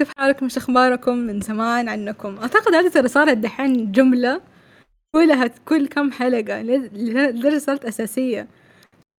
كيف 0.00 0.12
حالكم 0.18 0.44
إيش 0.44 0.56
أخباركم 0.56 1.16
من 1.16 1.40
زمان 1.40 1.88
عنكم؟ 1.88 2.38
أعتقد 2.38 2.74
هذه 2.74 2.88
ترى 2.88 3.08
صارت 3.08 3.36
دحين 3.36 3.92
جملة 3.92 4.40
كلها 5.12 5.46
كل 5.46 5.88
كم 5.88 6.12
حلقة 6.12 6.62
لدرجة 6.62 7.58
صارت 7.58 7.84
أساسية. 7.84 8.48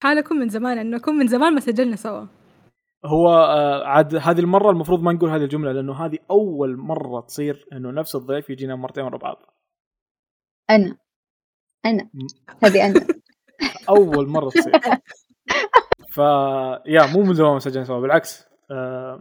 حالكم 0.04 0.36
من 0.36 0.49
زمان 0.49 0.78
عنكم؟ 0.78 1.15
من 1.15 1.28
زمان 1.28 1.54
ما 1.54 1.59
سجلنا 1.59 1.96
سوا. 1.96 2.25
هو 3.05 3.29
آه، 3.29 3.86
عاد 3.86 4.15
هذه 4.15 4.39
المرة 4.39 4.71
المفروض 4.71 5.02
ما 5.02 5.13
نقول 5.13 5.29
هذه 5.29 5.44
الجملة 5.44 5.71
لأنه 5.71 6.05
هذه 6.05 6.17
أول 6.31 6.77
مرة 6.77 7.21
تصير 7.21 7.66
إنه 7.73 7.91
نفس 7.91 8.16
الضيف 8.16 8.50
يجينا 8.50 8.75
مرتين 8.75 9.04
ورا 9.04 9.18
بعض. 9.18 9.38
أنا. 10.70 10.98
أنا. 11.86 12.09
هذه 12.63 12.86
أنا. 12.86 13.07
أول 13.98 14.27
مرة 14.27 14.50
تصير. 14.50 14.73
ف 16.16 16.18
يا 16.86 17.05
مو 17.13 17.23
من 17.23 17.34
زمان 17.34 17.54
ما 17.54 17.59
سجلنا 17.59 17.86
سوا 17.86 18.00
بالعكس. 18.00 18.50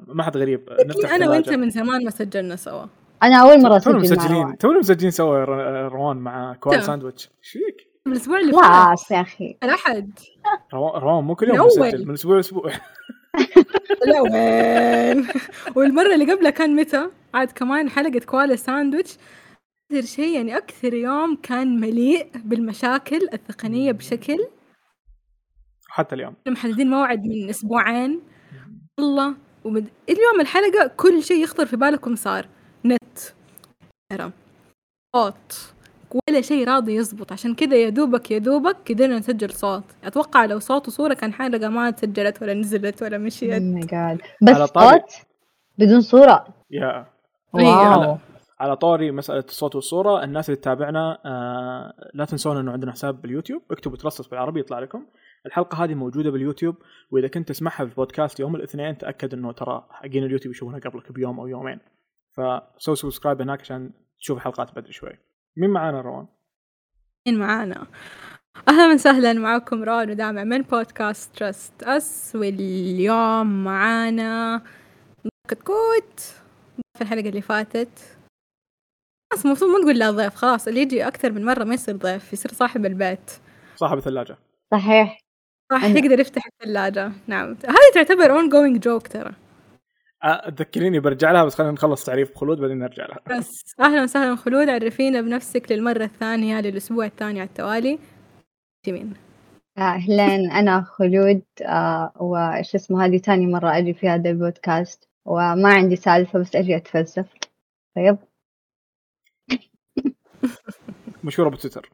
ما 0.09 0.23
حد 0.23 0.37
غريب. 0.37 0.69
نفتح 0.87 1.13
أنا 1.13 1.31
وأنت 1.31 1.51
من 1.51 1.71
زمان 1.71 2.05
ما 2.05 2.11
سجلنا 2.11 2.57
سوا. 2.57 2.87
أنا 3.23 3.37
أول 3.43 3.63
مرة 3.63 3.77
أسجل 3.77 3.97
مسجلين 3.97 4.59
تونا 4.59 4.79
مسجلين 4.79 5.11
سوا 5.11 5.45
روان 5.89 6.17
مع 6.17 6.55
كوال 6.55 6.83
ساندويتش. 6.83 7.31
إيش 7.39 7.51
فيك؟ 7.51 7.91
من 8.07 8.13
الأسبوع 8.13 8.41
اللي 8.41 8.53
فات. 8.53 9.11
يا 9.11 9.21
أخي. 9.21 9.57
الاحد 9.63 10.19
روان 10.75 11.25
مو 11.25 11.35
كل 11.35 11.49
يوم 11.49 11.67
مسجل 11.67 12.07
من 12.07 12.15
أسبوع 12.15 12.37
لأسبوع. 12.37 12.71
لا 14.07 14.21
وين؟ 14.21 15.27
والمرة 15.77 16.15
اللي 16.15 16.33
قبلها 16.33 16.51
كان 16.51 16.77
متى؟ 16.77 17.09
عاد 17.35 17.51
كمان 17.51 17.91
حلقة 17.91 18.21
كوالا 18.27 18.57
ساندويتش. 18.57 19.17
أكثر 19.91 20.07
شيء 20.07 20.37
يعني 20.37 20.57
أكثر 20.57 20.95
يوم 20.95 21.37
كان 21.37 21.81
مليء 21.81 22.31
بالمشاكل 22.45 23.29
التقنيه 23.33 23.93
بشكل. 23.93 24.39
حتى 25.89 26.15
اليوم. 26.15 26.35
محددين 26.49 26.91
موعد 26.91 27.23
من 27.25 27.49
أسبوعين. 27.49 28.21
الله. 29.03 29.35
ومد... 29.65 29.89
اليوم 30.09 30.41
الحلقة 30.41 30.91
كل 30.97 31.23
شيء 31.23 31.43
يخطر 31.43 31.67
في 31.67 31.77
بالكم 31.77 32.17
صار. 32.17 32.47
نت. 32.85 33.19
صوت. 35.17 35.73
ولا 36.29 36.41
شيء 36.41 36.69
راضي 36.69 36.95
يزبط. 36.95 37.33
عشان 37.33 37.55
كذا 37.55 37.77
يا 37.77 37.89
دوبك 37.89 38.31
يا 38.31 38.39
دوبك 38.39 38.77
قدرنا 38.89 39.19
نسجل 39.19 39.51
صوت. 39.51 39.85
أتوقع 40.05 40.45
لو 40.45 40.59
صوت 40.59 40.89
وصورة 40.89 41.15
كان 41.15 41.33
حلقة 41.33 41.69
ما 41.69 41.91
تسجلت 41.91 42.43
ولا 42.43 42.55
نزلت 42.55 43.03
ولا 43.03 43.19
مشيت. 43.19 43.63
Oh 43.63 44.19
بس 44.43 44.57
صوت 44.57 45.03
بدون 45.79 46.01
صورة. 46.01 46.47
يا. 46.71 47.07
واو. 47.53 47.65
على, 47.65 48.19
على 48.61 48.77
طاري 48.77 49.11
مسألة 49.11 49.45
الصوت 49.49 49.75
والصورة. 49.75 50.25
الناس 50.25 50.49
اللي 50.49 50.61
تتابعنا 50.61 51.19
آه 51.25 52.11
لا 52.15 52.25
تنسون 52.25 52.57
إنه 52.57 52.73
عندنا 52.73 52.93
حساب 52.93 53.23
باليوتيوب. 53.23 53.63
اكتبوا 53.71 53.97
ترصص 53.97 54.29
بالعربي 54.29 54.61
يطلع 54.61 54.79
لكم. 54.79 55.07
الحلقة 55.47 55.85
هذه 55.85 55.95
موجودة 55.95 56.31
باليوتيوب 56.31 56.77
وإذا 57.11 57.29
كنت 57.29 57.49
تسمعها 57.49 57.77
في 57.77 57.83
البودكاست 57.83 58.41
يوم 58.41 58.57
الاثنين 58.57 58.99
تأكد 58.99 59.35
إنه 59.35 59.53
ترى 59.53 59.87
حقين 59.91 60.25
اليوتيوب 60.25 60.55
يشوفونها 60.55 60.81
قبلك 60.81 61.13
بيوم 61.13 61.41
أو 61.41 61.47
يومين. 61.47 61.79
فسوي 62.31 62.97
subscribe 62.97 63.41
هناك 63.41 63.61
عشان 63.61 63.91
تشوف 64.21 64.37
الحلقات 64.37 64.77
بدري 64.77 64.93
شوي. 64.93 65.19
مين 65.57 65.71
معانا 65.71 66.01
روان؟ 66.01 66.27
مين 67.27 67.39
معانا؟ 67.39 67.87
أهلا 68.69 68.95
وسهلا 68.95 69.33
معكم 69.33 69.83
روان 69.83 70.11
ودامع 70.11 70.45
من 70.45 70.63
بودكاست 70.63 71.37
Trust 71.37 71.83
Us 71.83 72.37
واليوم 72.37 73.65
معانا 73.65 74.63
كتكوت 75.49 76.21
في 76.97 77.03
الحلقة 77.03 77.29
اللي 77.29 77.41
فاتت. 77.41 78.19
خلاص 79.33 79.47
المفروض 79.47 79.71
ما 79.71 79.79
نقول 79.79 79.99
لا 79.99 80.11
ضيف 80.11 80.35
خلاص 80.35 80.69
اللي 80.69 80.81
يجي 80.81 81.07
أكثر 81.07 81.33
من 81.33 81.45
مرة 81.45 81.65
ما 81.65 81.75
يصير 81.75 81.97
ضيف 81.97 82.33
يصير 82.33 82.53
صاحب 82.53 82.87
البيت. 82.87 83.31
صاحب 83.77 83.99
الثلاجة. 83.99 84.39
صحيح. 84.73 85.20
راح 85.73 85.85
يقدر 85.85 86.21
يفتح 86.21 86.47
الثلاجة. 86.47 87.13
نعم. 87.27 87.57
هذه 87.65 87.95
تعتبر 87.95 88.33
ongoing 88.33 88.81
joke 88.81 89.07
ترى 89.09 89.33
تذكريني 90.57 91.01
برجع 91.01 91.31
لها 91.33 91.45
بس 91.45 91.55
خلينا 91.55 91.73
نخلص 91.73 92.05
تعريف 92.05 92.37
خلود 92.37 92.59
بعدين 92.59 92.79
نرجع 92.79 93.07
لها. 93.07 93.39
بس. 93.39 93.75
أهلا 93.81 94.03
وسهلا 94.03 94.37
خلود 94.37 94.69
عرفينا 94.69 95.21
بنفسك 95.21 95.73
للمرة 95.73 96.05
الثانية 96.05 96.61
للأسبوع 96.61 97.07
الثاني 97.07 97.41
على 97.41 97.49
التوالي. 97.49 97.99
مين؟ 98.89 99.15
أهلا 99.79 100.35
أنا 100.35 100.83
خلود 100.83 101.43
آه 101.63 102.13
وش 102.21 102.75
اسمه 102.75 103.05
هذه 103.05 103.19
ثاني 103.19 103.47
مرة 103.47 103.79
أجي 103.79 103.95
في 103.95 104.09
هذا 104.09 104.31
البودكاست. 104.31 105.09
وما 105.25 105.69
عندي 105.69 105.97
سالفة 105.97 106.39
بس 106.39 106.57
أجي 106.57 106.77
أتفلسف. 106.77 107.27
طيب. 107.97 108.19
مشهورة 111.25 111.49
بتويتر. 111.49 111.91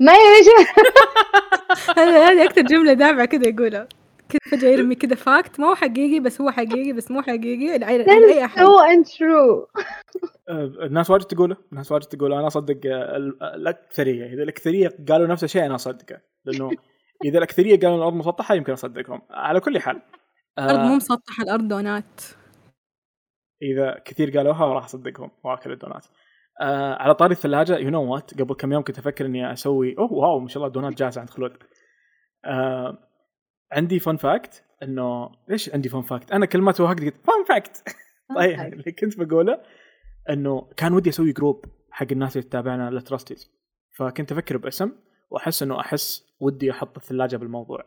ما 0.00 0.12
هي 0.12 0.18
هذه 1.96 2.44
أكثر 2.44 2.60
جملة 2.60 2.92
دافعة 2.92 3.24
كذا 3.24 3.48
يقولها. 3.48 3.88
كذا 4.28 4.40
فجأة 4.50 4.68
يرمي 4.68 4.94
كذا 4.94 5.14
fact 5.14 5.60
ما 5.60 5.66
هو 5.66 5.74
حقيقي 5.74 6.20
بس 6.20 6.40
هو 6.40 6.50
حقيقي 6.50 6.92
بس 6.92 7.10
مو 7.10 7.22
حقيقي. 7.22 7.78
لاي 7.78 8.44
أحد. 8.44 8.58
so 8.58 8.78
untrue 8.78 9.68
الناس 10.82 11.10
واجد 11.10 11.24
تقوله. 11.24 11.56
الناس 11.72 11.92
واجد 11.92 12.04
تقوله. 12.06 12.38
أنا 12.38 12.46
أصدق 12.46 12.80
الاكثريه 13.42 14.26
إذا 14.26 14.42
الاكثريه 14.42 14.96
قالوا 15.08 15.26
نفس 15.26 15.44
الشيء 15.44 15.66
أنا 15.66 15.74
أصدقه. 15.74 16.20
لأنه 16.44 16.70
إذا 17.24 17.38
الاكثريه 17.38 17.80
قالوا 17.80 17.96
الأرض 17.96 18.14
مسطحة 18.14 18.54
يمكن 18.54 18.72
أصدقهم. 18.72 19.22
على 19.30 19.60
كل 19.60 19.78
حال. 19.78 20.02
الأرض 20.58 20.78
مو 20.78 20.96
مسطحة 20.96 21.42
الأرض 21.42 21.68
دونات. 21.68 22.20
إذا 23.62 24.02
كثير 24.04 24.38
قالوها 24.38 24.66
راح 24.66 24.84
أصدقهم. 24.84 25.30
واكل 25.44 25.72
الدونات. 25.72 26.06
آه 26.60 26.94
على 26.94 27.14
طاري 27.14 27.32
الثلاجة 27.32 27.76
you 27.76 27.90
know 27.90 28.12
what 28.12 28.40
قبل 28.40 28.54
كم 28.54 28.72
يوم 28.72 28.82
كنت 28.82 28.98
أفكر 28.98 29.26
إني 29.26 29.52
أسوي 29.52 29.98
أوه 29.98 30.12
wow 30.12 30.38
ما 30.38 30.48
شاء 30.48 30.62
الله 30.62 30.72
دونات 30.72 30.98
جاهزة 30.98 31.20
عند 31.20 31.30
خلود 31.30 31.52
آه 32.44 32.98
عندي 33.72 33.98
fun 33.98 34.16
fact 34.16 34.64
إنه 34.82 35.30
ليش 35.48 35.70
عندي 35.70 35.88
fun 35.88 36.02
fact؟ 36.02 36.32
أنا 36.32 36.46
كل 36.46 36.60
ما 36.60 36.72
توهقت 36.72 37.00
قلت 37.00 37.14
fun 37.24 37.44
fact 37.48 37.82
طيب 38.36 38.60
اللي 38.60 38.92
كنت 38.92 39.18
بقوله 39.20 39.60
إنه 40.30 40.68
كان 40.76 40.92
ودي 40.92 41.10
أسوي 41.10 41.32
group 41.32 41.64
حق 41.90 42.06
الناس 42.12 42.36
اللي 42.36 42.48
تتابعنا 42.48 42.90
ل 42.90 42.97
trustees 42.97 43.50
فكنت 43.96 44.32
أفكر 44.32 44.56
باسم 44.56 44.92
وأحس 45.30 45.62
إنه 45.62 45.80
أحس 45.80 46.24
ودي 46.40 46.70
أحط 46.70 46.96
الثلاجة 46.96 47.36
بالموضوع. 47.36 47.84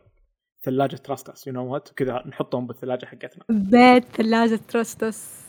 ثلاجة 0.64 0.96
Trust 0.96 1.32
Us 1.32 1.46
you 1.46 1.52
know 1.52 1.72
what 1.72 1.88
كذا 1.88 2.22
نحطهم 2.26 2.66
بالثلاجة 2.66 3.06
حقتنا. 3.06 3.44
بيت 3.48 4.04
ثلاجة 4.04 4.60
Trust 4.68 5.24
Us 5.24 5.47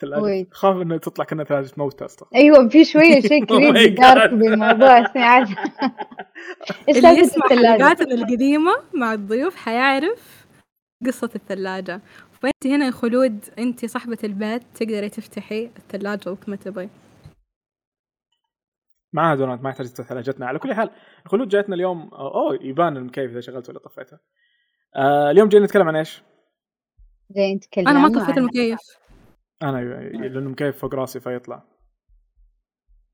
ثلاجة 0.00 0.46
خاف 0.50 0.76
إنه 0.76 0.96
تطلع 0.96 1.24
كنا 1.24 1.44
ثلاجة 1.44 1.70
موتى 1.76 2.04
أصلا. 2.04 2.28
أيوه 2.34 2.68
في 2.68 2.84
شوية 2.84 3.20
شيء 3.28 3.44
كريبي 3.44 3.88
دارك 3.88 4.30
بالموضوع 4.30 5.12
ساعات 5.14 5.48
إيش 6.88 6.96
اللي 6.96 7.08
يسمع 7.08 7.46
حلقاتنا 7.48 8.14
القديمة 8.14 8.72
مع 8.94 9.12
الضيوف 9.12 9.56
حيعرف 9.56 10.46
قصة 11.06 11.30
الثلاجة. 11.36 12.00
فانت 12.32 12.66
هنا 12.66 12.86
يا 12.86 12.90
خلود 12.90 13.44
أنت 13.58 13.86
صاحبة 13.86 14.18
البيت 14.24 14.62
تقدري 14.74 15.08
تفتحي 15.08 15.70
الثلاجة 15.78 16.30
وقت 16.30 16.48
ما 16.48 16.56
تبغي. 16.56 16.88
معها 19.12 19.34
دونات 19.34 19.62
ما 19.62 19.70
يحتاج 19.70 19.86
ثلاجتنا. 19.86 20.46
على 20.46 20.58
كل 20.58 20.74
حال 20.74 20.90
خلود 21.26 21.48
جاتنا 21.48 21.74
اليوم 21.74 22.10
أوه 22.14 22.58
يبان 22.62 22.96
المكيف 22.96 23.30
إذا 23.30 23.40
شغلته 23.40 23.70
ولا 23.70 23.78
طفيته 23.78 24.18
آه 24.96 25.30
اليوم 25.30 25.48
جاي 25.48 25.60
نتكلم 25.60 25.88
عن 25.88 25.96
إيش؟ 25.96 26.22
جاي 27.30 27.54
نتكلم 27.54 27.88
أنا 27.88 27.98
ما 27.98 28.20
طفيت 28.20 28.38
المكيف. 28.38 28.78
أنا 29.62 29.78
لأنه 30.28 30.50
مكيف 30.50 30.78
فوق 30.78 30.94
راسي 30.94 31.20
فيطلع. 31.20 31.62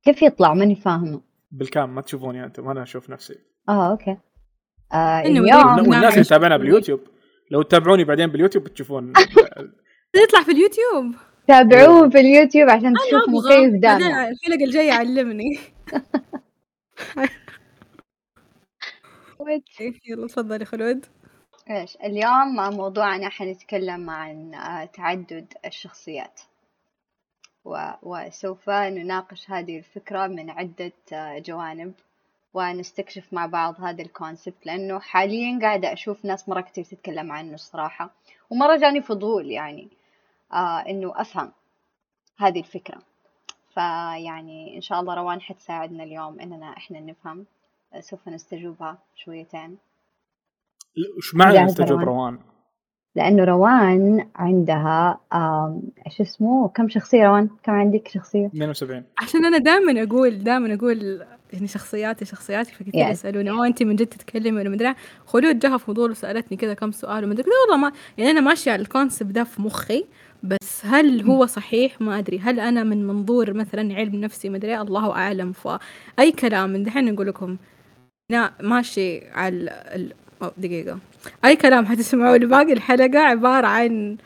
كيف 0.05 0.23
يطلع؟ 0.23 0.55
ماني 0.55 0.75
فاهمة. 0.77 1.23
بال 1.51 1.68
cam 1.68 1.95
ما 1.95 2.01
تشوفوني 2.01 2.45
أنتم 2.45 2.69
أنا 2.69 2.83
أشوف 2.83 3.11
نفسي. 3.11 3.39
آه 3.69 3.91
okay. 3.91 4.17
آه 4.93 5.21
اليوم 5.21 5.79
والناس 5.79 6.13
اللي 6.13 6.21
يتابعنا 6.21 6.57
باليوتيوب 6.57 7.01
لو 7.51 7.63
تتابعوني 7.63 8.05
بعدين 8.05 8.27
باليوتيوب 8.27 8.65
بتشوفون. 8.65 9.13
يطلع 10.25 10.43
في 10.43 10.53
اليوتيوب. 10.53 11.15
تابعوه 11.49 12.11
في 12.11 12.21
اليوتيوب 12.21 12.71
عشان 12.71 12.93
تشوفوا 12.95 13.49
كيف 13.49 13.81
دائما 13.81 14.29
الحلقة 14.29 14.65
الجاية 14.65 14.93
علمني 14.93 15.59
يلا 20.09 20.27
تفضلي 20.27 20.65
خلود. 20.65 21.07
إيش 21.71 21.97
اليوم 21.97 22.55
موضوعنا 22.77 23.29
حنتكلم 23.29 24.11
عن 24.11 24.55
آه، 24.55 24.85
تعدد 24.85 25.55
الشخصيات. 25.65 26.41
وسوف 28.03 28.71
نناقش 28.71 29.51
هذه 29.51 29.79
الفكرة 29.79 30.27
من 30.27 30.51
عدة 30.51 30.93
آه، 31.13 31.39
جوانب 31.39 31.95
ونستكشف 32.55 33.33
مع 33.33 33.47
بعض 33.47 33.81
هذا 33.81 34.03
الكونسبت 34.03 34.67
لأنه 34.67 34.99
حاليا 35.01 35.59
قاعدة 35.63 35.93
أشوف 35.93 36.25
ناس 36.25 36.49
مرة 36.49 36.61
كتير 36.61 36.85
تتكلم 36.85 37.33
عنه 37.33 37.55
الصراحة 37.55 38.11
ومرة 38.51 38.77
جاني 38.77 39.03
فضول 39.03 39.51
يعني 39.51 39.89
آه 40.53 40.79
إنه 40.79 41.21
أفهم 41.21 41.53
هذه 42.39 42.59
الفكرة. 42.59 43.03
فيعني 43.75 44.77
إن 44.77 44.81
شاء 44.81 45.01
الله 45.01 45.15
روان 45.15 45.41
حتساعدنا 45.41 46.05
اليوم 46.05 46.41
إننا 46.41 46.77
إحنا 46.77 47.01
نفهم 47.01 47.47
سوف 48.01 48.29
نستجوبها 48.29 48.99
شويتين. 49.17 49.79
وش 51.19 51.35
معنى 51.35 51.65
نستجوب 51.65 52.01
روان؟ 52.01 52.39
لأنه 53.17 53.45
روان 53.45 54.29
عندها 54.37 55.21
إيش 56.07 56.21
اسمه 56.21 56.69
كم 56.69 56.89
شخصية 56.89 57.27
روان؟ 57.27 57.49
كم 57.63 57.73
عندك 57.73 58.09
شخصية؟ 58.09 58.47
72 58.47 59.05
عشان 59.19 59.45
أنا 59.45 59.59
دائما 59.59 60.03
أقول 60.03 60.39
دائما 60.39 60.75
أقول 60.75 61.23
يعني 61.53 61.67
شخصياتي 61.67 62.25
شخصياتي 62.25 62.73
فكثير 62.73 63.07
Yes. 63.07 63.11
يسألوني 63.11 63.51
أوه 63.51 63.67
انت 63.67 63.83
من 63.83 63.97
جد 63.97 64.07
تتكلمي 64.07 64.59
ولا 64.61 64.71
مدري 64.71 64.95
خلود 65.27 65.59
جاها 65.59 65.77
فضول 65.77 66.11
وسألتني 66.11 66.57
كذا 66.57 66.75
كم 66.75 66.91
سؤال 66.93 67.25
ومدري 67.25 67.43
كذا 67.43 67.53
والله 67.63 67.77
ما 67.87 67.93
يعني 68.19 68.31
أنا 68.31 68.41
ماشية 68.41 68.73
على 68.73 68.83
الكونسبت 68.83 69.31
ده 69.35 69.45
في 69.45 69.63
مخي 69.63 70.05
بس 70.43 70.87
هل 70.87 71.23
هو 71.23 71.47
صحيح 71.47 72.01
ما 72.01 72.19
أدري 72.19 72.39
هل 72.39 72.61
أنا 72.61 72.83
من 72.85 73.07
منظور 73.07 73.55
مثلا 73.55 73.95
علم 73.95 74.15
نفسي 74.17 74.49
مدري 74.49 74.81
الله 74.81 75.13
أعلم 75.13 75.53
فأي 75.53 76.33
كلام 76.39 76.71
من 76.71 76.83
دحين 76.83 77.13
نقول 77.15 77.27
لكم 77.27 77.57
لا 78.31 78.53
ماشي 78.63 79.29
على 79.31 79.55
ال... 79.95 80.13
أو 80.43 80.51
دقيقة. 80.57 80.99
أي 81.45 81.57
كلام 81.57 81.87
حتسمعوه 81.87 82.37
لباقي 82.37 82.73
الحلقة 82.73 83.19
عبارة 83.19 83.67
عن 83.67 84.17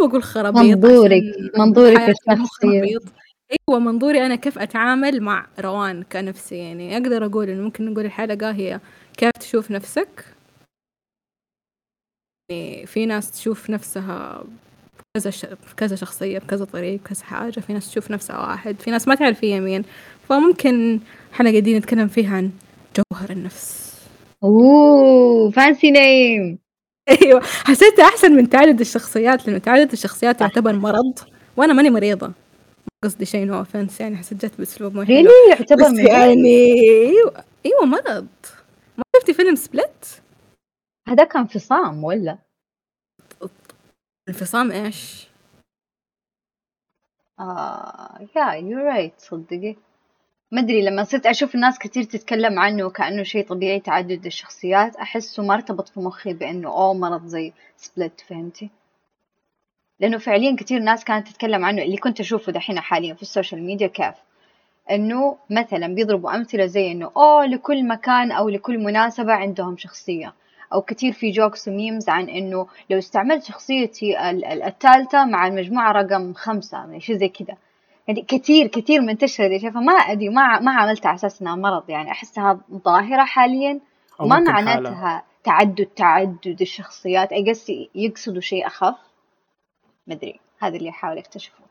ما 0.00 0.06
بقول 0.06 0.22
خرابيط 0.22 0.60
منظورك 0.60 1.22
منظورك 1.58 2.00
الشخصي. 2.00 2.98
أيوه 3.68 3.80
منظوري 3.80 4.26
أنا 4.26 4.36
كيف 4.36 4.58
أتعامل 4.58 5.20
مع 5.20 5.46
روان 5.60 6.02
كنفسي. 6.02 6.56
يعني 6.56 6.96
أقدر 6.96 7.26
أقول 7.26 7.48
إنه 7.48 7.62
ممكن 7.62 7.92
نقول 7.92 8.04
الحلقة 8.04 8.50
هي 8.50 8.80
كيف 9.16 9.30
تشوف 9.40 9.70
نفسك. 9.70 10.24
يعني 12.50 12.86
في 12.86 13.06
ناس 13.06 13.30
تشوف 13.30 13.70
نفسها 13.70 14.44
كذا 15.16 15.30
ش... 15.30 15.46
كذا 15.76 15.96
شخصية 15.96 16.38
بكذا 16.38 16.64
طريق 16.64 17.02
كذا 17.02 17.24
حاجة. 17.24 17.60
في 17.60 17.72
ناس 17.72 17.90
تشوف 17.90 18.10
نفسها 18.10 18.38
واحد 18.38 18.80
في 18.80 18.90
ناس 18.90 19.08
ما 19.08 19.14
تعرف 19.14 19.44
هي 19.44 19.60
مين. 19.60 19.84
فممكن 20.28 21.00
الحلقة 21.30 21.58
دي 21.58 21.78
نتكلم 21.78 22.08
فيها 22.08 22.36
عن 22.36 22.50
جوهر 22.96 23.30
النفس. 23.30 23.79
أوه 24.44 25.50
fancy 25.50 25.90
name. 25.90 26.58
أيوه 27.08 27.40
حسيتها 27.40 28.04
أحسن 28.04 28.32
من 28.32 28.48
تعدد 28.48 28.80
الشخصيات 28.80 29.46
لأنه 29.46 29.58
تعدد 29.58 29.92
الشخصيات 29.92 30.40
يعتبر 30.40 30.72
مرض 30.72 31.18
وأنا 31.56 31.72
ماني 31.72 31.90
مريضة. 31.90 32.32
قصدي 33.04 33.24
شيء 33.24 33.44
no 33.44 33.58
offense 33.58 34.00
يعني 34.00 34.16
حسيت 34.16 34.46
جت 34.46 34.58
بأسلوب 34.58 34.94
مو 34.94 35.04
حلو. 35.04 35.16
really 35.16 35.30
يعتبر 35.50 35.90
بس؟ 35.92 35.98
يعني 35.98 36.72
أيوه 37.08 37.44
أيوه 37.66 37.84
مرض. 37.84 38.28
ما 38.98 39.04
شفتي 39.16 39.34
فيلم 39.34 39.54
Split 39.54 40.06
هذا 41.08 41.24
كان 41.24 41.42
انفصام 41.42 42.04
ولا؟ 42.04 42.38
انفصام 44.28 44.72
إيش؟ 44.72 45.28
آه 47.40 48.28
يا 48.36 48.52
you 48.52 48.78
right 48.78 49.20
صدقي. 49.20 49.76
ما 50.52 50.60
أدري 50.60 50.82
لما 50.82 51.04
صرت 51.04 51.26
أشوف 51.26 51.54
الناس 51.54 51.78
كتير 51.78 52.02
تتكلم 52.02 52.58
عنه 52.58 52.90
كانه 52.90 53.22
شيء 53.22 53.46
طبيعي 53.46 53.80
تعدد 53.80 54.26
الشخصيات 54.26 54.96
أحسه 54.96 55.42
ما 55.42 55.54
ارتبط 55.54 55.88
في 55.88 56.00
مخي 56.00 56.32
بأنه 56.32 56.68
أوه 56.68 56.94
مرض 56.94 57.26
زي 57.26 57.52
Split 57.76 58.20
فهمتي؟ 58.20 58.70
لأنه 60.00 60.18
فعليا 60.18 60.56
كتير 60.56 60.80
ناس 60.80 61.04
كانت 61.04 61.28
تتكلم 61.28 61.64
عنه 61.64 61.82
اللي 61.82 61.96
كنت 61.96 62.20
أشوفه 62.20 62.52
دحين 62.52 62.80
حاليا 62.80 63.14
في 63.14 63.22
ال 63.22 63.28
social 63.28 63.62
media 63.62 63.86
كيف؟ 63.86 64.14
إنه 64.90 65.36
مثلا 65.50 65.94
بيضربوا 65.94 66.36
أمثلة 66.36 66.66
زي 66.66 66.92
إنه 66.92 67.10
أوه 67.16 67.46
لكل 67.46 67.88
مكان 67.88 68.32
أو 68.32 68.48
لكل 68.48 68.78
مناسبة 68.78 69.32
عندهم 69.32 69.76
شخصية. 69.76 70.34
أو 70.72 70.82
كتير 70.82 71.12
في 71.12 71.30
jokes 71.30 71.68
و 71.68 71.75
memes 71.75 72.08
عن 72.08 72.28
إنه 72.28 72.66
لو 72.90 72.98
استعملت 72.98 73.44
شخصيتي 73.44 74.30
ال- 74.30 74.44
ال- 74.44 74.62
الثالثة 74.62 75.24
مع 75.24 75.46
المجموعة 75.46 75.92
رقم 75.92 76.34
خمسة 76.34 76.78
يعني 76.78 77.00
شيء 77.00 77.16
زي 77.16 77.28
كذا 77.28 77.56
يعني 78.10 78.22
كتير 78.22 78.66
كتير 78.66 79.00
منتشرة 79.00 79.48
دي 79.48 79.58
شايفة 79.58 79.80
ما 79.80 79.92
أدري 79.92 80.28
ما 80.28 80.60
ما 80.60 80.72
عملت 80.72 81.06
على 81.06 81.14
أساس 81.14 81.42
إنها 81.42 81.56
مرض. 81.56 81.90
يعني 81.90 82.10
أحسها 82.10 82.60
ظاهرة 82.84 83.24
حاليا. 83.24 83.80
أو 84.20 84.26
ما 84.26 84.38
ممكن 84.38 84.52
حالة. 84.52 84.66
معناتها 84.66 85.24
تعدد 85.44 85.86
تعدد 85.96 86.60
الشخصيات. 86.60 87.28
قص 87.48 87.66
يقصدوا 87.94 88.40
شيء 88.40 88.66
أخف. 88.66 88.94
مدري 90.06 90.40
هذا 90.58 90.76
اللي 90.76 90.90
أحاول 90.90 91.18
أكتشفه. 91.18 91.69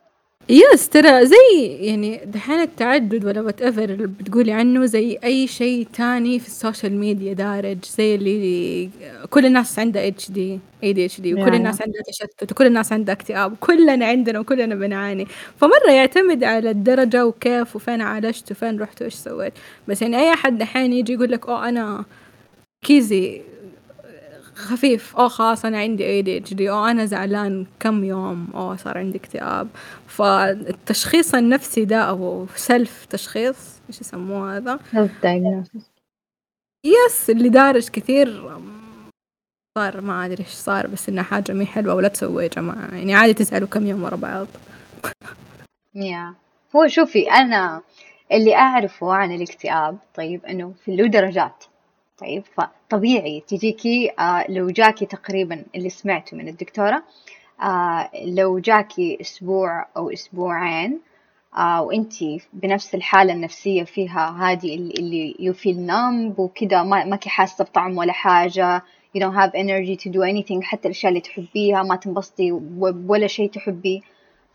yes 0.50 0.90
ترى 0.90 1.26
زي 1.26 1.68
يعني 1.80 2.18
دحين 2.26 2.60
التعدد 2.62 3.26
ولا 3.26 3.42
whatever 3.42 3.84
اللي 3.84 4.08
بتقولي 4.08 4.52
عنه 4.52 4.86
زي 4.86 5.20
أي 5.24 5.48
شيء 5.48 5.88
تاني 5.94 6.40
في 6.40 6.48
ال 6.48 6.54
social 6.54 6.94
media 6.98 7.34
دارج 7.34 7.86
زي 7.98 8.16
اللي 8.16 8.90
كل 9.30 9.46
الناس 9.46 9.80
عندها 9.80 10.08
اتش 10.08 10.32
دي 10.32 10.60
اي 10.84 10.94
دي 10.94 11.06
اتش 11.06 11.22
دي 11.22 11.34
وكل. 11.34 11.42
الناس 11.56 11.82
عندها 11.82 12.02
تشتت 12.02 12.52
وكل 12.52 12.66
الناس 12.66 12.94
عندها 12.94 13.14
اكتئاب 13.16 13.56
كلنا 13.60 14.06
عندنا 14.06 14.40
وكلنا 14.40 14.76
بنعاني 14.76 15.26
فمرة 15.58 15.92
يعتمد 15.92 16.44
على 16.44 16.70
الدرجة 16.72 17.26
وكيف 17.26 17.76
وفين 17.76 18.02
عالجت 18.02 18.52
وفين 18.52 18.80
رحت 18.80 19.02
وإيش 19.02 19.14
سويت 19.14 19.54
بس 19.88 20.02
يعني 20.02 20.18
أي 20.20 20.34
أحد 20.34 20.58
دحين 20.58 20.94
يجي 20.94 21.14
يقول 21.14 21.32
لك 21.32 21.50
أوه 21.50 21.70
أنا 21.70 22.06
crazy 22.86 23.42
خفيف. 24.60 25.16
اوه 25.16 25.28
خلاص 25.28 25.66
أنا 25.66 25.78
عندي 25.78 26.06
ADHD 26.06 26.70
اوه 26.70 26.92
أنا 26.92 27.06
زعلان 27.06 27.66
كم 27.80 28.04
يوم. 28.04 28.48
اوه 28.54 28.76
صار 28.76 28.98
عندي 28.98 29.18
اكتئاب. 29.18 29.68
فالتشخيص 30.08 31.36
النفسي 31.36 31.86
ده 31.86 32.02
أو 32.02 32.48
self 32.56 33.06
تشخيص 33.06 33.80
إيش 33.90 34.02
يسموه 34.02 34.58
هذا؟ 34.58 34.80
yes 36.86 37.30
اللي 37.30 37.50
دارج 37.50 37.90
كثير 37.90 38.58
صار 39.78 40.02
ما 40.02 40.26
أدري 40.26 40.44
إيش 40.44 40.54
صار 40.54 40.88
بس 40.88 41.10
انها 41.10 41.24
حاجة 41.24 41.52
مي 41.52 41.66
حلوة 41.66 41.96
ولا 41.96 42.08
تسوي 42.08 42.44
يا 42.44 42.50
جماعة. 42.50 42.96
يعني 42.96 43.16
عادي 43.16 43.34
تزعلوا 43.34 43.68
كم 43.68 43.88
يوم 43.88 44.04
ورا 44.04 44.16
بعض. 44.16 44.48
يا 45.96 46.36
هو 46.76 46.88
شوفي 46.88 47.32
أنا 47.32 47.82
اللي 48.32 48.56
أعرفه 48.56 49.14
عن 49.14 49.32
الاكتئاب 49.32 49.98
طيب 50.16 50.46
إنه 50.46 50.74
في 50.86 50.96
له 50.96 51.08
درجات 51.08 51.64
طيب 52.22 52.44
فطبيعي 52.56 53.44
تجيكي 53.48 54.12
آه 54.20 54.46
لو 54.50 54.68
جاكي 54.70 55.06
تقريبا 55.06 55.64
اللي 55.76 55.90
سمعته 55.90 56.38
من 56.38 56.48
الدكتورة 56.48 57.04
آه 57.64 58.10
لو 58.26 58.60
جاكي 58.60 59.18
أسبوع 59.22 59.86
أو 59.98 60.10
أسبوعين 60.10 61.00
آه 61.58 61.82
وإنتي 61.82 62.42
بنفس 62.54 62.96
الحالة 62.96 63.34
النفسية 63.34 63.84
فيها 63.84 64.38
هذه 64.52 64.76
اللي- 64.76 65.36
you 65.40 65.54
feel 65.64 65.90
numb 65.92 66.40
وكده 66.40 66.84
ما 66.84 67.06
ما 67.06 67.16
كي 67.16 67.30
حاسة 67.30 67.64
بطعم 67.64 67.98
ولا 67.98 68.14
حاجة 68.14 68.84
you 69.18 69.20
don't 69.22 69.34
have 69.36 69.52
energy 69.56 69.96
to 70.04 70.10
do 70.12 70.20
anything 70.22 70.62
حتى 70.64 70.86
الأشياء 70.88 71.10
اللي 71.10 71.22
تحبيها 71.22 71.84
ما 71.84 71.96
تنبسطي 71.96 72.52
ولا 73.08 73.28
شيء 73.28 73.50
تحبيه. 73.50 74.02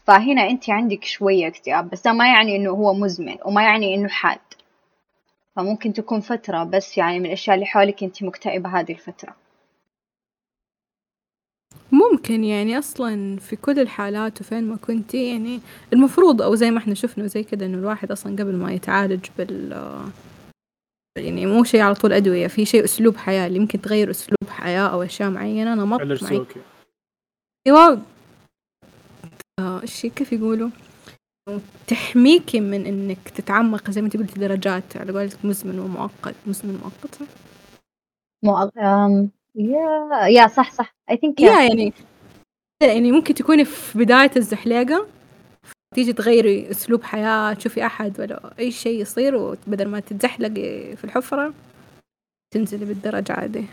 فهنا 0.06 0.50
انت 0.50 0.70
عندك 0.70 1.05
شوية 1.05 1.46
اكتئاب 1.49 1.90
بس 1.90 2.02
ده 2.02 2.12
ما 2.12 2.26
يعني 2.26 2.56
إنه 2.56 2.70
هو 2.70 2.94
مزمن 2.94 3.37
وما 3.44 3.62
يعني 3.62 3.94
إنه 3.94 4.08
حاد. 4.08 4.38
فممكن 5.56 5.93
تكون 5.93 6.21
فترة 6.21 6.65
بس 6.65 6.99
يعني 6.99 7.19
من 7.19 7.27
الأشياء 7.27 7.55
اللي 7.55 7.67
حولك 7.67 8.03
انت 8.03 8.23
مكتئبة 8.23 8.81
هذه 8.81 8.93
الفترة. 8.93 9.37
ممكن 11.93 12.45
يعني 12.45 12.79
أصلا 12.79 13.37
في 13.37 13.56
كل 13.56 13.81
الحالات 13.81 14.41
وفين 14.41 14.65
ما 14.65 14.77
كنتي 14.77 15.33
يعني 15.33 15.61
المفروض 15.93 16.43
أو 16.43 16.55
زي 16.55 16.71
ما 16.71 16.79
إحنا 16.79 16.95
شفنا 16.95 17.27
زي 17.27 17.43
كده 17.43 17.67
إنه 17.67 17.79
الواحد 17.79 18.11
أصلا 18.11 18.33
قبل 18.33 18.56
ما 18.56 18.73
يتعالج 18.73 19.27
بال 19.39 19.73
يعني 21.19 21.47
مو 21.47 21.65
شيء 21.65 21.81
على 21.81 21.95
طول 21.95 22.12
أدوية 22.12 22.47
في 22.47 22.65
شيء 22.65 22.85
أسلوب 22.85 23.17
حياة 23.17 23.47
اللي 23.47 23.59
يمكن 23.59 23.81
تغير 23.81 24.11
أسلوب 24.11 24.51
حياة 24.51 24.89
أو 24.89 25.03
أشياء 25.03 25.31
معينة 25.31 25.75
نمط 25.75 26.01
علاج 26.01 26.25
معين 26.25 26.37
سلوكي 26.37 26.61
أيوه 27.67 28.03
آه، 29.61 29.83
إيش 29.83 30.06
كيف 30.06 30.32
يقولوا؟ 30.32 30.70
تحميكي 31.86 32.60
من 32.60 32.86
إنك 32.86 33.29
تتعمق 33.29 33.91
زي 33.91 34.01
ما 34.01 34.06
أنت 34.06 34.17
قلتي 34.17 34.41
درجات 34.41 34.96
على 34.96 35.13
قولتك 35.13 35.44
مزمن 35.44 35.79
ومؤقت 35.79 36.34
مزمن 36.46 36.81
مؤقت 36.84 37.15
صح؟ 37.15 37.27
يا 39.55 40.27
يا 40.27 40.46
صح 40.46 40.72
صح. 40.72 40.94
I 41.10 41.15
think 41.15 41.41
يا 41.41 41.60
يعني 41.63 41.93
يعني 42.82 43.13
ممكن 43.13 43.34
تكوني 43.34 43.65
في 43.65 43.98
بداية 43.98 44.31
الزحليقة 44.36 45.06
تيجي 45.94 46.13
تغيري 46.13 46.70
أسلوب 46.70 47.03
حياة 47.03 47.53
تشوفي 47.55 47.86
أحد 47.86 48.20
ولا 48.20 48.58
أي 48.58 48.70
شيء 48.70 49.01
يصير 49.01 49.36
وبدل 49.36 49.89
ما 49.89 50.01
تتزحلقي 50.01 50.96
في 50.96 51.05
الحفرة 51.05 51.55
تنزلي 52.55 52.84
بالدرجة 52.84 53.32
عادي. 53.32 53.65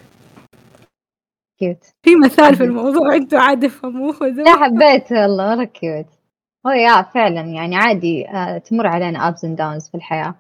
cute 1.60 1.86
في 2.04 2.16
مثال 2.16 2.56
في 2.56 2.64
الموضوع 2.64 3.16
أنتوا 3.16 3.40
عادي 3.40 3.70
فهموه 3.70 4.28
لا 4.28 4.64
حبيت 4.64 5.12
والله 5.12 5.56
مرة 5.56 5.64
cute 5.64 6.21
هو 6.68 6.72
يا 6.72 7.02
فعلا 7.02 7.42
يعني 7.42 7.76
عادي 7.76 8.28
آه، 8.30 8.58
تمر 8.58 8.88
علينا 8.88 9.32
ups 9.32 9.40
and 9.40 9.56
downs 9.58 9.92
في 9.92 9.96
الحياة. 9.96 10.36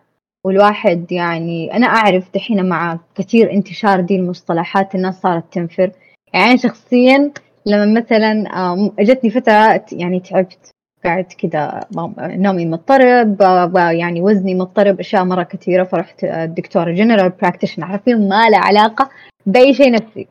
والواحد 0.45 1.11
يعني 1.11 1.73
أنا 1.73 1.87
أعرف 1.87 2.29
دحين 2.33 2.69
مع 2.69 2.99
كثير 3.15 3.51
انتشار 3.51 4.01
دي 4.01 4.15
المصطلحات 4.15 4.95
الناس 4.95 5.21
صارت 5.21 5.53
تنفر. 5.53 5.91
يعني 6.33 6.45
أنا 6.45 6.55
شخصيا 6.55 7.31
لما 7.65 8.01
مثلا 8.01 8.31
آم، 8.71 8.91
جتني 8.99 9.29
فترة 9.29 9.83
يعني 9.91 10.19
تعبت 10.19 10.71
قعدت 11.05 11.33
كذا 11.33 11.79
نومي 12.19 12.65
مضطرب 12.65 13.41
آه، 13.41 13.91
يعني 13.91 14.21
وزني 14.21 14.55
مضطرب 14.55 14.99
أشياء 14.99 15.23
مرة 15.23 15.43
كثيرة 15.43 15.83
فرحت 15.83 16.23
آه، 16.23 16.43
الدكتورة 16.43 16.91
general 16.91 17.29
practitioner 17.29 17.83
عارفين 17.83 18.29
ما 18.29 18.49
له 18.49 18.57
علاقة 18.57 19.09
بأي 19.45 19.73
شيء 19.73 19.91
نفسي. 19.91 20.27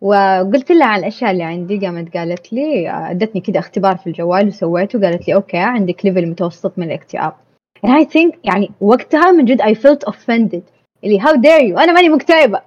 وقلت 0.00 0.72
لها 0.72 0.86
عن 0.86 0.98
الأشياء 0.98 1.30
اللي 1.30 1.42
عندي 1.42 1.86
قامت 1.86 2.16
قالت 2.16 2.52
لي 2.52 2.90
أدتني 2.90 3.40
كذا 3.40 3.58
اختبار 3.58 3.96
في 3.96 4.06
الجوال 4.06 4.46
وسويته 4.46 5.00
قالت 5.00 5.28
لي 5.28 5.34
okay 5.34 5.56
عندك 5.56 6.04
level 6.06 6.26
متوسط 6.26 6.78
من 6.78 6.86
الاكتئاب. 6.86 7.32
And 7.86 7.90
I 7.90 8.04
think 8.04 8.38
يعني 8.44 8.70
وقتها 8.80 9.30
من 9.30 9.44
جد 9.44 9.62
I 9.62 9.74
felt 9.74 10.12
offended. 10.12 10.62
اللي 11.04 11.20
how 11.20 11.32
dare 11.32 11.62
you 11.62 11.78
أنا 11.78 11.92
ماني 11.92 12.08
مكتئبة. 12.08 12.62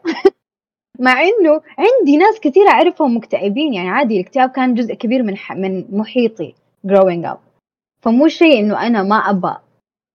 مع 1.00 1.21
إنه 1.21 1.61
عندي 1.77 2.17
ناس 2.17 2.39
كثير 2.39 2.67
أعرفهم 2.67 3.17
مكتئبين. 3.17 3.73
يعني 3.73 3.89
عادي 3.89 4.15
الاكتئاب 4.15 4.50
كان 4.50 4.73
جزء 4.73 4.93
كبير 4.93 5.23
من. 5.23 5.35
من 5.55 5.97
محيطي 5.97 6.53
growing 6.88 7.27
up. 7.27 7.38
فمو 8.01 8.27
شيء 8.27 8.59
إنه 8.59 8.88
أنا 8.88 9.03
ما 9.03 9.15
ابى 9.15 9.55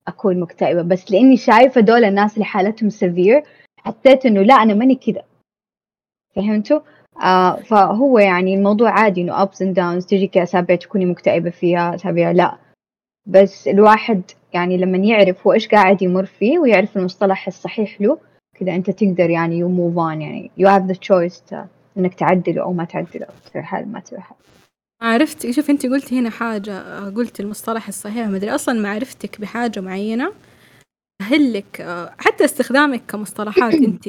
أكون 0.09 0.41
مكتئبة 0.41 0.83
بس 0.83 1.11
لإني 1.13 1.37
شايفة 1.37 1.81
دول 1.81 2.05
الناس 2.05 2.35
اللي 2.35 2.45
حالتهم 2.45 2.91
severe 2.91 3.43
حسيت 3.79 4.27
إنه 4.27 4.43
لا 4.43 4.55
أنا 4.55 4.75
ماني 4.75 4.95
كذا. 4.95 5.23
فهمتوا؟ 6.37 6.81
آه 7.23 7.57
فهو 7.57 8.19
يعني 8.19 8.55
الموضوع 8.55 8.91
عادي 8.91 9.23
إنه 9.23 9.45
ups 9.45 9.59
and 9.59 9.75
downs 9.77 10.07
تجيك 10.07 10.39
اسابيع 10.39 10.77
تكوني 10.77 11.07
مكتئبة 11.07 11.51
فيها 11.51 11.95
اسابيع 11.95 12.31
لا. 12.31 12.57
بس 13.27 13.69
الواحد 13.69 14.23
يعني 14.53 14.77
لما 14.77 14.99
يعرف 14.99 15.47
هو 15.47 15.53
إيش 15.53 15.69
قاعد 15.69 16.03
يمر 16.03 16.25
فيه 16.25 16.59
ويعرف 16.59 16.97
المصطلح 16.97 17.47
الصحيح 17.47 18.01
له 18.01 18.19
كذا 18.61 18.75
أنت 18.75 18.91
تقدر 18.91 19.31
يعني 19.31 19.65
you 19.65 19.69
move 19.69 19.97
on 19.97 20.21
يعني 20.23 20.51
you 20.61 20.67
have 20.67 20.93
the 20.93 20.99
choice 20.99 21.53
to 21.53 21.57
إنك 21.99 22.15
تعدله 22.15 22.63
أو 22.63 22.73
ما 22.73 22.85
تعدله 22.85 23.27
تصير 23.45 23.63
حال 23.63 23.93
ما 23.93 24.01
تصير 24.01 24.21
حال. 24.21 24.37
عرفت 25.03 25.51
شوف 25.51 25.71
أنت 25.71 25.87
قلتي 25.87 26.21
هنا 26.21 26.31
حاجة 26.31 27.09
قلت 27.11 27.41
المصطلح 27.41 27.89
الصحيح 27.89 28.27
ما 28.27 28.37
أدري 28.37 28.55
أصلا 28.55 28.81
معرفتك 28.81 29.41
بحاجة 29.41 29.81
معينة 29.81 30.33
هلك 31.23 31.81
آه، 31.81 32.15
حتى 32.19 32.45
استخدامك 32.45 33.03
كمصطلحات 33.09 33.75
أنت 33.89 34.05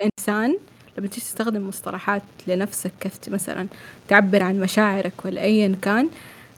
كإنسان 0.00 0.58
لما 0.98 1.06
تيجي 1.06 1.26
تستخدم 1.26 1.68
مصطلحات 1.68 2.22
لنفسك 2.46 2.92
كيف 3.00 3.12
مثلا 3.28 3.66
تعبر 4.08 4.42
عن 4.42 4.60
مشاعرك 4.60 5.24
ولا 5.24 5.40
ايا 5.42 5.76
كان 5.82 6.08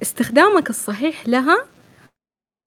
استخدامك 0.03 0.71
الصحيح 0.71 1.29
لها 1.29 1.65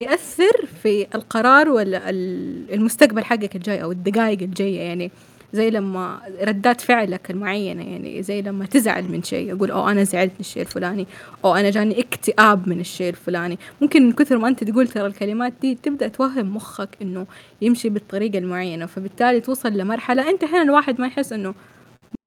يأثر 0.01 0.65
في 0.83 1.07
القرار 1.15 1.69
ولا 1.69 2.09
المستقبل 2.09 3.23
حقك 3.23 3.55
الجاي 3.55 3.83
أو 3.83 3.91
الدقائق 3.91 4.41
الجاية. 4.41 4.79
يعني 4.79 5.11
زي 5.53 5.69
لما 5.69 6.19
ردات 6.41 6.81
فعلك 6.81 7.31
المعينة 7.31 7.83
يعني 7.83 8.23
زي 8.23 8.41
لما 8.41 8.65
تزعل 8.65 9.03
من 9.11 9.23
شيء 9.23 9.55
أقول 9.55 9.71
أو 9.71 9.89
أنا 9.89 10.03
زعلت 10.03 10.31
من 10.31 10.39
الشيء 10.39 10.61
الفلاني 10.61 11.07
أو 11.45 11.55
أنا 11.55 11.69
جاني 11.69 11.99
اكتئاب 11.99 12.69
من 12.69 12.79
الشيء 12.79 13.09
الفلاني. 13.09 13.59
ممكن 13.81 14.03
من 14.05 14.11
كثر 14.11 14.37
ما 14.37 14.47
أنت 14.47 14.63
تقول 14.63 14.87
ترى 14.87 15.07
الكلمات 15.07 15.53
دي 15.61 15.75
تبدأ 15.83 16.07
توهم 16.07 16.55
مخك 16.55 16.89
إنه 17.01 17.25
يمشي 17.61 17.89
بالطريقة 17.89 18.37
المعينة 18.39 18.85
فبالتالي 18.85 19.39
توصل 19.41 19.73
لمرحلة 19.73 20.29
أنت 20.29 20.43
هنا 20.43 20.61
الواحد 20.61 21.01
ما 21.01 21.07
يحس 21.07 21.33
إنه 21.33 21.53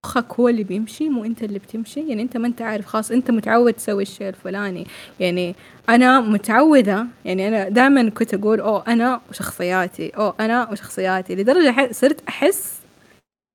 مخك 0.05 0.35
هو 0.41 0.49
اللي 0.49 0.65
بيمشي 0.65 1.09
مو 1.09 1.25
أنت 1.25 1.43
اللي 1.43 1.59
بتمشي 1.59 2.01
يعني 2.09 2.23
أنت 2.23 2.37
ما 2.37 2.47
أنت 2.47 2.63
عارف 2.63 2.87
خلاص 2.87 3.11
أنت 3.11 3.31
متعود 3.31 3.73
تسوي 3.73 4.03
الشيء 4.03 4.29
الفلاني. 4.29 4.87
يعني 5.21 5.55
أنا 5.89 6.21
متعودة 6.21 7.07
يعني 7.25 7.49
أنا 7.49 7.69
دائما 7.69 8.11
كنت 8.11 8.35
أقول 8.35 8.61
أوه 8.61 8.85
أنا 8.89 9.21
وشخصياتي 9.31 10.09
أوه 10.09 10.35
أنا 10.41 10.71
وشخصياتي. 10.73 11.35
لدرجة 11.35 11.93
صرت 11.93 12.21
أحس 12.29 12.80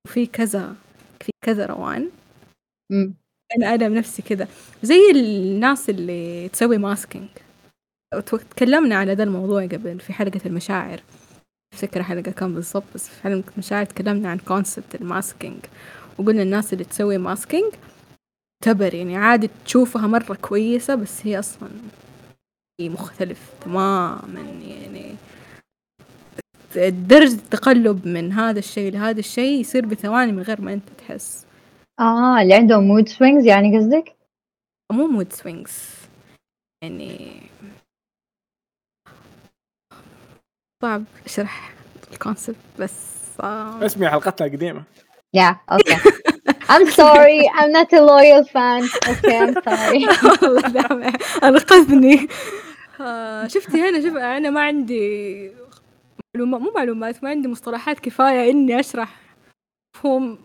في 0.05 0.25
كذا 0.25 0.75
في 1.21 1.31
كذا 1.45 1.65
روان. 1.65 2.09
أنا 3.57 3.75
أنا 3.75 3.87
بنفسي 3.89 4.21
كذا. 4.21 4.47
زي 4.83 5.11
الناس 5.15 5.89
اللي 5.89 6.49
تسوي 6.49 6.77
ماسكينج 6.77 7.29
تكلمنا 8.51 8.95
على 8.95 9.13
ذا 9.13 9.23
الموضوع 9.23 9.65
قبل 9.65 9.99
في 9.99 10.13
حلقة 10.13 10.41
المشاعر. 10.45 11.01
أفتكر 11.73 12.03
حلقة 12.03 12.31
كم 12.31 12.55
بالضبط 12.55 12.83
بس 12.95 13.09
في 13.09 13.23
حلقة 13.23 13.43
المشاعر 13.53 13.85
تكلمنا 13.85 14.29
عن 14.29 14.37
concept 14.37 14.95
ال 14.95 15.03
masking 15.03 15.59
وقلنا 16.17 16.41
الناس 16.43 16.73
اللي 16.73 16.83
تسوي 16.83 17.17
masking 17.17 17.73
تعتبر 18.63 18.93
يعني 18.93 19.17
عادي 19.17 19.49
تشوفها 19.65 20.07
مرة 20.07 20.35
كويسة 20.41 20.95
بس 20.95 21.27
هي 21.27 21.39
أصلا 21.39 21.69
مختلف 22.81 23.53
تماما 23.61 24.41
يعني 24.67 25.15
درجة 26.89 27.33
التقلب 27.33 28.07
من 28.07 28.31
هذا 28.31 28.59
الشيء 28.59 28.91
لهذا 28.91 29.19
الشيء 29.19 29.59
يصير 29.59 29.85
بثواني 29.85 30.31
من 30.31 30.41
غير 30.41 30.61
ما 30.61 30.73
أنت 30.73 30.89
تحس 30.97 31.45
آه 31.99 32.41
اللي 32.41 32.53
عندهم 32.53 32.83
mood 32.83 33.09
swings 33.09 33.45
يعني 33.45 33.77
قصدك؟ 33.77 34.15
مو 34.91 35.07
mood 35.07 35.33
swings 35.33 35.95
يعني 36.83 37.41
صعب 40.81 41.03
اشرح 41.25 41.73
ال 42.11 42.17
concept 42.17 42.55
بس 42.79 43.15
آه. 43.39 43.85
اسمي 43.85 44.09
حلقتنا 44.09 44.47
القديمة 44.47 44.83
Yeah, 45.37 45.55
okay. 45.69 45.99
I'm 46.69 46.89
sorry, 46.91 47.41
I'm 47.55 47.71
not 47.73 47.91
a 47.91 48.01
loyal 48.01 48.43
fan. 48.45 48.83
Okay, 49.11 49.37
I'm 49.43 49.55
sorry. 49.67 50.01
والله 50.41 51.13
أنقذني. 51.43 52.27
آه، 53.01 53.47
شفتي 53.47 53.89
هنا 53.89 54.01
شوف 54.01 54.17
أنا 54.17 54.49
ما 54.49 54.61
عندي 54.61 55.51
معلومات 56.35 56.61
مو 56.61 56.71
معلومات 56.75 57.23
ما 57.23 57.29
عندي 57.29 57.47
مصطلحات 57.47 57.99
كفاية 57.99 58.51
إني 58.51 58.79
أشرح 58.79 59.19
مفهوم 59.95 60.37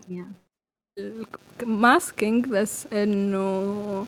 masking 1.63 2.47
بس 2.47 2.87
إنه 2.87 4.07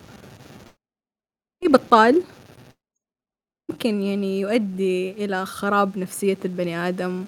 بطال. 1.64 2.24
ممكن 3.72 4.02
يعني 4.02 4.40
يؤدي 4.40 5.12
إلى 5.12 5.46
خراب 5.46 5.98
نفسية 5.98 6.38
البني 6.46 6.76
آدم 6.78 7.26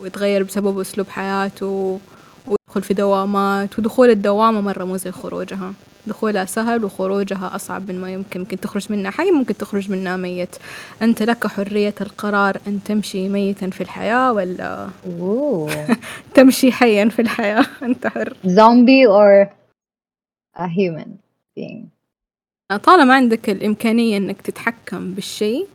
ويتغير 0.00 0.42
بسبب 0.42 0.78
أسلوب 0.78 1.08
حياته 1.08 2.00
ويدخل 2.46 2.82
في 2.82 2.94
دوامات 2.94 3.78
ودخول 3.78 4.10
الدوامة 4.10 4.60
مرة 4.60 4.84
مو 4.84 4.96
زي 4.96 5.10
خروجها. 5.10 5.74
دخولها 6.06 6.44
سهل 6.44 6.84
وخروجها 6.84 7.52
أصعب 7.54 7.88
من 7.90 8.00
ما 8.00 8.12
يمكن. 8.12 8.40
ممكن 8.40 8.60
تخرج 8.60 8.92
منها 8.92 9.10
حي 9.10 9.30
ممكن 9.30 9.56
تخرج 9.56 9.90
منها 9.90 10.16
ميت. 10.16 10.56
أنت 11.02 11.22
لك 11.22 11.46
حرية 11.46 11.94
القرار 12.00 12.60
أن 12.66 12.80
تمشي 12.84 13.28
ميتا 13.28 13.70
في 13.70 13.80
الحياة 13.80 14.32
ولا 14.32 14.88
تمشي 16.34 16.72
حيا 16.72 17.08
في 17.08 17.22
الحياة. 17.22 17.66
أنت 17.82 18.06
حر. 18.06 18.34
Zombie 18.46 19.06
or 19.06 19.48
a 20.56 20.66
human 20.66 21.08
being. 21.58 21.86
طالما 22.82 23.14
عندك 23.14 23.50
الإمكانية 23.50 24.16
أنك 24.16 24.40
تتحكم 24.40 25.14
بالشيء 25.14 25.66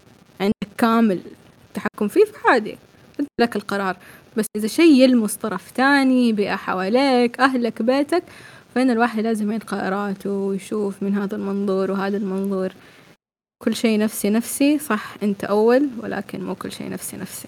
عندك 0.42 0.68
كامل 0.78 1.22
التحكم 1.68 2.08
فيه 2.08 2.26
فعادي. 2.26 2.78
أنت 3.20 3.30
لك 3.40 3.56
القرار. 3.56 3.98
بس 4.38 4.46
إذا 4.56 4.68
شيء 4.68 5.04
يلمس 5.04 5.36
طرف 5.36 5.72
تاني 5.72 6.34
بيئة 6.34 6.56
حواليك 6.56 7.40
أهلك 7.40 7.82
بيتك 7.82 8.24
فإن 8.78 8.92
الواحد 8.92 9.20
لازم 9.20 9.50
يعيد 9.50 9.64
قراراته 9.64 10.30
ويشوف 10.30 11.04
من 11.04 11.18
هذا 11.18 11.36
المنظور 11.36 11.92
وهذا 11.92 12.18
المنظور؟ 12.18 12.70
كل 13.64 13.76
شيء 13.76 14.00
نفسي 14.00 14.30
نفسي 14.30 14.78
صح 14.78 15.16
أنت 15.24 15.44
أول 15.44 15.90
ولكن 16.04 16.44
مو 16.44 16.56
كل 16.56 16.72
شيء 16.72 16.90
نفسي 16.90 17.18
نفسي. 17.18 17.48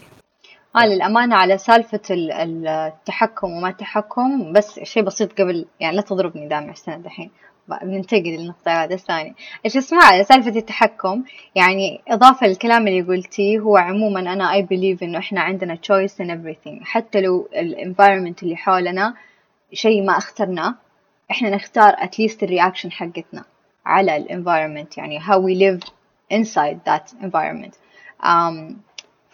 آه 0.75 0.85
للأمانة 0.85 1.35
على 1.35 1.57
سالفة 1.57 2.01
التحكم 2.09 3.51
وما 3.51 3.69
التحكم 3.69 4.53
بس 4.53 4.79
شيء 4.79 5.03
بسيط 5.03 5.41
قبل 5.41 5.65
يعني 5.79 5.95
لا 5.95 6.01
تضربني 6.01 6.47
دامع 6.47 6.71
السنة 6.71 6.97
دحين. 6.97 7.31
بننتقل 7.81 8.23
للنقطة 8.23 8.71
هذا 8.71 8.93
الثاني 8.93 9.35
إيش 9.65 9.77
اسمع 9.77 10.23
سالفة 10.23 10.55
التحكم 10.55 11.23
يعني 11.55 12.01
إضافة 12.07 12.47
للكلام 12.47 12.87
اللي 12.87 13.01
قلتيه 13.01 13.59
هو 13.59 13.77
عموما 13.77 14.19
أنا 14.19 14.61
I 14.61 14.65
believe 14.65 15.03
إنه 15.03 15.17
إحنا 15.17 15.41
عندنا 15.41 15.75
choice 15.75 16.23
in 16.23 16.27
everything. 16.27 16.83
حتى 16.83 17.21
لو 17.21 17.49
ال 17.55 17.63
environment 17.63 18.43
اللي 18.43 18.55
حولنا 18.55 19.13
شيء 19.73 20.05
ما 20.05 20.17
أخترناه 20.17 20.75
إحنا 21.31 21.49
نختار 21.49 21.93
least 21.95 22.43
ال 22.43 22.49
reaction 22.49 22.91
حقتنا 22.91 23.43
على 23.85 24.17
ال 24.17 24.24
environment 24.24 24.97
يعني 24.97 25.19
how 25.19 25.37
we 25.37 25.55
live 25.55 25.89
inside 26.33 26.77
that 26.85 27.23
environment. 27.23 27.73
Um, 28.23 28.75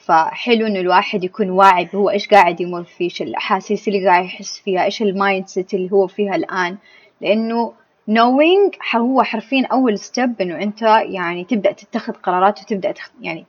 فحلو 0.06 0.68
إنه 0.68 0.80
الواحد 0.80 1.24
يكون 1.24 1.50
واعي 1.50 1.90
هو 1.96 2.10
إيش 2.10 2.28
قاعد 2.28 2.62
يمر 2.62 2.84
فيه 2.84 3.06
إيش 3.06 3.22
الأحاسيس 3.22 3.88
اللي 3.88 4.08
قاعد 4.08 4.26
يحس 4.26 4.60
فيها 4.60 4.84
إيش 4.84 5.02
ال 5.02 5.48
mindset 5.48 5.74
اللي 5.74 5.92
هو 5.92 6.08
فيها 6.08 6.36
الآن. 6.36 6.78
لأنه 7.22 7.74
knowing 8.12 8.96
هو 8.96 9.24
حرفيا 9.24 9.68
أول 9.72 10.00
step 10.00 10.42
إنه 10.42 10.64
أنت 10.64 10.82
يعني 10.82 11.44
تبدأ 11.44 11.72
تتخذ 11.72 12.14
قرارات 12.14 12.62
وتبدأ 12.62 12.92
تخ... 12.92 13.12
يعني 13.22 13.46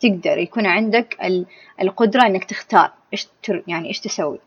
تقدر 0.00 0.38
يكون 0.38 0.66
عندك 0.66 1.16
القدرة 1.80 2.26
إنك 2.26 2.44
تختار 2.44 2.90
تر... 3.42 3.62
يعني 3.66 3.88
إيش 3.88 4.00
تسوي. 4.00 4.38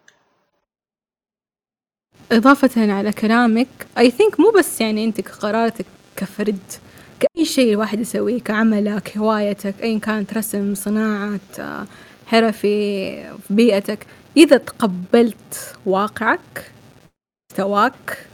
إضافة 2.32 2.94
على 2.94 3.12
كلامك. 3.12 3.68
I 4.00 4.10
think 4.10 4.40
مو 4.40 4.52
بس 4.58 4.82
يعني 4.82 5.06
أنت 5.06 5.30
قراراتك 5.30 5.86
كفرد 6.16 6.60
كأي 7.20 7.46
شيء 7.46 7.74
الواحد 7.74 8.00
يسويه 8.00 8.42
كعملك 8.42 9.18
هوايتك 9.18 9.76
أيا 9.82 10.00
كانت 10.00 10.34
رسم 10.34 10.76
صناعة 10.76 11.40
حرفي 12.28 12.58
في 13.38 13.54
بيئتك. 13.54 14.08
إذا 14.38 14.58
تقبلت 14.58 15.76
واقعك 15.86 16.72
مستواك 17.52 18.28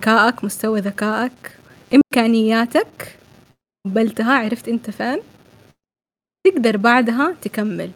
ذكائك 0.00 0.44
مستوى 0.44 0.80
ذكائك 0.80 1.58
إمكانياتك 1.94 3.18
قبلتها 3.86 4.34
عرفت 4.34 4.68
أنت 4.68 4.90
فين 4.90 5.18
تقدر 6.46 6.76
بعدها 6.76 7.36
تكمل. 7.42 7.90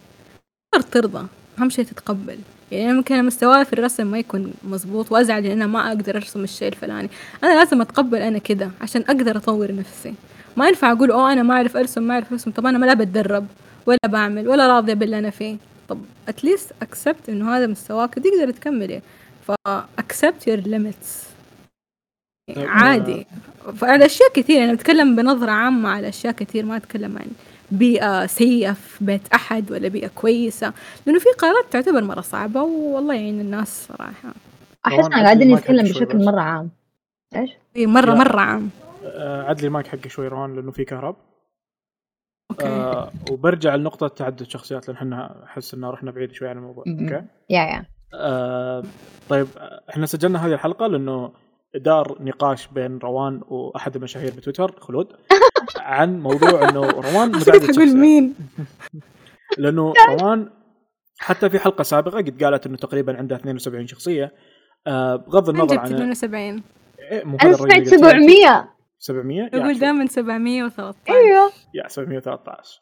تقدر 0.72 0.88
ترضى. 0.88 1.26
أهم 1.58 1.70
شيء 1.70 1.84
تتقبل. 1.84 2.38
يعني 2.72 2.92
ممكن 2.92 3.24
مستواي 3.24 3.64
في 3.64 3.72
الرسم 3.72 4.06
ما 4.06 4.18
يكون 4.18 4.52
مزبوط 4.64 5.12
وأزعل 5.12 5.46
إن 5.46 5.52
أنا 5.52 5.66
ما 5.66 5.88
أقدر 5.88 6.16
أرسم 6.16 6.44
الشيء 6.44 6.68
الفلاني. 6.68 7.10
أنا 7.44 7.54
لازم 7.58 7.80
أتقبل 7.80 8.18
أنا 8.18 8.38
كده 8.38 8.70
عشان 8.80 9.02
أقدر 9.02 9.36
أطور 9.36 9.74
نفسي. 9.74 10.14
ما 10.56 10.68
ينفع 10.68 10.92
أقول 10.92 11.10
أوه 11.10 11.32
أنا 11.32 11.42
ما 11.42 11.54
أعرف 11.54 11.76
أرسم 11.76 12.02
ما 12.02 12.14
أعرف 12.14 12.32
أرسم. 12.32 12.50
طب 12.50 12.66
أنا 12.66 12.78
ما 12.78 12.86
لا 12.86 12.94
بتدرب 12.94 13.46
ولا 13.86 13.98
بعمل 14.06 14.48
ولا 14.48 14.66
راضية 14.66 14.94
باللي 14.94 15.18
أنا 15.18 15.30
فيه. 15.30 15.56
طب 15.88 15.98
at 16.28 16.41
least 16.41 16.72
accept 16.82 17.28
إنه 17.28 17.56
هذا 17.56 17.66
مستواك 17.66 18.14
تقدر 18.14 18.50
تكملي 18.50 19.02
ف 19.46 19.61
accept 19.61 20.46
your 20.46 20.58
limits 20.58 21.22
عادي. 22.56 23.26
فعلى 23.76 24.06
أشياء 24.06 24.32
كثير 24.32 24.64
أنا 24.64 24.72
بتكلم 24.74 25.16
بنظرة 25.16 25.50
عامة 25.50 25.88
على 25.88 26.08
أشياء 26.08 26.32
كثير 26.32 26.64
ما 26.64 26.76
أتكلم 26.76 27.18
عن 27.18 27.26
بيئة 27.72 28.26
سيئة 28.26 28.72
في 28.72 29.04
بيت 29.04 29.28
أحد 29.34 29.72
ولا 29.72 29.88
بيئة 29.88 30.08
كويسة؟ 30.08 30.72
لأنه 31.06 31.18
في 31.18 31.28
قرارات 31.38 31.64
تعتبر 31.70 32.04
مرة 32.04 32.20
صعبة 32.20 32.62
والله 32.62 33.14
يعين 33.14 33.40
الناس 33.40 33.86
صراحة. 33.88 34.34
روان 34.88 35.12
إحنا 35.12 35.24
قاعدين 35.24 35.54
نتكلم 35.54 35.84
بشكل. 35.84 36.24
مرة 36.24 36.40
عام. 36.40 36.70
إيش؟ 37.36 37.50
إيه، 37.76 37.86
مرة. 37.86 38.14
مرة 38.14 38.40
عام. 38.40 38.70
آه، 39.04 39.42
عدلي 39.42 39.66
المايك 39.66 39.86
حقي 39.86 40.08
شوي 40.08 40.28
روان 40.28 40.56
لأنه 40.56 40.70
في 40.70 40.84
كهرب. 40.84 41.16
okay. 42.50 42.66
آه 42.66 43.10
وبرجع 43.30 43.74
لنقطة 43.74 44.08
تعدد 44.08 44.42
شخصيات 44.42 44.88
لأن 44.88 44.96
إحنا 44.96 45.44
أحس 45.44 45.74
إنه 45.74 45.90
رحنا 45.90 46.10
بعيد 46.10 46.32
شوي 46.32 46.48
عن 46.48 46.56
الموضوع. 46.56 46.84
م-م. 46.86 47.08
okay؟ 47.08 47.26
yeah 47.50 47.62
yeah. 47.62 47.84
آه 48.14 48.82
طيب 49.28 49.46
إحنا 49.90 50.06
سجلنا 50.06 50.46
هذه 50.46 50.52
الحلقة 50.52 50.86
لأنه 50.86 51.32
دار 51.74 52.16
نقاش 52.20 52.66
بين 52.66 52.98
روان 52.98 53.40
وأحد 53.48 53.96
المشاهير 53.96 54.32
بتويتر 54.36 54.80
خلود 54.80 55.12
عن 55.78 56.20
موضوع 56.20 56.68
إنه 56.68 56.80
روان 56.80 57.34
أقول 57.34 57.40
شخصيات 57.40 57.78
مين 57.78 58.34
لأنه 59.58 59.92
روان 60.10 60.50
حتى 61.18 61.50
في 61.50 61.58
حلقة 61.58 61.82
سابقة 61.82 62.16
قد 62.18 62.44
قالت 62.44 62.66
إنه 62.66 62.76
تقريبا 62.76 63.16
عندها 63.16 63.38
72 63.38 63.86
شخصية 63.86 64.32
آه 64.86 65.16
بغض 65.16 65.48
النظر 65.48 65.78
عن 65.78 65.84
72 65.94 66.62
إيه 67.10 67.22
أنا 67.24 67.38
سمعت 67.52 67.60
اللي 67.60 67.74
قلتيه؟ 67.74 67.96
700 67.96 68.68
700 68.98 69.38
يا 69.38 69.50
يقول 69.54 69.72
شوف. 69.74 69.80
دائما 69.80 70.06
713 70.06 70.96
أيوه. 71.08 71.50
يا 71.74 71.88
713 71.88 72.80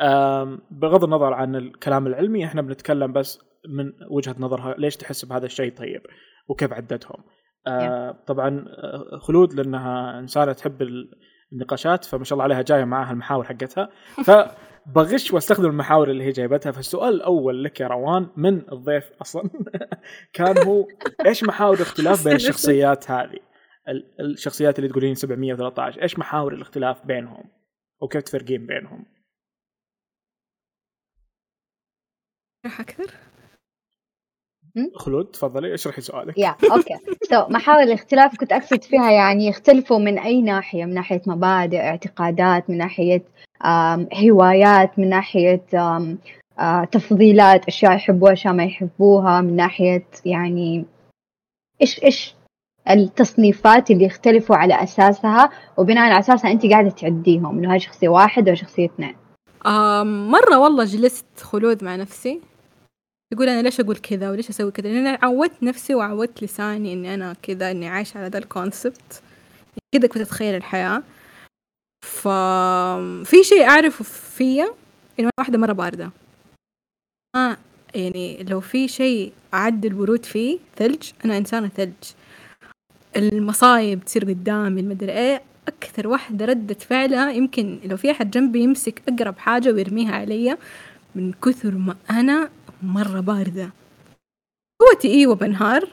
أم، 0.00 0.58
بغض 0.70 1.04
النظر 1.04 1.32
عن 1.32 1.56
الكلام 1.56 2.06
العلمي 2.06 2.44
إحنا 2.44 2.62
بنتكلم 2.62 3.12
بس 3.12 3.38
من 3.68 3.92
وجهة 4.10 4.34
نظرها 4.38 4.74
ليش 4.78 4.96
تحس 4.96 5.24
بهذا 5.24 5.46
الشيء 5.46 5.72
طيب 5.76 6.02
وكيف 6.48 6.72
عدتهم. 6.72 7.24
أه، 7.66 8.10
طبعا 8.26 8.64
أه، 8.68 9.18
خلود 9.18 9.52
لأنها 9.54 10.18
إنسانة 10.18 10.52
تحب 10.52 10.82
ال- 10.82 11.10
النقاشات 11.52 12.04
فما 12.04 12.24
شاء 12.24 12.34
الله 12.34 12.44
عليها 12.44 12.62
جاية 12.62 12.84
معاها 12.84 13.12
المحاور 13.12 13.44
حقتها. 13.44 13.88
فبغش 14.26 15.32
واستخدم 15.32 15.66
المحاور 15.70 16.10
اللي 16.10 16.24
هي 16.24 16.30
جايبتها. 16.30 16.72
فالسؤال 16.72 17.14
الأول 17.14 17.64
لك 17.64 17.80
يا 17.80 17.86
روان 17.86 18.26
من 18.36 18.72
الضيف 18.72 19.10
أصلا؟ 19.20 19.50
كان 20.32 20.58
هو 20.58 20.86
إيش 21.26 21.44
محاور 21.44 21.74
الاختلاف 21.76 22.24
بين 22.24 22.34
الشخصيات 22.42 23.10
هذه؟ 23.10 23.38
ال- 23.88 24.14
الشخصيات 24.20 24.78
اللي 24.78 24.90
تقولين 24.90 25.14
713 25.14 26.02
إيش 26.02 26.18
محاور 26.18 26.54
الاختلاف 26.54 27.06
بينهم؟ 27.06 27.44
وكيف 28.02 28.22
تفرقين 28.22 28.66
بينهم؟ 28.66 29.06
راح 32.64 32.80
أكثر؟ 32.80 33.10
خلود 34.94 35.24
تفضلي 35.24 35.74
اشرحي 35.74 36.00
سؤالك. 36.00 36.38
يا 36.38 36.56
Okay. 36.72 36.94
So 37.30 37.48
محاور 37.48 37.82
الاختلاف 37.82 38.36
كنت 38.36 38.52
أقصد 38.52 38.82
فيها 38.82 39.10
يعني 39.10 39.46
يختلفوا 39.46 39.98
من 39.98 40.18
أي 40.18 40.42
ناحية 40.42 40.84
من 40.84 40.94
ناحية 40.94 41.22
مبادئ 41.26 41.80
اعتقادات 41.80 42.70
من 42.70 42.78
ناحية 42.78 43.22
هوايات 44.14 44.98
من 44.98 45.08
ناحية 45.08 45.62
تفضيلات 46.92 47.64
أشياء 47.64 47.94
يحبوها 47.94 48.32
أشياء 48.32 48.54
ما 48.54 48.64
يحبوها 48.64 49.40
من 49.40 49.56
ناحية 49.56 50.06
يعني 50.24 50.84
إيش 51.82 52.04
إيش 52.04 52.34
التصنيفات 52.90 53.90
اللي 53.90 54.04
يختلفوا 54.04 54.56
على 54.56 54.82
أساسها 54.82 55.50
وبناء 55.76 56.04
على 56.04 56.18
أساسها 56.18 56.50
أنت 56.50 56.66
قاعدة 56.66 56.90
تعديهم 56.90 57.58
إنه 57.58 57.72
هاي 57.72 57.80
شخصية 57.80 58.08
واحد 58.08 58.48
أو 58.48 58.54
شخصية 58.54 58.86
اثنين. 58.86 59.16
مرة 60.30 60.58
والله 60.58 60.84
جلست 60.84 61.26
خلود 61.40 61.84
مع 61.84 61.96
نفسي. 61.96 62.40
يقول 63.32 63.48
أنا 63.48 63.62
ليش 63.62 63.80
أقول 63.80 63.96
كذا 63.96 64.30
وليش 64.30 64.48
أسوي 64.48 64.70
كذا؟ 64.70 64.88
لأن 64.88 65.06
أنا 65.06 65.18
عودت 65.22 65.62
نفسي 65.62 65.94
وعودت 65.94 66.42
لساني 66.42 66.92
إني 66.92 67.14
أنا 67.14 67.36
كذا 67.42 67.70
إني 67.70 67.88
عايشة 67.88 68.18
على 68.18 68.28
ذا 68.28 68.38
ال 68.38 68.49
concept 68.49 69.22
كذا 69.94 70.06
كنت 70.06 70.22
أتخيل 70.22 70.54
الحياة. 70.54 71.02
ففي 72.04 73.44
شيء 73.44 73.64
أعرفه 73.64 74.04
فيا 74.04 74.64
إنه 74.64 74.74
أنا 75.20 75.30
واحدة 75.38 75.58
مرة 75.58 75.72
باردة. 75.72 76.10
آه 77.36 77.56
يعني 77.94 78.42
لو 78.42 78.60
في 78.60 78.88
شيء 78.88 79.32
أعد 79.54 79.84
البرود 79.86 80.24
فيه 80.24 80.58
ثلج 80.76 81.10
أنا 81.24 81.38
إنسانة 81.38 81.68
ثلج. 81.68 82.12
المصايب 83.16 84.04
تصير 84.04 84.24
قدامي 84.24 84.80
المدري 84.80 85.12
إيه 85.12 85.42
أكثر 85.68 86.08
واحدة 86.08 86.44
ردة 86.44 86.74
فعلها 86.74 87.30
يمكن 87.30 87.80
لو 87.84 87.96
في 87.96 88.10
أحد 88.10 88.30
جنبي 88.30 88.60
يمسك 88.60 89.02
أقرب 89.08 89.38
حاجة 89.38 89.72
ويرميها 89.72 90.14
علي 90.14 90.56
من 91.14 91.32
كثر 91.32 91.74
ما 91.74 91.96
أنا 92.10 92.48
مرة 92.82 93.20
باردة. 93.20 93.70
قوتي 94.80 95.08
إيوة 95.14 95.34
بنهار 95.34 95.88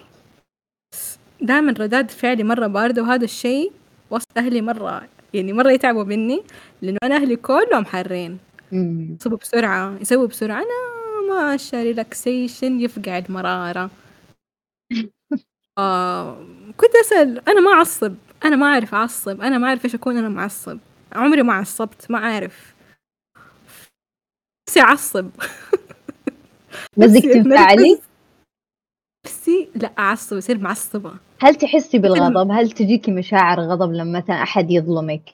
بس 0.94 1.20
دائما 1.42 1.72
رداد 1.80 2.12
فعلي 2.12 2.44
مرة 2.44 2.68
باردة 2.68 3.02
وهذا 3.04 3.24
الشيء 3.26 3.72
وسط 4.12 4.28
أهلي 4.38 4.62
مرة 4.62 5.08
يعني 5.34 5.54
مرة 5.54 5.72
يتعبوا 5.72 6.04
مني 6.04 6.44
لأنه 6.82 6.98
أنا 7.04 7.16
أهلي 7.16 7.36
كلهم 7.36 7.86
حارين. 7.86 8.40
يصبوا 9.22 9.38
بسرعة 9.38 9.98
يسوي 10.02 10.28
بسرعة 10.28 10.58
أنا 10.64 11.34
ماشية 11.52 11.84
ريلاكسيشن 11.84 12.82
يفقع 12.82 13.18
المرارة 13.18 13.90
آه 15.78 16.46
كنت 16.78 16.96
أسأل 16.96 17.50
أنا 17.50 17.62
ما 17.62 17.72
أعصب 17.72 18.16
أنا 18.46 18.56
ما 18.56 18.66
أعرف 18.68 18.94
أعصب 18.96 19.42
أنا 19.42 19.58
ما 19.58 19.68
أعرف 19.68 19.86
إيش 19.86 19.96
أكون 19.96 20.18
أنا 20.18 20.30
معصب. 20.30 20.80
عمري 21.14 21.44
ما 21.44 21.54
عصبت 21.54 22.12
ما 22.12 22.18
أعرف. 22.18 22.76
نفسي 24.70 24.82
أعصب. 24.82 25.30
بدك 26.98 27.24
تنفعلي. 27.24 28.00
نفسي 29.26 29.70
لا 29.76 29.92
أعصب 30.00 30.38
أصير 30.38 30.58
معصبة 30.58 31.14
هل 31.40 31.56
تحسي 31.56 31.98
بالغضب؟ 32.00 32.52
هل 32.52 32.72
تجيكي 32.72 33.12
مشاعر 33.12 33.60
غضب 33.60 33.92
لما 33.92 34.20
مثلا 34.20 34.44
أحد 34.44 34.72
يظلمك؟ 34.72 35.34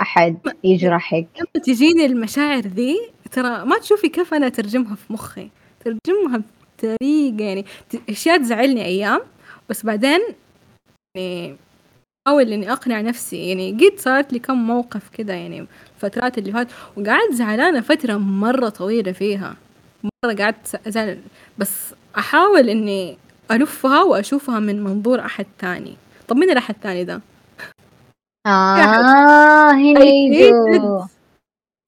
أحد 0.00 0.38
يجرحك؟ 0.64 1.26
لما 1.36 1.64
تجيني 1.64 2.06
المشاعر 2.06 2.60
ذي 2.60 2.96
ترى 3.30 3.64
ما 3.64 3.78
تشوفي 3.78 4.08
كيف 4.08 4.34
أنا 4.34 4.46
أترجمها 4.46 4.94
في 4.94 5.12
مخي. 5.12 5.50
ترجمها 5.84 6.42
بطريقة 6.78 7.44
يعني 7.44 7.64
أشياء 8.08 8.38
تزعلني 8.38 8.84
أيام 8.84 9.20
بس 9.68 9.86
بعدين 9.86 10.20
يعني 11.16 11.56
أحاول 12.26 12.52
إني 12.52 12.72
أقنع 12.72 13.00
نفسي. 13.00 13.48
يعني 13.48 13.72
قد 13.72 13.98
صارت 13.98 14.32
لي 14.32 14.38
كم 14.38 14.66
موقف 14.66 15.08
كذا 15.08 15.34
يعني 15.34 15.66
الفترات 15.94 16.38
اللي 16.38 16.52
فات 16.52 16.68
وقعدت 16.96 17.32
زعلانة 17.32 17.80
فترة 17.80 18.16
مرة 18.16 18.68
طويلة 18.68 19.12
فيها. 19.12 19.56
مرة 20.04 20.34
قعدت 20.34 20.86
أزعل 20.86 21.22
بس 21.58 21.94
أحاول 22.18 22.68
إني 22.68 23.18
ألفها 23.50 24.02
وأشوفها 24.02 24.60
من 24.60 24.84
منظور 24.84 25.20
أحد 25.20 25.46
تاني. 25.58 25.96
طب 26.28 26.36
مين 26.36 26.50
الأحد 26.50 26.74
الثاني 26.74 27.04
ده؟ 27.04 27.20
آه 28.46 29.72
هنا 29.72 31.08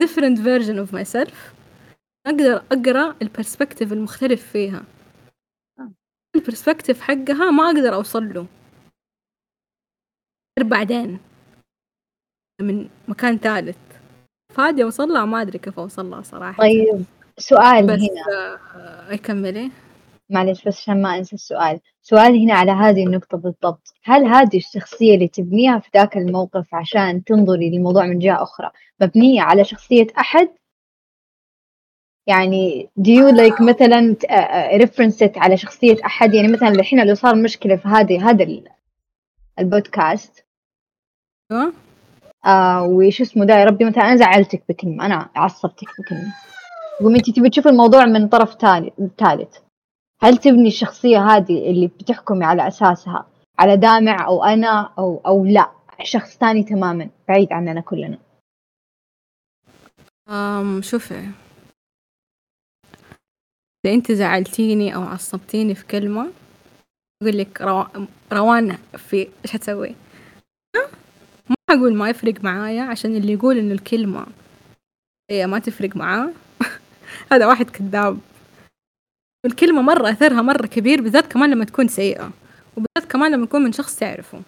different 0.04 0.38
version 0.38 0.78
of 0.86 0.92
myself. 0.92 1.34
أقدر 2.26 2.62
أقرأ 2.72 3.14
البرسبكتيف 3.22 3.92
المختلف 3.92 4.52
فيها. 4.52 4.84
آه. 5.78 5.90
البرسبكتيف 6.36 7.00
حقها 7.00 7.50
ما 7.50 7.66
أقدر 7.66 7.94
أوصل 7.94 8.32
له. 8.34 8.46
غير 10.58 10.68
بعدين. 10.68 11.18
من 12.60 12.88
مكان 13.08 13.38
ثالث. 13.38 13.78
فادي 14.54 14.82
أوصل 14.82 15.08
لها؟ 15.08 15.24
ما 15.24 15.42
أدري 15.42 15.58
كيف 15.58 15.78
أوصل 15.78 16.10
لها 16.10 16.22
صراحة. 16.22 16.58
طيب. 16.62 17.04
سؤال 17.38 17.86
بس 17.86 17.98
هنا. 17.98 18.58
آه، 18.76 19.14
أكملي 19.14 19.70
معلش 20.30 20.64
بس 20.64 20.78
عشان 20.78 21.02
ما 21.02 21.18
أنسى 21.18 21.34
السؤال. 21.36 21.80
سؤال 22.02 22.42
هنا 22.42 22.54
على 22.54 22.72
هذه 22.72 23.06
النقطة 23.06 23.38
بالضبط. 23.38 23.94
هل 24.04 24.24
هذه 24.26 24.56
الشخصية 24.56 25.14
اللي 25.14 25.28
تبنيها 25.28 25.78
في 25.78 25.90
ذاك 25.96 26.16
الموقف 26.16 26.74
عشان 26.74 27.24
تنظري 27.24 27.70
للموضوع 27.70 28.06
من 28.06 28.18
جهة 28.18 28.42
أخرى 28.42 28.70
مبنية 29.00 29.42
على 29.42 29.64
شخصية 29.64 30.06
أحد؟ 30.18 30.48
يعني 32.26 32.90
do 33.00 33.08
you 33.10 33.32
like 33.36 33.60
مثلا 33.62 34.16
ريفرنست 34.76 35.32
على 35.36 35.56
شخصية 35.56 35.96
أحد؟ 36.04 36.34
يعني 36.34 36.48
مثلا 36.48 36.68
الحين 36.68 37.06
لو 37.06 37.14
صار 37.14 37.34
مشكلة 37.34 37.76
في 37.76 37.88
هذه 37.88 38.30
هذا 38.30 38.44
ال- 38.44 38.68
البودكاست. 39.58 40.44
آه 42.46 42.82
وش 42.82 43.20
اسمه 43.20 43.44
ده؟ 43.44 43.54
يا 43.54 43.64
ربي 43.64 43.84
مثلا 43.84 44.02
أنا 44.04 44.16
زعلتك 44.16 44.62
بكلمة؟ 44.68 45.06
أنا 45.06 45.28
عصبتك 45.36 45.88
بكلمة. 46.00 46.34
قوم 47.00 47.14
أنت 47.14 47.30
تبي 47.30 47.50
تشوف 47.50 47.66
الموضوع 47.66 48.04
من 48.04 48.28
طرف 48.28 48.54
ثالث. 49.18 49.56
هل 50.22 50.36
تبني 50.36 50.68
الشخصية 50.68 51.18
هذه 51.18 51.70
اللي 51.70 51.86
بتحكمي 51.86 52.44
على 52.44 52.68
أساسها 52.68 53.26
على 53.58 53.76
دامع 53.76 54.26
أو 54.26 54.44
أنا 54.44 54.92
أو 54.98 55.20
أو 55.26 55.44
لا؟ 55.44 55.70
شخص 56.02 56.36
ثاني 56.36 56.62
تماما 56.62 57.10
بعيد 57.28 57.52
عننا 57.52 57.80
كلنا. 57.80 58.18
أم 60.28 60.82
شوفي. 60.82 61.28
إذا 63.86 63.94
أنت 63.94 64.12
زعلتيني 64.12 64.94
أو 64.94 65.02
عصبتيني 65.02 65.74
في 65.74 65.86
كلمة 65.86 66.32
أقول 67.22 67.38
لك 67.38 67.60
رو... 67.62 67.84
في 68.96 69.28
إيش 69.44 69.56
هتسوي؟ 69.56 69.94
ما 71.48 71.56
أقول 71.70 71.94
ما 71.94 72.08
يفرق 72.08 72.44
معايا 72.44 72.82
عشان 72.82 73.16
اللي 73.16 73.32
يقول 73.32 73.58
إنه 73.58 73.74
الكلمة 73.74 74.26
هي 75.30 75.46
ما 75.46 75.58
تفرق 75.58 75.96
معاه. 75.96 76.32
هذا 77.32 77.46
واحد 77.46 77.70
كذاب. 77.70 78.18
الكلمة 79.46 79.82
مرة 79.82 80.10
أثرها 80.10 80.42
مرة 80.42 80.66
كبير 80.66 81.02
بالذات 81.02 81.26
كمان 81.32 81.50
لما 81.50 81.64
تكون 81.64 81.88
سيئة 81.88 82.30
وبالذات 82.76 83.12
كمان 83.12 83.32
لما 83.32 83.46
تكون 83.46 83.62
من 83.62 83.72
شخص 83.72 83.96
تعرفه. 83.96 84.42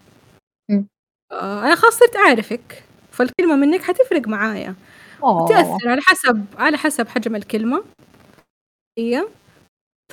آه 1.33 1.66
أنا 1.66 1.75
خلاص 1.77 1.94
صرت 1.99 2.16
أعرفك 2.16 2.85
فالكلمة 3.12 3.57
منك 3.57 3.83
حتفرق 3.83 4.29
معايا. 4.29 4.75
أوه. 5.23 5.49
تأثر 5.49 5.88
على 5.88 6.01
حسب 6.07 6.44
على 6.59 6.77
حسب 6.79 7.09
حجم 7.09 7.37
الكلمة. 7.37 7.85
هي 8.99 9.25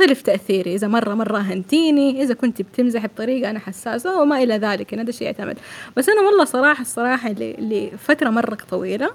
يختلف 0.01 0.21
تأثيري. 0.21 0.75
إذا 0.75 0.87
مرة 0.87 1.13
مرة 1.15 1.39
هنتيني 1.39 2.23
إذا 2.23 2.33
كنت 2.33 2.61
بتمزحي 2.61 3.07
بطريقة 3.07 3.49
أنا 3.49 3.59
حساسة 3.59 4.21
وما 4.21 4.43
إلى 4.43 4.55
ذلك. 4.57 4.91
يعني 4.93 5.03
هذا 5.03 5.09
الشيء 5.09 5.27
يعتمد 5.27 5.59
بس 5.97 6.09
أنا 6.09 6.21
والله 6.21 6.45
صراحة 6.45 6.81
الصراحة 6.81 7.29
لفترة 7.59 8.29
مرة 8.29 8.55
طويلة 8.55 9.11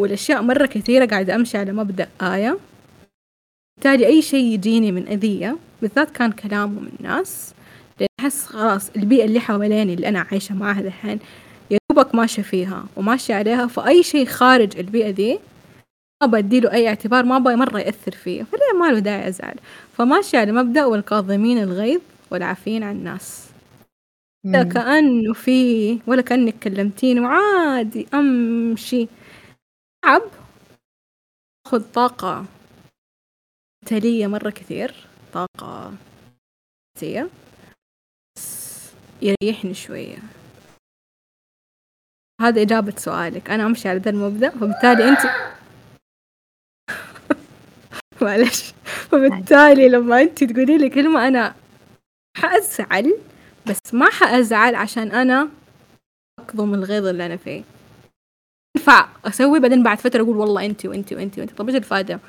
والأشياء 0.00 0.42
مرة 0.42 0.66
كثيرة 0.66 1.06
قاعدة 1.06 1.34
أمشي 1.34 1.58
على 1.58 1.72
مبدأ 1.72 2.08
آية. 2.22 2.58
بالتالي 3.76 4.06
أي 4.06 4.22
شيء 4.22 4.44
يجيني 4.44 4.92
من 4.92 5.08
أذية 5.08 5.56
بالذات 5.82 6.10
كان 6.10 6.32
كلامه 6.32 6.80
من 6.80 6.92
ناس 7.00 7.54
لأن 8.00 8.08
أحس 8.20 8.46
خلاص 8.46 8.90
البيئة 8.96 9.24
اللي 9.24 9.40
حواليني 9.40 9.94
اللي 9.94 10.08
أنا 10.08 10.26
عايشة 10.30 10.54
معاها 10.54 10.80
الحين 10.80 11.18
يا 11.70 11.78
دوبك 11.90 12.14
ماشية 12.14 12.42
فيها 12.42 12.84
وماشية 12.96 13.34
عليها 13.34 13.66
فأي 13.66 14.02
شيء 14.02 14.26
خارج 14.26 14.78
البيئة 14.78 15.10
دي 15.10 15.38
ما 16.22 16.26
بديله 16.28 16.72
أي 16.72 16.88
اعتبار 16.88 17.24
ما 17.24 17.36
أبغى 17.36 17.56
مرة 17.56 17.78
يأثر 17.80 18.12
فيه 18.12 18.42
فليه 18.42 18.80
ما 18.80 18.92
له 18.92 18.98
داعي 18.98 19.28
أزعل. 19.28 19.54
فماشية 19.92 20.38
على 20.38 20.52
مبدأ 20.52 20.84
والكاظمين 20.84 21.58
الغيظ 21.58 22.00
والعافين 22.30 22.82
عن 22.82 22.96
الناس. 22.96 23.46
لا. 24.44 24.62
كأنه 24.62 25.32
في 25.32 25.98
ولا 26.06 26.22
كأنك 26.22 26.54
كلمتيني 26.62 27.20
وعادي 27.20 28.06
أمشي. 28.14 29.08
تعب 30.02 30.22
أخذ 31.66 31.92
طاقة 31.92 32.46
مثالية 33.84 34.26
مرة 34.26 34.50
كثير. 34.50 34.94
طاقة 35.32 35.94
نفسية 36.96 37.30
بس 38.36 38.90
يريحني 39.22 39.74
شوية. 39.74 40.18
هذا 42.40 42.62
إجابة 42.62 42.96
سؤالك. 42.96 43.50
أنا 43.50 43.66
أمشي 43.66 43.88
على 43.88 43.98
ذا 43.98 44.10
المبدأ 44.10 44.50
فبالتالي 44.50 45.08
أنت 45.08 45.20
معلش. 48.22 48.72
فبالتالي 48.84 49.88
لما 49.88 50.20
أنت 50.22 50.44
تقولي 50.44 50.78
لي 50.78 50.90
كلمة 50.90 51.28
أنا 51.28 51.54
حأزعل 52.36 53.18
بس 53.66 53.94
ما 53.94 54.10
حأزعل 54.10 54.74
عشان 54.74 55.12
أنا 55.12 55.48
أكظم 56.38 56.74
الغيظ 56.74 57.06
اللي 57.06 57.26
أنا 57.26 57.36
فيه. 57.36 57.62
ينفع 58.76 59.08
أسوي 59.24 59.60
بعدين 59.60 59.82
بعد 59.82 59.98
فترة 59.98 60.22
أقول 60.22 60.36
والله 60.36 60.66
أنت 60.66 60.86
وأنت 60.86 61.12
وأنت 61.12 61.38
وأنت 61.38 61.50
طب 61.50 61.68
إيش 61.68 61.76
الفائدة؟ 61.76 62.20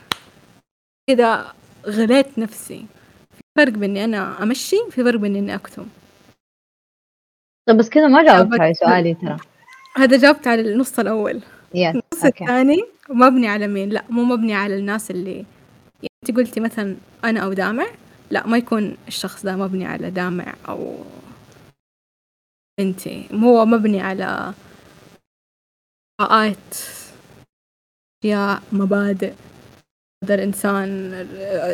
إذا 1.10 1.54
غليت 1.86 2.39
نفسي 2.39 2.86
في 3.32 3.41
فرق 3.58 3.73
بين 3.73 3.89
إني 3.89 4.04
أنا 4.04 4.43
أمشي 4.43 4.77
في 4.89 5.04
فرق 5.04 5.19
بين 5.19 5.36
إني 5.36 5.56
أكتم. 5.56 5.88
طب 7.69 7.77
بس 7.77 7.89
كذا 7.89 8.08
ما 8.08 8.23
جاوبت 8.23 8.60
على 8.60 8.73
سؤالي 8.73 9.13
ترى. 9.13 9.38
هذا 9.97 10.17
جاوبت 10.17 10.47
على 10.47 10.62
النص 10.62 10.99
الأول. 10.99 11.41
يس 11.73 11.95
النص 11.95 12.25
الثاني 12.25 12.86
مبني 13.10 13.47
على 13.47 13.67
مين؟ 13.67 13.89
لا 13.89 14.04
مو 14.10 14.23
مبني 14.23 14.54
على 14.54 14.75
الناس 14.75 15.12
اللي 15.12 15.36
يعني 16.01 16.10
انت 16.23 16.38
قلتي 16.38 16.60
مثلا 16.60 16.95
أنا 17.23 17.39
أو 17.39 17.54
دامع. 17.54 17.88
لا 18.32 18.47
ما 18.47 18.58
يكون 18.58 18.97
الشخص 19.08 19.43
ده 19.43 19.56
مبني 19.56 19.86
على 19.86 20.12
دامع 20.12 20.54
أو 20.69 20.97
أنتي. 22.80 23.27
هو 23.34 23.65
مبني 23.65 24.01
على 24.01 24.54
قراءات 26.22 26.76
اشياء 28.24 28.62
مبادئ. 28.72 29.34
هذا 30.24 30.36
الإنسان 30.36 31.14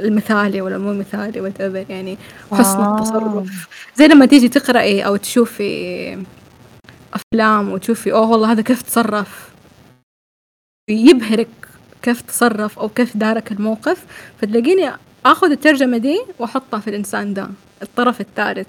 المثالي 0.04 0.62
ولا 0.62 0.78
مو 0.78 0.94
مثالي 0.94 1.52
whatever 1.52 1.90
يعني 1.90 2.18
حسن 2.52 2.80
آه. 2.80 2.96
التصرف. 2.96 3.68
زي 3.96 4.08
لما 4.08 4.26
تيجي 4.26 4.50
تقرأي 4.50 5.06
أو 5.06 5.16
تشوفي 5.16 6.26
أفلام 7.14 7.72
وتشوفي 7.72 8.12
أوه 8.12 8.30
والله 8.30 8.52
هذا 8.52 8.62
كيف 8.62 8.82
تصرف. 8.82 9.52
يبهرك 10.90 11.48
كيف 12.02 12.22
تصرف 12.22 12.80
أو 12.80 12.90
كيف 12.90 13.18
دارك 13.18 13.52
الموقف. 13.52 14.06
فتلاقيني 14.42 14.92
آخذ 15.26 15.52
الترجمة 15.52 15.98
دي 15.98 16.22
وأحطها 16.40 16.80
في 16.80 16.90
الإنسان 16.90 17.34
ده 17.34 17.50
الطرف 17.82 18.22
الثالث. 18.22 18.68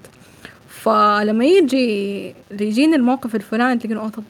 فلما 0.69 1.45
يجي 1.45 2.35
يجيني 2.51 2.95
الموقف 2.95 3.35
الفلاني 3.35 3.79
تلاقيني 3.79 3.99
أوه 3.99 4.09
طب 4.09 4.23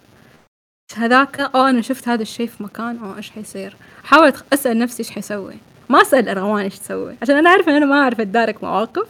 هذاك 0.98 1.40
اوه 1.40 1.70
أنا 1.70 1.82
شفت 1.82 2.08
هذا 2.08 2.22
الشيء 2.22 2.48
في 2.48 2.64
مكان 2.64 2.98
اوه 2.98 3.18
إيش 3.18 3.32
حيصير؟ 3.32 3.76
احاول 4.06 4.34
أسأل 4.54 4.80
نفسي 4.80 5.04
إيش 5.04 5.12
حيسوي؟ 5.12 5.56
ما 5.90 6.02
أسأل 6.02 6.38
روان 6.38 6.64
إيش 6.64 6.80
تسوي 6.80 7.16
عشان 7.22 7.36
أنا 7.36 7.50
أعرف 7.50 7.70
إن 7.70 7.76
أنا 7.76 7.86
ما 7.86 7.96
أعرف 8.02 8.20
أتدارك 8.22 8.64
مواقف 8.64 9.08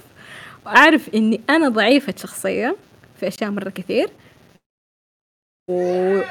وأعرف 0.66 1.10
إني 1.16 1.42
أنا 1.50 1.70
ضعيفة 1.70 2.14
شخصيه 2.18 2.76
في 3.20 3.28
أشياء 3.28 3.52
مرة 3.52 3.70
كثير. 3.70 4.10
و 5.70 6.22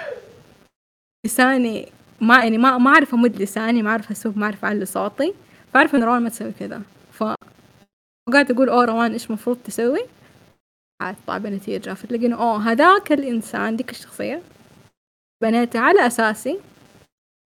لساني 1.27 1.89
ما 2.21 2.39
يعني 2.39 2.59
ما 2.59 2.79
ما 2.79 2.91
أعرف 2.91 3.15
أمد 3.15 3.43
لساني 3.43 3.83
ما 3.83 3.91
أعرف 3.91 4.11
أسوق 4.11 4.37
ما 4.37 4.45
أعرف 4.45 4.65
أعلي 4.65 4.87
صوتي. 4.87 5.35
فاعرف 5.75 5.95
إن 5.95 6.03
روان 6.05 6.23
ما 6.23 6.29
تسوي 6.29 6.53
كذا. 6.53 6.83
ف 7.13 7.25
وقاعد 8.29 8.51
أقول 8.51 8.69
اوه 8.69 8.85
روان 8.85 9.13
إيش 9.13 9.27
المفروض 9.27 9.59
تسوي؟ 9.65 10.01
عاد 11.03 11.17
طلع 11.27 11.39
بنتيجة 11.39 11.95
فتلاقينه 11.95 12.37
اوه 12.37 12.71
هذاك 12.73 13.13
الإنسان 13.13 13.77
ديك 13.77 13.91
الشخصية 13.91 14.43
بنيتها 15.43 15.81
على 15.81 16.07
أساسي 16.07 16.59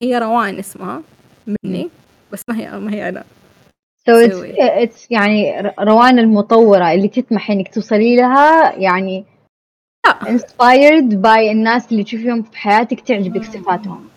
هي 0.04 0.18
روان 0.18 0.60
اسمها 0.60 1.02
مني 1.48 1.90
بس 2.32 2.42
ما 2.50 2.58
هي 2.58 2.80
ما 2.80 2.94
هي 2.94 3.10
أنا. 3.10 3.24
So 4.10 4.14
it's, 4.28 4.44
it's 4.84 5.08
يعني 5.10 5.62
روان 5.80 6.20
المطورة 6.20 6.92
اللي 6.94 7.08
تطمح 7.08 7.52
إنك 7.52 7.74
توصلي 7.74 8.16
لها 8.16 8.74
يعني 8.74 9.26
inspired 10.08 11.14
by 11.24 11.38
الناس 11.52 11.92
اللي 11.92 12.04
تشوفيهم 12.04 12.44
في 12.44 12.58
حياتك 12.58 13.00
تعجبك 13.00 13.44
صفاتهم. 13.44 14.10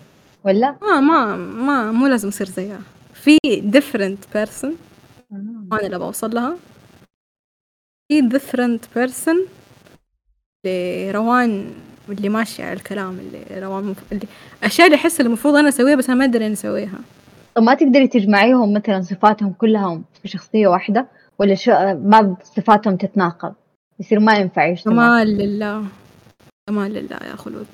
ولا؟ 0.43 0.75
ما 0.81 0.99
ما 0.99 1.35
ما 1.35 1.91
مو 1.91 2.07
لازم 2.07 2.27
اصير 2.27 2.47
زيها. 2.47 2.81
في 3.13 3.37
different 3.71 4.37
person 4.37 4.71
أنا 5.31 5.79
اللي 5.83 5.99
بوصل 5.99 6.35
لها. 6.35 6.57
في 8.07 8.29
different 8.29 8.81
person 8.97 9.37
لروان 10.65 11.73
اللي 12.09 12.29
ماشية 12.29 12.63
على 12.63 12.73
الكلام 12.73 13.19
اللي 13.19 13.59
روان 13.65 13.83
مف... 13.83 13.97
اللي 14.11 14.27
الأشياء 14.59 14.87
اللي 14.87 14.95
أحس 14.97 15.19
اللي 15.19 15.27
المفروض 15.27 15.55
أنا 15.55 15.69
أسويها 15.69 15.95
بس 15.95 16.09
أنا 16.09 16.17
ما 16.19 16.25
أدري 16.25 16.45
أنا 16.45 16.53
أسويها. 16.53 16.99
طب 17.55 17.63
ما 17.63 17.73
تقدري 17.73 18.07
تجمعيهم 18.07 18.73
مثلا 18.73 19.01
صفاتهم 19.01 19.53
كلها 19.53 20.01
في 20.21 20.27
شخصية 20.27 20.67
واحدة 20.67 21.07
ولا 21.39 21.55
شو 21.55 21.71
بعض 21.93 22.35
صفاتهم 22.43 22.95
تتناقض؟ 22.97 23.53
يصير 23.99 24.19
ما 24.19 24.37
ينفع 24.37 24.65
يجتمع. 24.65 24.93
كمال 24.93 25.37
لله. 25.37 25.83
كمال 26.69 26.93
لله 26.93 27.17
يا 27.31 27.35
خلود. 27.35 27.67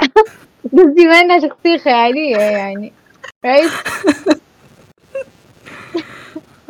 قصدي 0.72 1.06
ما 1.06 1.20
انها 1.20 1.38
شخصية 1.48 1.76
خيالية 1.78 2.36
يعني 2.36 2.92
right 3.46 3.70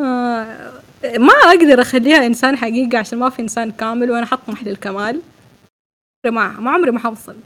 آه 0.00 0.70
ما 1.18 1.33
أقدر 1.44 1.81
أخليها 1.81 2.26
إنسان 2.26 2.57
حقيقي 2.57 2.98
عشان 2.98 3.18
ما 3.18 3.31
في 3.31 3.42
إنسان 3.42 3.70
كامل 3.70 4.11
وأنا 4.11 4.26
حطمح 4.26 4.64
للكمال 4.64 5.20
ما 6.27 6.61
ما 6.61 6.71
عمري 6.71 6.91
ما 6.91 6.99
حوصل. 6.99 7.37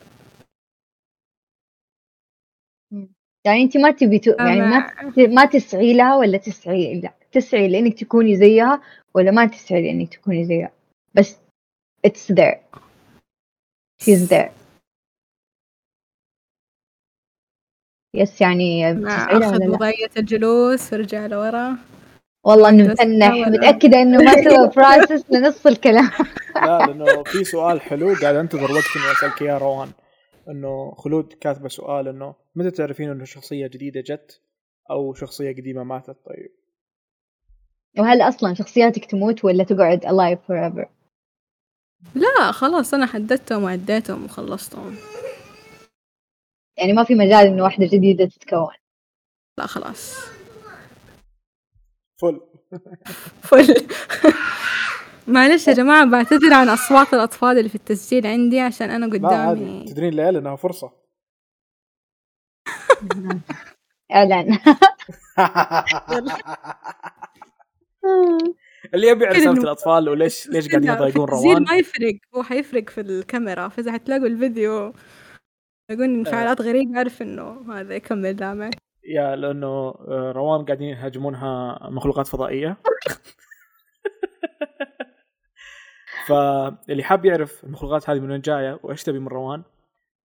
يعني 3.46 3.62
انت 3.62 3.76
ما 3.76 3.90
تبي 3.90 4.18
تو... 4.18 4.30
يعني 4.30 4.60
ما 4.60 4.92
ما 5.16 5.44
تسعي 5.44 5.92
لها 5.94 6.16
ولا 6.16 6.38
تسعي 6.38 7.00
لا 7.00 7.14
تسعي 7.32 7.68
لأنك 7.68 7.98
تكوني 7.98 8.36
زيها 8.36 8.82
ولا 9.14 9.30
ما 9.30 9.46
تسعي 9.46 9.82
لأنك 9.82 10.14
تكوني 10.14 10.44
زيها؟ 10.44 10.72
بس 11.14 11.36
it's 12.06 12.34
there. 12.34 12.58
She's 14.02 14.28
there. 14.30 14.50
yes 18.14 18.40
يعني 18.40 18.94
تسعي 18.94 19.38
لها 19.38 19.50
أخذ 19.50 19.68
ولا 19.68 19.90
لا 19.90 20.08
الجلوس 20.16 20.92
وارجع 20.92 21.26
لورا. 21.26 21.78
والله 22.44 22.68
إنه 22.68 22.84
متنح. 22.84 23.48
متأكدة 23.48 24.02
إنه 24.02 24.22
ما 24.22 24.32
سوى 24.32 24.68
process 24.76 25.30
لنص 25.30 25.66
الكلام. 25.66 26.10
لا 26.54 26.86
لأنه 26.86 27.22
في 27.22 27.44
سؤال 27.44 27.80
حلو 27.80 28.14
قاعد 28.22 28.34
أنتظر 28.34 28.72
وقت 28.72 28.96
اني 28.96 29.12
أسألك 29.12 29.42
إياه 29.42 29.58
روان 29.58 29.90
إنه 30.48 30.94
خلود 30.94 31.32
كاتبة 31.32 31.68
سؤال 31.68 32.08
إنه 32.08 32.34
متى 32.54 32.70
تعرفين 32.70 33.10
إنه 33.10 33.24
شخصية 33.24 33.66
جديدة 33.66 34.00
جت 34.00 34.40
أو 34.90 35.14
شخصية 35.14 35.52
قديمة 35.52 35.84
ماتت؟ 35.84 36.16
طيب. 36.26 36.50
وهل 37.98 38.22
أصلا 38.22 38.54
شخصياتك 38.54 39.04
تموت 39.04 39.44
ولا 39.44 39.64
تقعد 39.64 40.04
alive 40.04 40.38
forever 40.48 40.86
لا 42.14 42.52
خلاص 42.52 42.94
أنا 42.94 43.06
حددتهم 43.06 43.62
وعديتهم 43.62 44.24
وخلصتهم. 44.24 44.96
يعني 46.78 46.92
ما 46.92 47.04
في 47.04 47.14
مجال 47.14 47.46
إنه 47.46 47.62
واحدة 47.62 47.86
جديدة 47.86 48.24
تتكون. 48.24 48.74
لا 49.58 49.66
خلاص. 49.66 50.33
فل. 52.22 52.40
فل. 53.42 53.86
معلش 55.28 55.68
يا 55.68 55.72
جماعة 55.72 56.04
بعتذر 56.10 56.52
عن 56.52 56.68
أصوات 56.68 57.14
الأطفال 57.14 57.58
اللي 57.58 57.68
في 57.68 57.74
التسجيل 57.74 58.26
عندي 58.26 58.60
عشان 58.60 58.90
أنا 58.90 59.06
قدامي. 59.06 59.84
تدرين 59.88 60.14
ليه 60.14 60.30
لانها 60.30 60.56
فرصة. 60.56 60.92
إعلان. 64.12 64.58
اللي 68.94 69.06
يبي 69.08 69.24
كده 69.24 69.34
رساله 69.34 69.54
إنه- 69.54 69.58
الأطفال 69.58 70.08
وليش 70.08 70.48
ليش 70.48 70.68
قاعدين 70.68 70.90
يضايقون 70.90 71.28
روان؟ 71.28 71.62
ما 71.62 71.74
يفرق. 71.76 72.14
هو 72.34 72.42
حيفرق 72.42 72.90
في 72.90 73.00
الكاميرا. 73.00 73.68
فإذا 73.68 73.92
حتلاقوا 73.92 74.26
الفيديو 74.26 74.92
يقول 75.90 76.04
انفعالات 76.04 76.60
غريبة 76.60 76.96
أعرف 76.98 77.22
إنه 77.22 77.72
هذا 77.80 77.94
يكمل 77.94 78.36
دامع 78.36 78.70
yeah 79.06 79.36
لأنه 79.36 79.66
آه، 79.68 80.32
روان 80.32 80.64
قاعدين 80.64 80.88
يهاجمونها 80.88 81.78
مخلوقات 81.90 82.26
فضائية. 82.26 82.76
فاللي 86.26 87.02
حاب 87.02 87.24
يعرف 87.24 87.64
المخلوقات 87.64 88.10
هذه 88.10 88.20
من 88.20 88.30
وين 88.30 88.40
جاية 88.40 88.80
وإيش 88.82 89.02
تبي 89.02 89.18
من 89.18 89.28
روان 89.28 89.62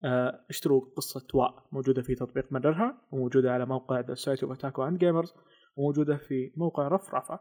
آه، 0.04 0.46
اشتروا 0.50 0.82
قصة 0.98 1.28
واو 1.34 1.64
موجودة 1.72 2.02
في 2.02 2.16
تطبيق 2.16 2.46
مدرها 2.52 2.98
وموجودة 3.12 3.52
على 3.52 3.66
موقع 3.66 4.00
the 4.00 4.14
site 4.14 4.44
of 4.44 4.52
otaku 4.52 4.84
and 4.84 4.98
gamers 4.98 5.34
وموجودة 5.76 6.18
في 6.18 6.52
موقع 6.58 6.88
رفرفة. 6.88 7.40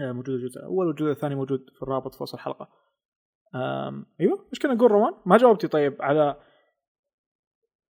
آه، 0.00 0.12
موجود 0.12 0.34
الجزء 0.34 0.60
الأول 0.60 0.86
والجزء 0.86 1.10
الثاني 1.10 1.34
موجود 1.34 1.70
في 1.76 1.82
الرابط 1.82 2.14
في 2.14 2.22
وصف 2.22 2.34
الحلقة. 2.34 2.68
آم، 3.54 4.06
أيوه 4.20 4.46
إيش 4.52 4.58
كنا 4.58 4.74
نقول 4.74 4.90
روان؟ 4.90 5.14
ما 5.26 5.36
جاوبتي 5.36 5.68
طيب 5.68 6.02
على 6.02 6.36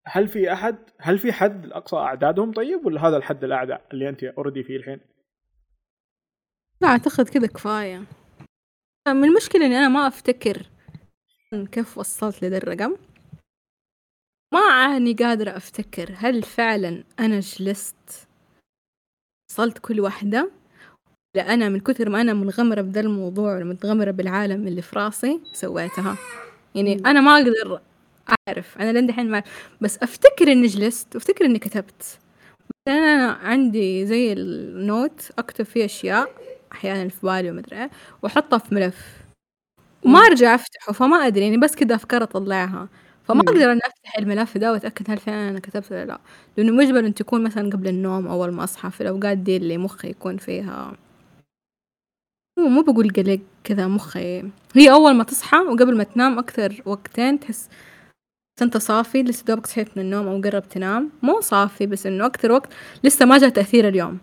هل 0.07 0.29
في 0.29 0.53
أحد؟ 0.53 0.77
هل 0.99 1.19
في 1.19 1.33
حد 1.33 1.73
اقصى 1.73 1.97
أعدادهم 1.97 2.53
طيب 2.53 2.87
ولا 2.87 3.09
هذا 3.09 3.17
الحد 3.17 3.45
الاعلى 3.45 3.81
اللي 3.93 4.09
أنت 4.09 4.25
اوريدي 4.25 4.63
فيه 4.63 4.77
الحين؟ 4.77 5.01
لا 6.81 6.89
أعتقد 6.89 7.29
كذا 7.29 7.47
كفاية. 7.47 8.05
من 9.09 9.25
المشكلة 9.25 9.67
إني 9.67 9.79
أنا 9.79 9.89
ما 9.89 10.07
أفتكر 10.07 10.67
كيف 11.73 11.99
وصلت 11.99 12.45
لذا 12.45 12.57
الرقم. 12.57 12.97
ما 14.55 14.61
عاني 14.61 15.13
قادرة 15.13 15.57
أفتكر 15.57 16.15
هل 16.17 16.43
فعلا 16.43 17.05
أنا 17.21 17.41
جلست 17.41 18.29
وصلت 19.51 19.79
كل 19.79 20.01
واحدة 20.01 20.51
ولا 21.37 21.55
أنا 21.55 21.69
من 21.69 21.81
كثر 21.81 22.09
ما 22.09 22.21
أنا 22.21 22.35
منغمرة 22.35 22.81
بذا 22.81 23.01
الموضوع 23.01 23.57
ومنغمرة 23.57 24.11
بالعالم 24.11 24.67
اللي 24.67 24.83
في 24.83 24.97
راسي 24.97 25.41
سويتها. 25.53 26.17
يعني 26.75 26.95
أنا 26.95 27.21
ما 27.21 27.37
أقدر 27.37 27.81
أعرف 28.29 28.79
أنا 28.79 28.93
لين 28.93 29.07
دحين 29.07 29.31
ما 29.31 29.43
بس 29.81 29.99
أفتكر 30.03 30.53
إني 30.53 30.67
جلست 30.67 31.15
وأفتكر 31.17 31.45
إني 31.45 31.59
كتبت. 31.59 32.19
أنا 32.89 33.33
عندي 33.33 34.07
زي 34.07 34.33
النوت 34.33 35.31
أكتب 35.39 35.65
فيه 35.65 35.85
أشياء 35.85 36.31
أحيانا 36.73 37.09
في 37.09 37.27
بالي 37.27 37.51
ومدري 37.51 37.77
إيه 37.83 37.91
وأحطها 38.23 38.59
في 38.59 38.75
ملف. 38.75 39.23
وما 40.05 40.19
أرجع 40.21 40.55
أفتحه 40.55 40.93
فما 40.93 41.17
أدري 41.17 41.45
يعني 41.45 41.57
بس 41.59 41.75
كذا 41.77 41.95
أفكار 41.95 42.23
أطلعها. 42.23 42.89
فما 43.25 43.43
مم. 43.43 43.49
أقدر 43.49 43.73
أن 43.73 43.81
أفتح 43.85 44.19
الملف 44.19 44.59
ده 44.59 44.73
وأتأكد 44.73 45.11
هل 45.11 45.19
فعلا 45.19 45.51
أنا 45.51 45.61
كتبت 45.61 45.93
ولا 45.93 46.05
لا. 46.05 46.21
لأنه 46.57 46.73
مجبر 46.73 46.99
أن 47.01 47.15
تكون 47.15 47.45
مثلا 47.45 47.71
قبل 47.71 47.89
النوم 47.89 48.27
أول 48.27 48.53
ما 48.53 48.65
أصحى 48.65 48.91
في 48.91 49.01
الأوقات 49.01 49.39
دي 49.39 49.57
اللي 49.57 49.79
مخي 49.79 50.11
يكون 50.11 50.37
فيها. 50.37 50.93
مو 52.59 52.69
مو 52.69 52.83
بقول 52.83 53.11
قلق 53.11 53.41
كذا 53.65 53.87
مخي. 53.89 54.43
هي 54.77 54.93
أول 54.93 55.15
ما 55.15 55.25
تصحى 55.25 55.57
وقبل 55.59 55.97
ما 55.97 56.05
تنام 56.05 56.39
أكثر 56.39 56.83
وقتين 56.87 57.41
تحس 57.41 57.69
أنت 58.63 58.77
صافي 58.77 59.23
لسه 59.23 59.45
دوبك 59.45 59.67
صحيت 59.67 59.97
من 59.99 60.03
النوم 60.05 60.27
أو 60.29 60.41
قرب 60.41 60.69
تنام. 60.69 61.11
مو 61.23 61.41
صافي 61.41 61.87
بس 61.87 62.07
إنه 62.07 62.27
أكثر 62.27 62.53
وقت 62.53 62.73
لسه 63.05 63.27
ما 63.27 63.39
جاء 63.39 63.49
تأثير 63.51 63.89
اليوم. 63.89 64.19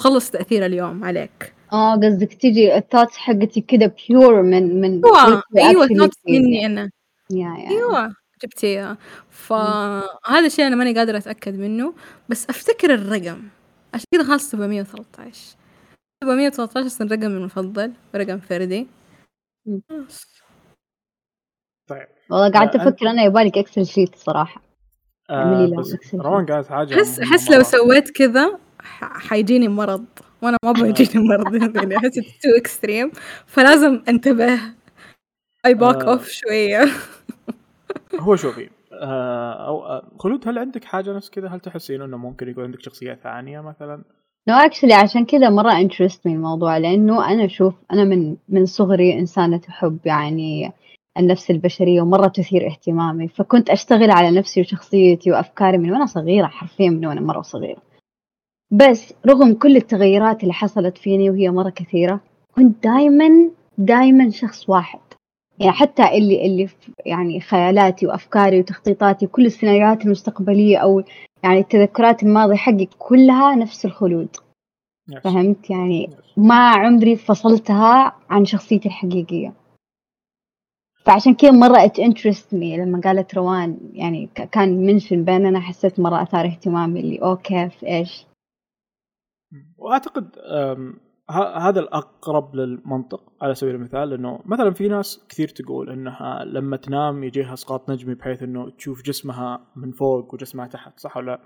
خلص 0.00 0.30
تأثير 0.30 0.66
اليوم 0.66 1.04
عليك. 1.04 1.54
آه 1.72 1.94
قصدك 1.96 2.32
تجي 2.34 2.76
ال 2.76 2.80
thoughts 2.80 3.16
حقتي 3.16 3.60
كده 3.60 3.94
pure 4.08 4.42
من 4.42 4.80
من 4.80 5.02
أيوة 5.04 5.40
what 5.40 5.42
you 5.42 5.68
أيوة 5.68 5.86
actually 5.86 5.96
thoughts 5.98 6.16
feel. 6.16 6.30
مني 6.30 6.66
أنا. 6.66 6.90
يا 7.30 7.38
يا 7.58 7.68
أيوه 7.70 8.14
جبتيها 8.42 8.98
فهذا 9.30 10.46
الشيء 10.46 10.66
أنا 10.66 10.76
ماني 10.76 10.94
قادرة 10.98 11.18
أتأكد 11.18 11.54
منه. 11.58 11.94
بس 12.28 12.46
أفتكر 12.50 12.94
الرقم. 12.94 13.42
عشان 13.94 14.06
كذا 14.14 14.24
خلاص 14.24 14.50
713 14.50 15.56
713 16.24 16.86
أصلا 16.86 17.08
رقمي 17.12 17.26
المفضل 17.26 17.92
رقم 18.16 18.38
فردي. 18.40 18.86
طيب. 21.90 22.06
والله 22.30 22.50
قعدت 22.50 22.76
أنت- 22.76 22.80
أفكر 22.80 23.06
أنا 23.10 23.22
يبالك 23.22 23.58
Excel 23.58 23.86
sheet 23.86 24.16
اعملي 25.30 25.76
آه 25.76 25.82
Excel 25.82 26.14
روان. 26.14 26.46
قالت 26.46 26.66
حاجة 26.68 26.94
احس 26.94 27.20
احس 27.20 27.50
لو. 27.50 27.62
سويت 27.62 28.10
كذا 28.10 28.58
حيجيني 29.02 29.68
مرض. 29.68 30.04
وأنا 30.42 30.56
ما 30.64 30.70
أبغى 30.70 30.88
يجيني 30.88 31.28
مرض. 31.28 31.76
يعني 31.76 31.96
أحس 31.96 32.14
too 32.14 32.48
extreme 32.56 33.10
فلازم 33.46 34.02
انتبه. 34.08 34.58
I 35.66 35.74
back 35.74 36.04
آه. 36.04 36.10
اوف 36.12 36.28
شوية. 36.28 36.84
هو 38.20 38.36
شوفي 38.36 38.68
آه 38.92 39.66
أو 39.66 39.84
آه 39.86 40.02
خلود 40.18 40.48
هل 40.48 40.58
عندك 40.58 40.84
حاجة 40.84 41.12
نفس 41.16 41.30
كذا؟ 41.30 41.48
هل 41.48 41.60
تحسين 41.60 42.02
إنه 42.02 42.16
ممكن 42.16 42.48
يكون 42.48 42.64
عندك 42.64 42.80
شخصية 42.80 43.14
ثانية 43.24 43.60
مثلا؟ 43.60 44.02
No 44.48 44.54
actually 44.54 44.92
عشان 44.94 45.24
كذا 45.26 45.50
مرة 45.50 45.72
interested 45.72 46.26
من 46.26 46.34
الموضوع 46.34 46.76
لأنه 46.78 47.32
أنا 47.32 47.44
أشوف 47.44 47.74
أنا 47.92 48.04
من 48.04 48.36
من 48.48 48.66
صغري 48.66 49.18
إنسانة 49.18 49.56
تحب 49.58 49.98
يعني 50.04 50.72
النفس 51.18 51.50
البشرية 51.50 52.02
ومرة 52.02 52.28
تثير 52.28 52.66
اهتمامي. 52.66 53.28
فكنت 53.28 53.70
أشتغل 53.70 54.10
على 54.10 54.30
نفسي 54.30 54.60
وشخصيتي 54.60 55.30
وأفكاري 55.30 55.78
من 55.78 55.92
وأنا 55.92 56.06
صغيرة 56.06 56.46
حرفيا 56.46 56.90
من 56.90 57.06
وأنا 57.06 57.20
مرة 57.20 57.42
صغيرة. 57.42 57.82
بس 58.70 59.14
رغم 59.26 59.54
كل 59.54 59.76
التغيرات 59.76 60.42
اللي 60.42 60.54
حصلت 60.54 60.98
فيني 60.98 61.30
وهي 61.30 61.50
مرة 61.50 61.70
كثيرة 61.70 62.20
كنت 62.56 62.84
دايما 62.84 63.50
دايما 63.78 64.30
شخص 64.30 64.68
واحد. 64.68 65.00
يعني 65.58 65.72
حتى 65.72 66.18
اللي 66.18 66.46
اللي 66.46 66.68
يعني 67.06 67.40
خيالاتي 67.40 68.06
وأفكاري 68.06 68.60
وتخطيطاتي 68.60 69.26
كل 69.26 69.46
السيناريوهات 69.46 70.04
المستقبلية 70.06 70.78
أو 70.78 71.02
يعني 71.44 71.58
التذكرات 71.58 72.22
الماضي 72.22 72.56
حقي 72.56 72.88
كلها 72.98 73.54
نفس 73.54 73.84
الخلود. 73.84 74.28
فهمت؟ 75.24 75.70
يعني. 75.70 76.10
ما 76.36 76.68
عمري 76.68 77.16
فصلتها 77.16 78.12
عن 78.30 78.44
شخصيتي 78.44 78.88
الحقيقية. 78.88 79.52
فعشان 81.04 81.34
كذا 81.34 81.50
مرة 81.50 81.84
it 81.84 81.98
interest 81.98 82.54
me 82.54 82.76
لما 82.76 83.00
قالت 83.00 83.34
روان 83.34 83.78
يعني 83.92 84.26
كان 84.52 84.86
منشن 84.86 85.24
بيننا 85.24 85.60
حسيت 85.60 86.00
مرة 86.00 86.22
أثار 86.22 86.44
اهتمامي 86.46 87.00
اللي 87.00 87.22
اوه 87.22 87.36
كيف 87.36 87.84
أم، 90.38 91.00
ه- 91.30 91.58
هذا 91.68 91.80
الأقرب 91.80 92.56
للمنطق 92.56 93.32
على 93.42 93.54
سبيل 93.54 93.74
المثال 93.74 94.12
إنه 94.12 94.40
مثلا 94.44 94.70
في 94.70 94.88
ناس 94.88 95.26
كثير 95.28 95.48
تقول 95.48 95.90
إنها 95.90 96.44
لما 96.44 96.76
تنام 96.76 97.24
يجيها 97.24 97.52
اسقاط 97.54 97.90
نجمي 97.90 98.14
بحيث 98.14 98.42
إنه 98.42 98.70
تشوف 98.70 99.02
جسمها 99.02 99.60
من 99.76 99.92
فوق 99.92 100.34
وجسمها 100.34 100.66
تحت 100.66 101.00
صح 101.00 101.16
ولا 101.16 101.26
لا؟ 101.30 101.40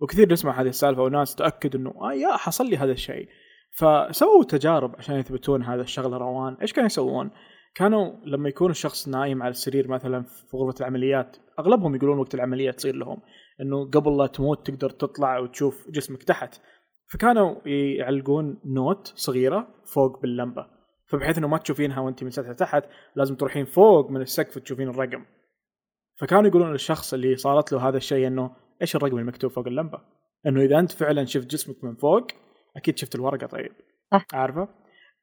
وكثير 0.00 0.32
نسمع 0.32 0.60
هذه 0.60 0.68
السالفة 0.68 1.02
وناس 1.02 1.34
تأكد 1.34 1.76
إنه 1.76 1.90
آه 1.90 2.12
يا 2.12 2.36
حصل 2.36 2.66
لي 2.70 2.76
هذا 2.76 2.92
الشيء 2.92 3.28
فسووا 3.72 4.44
تجارب 4.44 4.96
عشان 4.98 5.16
يثبتون 5.16 5.62
هذا 5.62 5.82
الشغله 5.82 6.16
روان 6.16 6.54
إيش 6.62 6.72
كانوا 6.72 6.86
يسوون؟ 6.86 7.30
كانوا 7.74 8.12
لما 8.24 8.48
يكون 8.48 8.70
الشخص 8.70 9.08
نايم 9.08 9.42
على 9.42 9.50
السرير 9.50 9.88
مثلا 9.88 10.22
في 10.22 10.56
غرفة 10.56 10.80
العمليات 10.80 11.36
أغلبهم 11.58 11.94
يقولون 11.94 12.18
وقت 12.18 12.34
العملية 12.34 12.70
تصير 12.70 12.96
لهم 12.96 13.22
إنه 13.60 13.90
قبل 13.90 14.16
لا 14.16 14.26
تموت 14.26 14.70
تقدر 14.70 14.90
تطلع 14.90 15.38
وتشوف 15.38 15.90
جسمك 15.90 16.22
تحت 16.22 16.60
فكانوا 17.06 17.68
يعلقون 17.68 18.60
نوت 18.64 19.12
صغيرة 19.16 19.68
فوق 19.84 20.20
باللمبة 20.20 20.66
فبحيث 21.06 21.38
إنه 21.38 21.48
ما 21.48 21.58
تشوفينها 21.58 22.00
وانت 22.00 22.24
من 22.24 22.30
سطح 22.30 22.52
تحت 22.52 22.84
لازم 23.16 23.34
تروحين 23.34 23.64
فوق 23.64 24.10
من 24.10 24.20
السقف 24.20 24.58
تشوفين 24.58 24.88
الرقم 24.88 25.24
فكانوا 26.20 26.48
يقولون 26.48 26.72
للشخص 26.72 27.14
اللي 27.14 27.36
صارت 27.36 27.72
له 27.72 27.88
هذا 27.88 27.96
الشيء 27.96 28.26
إنه 28.26 28.50
إيش 28.82 28.96
الرقم 28.96 29.18
المكتوب 29.18 29.50
فوق 29.50 29.66
اللمبة؟ 29.66 30.00
إنه 30.46 30.60
إذا 30.62 30.78
أنت 30.78 30.92
فعلا 30.92 31.24
شفت 31.24 31.50
جسمك 31.50 31.84
من 31.84 31.94
فوق 31.94 32.26
أكيد 32.76 32.98
شفت 32.98 33.14
الورقة 33.14 33.46
طيب 33.46 33.72
صح. 34.12 34.26
عارفة؟ 34.32 34.68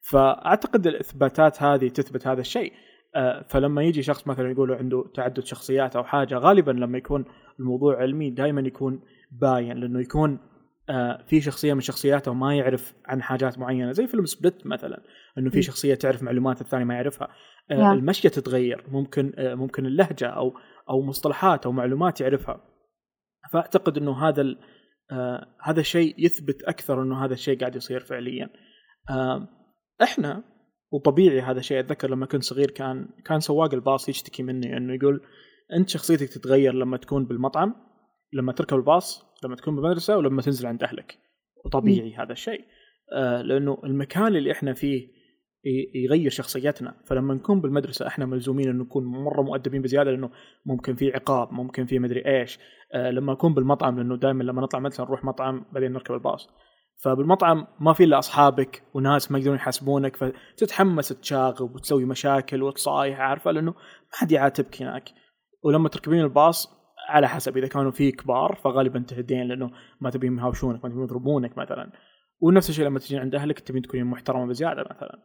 فأعتقد 0.02 0.88
الإثباتات 0.88 1.64
هذه 1.64 1.88
تثبت 1.88 2.28
هذا 2.28 2.42
الشيء. 2.42 2.74
آه، 3.16 3.42
فلما 3.42 3.84
يجي 3.84 4.02
شخص 4.02 4.28
مثلا 4.28 4.52
يقول 4.52 4.72
عنده 4.72 5.04
تعدد 5.16 5.44
شخصيات 5.44 5.96
أو 5.96 6.04
حاجة 6.04 6.36
غالبا 6.36 6.72
لما 6.72 6.98
يكون 6.98 7.26
الموضوع 7.60 7.98
علمي 7.98 8.30
دائما 8.30 8.62
يكون 8.62 9.02
باين 9.32 9.78
لأنه 9.78 10.02
يكون 10.02 10.40
آه، 10.90 11.24
في 11.28 11.42
شخصية 11.42 11.74
من 11.74 11.82
شخصياته 11.82 12.34
ما 12.34 12.56
يعرف 12.56 12.94
عن 13.06 13.22
حاجات 13.22 13.60
معينة. 13.60 13.92
زي 13.92 14.08
فيلم 14.08 14.26
سبليت 14.26 14.68
مثلا 14.68 15.04
إنه 15.38 15.50
في. 15.50 15.62
شخصية 15.62 15.96
تعرف 15.96 16.24
معلومات 16.24 16.62
الثاني 16.62 16.86
ما 16.86 16.94
يعرفها. 16.94 17.28
آه، 17.72 17.76
نعم. 17.76 17.98
المشية 17.98 18.30
تتغير 18.30 18.84
ممكن 18.92 19.34
ممكن 19.38 19.86
اللهجة 19.86 20.28
أو 20.28 20.54
أو 20.90 21.02
مصطلحات 21.02 21.66
أو 21.66 21.72
معلومات 21.72 22.22
يعرفها. 22.22 22.62
فأعتقد 23.52 23.98
إنه 23.98 24.28
هذا 24.28 24.56
هذا 25.64 25.80
الشيء 25.80 26.16
يثبت 26.18 26.64
أكثر 26.64 27.04
إنه 27.04 27.26
هذا 27.26 27.34
الشيء 27.34 27.60
قاعد 27.60 27.76
يصير 27.76 28.00
فعليا. 28.00 28.50
آه، 29.10 29.48
إحنا 30.04 30.44
وطبيعي 30.92 31.42
هذا 31.42 31.60
الشيء 31.60 31.80
أتذكر 31.80 32.10
لما 32.10 32.26
كنت 32.26 32.44
صغير 32.44 32.72
كان 32.72 33.10
كان 33.26 33.40
سواق 33.40 33.74
الباص 33.74 34.10
يشتكي 34.10 34.44
مني 34.44 34.78
إنه 34.78 34.94
يقول 34.94 35.22
أنت 35.74 35.90
شخصيتك 35.90 36.30
تتغير 36.30 36.74
لما 36.74 36.98
تكون 36.98 37.26
بالمطعم 37.26 37.76
لما 38.34 38.52
تركب 38.52 38.78
الباص 38.78 39.28
لما 39.44 39.56
تكون 39.56 39.76
بالمدرسة 39.76 40.18
ولما 40.18 40.42
تنزل 40.42 40.68
عند 40.68 40.84
أهلك. 40.84 41.18
وطبيعي 41.66 42.16
هذا 42.16 42.32
الشيء. 42.32 42.66
آه 43.14 43.42
لأنه 43.42 43.78
المكان 43.84 44.36
اللي 44.36 44.52
إحنا 44.52 44.74
فيه 44.74 45.08
يغير 45.96 46.30
شخصيتنا. 46.30 46.96
فلما 47.06 47.34
نكون 47.34 47.62
بالمدرسة 47.62 48.08
إحنا 48.08 48.26
ملزومين 48.26 48.70
إنه 48.70 48.84
نكون 48.84 49.06
مرة 49.06 49.42
مؤدبين 49.42 49.82
بزيادة 49.82 50.12
لأنه 50.12 50.30
ممكن 50.66 50.96
في 50.96 51.14
عقاب 51.14 51.54
ممكن 51.54 51.86
في 51.86 52.00
مدري 52.00 52.40
إيش. 52.40 52.60
آه 52.94 53.12
لما 53.12 53.34
أكون 53.34 53.54
بالمطعم 53.54 53.98
لأنه 53.98 54.18
دائما 54.18 54.44
لما 54.44 54.62
نطلع 54.62 54.80
مثلا 54.80 55.06
نروح 55.06 55.24
مطعم 55.24 55.66
بعدين 55.72 55.92
نركب 55.92 56.14
الباص. 56.14 56.50
فبالمطعم 56.98 57.68
ما 57.80 57.94
في 57.94 58.04
إلا 58.04 58.20
أصحابك 58.20 58.84
وناس 58.94 59.32
ما 59.32 59.38
يقدرون 59.38 59.56
يحاسبونك 59.56 60.16
فتتحمس 60.16 61.08
تشاغب 61.08 61.76
وتسوي 61.76 62.06
مشاكل 62.06 62.64
وتصايح 62.64 63.20
عارفة 63.20 63.52
لأنه 63.52 63.72
ما 63.72 63.78
حد 64.12 64.32
يعاتبك 64.32 64.82
هناك 64.82 65.10
ولما 65.64 65.90
تركبين 65.90 66.22
الباص 66.22 66.78
على 67.10 67.28
حسب 67.28 67.58
إذا 67.58 67.68
كانوا 67.68 67.92
في 67.92 68.12
كبار 68.12 68.60
فغالبا 68.64 69.00
تهدين 69.08 69.48
لأنه 69.48 69.72
ما 70.02 70.10
تبين 70.10 70.38
يهاوشونك 70.38 70.84
ما 70.86 70.90
تبين 70.90 71.04
يضربونك 71.04 71.58
مثلا 71.58 71.92
ونفس 72.40 72.70
الشيء 72.70 72.86
لما 72.86 73.00
تجين 73.00 73.20
عند 73.20 73.36
أهلك 73.36 73.60
تبين 73.60 73.82
تكونين 73.82 74.06
محترمة 74.06 74.46
بزيادة 74.46 74.84
مثلا 74.92 75.20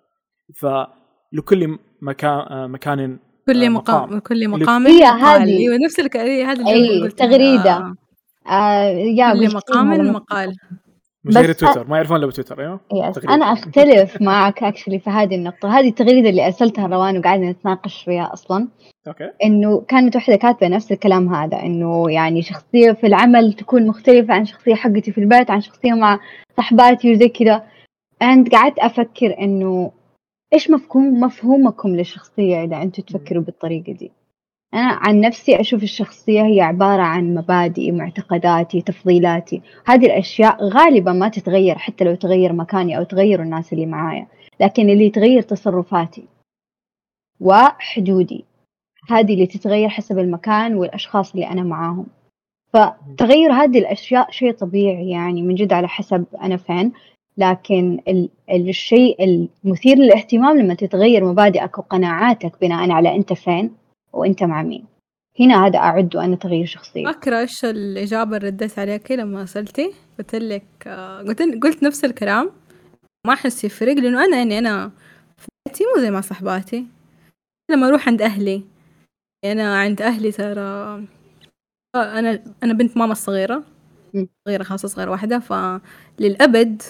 فلكل 0.61 1.79
مكان 2.03 2.71
مكان 2.71 3.19
كل 3.47 3.65
آه، 3.65 3.69
مقام 3.69 4.05
مقام. 4.05 4.19
كل 4.19 4.49
مقام 4.49 4.87
هي. 4.87 5.05
هذه. 5.05 5.59
أيوه 5.59 5.77
نفس 5.85 6.01
الجملة 6.01 7.03
قلتها. 7.03 7.27
تغريدة. 7.27 7.77
آه. 7.77 7.95
آه 8.47 8.85
يا 8.91 9.33
كل 9.33 9.55
مقام 9.55 10.13
مقال 10.13 10.57
مشاهير 11.25 11.53
تويتر 11.53 11.89
ما 11.89 11.97
يعرفون 11.97 12.17
إلا 12.17 12.27
بتويتر 12.27 12.61
أيوه؟ 12.61 12.81
yes 12.93 13.15
تغريدة. 13.15 13.35
أنا 13.35 13.53
أختلف 13.53 14.23
معك 14.23 14.63
actually 14.63 14.99
في 14.99 15.11
هذه 15.11 15.35
النقطة. 15.35 15.79
هذه 15.79 15.89
التغريدة 15.89 16.29
اللي 16.29 16.47
أرسلتها 16.47 16.87
روان 16.87 17.19
وقعدنا 17.19 17.51
نتناقش 17.51 18.03
فيها 18.03 18.33
أصلا. 18.33 18.69
أوكي. 19.09 19.31
إنه 19.45 19.81
كانت 19.81 20.17
واحدة 20.17 20.37
كاتبة 20.37 20.69
نفس 20.69 20.93
الكلام 20.93 21.35
هذا 21.35 21.63
إنه 21.63 22.11
يعني 22.11 22.43
شخصية 22.43 22.93
في 22.93 23.07
العمل 23.07 23.53
تكون 23.53 23.87
مختلفة 23.87 24.35
عن 24.35 24.45
شخصية 24.45 24.75
حقتي 24.75 25.13
في 25.13 25.19
البيت 25.19 25.51
عن 25.51 25.61
شخصية 25.61 25.93
مع 25.93 26.21
صحباتي 26.59 27.13
وزي 27.13 27.29
كذا. 27.29 27.65
And 28.25 28.51
قعدت 28.53 28.79
أفكر 28.79 29.39
إنه 29.41 29.93
إيش 30.55 30.71
مفهوم 30.71 31.21
مفهومكم 31.21 31.89
للشخصية 31.89 32.65
إذا 32.65 32.83
أنتم 32.83 33.03
تفكروا 33.03 33.43
بالطريقة 33.43 33.93
دي؟ 33.93 34.13
أنا 34.75 34.89
عن 34.93 35.21
نفسي 35.21 35.61
أشوف 35.61 35.83
الشخصية 35.83 36.43
هي 36.43 36.61
عبارة 36.61 37.03
عن 37.03 37.35
مبادئي 37.35 37.93
معتقداتي 37.93 38.81
تفضيلاتي. 38.81 39.63
هذه 39.87 40.07
الأشياء 40.07 40.65
غالبا 40.65 41.13
ما 41.13 41.29
تتغير 41.29 41.79
حتى 41.79 42.05
لو 42.05 42.15
تغير 42.15 42.53
مكاني 42.53 42.99
أو 42.99 43.03
تغيروا 43.03 43.45
الناس 43.45 43.73
اللي 43.73 43.87
معايا. 43.87 44.27
لكن 44.61 44.91
اللي 44.91 45.07
يتغير 45.07 45.43
تصرفاتي 45.43 46.25
وحدودي 47.41 48.45
هذه 49.11 49.35
اللي 49.35 49.47
تتغير 49.47 49.89
حسب 49.89 50.19
المكان 50.19 50.75
والأشخاص 50.75 51.33
اللي 51.35 51.47
أنا 51.49 51.63
معاهم. 51.63 52.07
فتغير 52.73 53.53
هذه 53.53 53.79
الأشياء 53.79 54.31
شيء 54.31 54.53
طبيعي 54.53 55.11
يعني 55.11 55.43
من 55.43 55.55
جد 55.55 55.73
على 55.73 55.89
حسب 55.89 56.25
أنا 56.43 56.57
فين. 56.57 56.93
لكن 57.37 58.01
ال- 58.09 58.29
الشيء 58.51 59.25
المثير 59.65 59.97
للاهتمام 59.99 60.59
لما 60.59 60.75
تتغير 60.75 61.25
مبادئك 61.25 61.79
وقناعاتك 61.79 62.61
بناء 62.61 62.91
على 62.91 63.15
أنت 63.17 63.33
فين 63.33 63.71
وأنت 64.13 64.43
مع 64.43 64.63
مين؟ 64.63 64.85
هنا 65.41 65.67
هذا 65.67 65.79
أعده 65.79 66.25
أنا 66.25 66.37
تغيير 66.37 66.67
شخصية. 66.67 67.05
فاكرة 67.05 67.39
إيش 67.41 67.65
الإجابة 67.65 68.37
اللي 68.37 68.49
رديت 68.49 68.79
عليك 68.79 69.13
لما 69.13 69.47
سألتي؟ 69.47 69.93
قلت 70.19 70.35
لك 70.35 70.65
آه، 70.87 71.23
قلت 71.23 71.43
قلت 71.43 71.83
نفس 71.83 72.05
الكلام. 72.05 72.51
ما 73.27 73.33
أحس 73.33 73.65
يفرق 73.65 73.95
لأنه 73.95 74.25
أنا 74.25 74.37
يعني 74.37 74.59
أنا 74.59 74.91
في 75.37 75.47
بيتي 75.69 75.85
مو 75.85 76.01
زي 76.03 76.11
مع 76.11 76.21
صحباتي. 76.21 76.87
لما 77.71 77.89
أروح 77.89 78.09
عند 78.09 78.23
أهلي 78.23 78.63
أنا 79.45 79.79
عند 79.81 80.03
أهلي 80.03 80.33
ترى 80.33 80.61
آه، 80.61 82.19
أنا 82.19 82.45
أنا 82.63 82.73
بنت 82.73 82.97
ماما 82.97 83.13
الصغيرة. 83.13 83.65
مم. 84.15 84.29
صغيرة 84.49 84.63
خاصة 84.63 84.89
صغيرة 84.89 85.11
واحدة. 85.11 85.39
فللأبد 85.39 86.83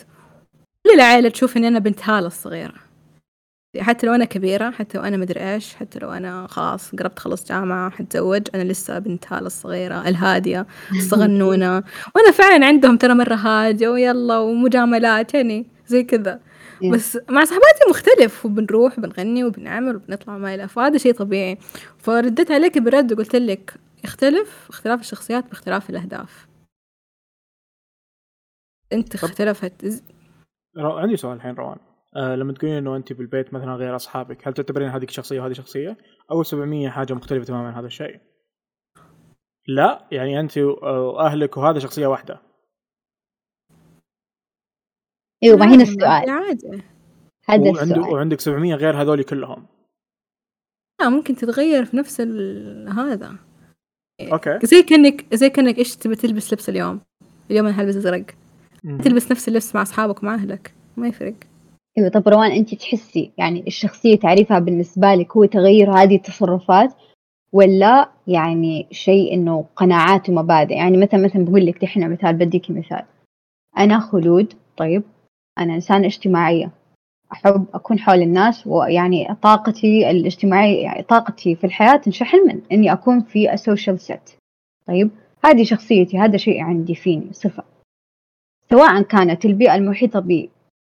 كل 0.87 0.95
العائلة 0.95 1.29
تشوف 1.29 1.57
إني 1.57 1.69
أنا 1.69 1.79
بنت 1.79 2.01
هالة 2.09 2.27
الصغيرة. 2.27 2.75
حتى 3.81 4.07
لو 4.07 4.15
أنا 4.15 4.25
كبيرة 4.25 4.71
حتى 4.71 4.99
لو 4.99 5.05
أنا 5.05 5.17
مدري 5.17 5.53
إيش 5.55 5.75
حتى 5.75 5.99
لو 5.99 6.11
أنا 6.13 6.47
خلاص 6.47 6.95
قربت 6.95 7.19
خلص 7.19 7.45
جامعة 7.49 7.91
حتزوج 7.91 8.43
أنا 8.55 8.63
لسه 8.63 8.99
بنت 8.99 9.33
هالة 9.33 9.47
الصغيرة 9.47 10.09
الهادية 10.09 10.67
الصغنونة. 10.97 11.77
وأنا 12.17 12.31
فعلا 12.33 12.67
عندهم 12.67 12.97
ترى 12.97 13.15
مرة 13.15 13.35
هادية 13.35 13.89
ويلا 13.89 14.39
ومجاملات 14.39 15.35
يعني 15.35 15.67
زي 15.87 16.03
كذا. 16.05 16.41
بس 16.93 17.19
مع 17.31 17.45
صحباتي 17.45 17.81
مختلف 17.91 18.47
وبنروح 18.47 18.99
وبنغني 18.99 19.45
وبنعمل 19.45 19.97
وبنطلع 19.97 20.39
ما 20.39 20.55
إلى 20.55 20.69
فهذا 20.69 20.99
شيء 20.99 21.13
طبيعي. 21.15 21.59
فرديت 21.99 22.51
عليك 22.51 22.79
برد 22.79 23.13
وقلت 23.13 23.37
لك 23.37 23.75
يختلف 24.05 24.67
اختلاف 24.69 25.01
الشخصيات 25.01 25.49
باختلاف 25.49 25.91
الأهداف. 25.91 26.47
أنت 28.93 29.17
طب- 29.17 29.25
اختلفت. 29.25 30.03
عندي 30.77 31.17
سؤال 31.17 31.37
الحين 31.37 31.55
روان. 31.55 31.77
آه 32.17 32.35
لما 32.37 32.53
تقولين 32.53 32.77
إنه 32.77 32.97
انت 32.97 33.13
بالبيت 33.13 33.55
مثلا 33.55 33.75
غير 33.75 33.97
أصحابك 33.97 34.49
هل 34.49 34.55
تعتبرين 34.55 34.89
هذيك 34.89 35.11
شخصية 35.11 35.41
وهذه 35.41 35.53
شخصية؟ 35.53 35.97
أو 36.31 36.43
700 36.43 36.89
حاجة 36.89 37.13
مختلفة 37.15 37.45
تماما 37.45 37.69
عن 37.69 37.75
هذا 37.75 37.87
الشيء؟ 37.87 38.21
لا 39.69 40.09
يعني 40.13 40.41
انت 40.41 40.59
وأهلك 40.59 41.57
وهذا 41.57 41.79
شخصية 41.79 42.07
واحدة. 42.07 42.43
أيوه 45.43 45.57
ما 45.57 45.67
هنا 45.75 45.83
السؤال. 45.83 46.31
عادي. 46.31 46.83
هذا 47.49 47.63
وعندك 47.71 47.83
السؤال. 47.83 48.01
وعندك 48.15 48.41
700 48.41 48.75
غير 48.75 49.03
هذول 49.03 49.23
كلهم. 49.23 49.67
لا 51.01 51.09
ممكن 51.09 51.37
تتغير 51.37 51.85
في 51.85 51.97
نفس 51.97 52.21
ال- 52.21 52.89
هذا. 52.89 53.37
أوكي. 54.33 54.59
زي 54.63 54.83
كأنك 54.83 55.35
زي 55.35 55.51
كأنك 55.51 55.79
إيش 55.79 55.97
تبي 55.97 56.17
تلبس 56.17 56.53
لبس 56.53 56.69
اليوم؟ 56.69 57.01
اليوم 57.51 57.67
أنا 57.67 57.81
هلبس 57.81 57.97
أزرق. 57.97 58.25
تلبس 59.05 59.31
نفس 59.33 59.49
اللبس 59.49 59.75
مع 59.75 59.83
أصحابك 59.83 60.23
ومع 60.23 60.35
أهلك. 60.35 60.75
ما 60.97 61.09
يفرق. 61.09 61.35
أيوه 61.99 62.09
طب 62.09 62.29
روان 62.29 62.51
أنت 62.51 62.75
تحسي 62.75 63.33
يعني 63.39 63.65
الشخصية 63.67 64.17
تعريفها 64.17 64.59
بالنسبة 64.59 65.15
لك 65.15 65.37
هو 65.37 65.45
تغير 65.45 65.91
هذه 65.91 66.17
التصرفات 66.17 66.95
ولا 67.53 68.11
يعني 68.27 68.87
شيء 68.91 69.35
إنه 69.35 69.65
قناعات 69.77 70.31
ومبادئ؟ 70.31 70.75
يعني 70.75 70.97
مثلا 70.97 71.21
مثلا 71.21 71.45
بقول 71.45 71.67
لك 71.67 71.83
دحين 71.83 72.11
مثال 72.11 72.33
بديكي 72.33 72.73
مثال. 72.73 73.05
أنا 73.79 74.01
خلود 74.01 74.53
طيب 74.77 75.03
أنا 75.59 75.75
إنسانة 75.75 76.07
اجتماعية. 76.07 76.71
أحب 77.33 77.67
أكون 77.75 77.99
حول 77.99 78.23
الناس 78.23 78.67
ويعني 78.67 79.35
طاقتي 79.43 80.11
الاجتماعية 80.11 80.83
يعني 80.83 81.03
طاقتي 81.03 81.55
في 81.55 81.65
الحياة 81.65 81.97
تنشحن 81.97 82.47
من 82.49 82.61
إني 82.73 82.93
أكون 82.93 83.21
في 83.21 83.53
ال 83.53 83.60
social 83.60 84.01
setting 84.01 84.31
طيب 84.87 85.11
هذه 85.45 85.65
شخصيتي 85.65 86.19
هذا 86.19 86.37
شيء 86.37 86.63
عندي 86.63 86.95
فيني 86.95 87.33
صفة. 87.33 87.65
سواء 88.71 89.03
كانت 89.03 89.45
البيئة 89.45 89.75
المحيطة 89.75 90.21
بي 90.21 90.51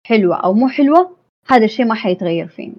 حلوة 0.08 0.36
أو 0.36 0.54
مو 0.54 0.68
حلوة 0.68 1.16
هذا 1.46 1.64
الشيء 1.64 1.86
ما 1.86 1.94
حيتغير 1.94 2.48
فيني. 2.48 2.76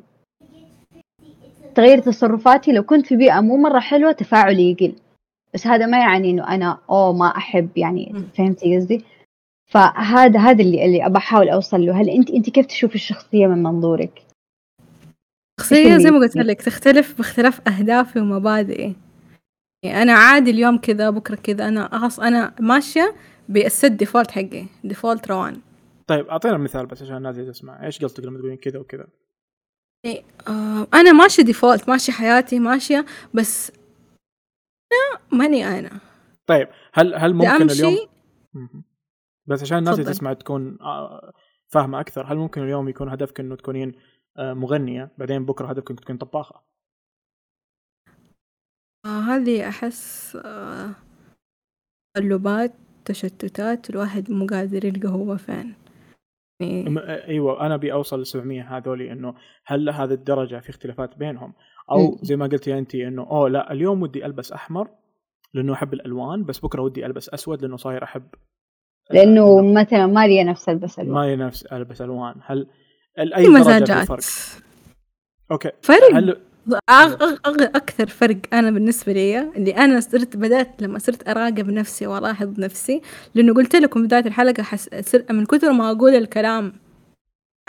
تغير 1.76 2.00
تصرفاتي 2.00 2.72
لو 2.72 2.84
كنت 2.84 3.06
في 3.06 3.16
بيئة 3.16 3.42
مو 3.42 3.58
مرة 3.58 3.80
حلوة 3.80 4.12
تفاعلي 4.12 4.72
يقل. 4.72 4.94
بس 5.54 5.68
هذا 5.68 5.86
ما 5.86 6.00
يعني 6.00 6.30
إنه 6.30 6.48
أنا 6.48 6.78
أوه 6.90 7.14
ما 7.14 7.38
أحب 7.38 7.70
يعني. 7.78 8.14
فهمتي 8.38 8.78
قصدي؟ 8.78 9.06
فهذا 9.72 10.40
هذا 10.40 10.62
اللي 10.62 10.86
اللي 10.86 11.06
أبى 11.06 11.18
أحاول 11.18 11.50
أوصل 11.50 11.86
له. 11.86 12.02
هل 12.02 12.10
أنت 12.10 12.30
أنت 12.30 12.50
كيف 12.50 12.66
تشوف 12.66 12.96
الشخصية 12.96 13.48
من 13.48 13.64
منظورك؟ 13.64 14.22
شخصية 15.60 15.88
اللي 15.88 16.00
زي 16.00 16.12
ما 16.12 16.20
قلت؟ 16.20 16.38
لك 16.38 16.62
تختلف 16.62 17.18
باختلاف 17.18 17.68
أهدافي 17.68 18.20
ومبادئي. 18.20 18.96
يعني 19.84 20.02
أنا 20.02 20.14
عادي 20.14 20.52
اليوم 20.52 20.78
كذا 20.78 21.10
بكرة 21.10 21.36
كذا 21.36 21.68
أنا 21.68 21.96
أخص 21.96 22.20
أنا 22.20 22.54
ماشية 22.60 23.16
بال 23.50 23.64
set 23.64 23.86
default 23.86 24.32
حقي 24.32 24.66
default 24.84 25.32
روان. 25.32 25.69
طيب 26.10 26.28
أعطينا 26.28 26.58
مثال 26.58 26.86
بس 26.86 27.02
عشان 27.02 27.18
الناس 27.18 27.36
تسمع. 27.36 27.86
إيش 27.86 28.04
قصدك 28.04 28.24
لما 28.24 28.40
تقولين 28.40 28.58
كذا 28.58 28.80
وكذا؟ 28.80 29.08
يعني 30.06 30.26
آه 30.48 30.88
أنا 30.94 31.12
ماشية 31.12 31.44
default 31.44 31.90
ماشية 31.90 32.14
حياتي 32.14 32.60
ماشية 32.60 33.06
بس 33.34 33.72
أنا 34.92 35.40
ماني 35.40 35.80
أنا. 35.80 36.00
طيب 36.48 36.68
هل 36.94 37.16
هل 37.16 37.34
ممكن 37.34 37.70
اليوم. 37.70 37.98
بس 39.46 39.62
عشان 39.62 39.78
الناس 39.78 40.00
اللي. 40.00 40.12
تسمع 40.12 40.34
تكون 40.34 40.78
آه، 40.82 41.34
فاهمة 41.68 42.00
أكثر 42.00 42.26
هل 42.34 42.38
ممكن 42.38 42.62
اليوم 42.62 42.90
يكون 42.90 43.10
هدفك 43.10 43.40
إنه 43.40 43.56
تكونين 43.56 43.96
آه، 44.38 44.54
مغنية 44.54 45.12
بعدين 45.18 45.46
بكرة 45.46 45.68
هدفك 45.68 45.90
إنك 45.92 46.00
تكون 46.00 46.18
طباخة؟ 46.18 46.64
آه 49.06 49.20
هذه 49.20 49.70
أحس 49.70 50.36
آه 50.46 50.92
تقلبات 52.16 52.74
تشتتات 53.06 53.90
الواحد 53.90 54.32
مو 54.32 54.46
قادر 54.46 54.86
يلقى 54.86 55.10
هو 55.10 55.38
فين. 55.38 55.76
أيوه 56.62 57.66
أنا 57.66 57.76
أبي 57.76 57.94
أوصل 57.94 58.22
ل 58.22 58.26
700 58.26 58.78
هذول 58.78 59.02
إنه 59.02 59.34
هل 59.66 59.86
لهذه 59.86 60.12
الدرجة 60.12 60.60
في 60.60 60.70
اختلافات 60.70 61.18
بينهم؟ 61.18 61.54
أو 61.92 62.12
مم. 62.12 62.18
زي 62.22 62.36
ما 62.36 62.48
قلتي 62.48 62.78
انت 62.78 62.96
إنه 62.96 63.22
أوه 63.32 63.50
لا 63.50 63.72
اليوم 63.72 64.02
ودي 64.02 64.26
ألبس 64.26 64.52
أحمر 64.52 64.88
لأنه 65.54 65.74
أحب 65.74 65.94
الألوان 65.94 66.44
بس 66.44 66.60
بكرة 66.60 66.82
ودي 66.82 67.06
ألبس 67.06 67.30
أسود 67.30 67.62
لأنه 67.62 67.78
صاير 67.78 68.04
أحب 68.04 68.24
لأنه 69.12 69.74
مثلا 69.74 70.08
ما 70.08 70.28
لي 70.28 70.44
نفس 70.44 70.70
ألبس 70.70 71.00
ألوان. 71.00 71.14
ما 71.14 71.26
لي 71.26 71.36
نفس 71.36 71.66
ألبس 71.66 72.02
ألوان. 72.02 72.36
هل 72.46 72.68
أي 73.20 73.44
درجة 73.44 73.44
في 73.44 73.50
مزاجات. 73.50 74.08
فرق 74.08 74.20
أوكي. 75.52 75.72
فرق. 75.82 76.14
هل 76.14 76.38
أكثر 77.76 78.08
فرق 78.08 78.38
أنا 78.54 78.72
بالنسبة 78.72 79.14
لي 79.14 79.40
اللي 79.40 79.72
أنا 79.72 80.00
صرت 80.00 80.38
بدأت 80.38 80.82
لما 80.82 81.00
صرت 81.00 81.30
أراقب 81.30 81.70
نفسي 81.70 82.08
وألاحظ 82.08 82.60
نفسي 82.60 83.02
لأنه 83.36 83.54
قلت 83.54 83.76
لكم 83.76 84.04
بداية 84.04 84.26
الحلقة 84.26 84.64
حس... 84.64 84.90
من 85.30 85.46
كثر 85.46 85.72
ما 85.72 85.92
أقول 85.92 86.16
الكلام 86.16 86.74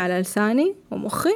على 0.01 0.21
لساني 0.21 0.75
ومخي 0.91 1.35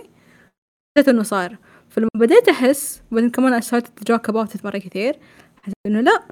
حسيت 0.96 1.08
إنه 1.08 1.22
صار. 1.22 1.58
فلما 1.88 2.08
بديت 2.16 2.48
أحس 2.48 3.02
وبعدين 3.12 3.30
كمان 3.30 3.62
joke 4.10 4.30
about 4.30 4.48
it 4.54 4.64
مرة 4.64 4.78
كثير 4.78 5.18
حسيت 5.62 5.74
إنه 5.86 6.00
لا 6.00 6.22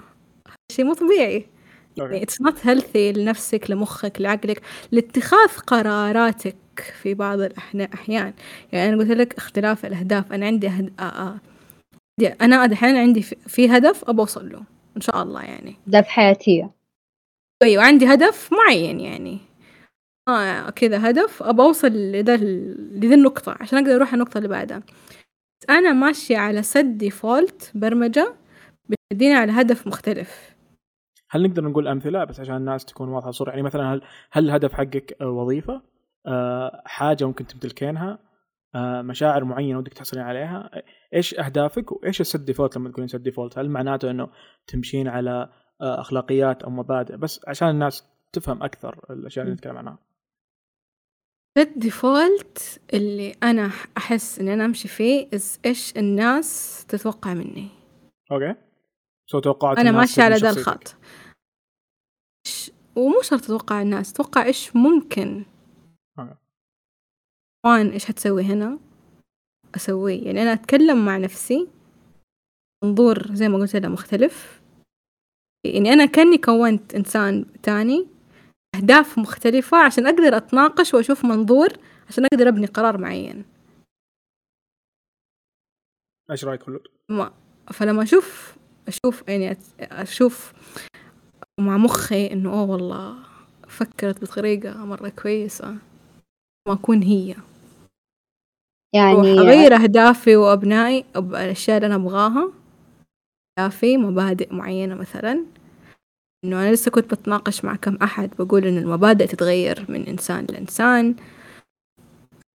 هذا 0.49 0.57
شيء 0.72 0.85
مو 0.85 0.95
طبيعي. 0.95 1.47
يعني 1.97 2.26
it's 2.26 2.47
not 2.47 2.55
healthy 2.66 2.97
لنفسك 2.97 3.70
لمخك 3.70 4.20
لعقلك 4.20 4.62
لاتخاذ 4.93 5.49
قراراتك. 5.66 6.57
في 6.80 7.14
بعض 7.14 7.40
الأحيان 7.40 8.32
يعني 8.72 8.88
أنا 8.88 8.96
قلت 9.02 9.10
لك 9.10 9.34
اختلاف 9.36 9.86
الأهداف. 9.86 10.32
أنا 10.32 10.46
عندي 10.46 10.66
أهد... 10.68 10.92
آه 11.00 11.02
آه. 11.02 11.38
أنا 12.42 12.66
دحين 12.66 12.96
عندي 12.96 13.22
في- 13.22 13.36
في 13.36 13.68
هدف 13.68 14.04
ابى 14.08 14.20
أوصل 14.20 14.52
له 14.52 14.62
إن 14.96 15.00
شاء 15.00 15.22
الله 15.22 15.42
يعني. 15.42 15.76
في 16.02 16.10
حياتية 16.10 16.70
أيوه 17.62 17.84
عندي 17.84 18.06
هدف 18.06 18.50
معين 18.52 19.00
يعني. 19.00 19.38
آه 20.28 20.70
كذا 20.70 21.10
هدف 21.10 21.42
ابى 21.42 21.62
أوصل 21.62 21.88
لذا 21.88 22.36
لذي 22.36 23.14
النقطة 23.14 23.56
عشان 23.60 23.78
أقدر 23.78 23.96
أروح 23.96 24.12
النقطة 24.12 24.38
اللي 24.38 24.48
بعدها. 24.48 24.82
أنا 25.70 25.92
ماشية 25.92 26.38
على 26.38 26.62
ست 26.62 26.78
ديفولت 26.78 27.70
برمجة 27.74 28.34
بتديني 28.88 29.34
على 29.34 29.52
هدف 29.52 29.86
مختلف. 29.86 30.52
هل 31.30 31.42
نقدر 31.42 31.64
نقول 31.64 31.88
أمثلة 31.88 32.24
بس 32.24 32.40
عشان 32.40 32.56
الناس 32.56 32.84
تكون 32.84 33.08
واضحة 33.08 33.28
الصورة؟ 33.28 33.50
يعني 33.50 33.62
مثلا 33.62 33.94
هل 33.94 34.02
هل 34.32 34.44
الهدف 34.44 34.72
حقك 34.72 35.16
وظيفة؟ 35.20 35.82
حاجة 36.84 37.24
ممكن 37.24 37.46
تمتلكينها 37.46 38.18
آه، 38.74 39.02
مشاعر 39.02 39.44
معينة 39.44 39.78
ودك 39.78 39.92
تحصلين 39.92 40.22
عليها. 40.22 40.70
إيش 41.14 41.34
أهدافك 41.34 41.92
وإيش 41.92 42.20
ال 42.20 42.25
set 42.25 42.40
default 42.40 42.76
لما 42.76 42.90
تقولين 42.90 43.08
set 43.09 43.16
default؟ 43.16 43.59
هل 43.58 43.70
معناته 43.70 44.10
إنه 44.10 44.28
تمشين 44.66 45.08
على 45.08 45.48
آه، 45.80 46.00
أخلاقيات 46.00 46.62
أو 46.62 46.70
مبادئ؟ 46.70 47.16
بس 47.16 47.40
عشان 47.48 47.68
الناس 47.68 48.04
تفهم 48.32 48.62
أكثر 48.62 49.06
الأشياء 49.10 49.44
اللي 49.44 49.54
نتكلم 49.54 49.76
عنها. 49.76 49.98
set 51.59 51.72
default 51.76 52.80
اللي 52.94 53.34
أنا 53.42 53.70
أحس 53.96 54.38
إني 54.38 54.54
أنا 54.54 54.64
أمشي 54.64 54.88
فيه 54.88 55.28
is 55.34 55.61
إيش 55.64 55.96
الناس 55.96 56.86
تتوقع 56.88 57.34
مني. 57.34 57.68
أوكي. 58.32 58.54
so 59.26 59.40
توقعات 59.40 59.78
أنا 59.78 59.90
ماشية 59.90 60.22
على 60.22 60.36
ذا. 60.36 60.50
الخط. 60.50 60.96
ومو 62.96 63.22
شرط 63.22 63.40
تتوقع 63.40 63.82
الناس 63.82 64.12
توقع 64.12 64.44
إيش 64.44 64.76
ممكن 64.76 65.44
أوكي. 66.18 66.36
وان 67.66 67.90
إيش 67.90 68.04
حتسوي 68.04 68.42
هنا؟ 68.42 68.78
أسويه. 69.76 70.24
يعني 70.26 70.42
أنا 70.42 70.52
أتكلم 70.52 71.04
مع 71.04 71.16
نفسي. 71.16 71.68
منظور 72.84 73.34
زي 73.34 73.48
ما 73.48 73.58
قلت 73.58 73.76
لها 73.76 73.88
مختلف. 73.90 74.62
يعني 75.66 75.92
أنا 75.92 76.06
كأني 76.06 76.38
كونت 76.38 76.94
إنسان 76.94 77.46
تاني. 77.62 78.08
أهداف 78.76 79.18
مختلفة 79.18 79.76
عشان 79.76 80.06
أقدر 80.06 80.36
أتناقش 80.36 80.94
وأشوف 80.94 81.24
منظور 81.24 81.68
عشان 82.08 82.24
أقدر 82.24 82.48
أبني 82.48 82.66
قرار 82.66 82.98
معين. 82.98 83.44
إيش 86.30 86.44
رأيك 86.44 86.62
خلود؟ 86.62 86.88
ما. 87.08 87.34
فلما 87.72 88.02
أشوف 88.02 88.56
أشوف 88.88 89.28
يعني 89.28 89.56
أشوف 89.80 90.52
مع 91.60 91.76
مخي 91.76 92.26
إنه 92.32 92.50
أوه 92.52 92.70
والله 92.70 93.24
فكرت 93.68 94.22
بطريقة 94.22 94.84
مرة 94.84 95.08
كويسة. 95.08 95.91
ما 96.68 96.72
أكون 96.74 97.02
هي. 97.02 97.34
يعني 98.94 99.38
أغير 99.38 99.74
أهدافي 99.74 100.36
وأبنائي 100.36 101.04
أب- 101.14 101.18
الأشياء 101.18 101.76
اللي 101.76 101.86
أنا 101.86 101.94
أبغاها. 101.94 102.52
أهدافي 103.58 103.96
مبادئ 103.96 104.54
معينة 104.54 104.94
مثلا. 104.94 105.44
إنه 106.44 106.62
أنا 106.62 106.72
لسه 106.72 106.90
كنت 106.90 107.14
بتناقش 107.14 107.64
مع 107.64 107.76
كم 107.76 107.96
أحد 107.96 108.30
بقول 108.38 108.66
ان 108.66 108.78
المبادئ 108.78 109.26
تتغير 109.26 109.86
من 109.88 110.06
إنسان 110.06 110.46
لإنسان. 110.50 111.14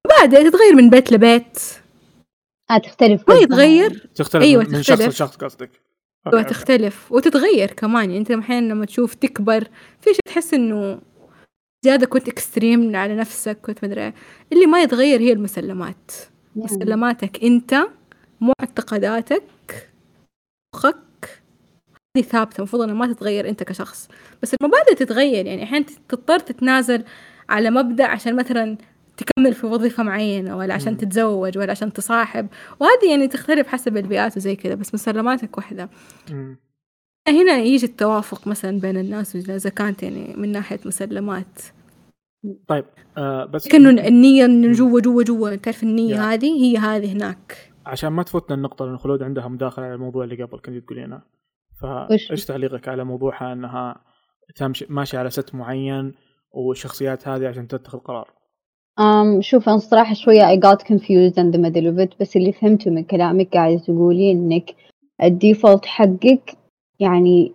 مبادئ 0.08 0.50
تتغير 0.50 0.76
من 0.76 0.90
بيت 0.90 1.12
لبيت. 1.12 1.60
آه 2.72 2.78
تختلف 2.78 3.30
ما. 3.30 3.36
يتغير. 3.36 4.10
تختلف 4.16 4.44
أيوة، 4.44 4.64
من 4.64 4.84
شخص 4.84 4.98
تختلف. 4.98 5.10
لشخص 5.10 5.36
قصدك. 5.36 5.82
أوكي، 6.28 6.44
تختلف. 6.44 7.12
وتتغير 7.12 7.72
كمان. 7.72 8.04
يعني 8.10 8.18
أنت 8.18 8.32
أحيانا 8.32 8.74
لما 8.74 8.86
تشوف 8.86 9.14
تكبر 9.16 9.64
في 10.02 10.10
شيء 10.14 10.20
تحس 10.26 10.54
إنه 10.54 11.02
زيادة 11.88 12.06
كنت 12.06 12.28
extreme 12.30 12.96
على 12.96 13.16
نفسك 13.16 13.58
كنت 13.62 13.84
مدري 13.84 14.02
إيه. 14.02 14.14
اللي 14.54 14.66
ما 14.66 14.82
يتغير 14.82 15.20
هي 15.22 15.32
المسلمات 15.32 16.12
نعم. 16.56 16.66
مسلماتك 16.66 17.44
أنت 17.44 17.88
معتقداتك 18.42 19.44
مخك 20.76 21.42
هذه 22.18 22.24
ثابتة 22.24 22.58
المفروض 22.58 22.82
إنها 22.82 22.96
ما 22.96 23.14
تتغير 23.14 23.50
أنت 23.50 23.64
كشخص 23.64 24.08
بس 24.42 24.56
المبادئ 24.62 24.96
تتغير 24.96 25.46
يعني 25.46 25.64
أحيانا 25.64 25.86
تضطر 26.10 26.40
تتنازل 26.40 27.04
على 27.50 27.70
مبدأ 27.70 28.06
عشان 28.06 28.36
مثلا 28.36 28.78
تكمل 29.18 29.54
في 29.54 29.66
وظيفة 29.66 30.04
معينة 30.04 30.58
ولا 30.58 30.74
عشان 30.74 30.92
مم. 30.92 30.98
تتزوج 30.98 31.58
ولا 31.58 31.72
عشان 31.72 31.94
تصاحب 31.94 32.48
وهذه 32.80 33.10
يعني 33.10 33.28
تختلف 33.28 33.68
حسب 33.68 33.98
البيئات 33.98 34.38
وزي 34.38 34.56
كذا 34.56 34.76
بس 34.76 34.94
مسلماتك 34.94 35.58
واحدة 35.58 35.90
مم. 36.32 36.58
هنا 37.28 37.58
يجي 37.58 37.86
التوافق 37.86 38.48
مثلا 38.48 38.80
بين 38.80 38.98
الناس 38.98 39.36
إذا 39.36 39.70
كانت 39.70 40.04
يعني 40.04 40.34
من 40.38 40.52
ناحية 40.52 40.80
مسلمات 40.86 41.62
طيب 42.68 42.86
آه 43.18 43.46
بس 43.46 43.68
كأنه 43.68 43.90
النية 43.90 44.46
إنه 44.46 44.72
جوا 44.72 45.02
جوا 45.02 45.24
جوا 45.24 45.56
تعرف 45.56 45.84
النية 45.84 46.16
يا. 46.16 46.34
هذه؟ 46.34 46.64
هي 46.64 46.78
هذه 46.78 47.14
هناك. 47.14 47.72
عشان 47.86 48.10
ما 48.10 48.24
تفوتنا 48.24 48.56
النقطة 48.56 48.86
لأن 48.86 48.98
خلود 48.98 49.24
عندها 49.24 49.48
مداخلة 49.48 49.86
على 49.86 49.96
الموضوع 49.96 50.24
اللي 50.24 50.44
قبل 50.44 50.60
كنت 50.60 50.78
تقولينه؟ 50.86 51.22
فايش 51.82 52.46
تعليقك 52.46 52.88
على 52.88 53.04
موضوعها 53.04 53.54
أنها 53.54 54.02
تمشي 54.56 54.86
ماشية 54.90 55.18
على 55.18 55.30
ست 55.30 55.56
معين 55.56 56.14
والشخصيات 56.52 57.28
هذه 57.28 57.48
عشان 57.48 57.68
تتخذ 57.68 57.98
قرار؟ 57.98 58.32
أم 59.00 59.42
شوف 59.42 59.70
أنا 59.70 59.78
صراحة 59.78 60.14
شوية 60.14 60.44
I 60.44 60.60
got 60.60 60.84
confused 60.84 61.38
in 61.38 61.52
the 61.56 61.60
middle 61.60 61.88
of 61.94 62.08
it 62.08 62.20
بس 62.22 62.36
اللي 62.38 62.52
فهمته 62.52 62.92
من 62.92 63.04
كلامك 63.04 63.54
قاعدة 63.54 63.80
تقولين 63.80 64.38
إنك 64.38 64.76
ال 65.24 65.32
default 65.32 65.86
حقك 65.86 66.58
يعني 67.00 67.54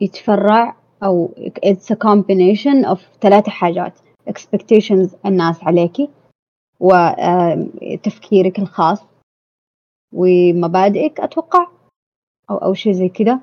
يتفرع 0.00 0.76
أو 1.02 1.34
it's 1.66 1.94
a 1.94 1.96
combination 1.96 2.86
of 2.94 2.98
ثلاثة 3.20 3.50
حاجات. 3.50 3.98
Expectations 4.28 5.26
الناس 5.26 5.64
عليكي 5.64 6.08
وتفكيرك 6.80 8.58
الخاص. 8.58 8.98
ومبادئك 10.12 11.20
أتوقع 11.20 11.66
أو 12.50 12.56
أو 12.56 12.74
شيء 12.74 12.92
زي 12.92 13.08
كده. 13.08 13.40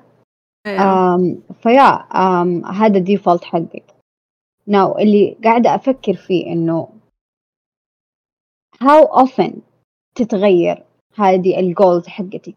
أم 0.66 1.42
فيا 1.62 1.90
أم 2.14 2.66
هذا 2.66 2.98
ال 2.98 3.04
default 3.04 3.44
حقك. 3.44 3.94
Now 4.66 4.98
اللي 4.98 5.36
قاعدة 5.44 5.74
أفكر 5.74 6.14
فيه 6.14 6.46
إنه 6.52 6.88
how 8.84 9.24
often 9.24 9.52
تتغير 10.14 10.84
هذه 11.14 11.60
ال 11.60 11.68
goals 11.68 12.06
حقتك؟ 12.06 12.56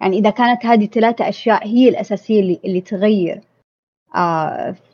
يعني 0.00 0.18
إذا 0.18 0.30
كانت 0.30 0.66
هذه 0.66 0.86
ثلاثة 0.86 1.28
أشياء 1.28 1.66
هي 1.66 1.88
الأساسية 1.88 2.40
اللي, 2.40 2.60
اللي 2.64 2.80
تغير 2.80 3.40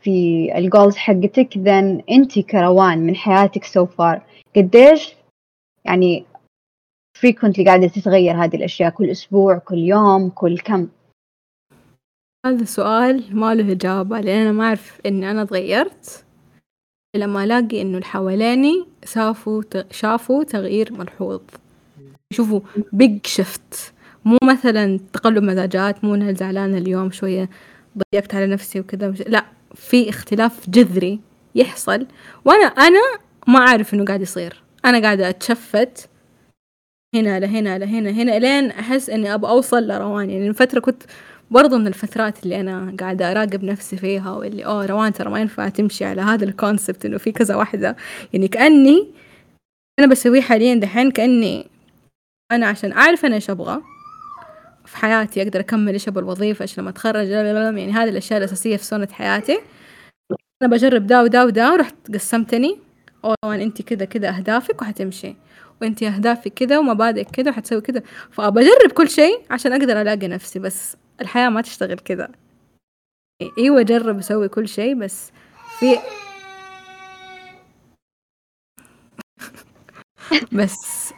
في 0.02 0.48
ال 0.54 0.61
goals 0.61 0.96
حقتك 0.96 1.54
then 1.54 2.02
أنت 2.10 2.38
كروان 2.38 2.98
من 2.98 3.16
حياتك 3.16 3.64
so 3.64 3.86
far. 3.98 4.20
قديش 4.56 5.14
يعني 5.84 6.24
frequently 7.18 7.64
قاعدة 7.66 7.86
تتغير 7.86 8.44
هذه 8.44 8.56
الأشياء؟ 8.56 8.90
كل 8.90 9.10
أسبوع 9.10 9.58
كل 9.58 9.78
يوم 9.78 10.28
كل 10.28 10.58
كم؟ 10.58 10.88
هذا 12.46 12.62
السؤال 12.62 13.36
ما 13.36 13.54
له 13.54 13.72
إجابة 13.72 14.20
لأن 14.20 14.40
أنا 14.40 14.52
ما 14.52 14.64
أعرف 14.64 15.00
إني 15.06 15.30
أنا 15.30 15.44
تغيرت 15.44 16.24
لما 17.16 17.44
ألاقي 17.44 17.82
إنه 17.82 17.94
اللي 17.94 18.04
حواليني 18.04 18.86
شافوا 19.04 19.62
شافوا 19.90 20.44
تغيير 20.44 20.92
ملحوظ. 20.92 21.40
يشوفوا 22.32 22.60
بيج 22.92 23.26
شفت 23.26 23.92
مو 24.24 24.38
مثلا 24.44 25.00
تقلب 25.12 25.42
مزاجات 25.42 26.04
مو 26.04 26.14
إنها 26.14 26.32
زعلانة 26.32 26.78
اليوم 26.78 27.10
شوية. 27.10 27.48
ضيقت 27.98 28.34
على 28.34 28.46
نفسي 28.46 28.80
وكذا. 28.80 29.08
مش... 29.08 29.22
لا 29.26 29.44
في 29.74 30.08
اختلاف 30.08 30.70
جذري 30.70 31.20
يحصل 31.54 32.06
وأنا 32.44 32.64
أنا 32.64 33.00
ما 33.48 33.58
أعرف 33.58 33.94
إنه 33.94 34.04
قاعد 34.04 34.22
يصير. 34.22 34.62
أنا 34.84 35.02
قاعدة 35.02 35.28
أتشفت 35.28 36.08
هنا 37.14 37.40
لهنا 37.40 37.78
لهنا 37.78 38.10
هنا 38.10 38.38
لين 38.38 38.70
أحس 38.70 39.10
إني 39.10 39.34
أبغى 39.34 39.50
أوصل 39.50 39.88
لروان. 39.88 40.30
يعني 40.30 40.46
من 40.46 40.52
فترة 40.52 40.80
كنت 40.80 41.02
برضو 41.50 41.78
من 41.78 41.86
الفترات 41.86 42.42
اللي 42.42 42.60
أنا 42.60 42.96
قاعدة 43.00 43.30
أراقب 43.30 43.64
نفسي 43.64 43.96
فيها 43.96 44.30
واللي 44.32 44.64
أوه 44.66 44.86
روان 44.86 45.12
ترى 45.12 45.30
ما 45.30 45.40
ينفع 45.40 45.68
تمشي 45.68 46.04
على 46.04 46.22
هذا 46.22 46.44
الكونسبت 46.44 47.04
إنه 47.04 47.18
في 47.18 47.32
كذا 47.32 47.56
واحدة 47.56 47.96
يعني 48.32 48.48
كأني 48.48 49.08
أنا 49.98 50.06
بسويه 50.06 50.40
حاليا 50.40 50.74
دحين 50.74 51.10
كأني 51.10 51.66
أنا 52.52 52.66
عشان 52.66 52.92
أعرف 52.92 53.24
أنا 53.24 53.34
إيش 53.34 53.50
أبغى. 53.50 53.82
في 54.90 54.96
حياتي 54.96 55.42
أقدر 55.42 55.60
أكمل 55.60 55.92
إيش 55.92 56.08
أبغى 56.08 56.22
الوظيفة 56.22 56.62
إيش 56.62 56.78
لما 56.78 56.90
أتخرج 56.90 57.26
يعني 57.28 57.92
هذه 57.92 58.08
الأشياء 58.08 58.38
الأساسية 58.38 58.76
في 58.76 58.84
سنه 58.84 59.08
حياتي. 59.12 59.60
أنا 60.62 60.70
بجرب 60.70 61.06
ده 61.06 61.22
وده 61.22 61.46
وده 61.46 61.72
ورحت 61.72 61.94
قسمتني. 62.14 62.78
اوه 63.24 63.54
أنت 63.54 63.82
كذا 63.82 64.04
كذا 64.04 64.28
أهدافك 64.36 64.82
وحتمشي 64.82 65.36
وأنت 65.82 66.02
أهدافك 66.02 66.52
كذا 66.54 66.78
ومبادئك 66.78 67.30
كذا 67.30 67.50
وحتسوي 67.50 67.80
كذا. 67.80 68.02
فبجرب 68.30 68.92
كل 68.94 69.08
شيء 69.10 69.40
عشان 69.50 69.72
أقدر 69.72 70.00
ألاقي 70.00 70.28
نفسي 70.28 70.58
بس 70.58 70.96
الحياة 71.20 71.48
ما 71.48 71.60
تشتغل 71.60 71.98
كذا. 71.98 72.28
إيوه 73.58 73.80
أجرب 73.80 74.18
أسوي 74.18 74.48
كل 74.48 74.68
شيء 74.68 74.94
بس 74.94 75.32
في 75.78 75.98
بس 80.52 81.12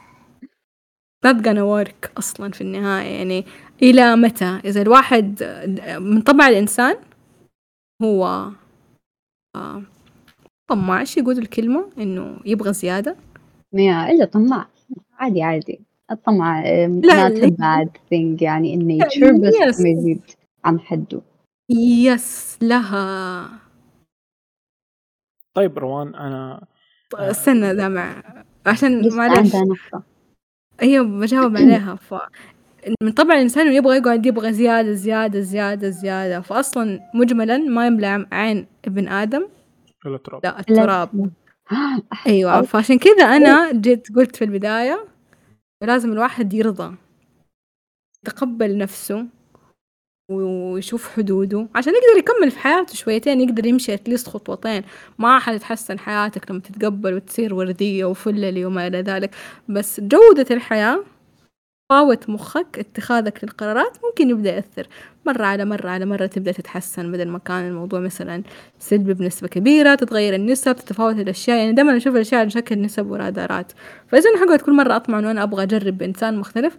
not 1.27 1.37
gonna 1.37 1.65
work 1.65 2.19
أصلا 2.19 2.51
في 2.53 2.61
النهاية. 2.61 3.19
يعني 3.19 3.45
إلى 3.83 4.17
متى؟ 4.17 4.61
إذا 4.65 4.83
الواحد 4.83 5.43
من 6.01 6.21
طبع 6.21 6.49
الإنسان 6.49 6.97
هو 8.03 8.51
آه، 9.57 9.83
طماع. 10.71 11.01
إيش 11.01 11.17
يقول 11.17 11.39
الكلمة؟ 11.39 11.91
إنه 11.99 12.41
يبغى 12.45 12.73
زيادة. 12.73 13.17
يا 13.75 14.11
إلا 14.11 14.25
طماع. 14.25 14.67
عادي 15.19 15.43
عادي. 15.43 15.81
الطمع 16.11 16.63
لا، 16.87 17.29
not 17.29 17.33
a 17.33 17.51
bad 17.51 17.89
thing. 18.11 18.43
يعني 18.43 18.77
in 18.77 18.81
nature 18.81 19.41
بس 19.41 19.55
yes. 19.55 19.83
ما 19.83 19.89
يزيد 19.89 20.21
عن 20.65 20.81
حده. 20.81 21.21
يس 21.71 22.59
لها. 22.63 23.49
طيب 25.55 25.79
روان 25.79 26.15
أنا 26.15 26.67
استنى 27.15 27.75
دامع 27.75 28.23
عشان 28.67 29.01
لسه 29.01 29.17
معلش. 29.17 29.39
عندها 29.39 29.65
نقطة. 29.65 30.12
هي 30.83 31.01
بجاوب 31.03 31.57
عليها. 31.61 31.95
ف 31.95 32.15
من 33.03 33.13
طبع 33.13 33.35
الإنسان 33.35 33.67
إنه 33.67 33.77
يبغى 33.77 33.97
يقعد 33.97 34.27
يبغى 34.27 34.53
زيادة 34.53 34.93
زيادة 34.93 35.41
زيادة 35.41 35.89
زيادة. 35.91 36.41
فأصلا 36.41 37.01
مجملا 37.15 37.59
ما 37.59 37.87
يملى 37.87 38.27
عين 38.33 38.67
ابن 38.85 39.09
آدم. 39.09 39.49
ولا 40.07 40.19
تراب 40.19 40.41
لا 40.45 40.61
التراب. 40.61 41.31
أيوة. 42.27 42.63
فعشان 42.63 42.99
كذا 42.99 43.25
أنا 43.25 43.73
جيت 43.73 44.09
قلت 44.17 44.37
في 44.37 44.45
البداية 44.45 45.07
لازم 45.83 46.13
الواحد 46.13 46.55
يرضى 46.55 46.97
يتقبل 48.27 48.79
نفسه. 48.79 49.27
ويشوف 50.33 51.09
حدوده 51.17 51.67
عشان 51.75 51.93
يقدر 51.93 52.19
يكمل 52.19 52.51
في 52.51 52.59
حياته 52.59 52.95
شويتين 52.95 53.41
يقدر 53.41 53.67
يمشي 53.67 53.95
اتليست 53.95 54.29
خطوتين. 54.29 54.83
ما 55.19 55.39
حتتحسن 55.39 55.99
حياتك 55.99 56.51
لما 56.51 56.61
تتقبل 56.61 57.15
وتصير 57.15 57.55
وردية 57.55 58.05
وفللي 58.05 58.65
وما 58.65 58.87
إلى 58.87 59.01
ذلك. 59.01 59.31
بس 59.69 60.01
جودة 60.01 60.47
الحياة 60.51 61.05
قاوة 61.91 62.19
مخك 62.29 62.79
اتخاذك 62.79 63.45
للقرارات 63.45 63.97
ممكن 64.05 64.31
يبدأ 64.31 64.55
يأثر. 64.55 64.89
مرة 65.27 65.45
على 65.45 65.65
مرة 65.65 65.91
على 65.91 66.07
مرة 66.07 66.27
تبدأ 66.27 66.53
تتحسن 66.53 67.13
بدل 67.13 67.29
ما 67.29 67.39
كان 67.39 67.69
الموضوع 67.69 68.01
مثلا 68.01 68.43
سلبي 68.79 69.15
بنسبة 69.15 69.49
كبيرة 69.49 69.95
تتغير 69.95 70.35
النسب 70.35 70.77
تتفاوت 70.77 71.15
الأشياء. 71.15 71.59
يعني 71.59 71.73
دائما 71.73 71.97
أشوف 71.97 72.15
الأشياء 72.15 72.41
على 72.41 72.51
شكل 72.51 72.81
نسب 72.83 73.11
ورادارات. 73.11 73.73
فإذا 74.09 74.31
أنا 74.31 74.47
حقعد 74.47 74.61
كل 74.61 74.73
مرة 74.73 74.97
أطمع 74.97 75.19
إنه 75.19 75.31
أنا 75.31 75.43
أبغى 75.43 75.63
أجرب 75.63 75.99
بإنسان 75.99 76.39
مختلف 76.39 76.77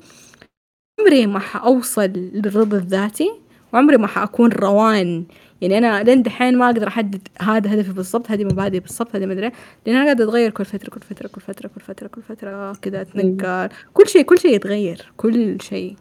عمري 1.00 1.28
ما 1.28 1.40
حأوصل 1.40 2.12
للرضا 2.16 2.78
الذاتي. 2.78 3.32
وعمري 3.74 3.98
ما 3.98 4.08
حأكون 4.08 4.52
روان. 4.52 5.26
يعني 5.62 5.78
أنا 5.78 6.04
لين 6.04 6.24
دحين 6.24 6.58
ما 6.58 6.66
أقدر 6.66 6.88
أحدد 6.88 7.28
هذا 7.42 7.74
هدفي 7.74 7.94
بالضبط 7.94 8.32
هذه 8.32 8.44
مبادئي 8.44 8.80
بالضبط 8.80 9.16
هذه 9.16 9.26
مدري 9.26 9.52
لأن 9.86 9.96
أنا 9.96 10.04
قاعدة 10.06 10.24
أتغير 10.24 10.52
كل 10.52 10.66
فترة 10.66 10.90
كل 10.90 11.02
فترة 11.02 11.28
كل 11.28 11.42
فترة 11.42 11.68
كل 11.68 11.82
فترة 11.82 12.08
كل 12.08 12.22
فترة 12.22 12.74
كذا 12.74 13.02
أتنقل. 13.02 13.70
كل 13.94 14.08
شيء 14.08 14.22
كل 14.22 14.40
شيء 14.40 14.56
يتغير 14.56 15.12
كل 15.18 15.62
شيء. 15.62 15.96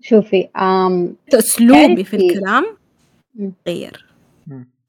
شوفي 0.00 0.48
أم 0.56 1.16
أسلوبي 1.34 2.04
في 2.04 2.16
الكلام. 2.16 2.66
يتغير. 3.38 4.08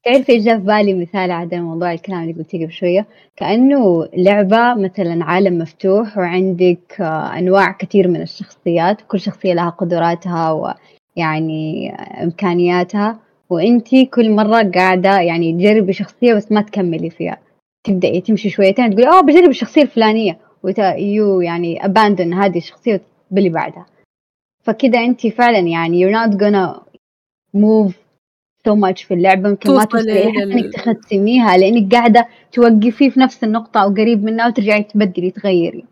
تعرفي 0.06 0.38
جاء 0.38 0.58
في 0.58 0.64
بالي 0.64 0.94
مثال 0.94 1.32
على 1.32 1.62
موضوع 1.62 1.94
الكلام 1.94 2.22
اللي 2.22 2.34
قلتيه 2.34 2.66
قبل 2.66 2.74
شوية؟ 2.74 3.08
كأنه 3.36 4.08
لعبة 4.14 4.74
مثلا 4.74 5.26
عالم 5.26 5.58
مفتوح 5.58 6.18
وعندك 6.18 7.02
آه، 7.02 7.38
أنواع 7.38 7.72
كثير 7.72 8.08
من 8.08 8.22
الشخصيات. 8.22 9.02
كل 9.08 9.20
شخصية 9.20 9.54
لها 9.54 9.70
قدراتها 9.70 10.76
ويعني 11.20 11.92
آه، 11.94 12.24
إمكانياتها 12.24 13.20
وأنتي 13.50 14.06
كل 14.06 14.32
مرة 14.32 14.72
قاعدة 14.76 15.20
يعني 15.20 15.54
تجربي 15.54 15.94
شخصية 15.94 16.34
بس 16.34 16.52
ما 16.52 16.62
تكملي 16.62 17.10
فيها. 17.10 17.38
تبدأي 17.84 18.22
تمشي 18.22 18.50
شويتين 18.50 18.90
تقولي 18.90 19.08
آه 19.08 19.22
بجرب 19.22 19.50
الشخصية 19.50 19.82
الفلانية 19.82 20.38
ويو 20.64 21.42
يعني 21.42 21.80
abandon 21.80 22.34
هذه 22.34 22.58
الشخصية 22.58 22.94
وتقبلي 22.94 23.50
بعدها. 23.50 23.86
فكده 24.64 25.00
أنت 25.00 25.28
فعلا 25.28 25.60
يعني 25.60 26.06
you're 26.06 26.16
not 26.16 26.34
gonna 26.38 26.80
move 27.56 27.94
so 28.68 28.76
much 28.76 29.06
في 29.08 29.14
اللعبة 29.14 29.50
يمكن 29.50 29.74
ما 29.76 29.84
توصلي 29.84 30.24
إنك 30.44 30.74
تختميها 30.74 31.58
لأنك 31.58 31.96
قاعدة 31.96 32.28
توقفيه 32.52 33.10
في 33.10 33.20
نفس 33.20 33.44
النقطة 33.44 33.84
أو 33.84 33.90
قريب 33.90 34.24
منها 34.24 34.48
وترجعي 34.48 34.84
تبدلي 34.84 35.32
تغيري. 35.32 35.86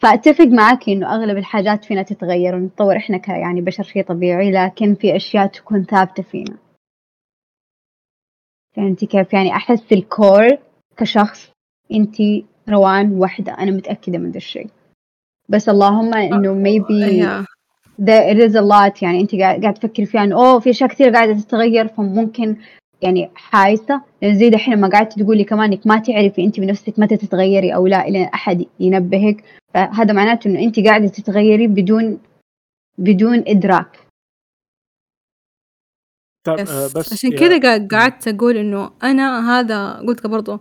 فأتفق 0.00 0.44
معاك 0.44 0.88
إنه 0.88 1.14
أغلب 1.14 1.36
الحاجات 1.36 1.84
فينا 1.84 2.02
تتغير 2.02 2.54
ونتطور 2.54 2.96
إحنا 2.96 3.16
ك 3.16 3.28
يعني 3.28 3.60
بشر 3.60 3.82
شيء 3.82 4.04
طبيعي 4.04 4.50
لكن 4.50 4.94
في 4.94 5.16
أشياء 5.16 5.46
تكون 5.46 5.84
ثابتة 5.84 6.22
فينا. 6.22 6.56
فهمتي 8.76 9.06
كيف؟ 9.06 9.32
يعني 9.32 9.52
أحس 9.52 9.92
الكور 9.92 10.48
كشخص 10.96 11.50
انتي 11.92 12.46
روان 12.68 13.12
واحدة 13.12 13.52
أنا 13.52 13.70
متأكدة 13.70 14.18
من 14.18 14.30
ذا 14.30 14.36
الشيء. 14.36 14.68
بس 15.48 15.68
اللهم 15.68 16.14
إنه 16.14 16.64
maybe 16.64 16.92
هي 16.92 17.44
there 18.00 18.34
it 18.34 18.38
is 18.38 18.54
a 18.54 18.62
lot. 18.62 19.02
يعني 19.02 19.20
انت 19.20 19.34
قاعد 19.34 19.74
تفكري 19.74 20.06
فيها 20.06 20.24
إنه 20.24 20.36
أوه 20.36 20.60
في 20.60 20.70
أشياء 20.70 20.90
كثير 20.90 21.10
قاعدة 21.10 21.32
تتغير 21.32 21.88
فممكن 21.88 22.56
يعني 23.02 23.30
حايسة. 23.34 24.02
لأن 24.22 24.38
زي 24.38 24.50
دحين 24.50 24.74
لما 24.74 24.88
قعدتي 24.88 25.24
تقولي 25.24 25.44
كمان 25.44 25.72
إنك 25.72 25.86
ما 25.86 25.98
تعرفي 25.98 26.44
انت 26.44 26.60
بنفسك 26.60 26.98
متى 26.98 27.16
تتغيري 27.16 27.74
أو 27.74 27.86
لا 27.86 28.08
إلى 28.08 28.30
أحد 28.34 28.66
ينبهك. 28.80 29.44
فهذا 29.74 30.12
معناته 30.12 30.48
إنه 30.48 30.60
انت 30.60 30.80
قاعدة 30.80 31.08
تتغيري 31.08 31.66
بدون 31.66 32.18
بدون 32.98 33.44
إدراك. 33.46 34.06
آه، 36.48 36.54
بس 36.96 37.12
عشان 37.12 37.30
كذا 37.30 37.88
قعدت 37.88 38.28
أقول 38.28 38.56
إنه 38.56 38.90
أنا 39.02 39.58
هذا 39.58 39.92
قلت 39.92 40.26
برضو 40.26 40.52
هذا 40.52 40.60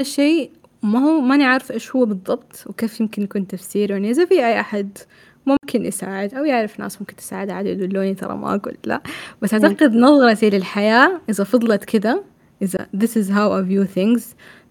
الشيء 0.00 0.50
ما 0.82 0.98
هو 0.98 1.20
ماني 1.20 1.44
عارفة 1.44 1.74
إيش 1.74 1.96
هو 1.96 2.04
بالضبط 2.06 2.64
وكيف 2.66 3.00
يمكن 3.00 3.22
يكون 3.22 3.46
تفسيره. 3.46 3.92
يعني 3.92 4.10
إذا 4.10 4.24
في 4.24 4.34
أي 4.34 4.60
أحد 4.60 4.98
ممكن 5.46 5.84
يساعد 5.86 6.34
أو 6.34 6.44
يعرف 6.44 6.80
ناس 6.80 7.00
ممكن 7.00 7.16
تساعد 7.16 7.50
عادي 7.50 7.68
يدلوني 7.68 8.14
ترى 8.14 8.36
ما 8.36 8.54
أقول 8.54 8.76
لا. 8.84 9.02
بس 9.42 9.54
أعتقد 9.54 9.94
نظرتي 9.94 10.50
للحياة 10.50 11.20
إذا 11.28 11.44
فضلت 11.44 11.84
كذا 11.84 12.24
إذا 12.62 12.88
this 12.96 13.10
is 13.10 13.28
how 13.28 13.50
I 13.52 13.62
view 13.70 13.84
things 13.96 14.22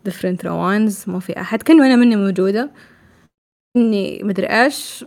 different 0.10 0.46
روانز 0.46 1.04
ما 1.08 1.20
في 1.20 1.42
أحد. 1.42 1.64
كان 1.64 1.82
وأنا 1.82 1.96
مني 1.96 2.16
موجودة 2.16 2.72
اني 3.78 4.22
مدري 4.24 4.48
إيش 4.48 5.06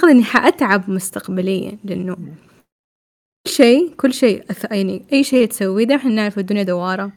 أعتقد 0.00 0.14
إني 0.14 0.24
حأتعب 0.24 0.90
مستقبليا 0.90 1.78
لأنه 1.84 2.14
كل 2.14 3.52
شيء 3.52 3.94
كل 3.96 4.12
شيء 4.12 4.44
يعني 4.70 5.02
أي 5.12 5.24
شيء 5.24 5.46
تسويه 5.48 5.96
إحنا 5.96 6.10
نعرف 6.10 6.38
الدنيا 6.38 6.62
دوارة. 6.62 7.12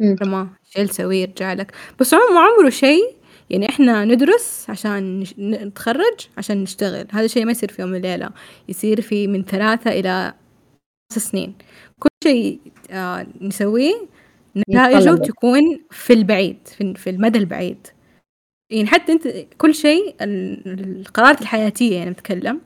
مم. 0.00 0.16
ما 0.22 0.48
شيء 0.64 0.86
تسويه 0.86 1.22
يرجع 1.22 1.52
لك. 1.52 1.72
بس 2.00 2.14
عمره 2.14 2.38
عمره 2.38 2.70
شيء 2.70 3.16
يعني 3.52 3.68
إحنا 3.68 4.04
ندرس 4.04 4.66
عشان 4.70 5.24
نتخرج 5.38 6.28
عشان 6.38 6.62
نشتغل. 6.62 7.06
هذا 7.10 7.26
شيء 7.26 7.44
ما 7.44 7.50
يصير 7.50 7.72
في 7.72 7.82
يوم 7.82 7.92
وليلة 7.92 8.30
يصير 8.68 9.00
في 9.00 9.26
من 9.26 9.44
ثلاثة 9.44 9.90
إلى 9.90 10.34
خمس 11.12 11.22
سنين. 11.30 11.54
كل 11.98 12.08
شيء 12.24 12.60
آه 12.90 13.26
نسويه 13.40 13.94
نتائجه. 14.56 15.14
تكون 15.16 15.60
في 15.90 16.12
البعيد 16.12 16.68
في, 16.68 17.10
المدى 17.10 17.38
البعيد. 17.38 17.86
يعني 18.70 18.86
حتى 18.86 19.12
أنت 19.12 19.28
كل 19.58 19.74
شيء 19.74 20.14
ال- 20.20 21.00
القرارات 21.00 21.40
الحياتية 21.42 21.96
يعني 21.96 22.10
بتكلم 22.10 22.60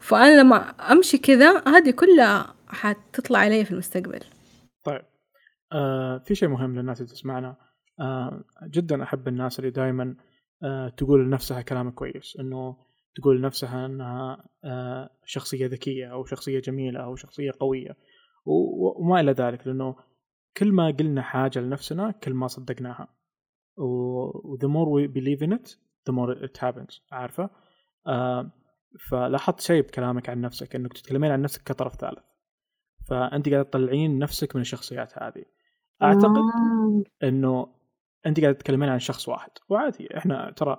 فأنا 0.00 0.40
لما 0.40 0.56
أمشي 0.92 1.18
كذا 1.18 1.62
هذه 1.68 1.90
كلها 1.90 2.54
حتطلع 2.68 3.38
علي 3.38 3.64
في 3.64 3.70
المستقبل. 3.70 4.20
طيب. 4.84 5.02
آه 5.72 6.18
في 6.18 6.34
شيء 6.34 6.48
مهم 6.48 6.78
للناس 6.78 7.00
اللي 7.00 7.12
تسمعنا. 7.12 7.48
آه 7.48 7.65
جدا 8.64 9.02
أحب 9.02 9.28
الناس 9.28 9.58
اللي 9.58 9.70
دائما 9.70 10.16
آه 10.62 10.88
تقول 10.88 11.26
لنفسها 11.26 11.62
كلام 11.62 11.90
كويس 11.90 12.36
إنه 12.40 12.76
تقول 13.14 13.38
لنفسها 13.38 13.86
إنها 13.86 14.48
آه 14.64 15.10
شخصية 15.24 15.66
ذكية 15.66 16.12
أو 16.12 16.24
شخصية 16.24 16.60
جميلة 16.60 17.04
أو 17.04 17.16
شخصية 17.16 17.50
قوية 17.60 17.96
وما 18.46 19.20
إلى 19.20 19.32
ذلك 19.32 19.66
لأنه 19.66 19.96
كل 20.56 20.72
ما 20.72 20.90
قلنا 20.90 21.22
حاجة 21.22 21.58
لنفسنا 21.58 22.10
كل 22.10 22.34
ما 22.34 22.46
صدقناها. 22.46 23.08
و 23.76 24.56
the 24.56 24.68
more 24.68 24.88
we 24.88 25.08
believe 25.18 25.42
in 25.42 25.52
it 25.52 25.76
the 26.08 26.12
more 26.12 26.44
it 26.44 26.58
happens 26.58 27.00
عارفة؟ 27.12 27.50
آه 28.06 28.52
فلاحظت 29.10 29.60
شيء 29.60 29.82
بكلامك 29.82 30.28
عن 30.28 30.40
نفسك 30.40 30.76
إنك 30.76 30.92
تتكلمين 30.92 31.30
عن 31.30 31.42
نفسك 31.42 31.62
كطرف 31.62 31.94
ثالث. 31.94 32.24
فأنت 33.08 33.48
قاعدة 33.48 33.68
تطلعين 33.68 34.18
نفسك 34.18 34.56
من 34.56 34.62
الشخصيات 34.62 35.22
هذه. 35.22 35.44
أعتقد 36.02 36.36
آه. 36.36 37.02
إنه 37.22 37.75
أنت 38.26 38.40
قاعد 38.40 38.54
تتكلمين 38.54 38.88
عن 38.88 38.98
شخص 38.98 39.28
واحد. 39.28 39.50
وعادي 39.68 40.16
إحنا 40.16 40.52
ترى 40.56 40.76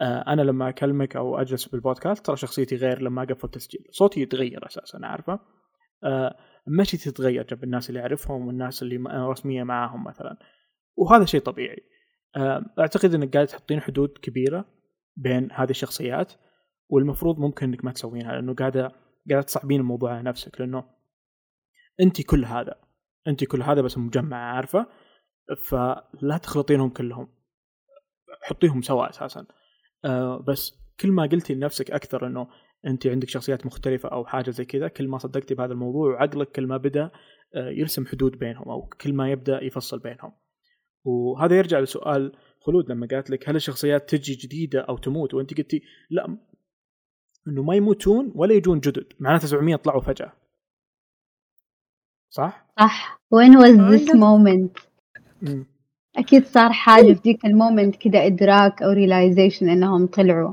آه، 0.00 0.24
أنا 0.32 0.42
لما 0.42 0.68
أكلمك 0.68 1.16
أو 1.16 1.40
أجلس 1.40 1.68
بالبودكاست 1.68 2.26
ترى 2.26 2.36
شخصيتي 2.36 2.76
غير 2.76 3.02
لما 3.02 3.22
اقفل 3.22 3.48
تسجيل 3.48 3.84
صوتي 3.90 4.20
يتغير 4.20 4.66
أساسا 4.66 4.98
عارفه 5.02 5.40
آه، 6.04 6.36
مشيتي 6.66 7.10
تتغير 7.10 7.46
جنب 7.46 7.64
الناس 7.64 7.88
اللي 7.88 8.00
أعرفهم 8.00 8.46
والناس 8.46 8.82
اللي 8.82 8.96
أنا 8.96 9.30
رسمية 9.30 9.62
معاهم 9.62 10.04
مثلا؟ 10.04 10.36
وهذا 10.96 11.24
شيء 11.24 11.40
طبيعي. 11.40 11.82
آه، 12.36 12.64
أعتقد 12.78 13.14
إنك 13.14 13.34
قاعد 13.34 13.46
تحطين 13.46 13.80
حدود 13.80 14.08
كبيرة 14.22 14.64
بين 15.16 15.48
هذه 15.52 15.70
الشخصيات 15.70 16.32
والمفروض 16.88 17.38
ممكن 17.38 17.66
إنك 17.66 17.84
ما 17.84 17.92
تسوينها 17.92 18.32
لأنه 18.32 18.54
قاعدة 18.54 18.92
قاعدة 19.30 19.46
تصعبين 19.46 19.80
الموضوع 19.80 20.12
على 20.12 20.22
نفسك 20.22 20.60
لأنه 20.60 20.84
انت 22.00 22.22
كل 22.22 22.44
هذا 22.44 22.74
انت 23.28 23.44
كل 23.44 23.62
هذا 23.62 23.80
بس 23.80 23.98
مجمع 23.98 24.36
عارفه 24.36 24.86
فلا 25.66 26.38
تخلطينهم 26.42 26.90
كلهم. 26.90 27.28
حطيهم 28.42 28.82
سوا 28.82 29.10
أساسا. 29.10 29.46
آه 30.04 30.44
بس 30.48 30.72
كل 31.00 31.12
ما 31.12 31.22
قلتي 31.22 31.54
لنفسك 31.54 31.90
أكثر 31.90 32.26
إنه 32.26 32.48
أنت 32.86 33.06
عندك 33.06 33.28
شخصيات 33.28 33.66
مختلفة 33.66 34.08
أو 34.08 34.24
حاجة 34.26 34.50
زي 34.50 34.64
كذا 34.64 34.88
كل 34.88 35.08
ما 35.08 35.18
صدقتي 35.18 35.54
بهذا 35.54 35.72
الموضوع 35.72 36.14
وعقلك 36.14 36.52
كل 36.52 36.66
ما 36.66 36.76
بدأ 36.76 37.10
آه 37.54 37.70
يرسم 37.70 38.06
حدود 38.06 38.38
بينهم 38.38 38.68
أو 38.68 38.86
كل 38.86 39.12
ما 39.12 39.30
يبدأ 39.30 39.64
يفصل 39.64 39.98
بينهم. 39.98 40.32
وهذا 41.04 41.56
يرجع 41.56 41.78
لسؤال 41.78 42.32
خلود 42.60 42.90
لما 42.90 43.08
قالت 43.10 43.30
لك 43.30 43.48
هل 43.48 43.56
الشخصيات 43.56 44.10
تجي 44.10 44.34
جديدة 44.34 44.80
أو 44.80 44.96
تموت؟ 44.96 45.34
وأنت 45.34 45.58
قلتي 45.58 45.82
لا 46.10 46.38
إنه 47.48 47.62
ما 47.62 47.74
يموتون 47.74 48.32
ولا 48.34 48.54
يجون 48.54 48.80
جدد 48.80 49.12
معناته 49.20 49.46
700 49.46 49.76
طلعوا 49.76 50.00
فجأة. 50.00 50.32
صح؟ 52.30 52.66
صح. 52.80 53.20
When 53.34 53.52
was 53.58 53.76
this 53.76 54.14
moment? 54.14 54.93
مم. 55.44 55.64
أكيد 56.16 56.46
صار 56.46 56.72
حاجة 56.72 57.12
في 57.12 57.20
ديك 57.24 57.44
المومنت 57.44 57.96
كده 57.96 58.26
إدراك 58.26 58.82
أو 58.82 58.94
realization 58.94 59.62
إنهم 59.62 60.06
طلعوا. 60.06 60.52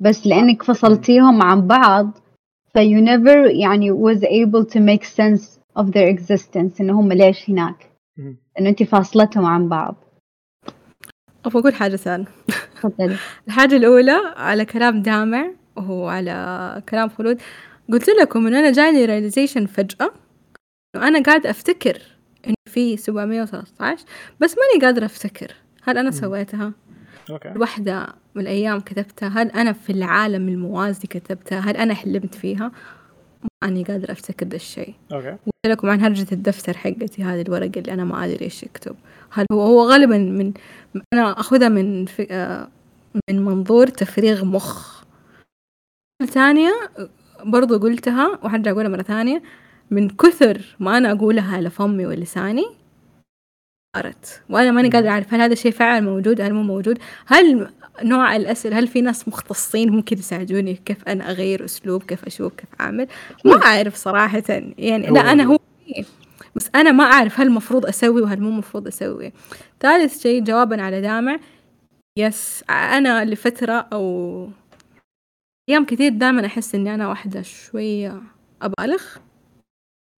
بس 0.00 0.26
لأنك 0.26 0.62
فصلتيهم 0.62 1.42
عن 1.42 1.66
بعض 1.66 2.10
ف 2.74 2.78
you 2.78 3.00
never 3.04 3.50
يعني 3.60 3.92
was 3.92 4.18
able 4.18 4.64
to 4.72 4.80
make 4.80 5.04
sense 5.04 5.58
of 5.78 5.86
their 5.86 6.08
existence 6.16 6.80
إن 6.80 6.90
هم 6.90 7.12
ليش 7.12 7.50
هناك. 7.50 7.90
مم. 8.16 8.36
إنه 8.60 8.68
أنت 8.68 8.82
فاصلتهم 8.82 9.44
عن 9.44 9.68
بعض. 9.68 9.96
أبغى 11.44 11.60
أقول 11.60 11.74
حاجة 11.74 11.96
ثانية 11.96 12.26
تفضلي. 12.76 13.16
الحاجة 13.48 13.76
الأولى 13.76 14.34
على 14.36 14.64
كلام 14.64 15.02
دامع 15.02 15.50
وهو 15.76 16.08
على 16.08 16.82
كلام 16.88 17.08
خلود 17.08 17.40
قلت 17.92 18.08
لكم 18.08 18.46
إنه 18.46 18.58
أنا 18.58 18.72
جاني 18.72 19.30
فجأة 19.66 20.12
إنه 20.94 21.08
أنا 21.08 21.22
قاعد 21.22 21.46
أفتكر 21.46 21.96
إنه 21.96 22.13
في 22.74 22.96
713 22.96 24.04
بس 24.40 24.56
ماني 24.58 24.84
قادرة 24.84 25.04
أفتكر. 25.04 25.54
هل 25.82 25.98
أنا. 25.98 26.10
سويتها؟ 26.10 26.72
أوكي. 27.30 27.48
واحدة 27.56 28.06
من 28.34 28.42
الأيام 28.42 28.80
كتبتها. 28.80 29.28
هل 29.28 29.50
أنا 29.50 29.72
في 29.72 29.90
العالم 29.90 30.48
الموازي 30.48 31.06
كتبتها؟ 31.06 31.58
هل 31.60 31.76
أنا 31.76 31.94
حلمت 31.94 32.34
فيها؟ 32.34 32.72
ماني 33.64 33.84
قادرة 33.84 34.12
أفتكر 34.12 34.46
ده 34.46 34.56
الشيء. 34.56 34.94
أوكي. 35.12 35.30
قلت 35.30 35.66
لكم 35.66 35.90
عن 35.90 36.00
هرجة 36.00 36.26
الدفتر 36.32 36.76
حقتي 36.76 37.22
هذه 37.22 37.40
الورقة 37.40 37.78
اللي 37.80 37.92
أنا 37.92 38.04
ما 38.04 38.24
أدري 38.24 38.44
إيش 38.44 38.62
يكتب. 38.62 38.96
هل 39.30 39.46
هو 39.52 39.60
هو 39.62 39.90
غالبا 39.90 40.18
من 40.18 40.52
أنا 41.12 41.40
أخذها 41.40 41.68
من 41.68 42.06
في 42.06 42.26
آه، 42.30 42.68
من 43.30 43.44
منظور 43.44 43.86
تفريغ 43.86 44.44
مخ. 44.44 45.04
ثانية 46.26 46.72
برضو 47.44 47.78
قلتها 47.78 48.38
وحرجع 48.42 48.70
أقولها 48.70 48.88
مرة 48.88 49.02
ثانية. 49.02 49.42
من 49.90 50.10
كثر 50.10 50.76
ما 50.80 50.98
أنا 50.98 51.12
أقولها 51.12 51.56
على 51.56 51.70
فمي 51.70 52.06
ولساني 52.06 52.64
صارت. 53.96 54.42
وأنا 54.50 54.70
ماني 54.70 54.88
قادرة 54.88 55.10
أعرف 55.10 55.34
هل 55.34 55.40
هذا 55.40 55.52
الشيء 55.52 55.72
فعلا 55.72 56.00
موجود 56.00 56.40
هل 56.40 56.54
مو 56.54 56.62
موجود. 56.62 56.98
هل 57.26 57.68
نوع 58.02 58.36
الأسئلة 58.36 58.78
هل 58.78 58.88
في 58.88 59.00
ناس 59.00 59.28
مختصين 59.28 59.90
ممكن 59.90 60.18
يساعدوني 60.18 60.74
كيف 60.74 61.08
أنا 61.08 61.30
أغير 61.30 61.64
أسلوب 61.64 62.02
كيف 62.02 62.24
أشوف 62.24 62.52
كيف 62.52 62.68
أعمل؟ 62.80 63.08
ما 63.44 63.62
أعرف 63.62 63.94
صراحة. 63.94 64.42
يعني 64.78 65.06
لا 65.06 65.20
أنا. 65.32 65.42
هو 65.42 65.58
بس 66.56 66.70
أنا 66.74 66.92
ما 66.92 67.04
أعرف 67.04 67.40
هل 67.40 67.46
المفروض 67.46 67.86
أسوي 67.86 68.22
وهل 68.22 68.40
مو 68.40 68.50
مفروض 68.50 68.86
أسوي. 68.86 69.32
ثالث 69.80 70.22
شيء 70.22 70.44
جوابا 70.44 70.82
على 70.82 71.00
دامع. 71.00 71.38
يس 72.18 72.64
أنا 72.70 73.24
لفترة 73.24 73.86
أو 73.92 74.48
أيام 75.68 75.84
كثير 75.84 76.12
دائما 76.12 76.46
أحس 76.46 76.74
إني 76.74 76.94
أنا 76.94 77.08
واحدة 77.08 77.42
شوية 77.42 78.22
أبالغ. 78.62 79.02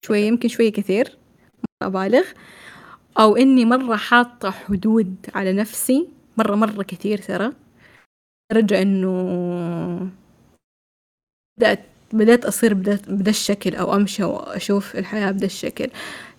شوية 0.04 0.24
يمكن 0.24 0.48
شوية 0.48 0.72
كثير 0.72 1.18
مرة 1.82 1.88
أبالغ. 1.88 2.24
أو 3.18 3.36
إني 3.36 3.64
مرة 3.64 3.96
حاطة 3.96 4.50
حدود 4.50 5.16
على 5.34 5.52
نفسي 5.52 6.08
مرة 6.38 6.54
مرة 6.54 6.82
كثير 6.82 7.18
ترى. 7.18 7.52
درجة 8.52 8.82
إنه 8.82 10.10
بدأت 11.60 11.80
بدأت 12.12 12.44
أصير 12.44 12.74
بدا, 12.74 13.30
الشكل 13.30 13.74
أو 13.74 13.94
أمشي 13.96 14.24
وأشوف 14.24 14.96
الحياة 14.96 15.30
بدا 15.30 15.46
الشكل. 15.46 15.90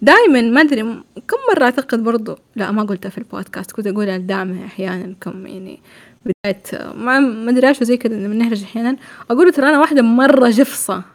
دائما 0.02 0.42
ما 0.42 0.62
أدري 0.62 0.82
كم 1.28 1.38
مرة 1.54 1.64
أعتقد 1.64 2.04
برضو 2.04 2.38
لا 2.56 2.72
ما 2.72 2.84
قلتها 2.84 3.10
في 3.10 3.18
البودكاست 3.18 3.72
كنت 3.72 3.88
أقولها 3.88 4.18
لدعمه 4.18 4.66
أحيانا 4.66 5.16
كم 5.22 5.48
يعني 5.48 5.80
بداية 6.26 6.94
ما 6.94 7.20
ما 7.20 7.52
أدري 7.52 7.68
إيش 7.68 7.84
زي 7.84 7.98
كذا 7.98 8.16
لما 8.16 8.36
نهرج 8.36 8.64
أحيانا. 8.64 8.98
أقول 9.32 9.54
ترى 9.54 9.70
أنا 9.70 9.80
واحدة 9.80 10.02
مرة 10.02 10.50
جفصة. 10.50 11.15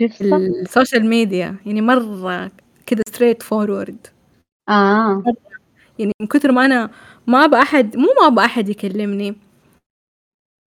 السوشيال 0.00 1.06
ميديا 1.06 1.56
يعني 1.66 1.80
مرة 1.80 2.50
كذا 2.86 3.02
straight 3.08 3.42
forward 3.42 4.06
آه. 4.68 5.22
يعني 5.98 6.12
من 6.20 6.26
كثر 6.26 6.52
ما 6.52 6.66
أنا 6.66 6.90
ما 7.26 7.44
أبغى 7.44 7.62
أحد 7.62 7.96
مو 7.96 8.06
ما 8.20 8.26
أبغى 8.26 8.44
أحد 8.44 8.68
يكلمني 8.68 9.30
ما 9.30 9.36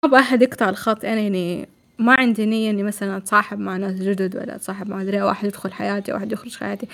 أبغى 0.09 0.19
أحد 0.19 0.41
يقطع 0.41 0.69
الخط. 0.69 1.05
أنا 1.05 1.21
يعني 1.21 1.67
ما 1.99 2.15
عندي 2.19 2.45
نية 2.45 2.69
إني 2.69 2.83
مثلا 2.83 3.17
أتصاحب 3.17 3.59
مع 3.59 3.77
ناس 3.77 3.93
جدد 4.01 4.35
ولا 4.35 4.55
أتصاحب 4.55 4.89
مع 4.89 5.01
أدري 5.01 5.21
واحد 5.21 5.47
يدخل 5.47 5.71
حياتي 5.73 6.13
واحد 6.13 6.31
يخرج 6.31 6.57
حياتي. 6.57 6.87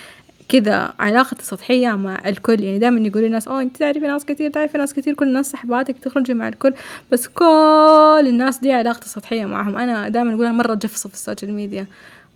كذا 0.49 0.93
علاقتي 0.99 1.45
سطحية 1.45 1.91
مع 1.91 2.21
الكل. 2.29 2.61
يعني 2.63 2.79
دائما 2.79 3.07
يقولوا 3.07 3.27
الناس 3.27 3.47
أوه 3.47 3.61
أنت 3.61 3.77
تعرفي 3.77 3.99
ناس 3.99 4.25
كثير 4.25 4.51
تعرفي 4.51 4.77
ناس 4.77 4.93
كثير 4.93 5.13
كل 5.13 5.27
الناس 5.27 5.51
صحباتك 5.51 5.97
تخرجي 5.99 6.33
مع 6.33 6.47
الكل. 6.47 6.73
بس 7.11 7.27
كل 7.27 8.25
الناس 8.27 8.57
دي 8.59 8.73
علاقتي 8.73 9.09
سطحية 9.09 9.45
معهم. 9.45 9.77
أنا 9.77 10.09
دائما 10.09 10.33
أقول 10.33 10.45
أنا 10.45 10.57
مرة 10.57 10.73
جفصة 10.75 11.09
في 11.09 11.15
السوشيال 11.15 11.53
ميديا. 11.53 11.85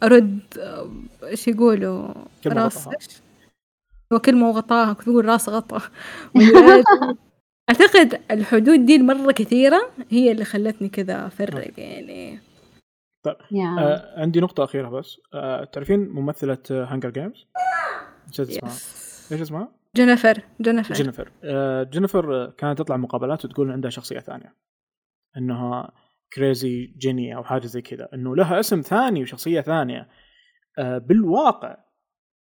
ارد 0.04 0.40
آه، 0.60 0.92
إيش 1.24 1.48
يقولوا 1.48 2.14
كلمة 2.44 2.64
راس 2.64 2.78
غطاها. 2.78 2.96
إيش؟ 2.96 3.08
هو 4.14 4.20
كلمة 4.20 4.50
وغطاها 4.50 4.94
كنت 4.94 5.10
بقول 5.10 5.26
راس 5.26 5.50
غطا. 5.50 5.82
أعتقد 7.70 8.22
الحدود 8.32 8.86
دي 8.86 8.96
المرة 8.96 9.32
كثيرة 9.32 9.90
هي 10.10 10.32
اللي 10.32 10.46
خلتني 10.46 10.90
كذا 10.90 11.28
أفرق 11.28 11.80
يعني 11.80 12.40
yeah 13.52 13.76
آه 13.80 14.22
عندي 14.22 14.40
نقطة 14.40 14.64
أخيرة 14.64 14.90
بس 14.90 15.18
آه 15.34 15.64
تعرفين 15.64 16.00
ممثلة 16.00 16.58
Hunger 16.70 17.10
Games؟ 17.10 17.48
نسيت 18.30 18.50
اسمها. 18.50 18.72
إيش 19.32 19.42
اسمها؟ 19.42 19.72
جينيفر 19.96 20.42
جينيفر 20.62 20.94
جينيفر 20.94 21.32
آه 21.44 21.84
جينيفر 21.84 22.44
آه، 22.44 22.54
كانت 22.58 22.80
تطلع 22.80 22.98
مقابلات 22.98 23.46
وتقول 23.46 23.72
عندها 23.72 23.90
شخصية 23.90 24.20
ثانية 24.20 24.56
إنها 25.38 25.92
كريزي 26.36 26.86
جيني 26.98 27.36
أو 27.36 27.44
حاجة 27.44 27.66
زي 27.66 27.82
كذا 27.82 28.10
إنه 28.14 28.36
لها 28.36 28.60
اسم 28.60 28.82
ثاني 28.82 29.22
وشخصية 29.22 29.62
ثانية. 29.62 30.10
آه 30.80 30.98
بالواقع 30.98 31.78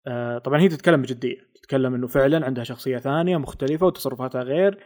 آه 0.08 0.38
طبعا 0.38 0.60
هي 0.62 0.68
تتكلم 0.68 1.02
بجدية 1.02 1.38
تتكلم 1.56 1.94
إنه 1.94 2.08
فعلا 2.08 2.46
عندها 2.46 2.64
شخصية 2.64 2.98
ثانية 2.98 3.38
مختلفة 3.38 3.86
وتصرفاتها 3.86 4.42
غير 4.44 4.80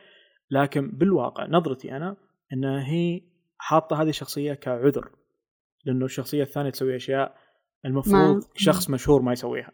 لكن 0.52 0.92
بالواقع 0.92 1.46
نظرتي 1.48 1.96
أنا 1.98 2.18
انها 2.54 2.88
هي 2.88 3.22
حاطة 3.58 4.02
هذه 4.02 4.10
الشخصية 4.10 4.54
كعذر 4.54 5.12
لأنه 5.86 6.06
الشخصية 6.06 6.44
الثانية 6.44 6.70
تسوي 6.70 6.96
أشياء 6.96 7.36
المفروض 7.86 8.36
ما- 8.36 8.42
شخص 8.56 8.90
مشهور 8.90 9.22
ما 9.22 9.34
يسويها. 9.34 9.72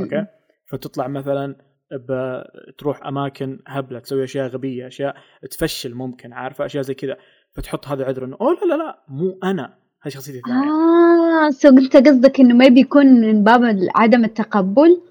okay؟ 0.00 0.26
فتطلع 0.70 1.08
مثلا 1.08 1.56
بتروح 1.92 3.06
أماكن 3.06 3.58
هبلة 3.66 3.98
تسوي 3.98 4.24
أشياء 4.24 4.48
غبية 4.48 4.86
أشياء 4.86 5.16
تفشل 5.50 5.94
ممكن 5.94 6.32
عارفة؟ 6.32 6.64
أشياء 6.66 6.82
زي 6.82 6.94
كذا. 6.94 7.16
فتحط 7.54 7.88
هذا 7.88 8.04
عذر 8.04 8.24
انه 8.24 8.36
أوه 8.40 8.54
لا 8.54 8.66
لا 8.66 8.76
لا 8.76 9.04
مو 9.08 9.38
أنا. 9.44 9.78
هذه 10.02 10.12
شخصيتي 10.12 10.38
الثانية. 10.38 10.70
آه 11.46 11.50
so 11.50 11.68
أنت 11.68 11.96
قصدك 11.96 12.40
إنه 12.40 12.54
ما 12.54 12.68
بيكون 12.68 13.06
من 13.06 13.44
باب 13.44 13.78
عدم 13.94 14.24
التقبل. 14.24 15.02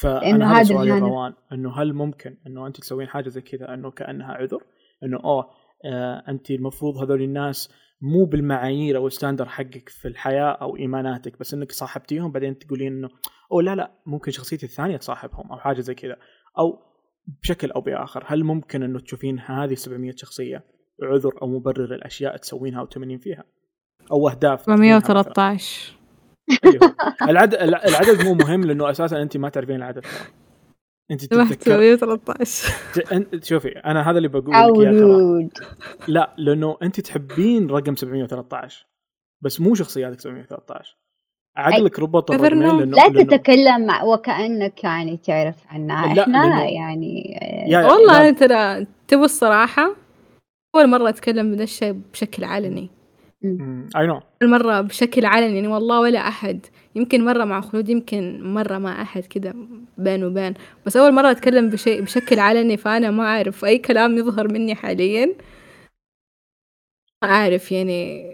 فأنا 0.00 0.52
هذا 0.52 0.64
سؤالي. 0.64 0.98
روان 0.98 1.32
إنه 1.52 1.82
هل 1.82 1.94
ممكن 1.94 2.36
إنه 2.46 2.66
انت 2.66 2.80
تسوين 2.80 3.08
حاجة 3.08 3.28
زي 3.28 3.40
كذا 3.40 3.74
إنه 3.74 3.90
كأنها 3.90 4.32
عذر؟ 4.32 4.62
إنه 5.02 5.20
أوه 5.24 5.50
آه 5.84 6.24
انت 6.28 6.50
المفروض 6.50 6.96
هذول 6.96 7.22
الناس 7.22 7.70
مو 8.00 8.24
بالمعايير 8.24 8.96
أو 8.96 9.06
ال 9.06 9.11
standard 9.11 9.48
حقك 9.48 9.88
في 9.88 10.08
الحياة 10.08 10.50
أو 10.50 10.76
إيماناتك 10.76 11.38
بس 11.40 11.54
إنك 11.54 11.72
صاحبتيهم 11.72 12.32
بعدين 12.32 12.58
تقولين 12.58 12.92
إنه 12.92 13.08
أوه 13.52 13.62
لا 13.62 13.74
لا 13.74 13.90
ممكن 14.06 14.30
شخصيتي 14.30 14.66
الثانية 14.66 14.96
تصاحبهم 14.96 15.52
أو 15.52 15.58
حاجة 15.58 15.80
زي 15.80 15.94
كذا. 15.94 16.16
أو 16.58 16.78
بشكل 17.42 17.70
أو 17.70 17.80
بآخر 17.80 18.24
هل 18.26 18.44
ممكن 18.44 18.82
إنه 18.82 18.98
تشوفين 19.00 19.38
هذه 19.40 19.74
700 19.74 20.12
شخصية؟ 20.16 20.75
عذر 21.02 21.32
أو 21.42 21.46
مبرر 21.46 21.94
الأشياء 21.94 22.36
تسوينها 22.36 22.80
أو 22.80 22.86
تمنين 22.86 23.18
فيها. 23.18 23.44
أو 24.12 24.28
أهداف 24.28 24.66
تبنينها 24.66 24.96
مثلاً؟ 24.96 25.22
713 25.22 25.92
أيوه. 26.64 26.94
العدد 27.22 27.54
العدد 27.54 28.24
مو 28.24 28.34
مهم 28.34 28.64
لأنه 28.64 28.90
أساسا 28.90 29.22
انت 29.22 29.36
ما 29.36 29.48
تعرفين 29.48 29.76
العدد. 29.76 30.00
ترى 30.00 30.10
انت 31.10 31.24
تتذكر 31.24 31.60
713 31.64 32.72
ت- 32.94 32.98
أنت- 33.14 33.44
شوفي 33.44 33.68
أنا 33.68 34.10
هذا 34.10 34.16
اللي 34.16 34.28
بقول 34.28 34.54
لك 34.54 34.88
إياه 34.88 35.48
لا 36.08 36.34
لأنه 36.38 36.76
انت 36.82 37.00
تحبين 37.00 37.66
رقم 37.70 37.96
713 37.96 38.86
بس 39.42 39.60
مو 39.60 39.74
شخصياتك 39.74 40.20
713 40.20 40.96
عقلك 41.56 41.98
ربط 41.98 42.30
الرقمين. 42.30 42.62
لأنه 42.78 42.84
لا 42.96 43.02
لأنه- 43.08 43.26
تتكلم 43.30 43.86
مع 43.86 44.02
وكأنك 44.04 44.84
يعني 44.84 45.16
تعرف 45.16 45.56
عنها. 45.68 46.06
إحنا 46.22 46.22
لأنه- 46.24 46.72
يعني 46.72 47.38
يا- 47.68 47.80
يا- 47.80 47.86
والله 47.86 48.30
ترى 48.30 48.86
تبوا 49.08 49.24
الصراحة 49.24 49.96
أول 50.76 50.86
مرة 50.90 51.08
أتكلم 51.08 51.52
بدا 51.52 51.64
الشيء 51.64 52.00
بشكل 52.12 52.44
علني. 52.44 52.90
اي 53.96 54.06
نو 54.06 54.20
أول 54.42 54.50
مرة 54.50 54.80
بشكل 54.80 55.24
علني 55.24 55.54
يعني 55.54 55.68
والله 55.68 56.00
ولا 56.00 56.18
أحد 56.28 56.66
يمكن 56.94 57.24
مرة 57.24 57.44
مع 57.44 57.60
خلود 57.60 57.88
يمكن 57.88 58.40
مرة 58.54 58.78
مع 58.78 59.02
أحد 59.02 59.24
كده 59.24 59.54
بين 59.98 60.24
وبين. 60.24 60.54
بس 60.86 60.96
أول 60.96 61.12
مرة 61.12 61.30
أتكلم 61.30 61.68
بشيء 61.70 62.02
بشكل 62.02 62.38
علني 62.38 62.76
فأنا 62.76 63.10
ما 63.10 63.24
أعرف 63.24 63.64
أي 63.64 63.78
كلام 63.78 64.18
يظهر 64.18 64.52
مني 64.52 64.74
حاليا. 64.74 65.34
ما 67.24 67.30
أعرف 67.30 67.72
يعني 67.72 68.26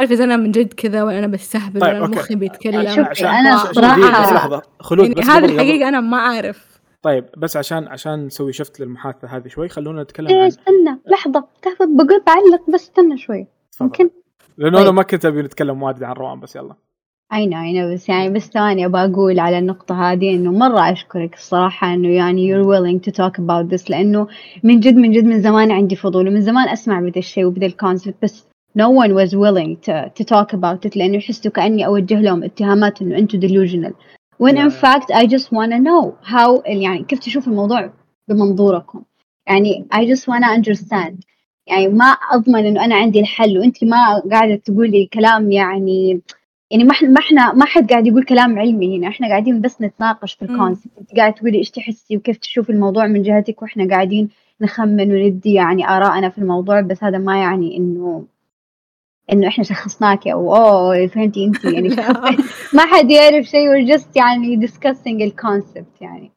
أعرف 0.00 0.12
إذا 0.12 0.24
أنا 0.24 0.36
من 0.36 0.50
جد 0.50 0.72
كذا 0.72 1.02
ولا 1.02 1.18
أنا 1.18 1.26
بستهبل 1.26 1.80
طيب، 1.80 1.94
ولا. 1.94 2.06
مخي 2.06 2.34
بيتكلم. 2.34 2.88
شوفي، 2.88 3.26
أنا 3.28 3.58
صراحة- 3.58 4.32
لحظة 4.32 4.62
خلود 4.80 5.08
يعني 5.08 5.20
بس 5.20 5.26
هذه 5.26 5.44
الحقيقة 5.44 5.88
أنا 5.88 6.00
ما 6.00 6.16
أعرف. 6.16 6.71
طيب 7.02 7.24
بس 7.36 7.56
عشان 7.56 7.88
عشان 7.88 8.26
نسوي 8.26 8.52
شفت 8.52 8.80
للمحادثة 8.80 9.28
هذه 9.28 9.48
شوي 9.48 9.68
خلونا 9.68 10.02
نتكلم 10.02 10.28
إيه 10.28 10.40
عن 10.40 10.46
استنى 10.46 10.98
لحظة 11.06 11.44
تاخذ 11.62 11.96
بقول 11.96 12.22
بعلق 12.26 12.70
بس 12.70 12.82
استنى 12.82 13.18
شوي. 13.18 13.46
ممكن 13.80 14.10
لأنه 14.58 14.78
أنا 14.78 14.86
طيب. 14.86 14.94
ما 14.94 15.02
كنت 15.02 15.24
أبي 15.24 15.42
نتكلم 15.42 15.82
واجد 15.82 16.02
عن 16.02 16.12
روان 16.12 16.40
بس 16.40 16.56
يلا 16.56 16.74
اي 17.32 17.46
نو 17.46 17.62
اي 17.62 17.72
نو 17.72 17.94
بس 17.94 18.08
يعني 18.08 18.30
بس 18.30 18.48
ثاني 18.48 18.86
أبغى 18.86 19.04
أقول 19.04 19.40
على 19.40 19.58
النقطة 19.58 20.12
هذه 20.12 20.30
إنه 20.30 20.52
مرة 20.52 20.92
أشكرك 20.92 21.34
الصراحة 21.34 21.94
إنه 21.94 22.08
يعني 22.08 22.54
you're 22.54 22.66
willing 22.66 23.00
to 23.08 23.12
talk 23.12 23.38
about 23.38 23.74
this 23.74 23.90
لأنه 23.90 24.28
من 24.62 24.80
جد 24.80 24.94
من 24.94 25.12
جد 25.12 25.24
من 25.24 25.40
زمان 25.40 25.70
عندي 25.72 25.96
فضول 25.96 26.28
ومن 26.28 26.40
زمان 26.40 26.68
أسمع 26.68 27.00
بدا 27.00 27.18
الشيء 27.18 27.44
وبدا 27.44 27.66
الكونسبت 27.66 28.14
بس 28.22 28.46
no 28.78 28.88
one 28.88 29.14
was 29.14 29.34
willing 29.34 29.76
to, 29.76 30.10
to 30.18 30.24
talk 30.24 30.52
about 30.52 30.86
it 30.86 30.96
لأنه 30.96 31.16
يحسوا 31.16 31.50
كأني 31.50 31.86
أوجه 31.86 32.20
لهم 32.20 32.44
اتهامات 32.44 33.02
إنه 33.02 33.18
أنتم 33.18 33.40
delusional 33.40 33.92
when 34.42 34.56
in 34.56 34.70
fact 34.70 35.08
I 35.20 35.26
just 35.34 35.48
wanna 35.52 35.78
know 35.88 36.02
how 36.22 36.62
يعني 36.66 37.04
كيف 37.04 37.18
تشوف 37.18 37.48
الموضوع 37.48 37.90
بمنظوركم؟ 38.28 39.02
يعني 39.46 39.86
I 39.94 39.98
just 39.98 40.22
wanna 40.22 40.48
understand. 40.58 41.14
يعني 41.66 41.88
ما 41.88 42.04
أضمن 42.04 42.66
إنه 42.66 42.84
أنا 42.84 42.94
عندي 42.94 43.20
الحل 43.20 43.58
وأنت 43.58 43.84
ما 43.84 44.22
قاعدة 44.30 44.54
تقولي 44.54 45.06
كلام 45.06 45.50
يعني 45.52 46.20
يعني 46.70 46.84
ما 46.84 46.94
إحنا- 46.94 47.04
ما 47.08 47.20
إحنا 47.20 47.52
ما 47.52 47.64
حد 47.64 47.90
قاعد 47.90 48.06
يقول 48.06 48.24
كلام 48.24 48.58
علمي 48.58 48.98
هنا. 48.98 49.08
إحنا 49.08 49.28
قاعدين 49.28 49.60
بس 49.60 49.82
نتناقش 49.82 50.34
في. 50.34 50.42
الكونسبت 50.44 50.90
أنت 51.00 51.16
قاعد 51.16 51.34
تقولي 51.34 51.58
إيش 51.58 51.70
تحسي 51.70 52.16
وكيف 52.16 52.36
تشوفي 52.36 52.70
الموضوع 52.72 53.06
من 53.06 53.22
جهتك 53.22 53.62
وإحنا 53.62 53.88
قاعدين 53.88 54.28
نخمن 54.60 55.12
وندي 55.12 55.52
يعني 55.52 55.88
آرائنا 55.88 56.28
في 56.28 56.38
الموضوع 56.38 56.80
بس 56.80 57.04
هذا 57.04 57.18
ما 57.18 57.40
يعني 57.40 57.76
إنه 57.76 58.24
إنه 59.32 59.48
إحنا 59.48 59.64
شخصناكي 59.64 60.32
أو 60.32 60.56
أوه 60.56 61.06
فهمتي 61.06 61.44
انت 61.44 61.64
يعني 61.64 61.88
ما 62.76 62.86
حد 62.86 63.10
يعرف 63.10 63.46
شيء 63.46 63.68
we're 63.68 63.98
just 63.98 64.06
يعني 64.16 64.66
discussing 64.66 65.22
الكونسبت 65.22 66.00
يعني. 66.00 66.32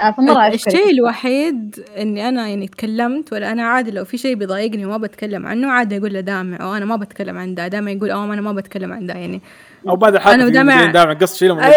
آه، 0.00 0.48
الشيء 0.48 0.90
الوحيد 0.90 1.84
إني 1.98 2.28
أنا 2.28 2.48
يعني 2.48 2.68
تكلمت 2.68 3.32
ولا 3.32 3.52
أنا 3.52 3.62
عادي 3.62 3.90
لو 3.90 4.04
في 4.04 4.18
شيء 4.18 4.34
بيضايقني 4.34 4.86
وما 4.86 4.96
بتكلم 4.96 5.46
عنه 5.46 5.70
عادي 5.70 5.98
أقول 5.98 6.14
لدامع 6.14 6.56
أو 6.60 6.74
أنا 6.74 6.84
ما 6.84 6.96
بتكلم 6.96 7.38
عن 7.38 7.54
ده 7.54 7.68
دامع 7.68 7.90
يقول 7.90 8.10
أو 8.10 8.24
أنا 8.24 8.40
ما 8.40 8.52
بتكلم 8.52 8.92
عن 8.92 9.06
ده 9.06 9.14
يعني 9.14 9.40
أو 9.88 9.96
بعد 9.96 10.14
الحلقة 10.14 10.46
ودامع- 10.46 10.76
مدري 10.80 10.92
دامع 10.92 11.12
قص 11.12 11.38
شيلة. 11.38 11.58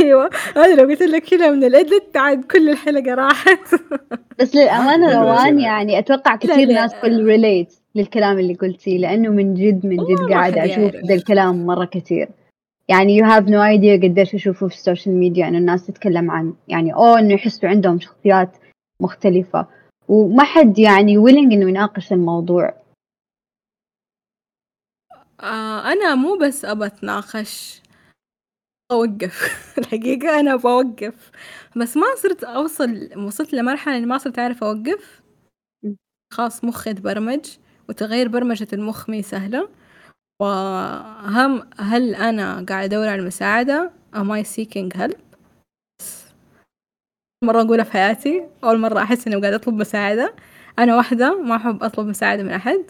أيوه 0.00 0.30
أنا 0.56 0.74
لو 0.74 0.88
قلت 0.88 1.02
لك 1.02 1.26
شيلها 1.26 1.50
من 1.50 1.64
ال 1.64 1.74
edit 1.74 2.16
عاد 2.16 2.44
كل 2.44 2.68
الحلقة 2.70 3.14
راحت 3.14 3.74
بس 4.40 4.54
للأمانة 4.54 5.06
لا، 5.10 5.22
روان. 5.22 5.60
يعني 5.60 5.98
أتوقع 5.98 6.32
لا، 6.32 6.36
كثير 6.38 6.68
لا. 6.68 6.74
ناس 6.74 6.92
will 6.92 7.26
relate 7.36 7.74
للكلام 7.94 8.38
اللي 8.38 8.54
قلتيه 8.54 8.98
لأنه 8.98 9.28
من 9.28 9.54
جد 9.54 9.86
من 9.86 9.96
جد 9.96 10.20
أشوف 10.20 10.30
يعرف. 10.30 10.94
ذا 11.06 11.14
الكلام 11.14 11.66
مرة 11.66 11.84
كثير 11.84 12.28
يعني 12.88 13.18
you 13.20 13.24
have 13.24 13.44
no 13.44 13.58
idea 13.78 14.02
قديش 14.04 14.34
أشوفه 14.34 14.68
في 14.68 14.74
السوشيال 14.74 15.14
ميديا 15.14 15.48
إنه 15.48 15.58
الناس 15.58 15.86
تتكلم 15.86 16.30
عن 16.30 16.54
يعني 16.68 16.94
أو 16.94 17.14
إنه 17.14 17.34
يحسوا 17.34 17.68
عندهم 17.68 18.00
شخصيات 18.00 18.56
مختلفة. 19.00 19.66
وما 20.08 20.44
حد 20.44 20.78
يعني 20.78 21.18
willing 21.18 21.52
إنه 21.52 21.68
يناقش 21.68 22.12
الموضوع. 22.12 22.74
آه 25.40 25.92
أنا 25.92 26.14
مو 26.14 26.38
بس 26.38 26.64
أبى 26.64 26.86
أتناقش 26.86 27.82
اوقف 28.92 29.38
الحقيقة 29.78 30.40
أنا 30.40 30.54
ابى 30.54 30.68
اوقف 30.68 31.30
بس 31.76 31.96
ما 31.96 32.06
صرت 32.16 32.44
أوصل 32.44 33.18
وصلت 33.18 33.52
لمرحلة 33.54 33.96
إني 33.96 34.06
ما 34.06 34.18
صرت 34.18 34.38
أعرف 34.38 34.64
أوقف. 34.64 35.22
م. 35.82 35.94
خلاص 36.32 36.64
مخي 36.64 36.90
اتبرمج 36.90 37.46
وتغيير 37.88 38.28
برمجة 38.28 38.68
المخ 38.72 39.10
مي 39.10 39.22
سهلة. 39.22 39.68
وهم 40.44 41.62
هل 41.78 42.14
أنا 42.14 42.64
قاعد 42.68 42.84
أدور 42.84 43.08
على 43.08 43.20
المساعده 43.20 43.90
am 44.14 44.28
I 44.30 44.42
seeking 44.44 44.98
help? 44.98 45.16
مرة 47.44 47.62
أقولها 47.62 47.84
في 47.84 47.92
حياتي. 47.92 48.42
أول 48.64 48.78
مرة 48.78 49.02
أحس 49.02 49.26
إني 49.26 49.36
قاعد 49.36 49.52
أطلب 49.52 49.74
مساعدة. 49.74 50.34
أنا 50.78 50.96
واحدة 50.96 51.42
ما 51.42 51.56
أحب 51.56 51.82
أطلب 51.82 52.06
مساعدة 52.06 52.42
من 52.42 52.50
أحد. 52.50 52.84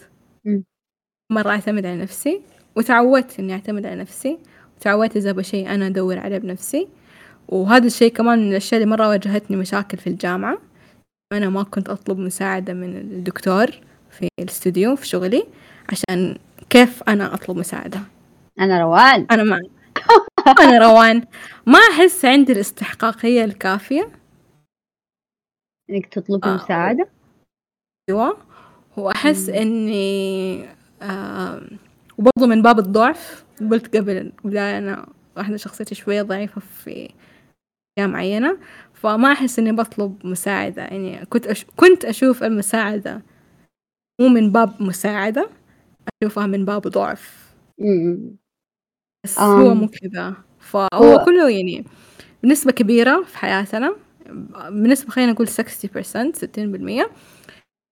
مرة 1.32 1.50
أعتمد 1.50 1.86
على 1.86 1.96
نفسي. 1.96 2.42
وتعودت 2.76 3.40
إني 3.40 3.52
أعتمد 3.52 3.86
على 3.86 4.00
نفسي. 4.00 4.38
وتعودت 4.76 5.16
إذا 5.16 5.30
أبغى 5.30 5.44
شيء 5.44 5.74
أنا 5.74 5.86
أدور 5.86 6.18
عليه 6.18 6.38
بنفسي. 6.38 6.88
وهذا 7.48 7.86
الشيء 7.86 8.12
كمان 8.12 8.38
من 8.38 8.50
الأشياء 8.50 8.82
اللي 8.82 8.90
مرة 8.90 9.09
واجهتني 9.09 9.57
مشاكل 9.57 9.98
في 9.98 10.07
الجامعة. 10.07 10.59
أنا 11.32 11.48
ما 11.48 11.62
كنت 11.62 11.88
أطلب 11.88 12.18
مساعدة 12.18 12.72
من 12.72 12.96
الدكتور 12.96 13.66
في 14.11 14.28
الاستوديو 14.40 14.96
في 14.96 15.07
شغلي 15.07 15.46
عشان 15.88 16.38
كيف 16.74 17.02
أنا 17.02 17.34
أطلب 17.34 17.56
مساعدة؟ 17.56 18.00
أنا 18.60 18.80
روان. 18.82 19.26
أنا 19.30 19.42
ما 19.42 19.60
أنا 20.60 20.78
روان. 20.78 21.22
ما 21.66 21.78
أحس 21.78 22.24
عندي 22.24 22.52
الاستحقاقية 22.52 23.44
الكافية؟ 23.44 24.12
إنك 25.90 26.06
تطلبي 26.06 26.48
آه. 26.48 26.54
مساعدة؟ 26.54 27.08
أيوة. 28.08 28.38
وأحس 28.96 29.48
مم. 29.48 29.54
إني 29.54 30.68
آه 31.02 31.62
وبرضه 32.18 32.46
من 32.46 32.62
باب 32.62 32.78
الضعف 32.78 33.44
قلت 33.70 33.96
قبل 33.96 34.32
بداية 34.44 34.78
أنا 34.78 35.06
واحدة 35.36 35.56
شخصيتي 35.56 35.94
شوية 35.94 36.22
ضعيفة 36.22 36.60
في 36.60 37.10
أشياء 37.98 38.10
معينة 38.10 38.58
فما 38.94 39.32
أحس 39.32 39.58
إني 39.58 39.72
بطلب 39.72 40.26
مساعدة. 40.26 40.82
يعني 40.82 41.26
كنت 41.26 41.46
أش... 41.46 41.66
كنت 41.76 42.04
أشوف 42.04 42.42
المساعدة 42.42 43.22
مو 44.20 44.28
من 44.28 44.52
باب 44.52 44.82
مساعدة. 44.82 45.48
أشوفها 46.22 46.46
من 46.46 46.64
باب 46.64 46.82
ضعف. 46.82 47.52
بس 49.24 49.38
هو 49.38 49.72
آم. 49.72 49.76
مو 49.76 49.88
كذا. 49.88 50.34
فهو 50.61 50.88
هو- 50.94 51.24
كله 51.24 51.50
يعني 51.50 51.84
بنسبة 52.42 52.72
كبيرة 52.72 53.22
في 53.22 53.38
حياتنا. 53.38 53.96
بنسبة 54.70 55.11
خلينا 55.11 55.32
نقول 55.32 55.48
60% 55.48 56.32
60% 56.32 57.11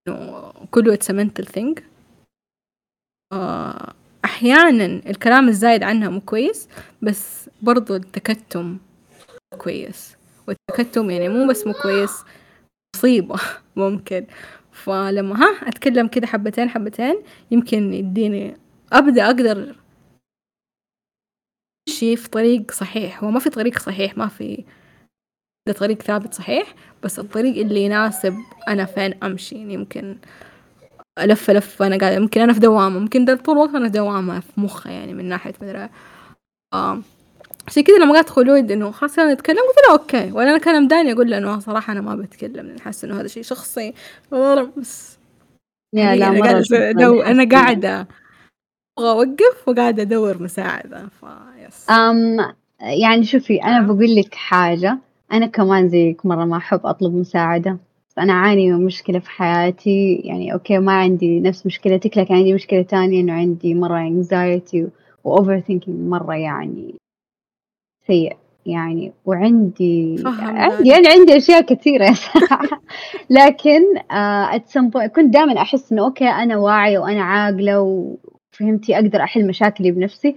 إنه 0.09 0.53
كله 0.71 0.97
it's 0.97 1.09
a 1.09 1.13
mental 1.15 1.45
thing. 1.53 1.83
آه، 3.33 3.93
أحيانا 4.25 4.85
الكلام 5.11 5.49
الزايد 5.49 5.83
عنها 5.83 6.09
مو 6.09 6.21
كويس 6.21 6.69
بس 7.03 7.51
برضو 7.63 7.97
التكتم 7.97 8.79
كويس. 9.59 10.17
والتكتم 10.49 11.11
يعني 11.11 11.29
مو 11.29 11.47
بس 11.49 11.67
مو 11.67 11.73
كويس 11.83 12.11
مصيبة 12.97 13.37
ممكن. 13.77 14.27
فلما 14.73 15.37
ها 15.43 15.69
أتكلم 15.69 16.09
كده 16.09 16.27
حبتين 16.27 16.69
حبتين. 16.69 17.23
يمكن 17.51 17.95
يديني 17.95 18.57
أبدأ 18.93 19.27
أقدر 19.27 19.77
شيء 21.89 22.17
في 22.17 22.29
طريق 22.31 22.71
صحيح. 22.73 23.25
هو 23.25 23.31
ما 23.31 23.41
في 23.41 23.51
طريق 23.51 23.79
صحيح 23.79 24.17
ما 24.19 24.29
في 24.29 24.65
ده 25.69 25.73
طريق 25.73 26.03
ثابت 26.03 26.35
صحيح 26.35 26.75
بس 27.03 27.19
الطريق 27.19 27.57
اللي 27.67 27.85
يناسب 27.85 28.35
أنا 28.69 28.85
فين 28.85 29.25
أمشي. 29.25 29.55
يعني 29.57 29.75
يمكن 29.75 30.19
ألف 31.19 31.51
ألف 31.51 31.83
أنا 31.83 31.99
قاعدة 31.99 32.19
ممكن 32.21 32.41
أنا 32.41 32.53
في 32.53 32.61
دوامة. 32.61 32.99
ممكن 32.99 33.25
ده 33.25 33.37
طول 33.37 33.57
الوقت 33.57 33.75
أنا 33.75 33.87
في 33.89 33.93
دوامة 33.93 34.41
في 34.41 34.61
مخي 34.61 34.91
يعني 34.93 35.15
من 35.15 35.25
ناحية 35.29 35.55
مدري. 35.63 35.89
آه. 36.75 37.03
عشان 37.67 37.83
كذا 37.83 37.99
لما 37.99 38.13
قالت 38.15 38.31
خلود 38.31 38.71
إنه 38.71 38.91
خلاص 38.91 39.19
أنا 39.19 39.35
نتكلم 39.35 39.57
قلت 39.57 39.89
له 39.89 39.93
أوكي. 39.93 40.33
ولا 40.33 40.51
أنا 40.51 40.59
كان 40.59 40.85
مداني 40.85 41.13
أقول 41.13 41.31
له 41.31 41.39
إنه 41.39 41.59
صراحة 41.59 41.93
أنا 41.93 42.01
ما 42.01 42.15
بتكلم 42.15 42.67
لأن 42.67 42.81
حاسة 42.81 43.09
إنه 43.09 43.21
هذا 43.21 43.27
شيء 43.29 43.43
شخصي. 43.43 43.95
بس. 44.77 45.19
يا 45.95 46.15
يعني 46.15 46.41
لا 46.41 46.63
شكراً 46.63 46.91
أدو... 46.91 47.21
أنا 47.21 47.43
حسيت. 47.43 47.55
قاعدة 47.55 48.07
أبغى 48.99 49.11
أوقف 49.11 49.69
وقاعدة 49.69 50.03
أدور 50.03 50.43
مساعدة 50.43 51.09
فيس 51.21 51.91
أم 51.91 52.37
يعني 52.81 53.25
شوفي 53.25 53.59
نعم. 53.59 53.87
بقول 53.87 54.17
لك 54.17 54.35
حاجة. 54.35 54.99
أنا 55.33 55.47
كمان 55.47 55.89
زيك 55.89 56.27
مرة 56.27 56.45
ما 56.45 56.57
أحب 56.57 56.87
أطلب 56.87 57.15
مساعدة. 57.15 57.79
بس 58.11 58.19
أنا 58.19 58.33
أعاني 58.33 58.73
من 58.73 58.85
مشكلة 58.85 59.19
في 59.19 59.31
حياتي. 59.31 60.15
يعني 60.15 60.53
okay 60.53 60.79
ما 60.79 60.93
عندي 60.93 61.41
نفس 61.41 61.67
مشكلتك 61.67 62.19
لكن 62.19 62.35
عندي 62.35 62.55
مشكلة 62.55 62.83
تانية 62.83 63.21
إنه 63.21 63.33
عندي 63.33 63.75
مرة 63.75 64.09
anxiety 64.09 64.89
و 65.25 65.37
over 65.37 65.61
thinking 65.61 65.89
مرة 65.89 66.35
يعني 66.35 67.02
سيء. 68.07 68.37
يعني 68.67 69.13
وعندي 69.25 70.23
عندي. 70.27 70.89
يعني 70.89 71.09
عندي 71.09 71.37
أشياء 71.37 71.61
كثيرة. 71.61 72.13
صراحة 72.13 72.83
لكن 73.39 73.99
آه 74.11 74.59
some 74.59 74.91
point 74.95 75.07
كنت 75.07 75.33
دائما 75.33 75.63
أحس 75.63 75.93
إنه 75.93 76.05
okay 76.05 76.29
أنا 76.29 76.57
واعية 76.57 76.99
وأنا 76.99 77.23
عاقلة 77.23 77.81
وفهمتي 77.81 78.95
أقدر 78.95 79.23
أحل 79.23 79.47
مشاكلي 79.47 79.91
بنفسي. 79.91 80.37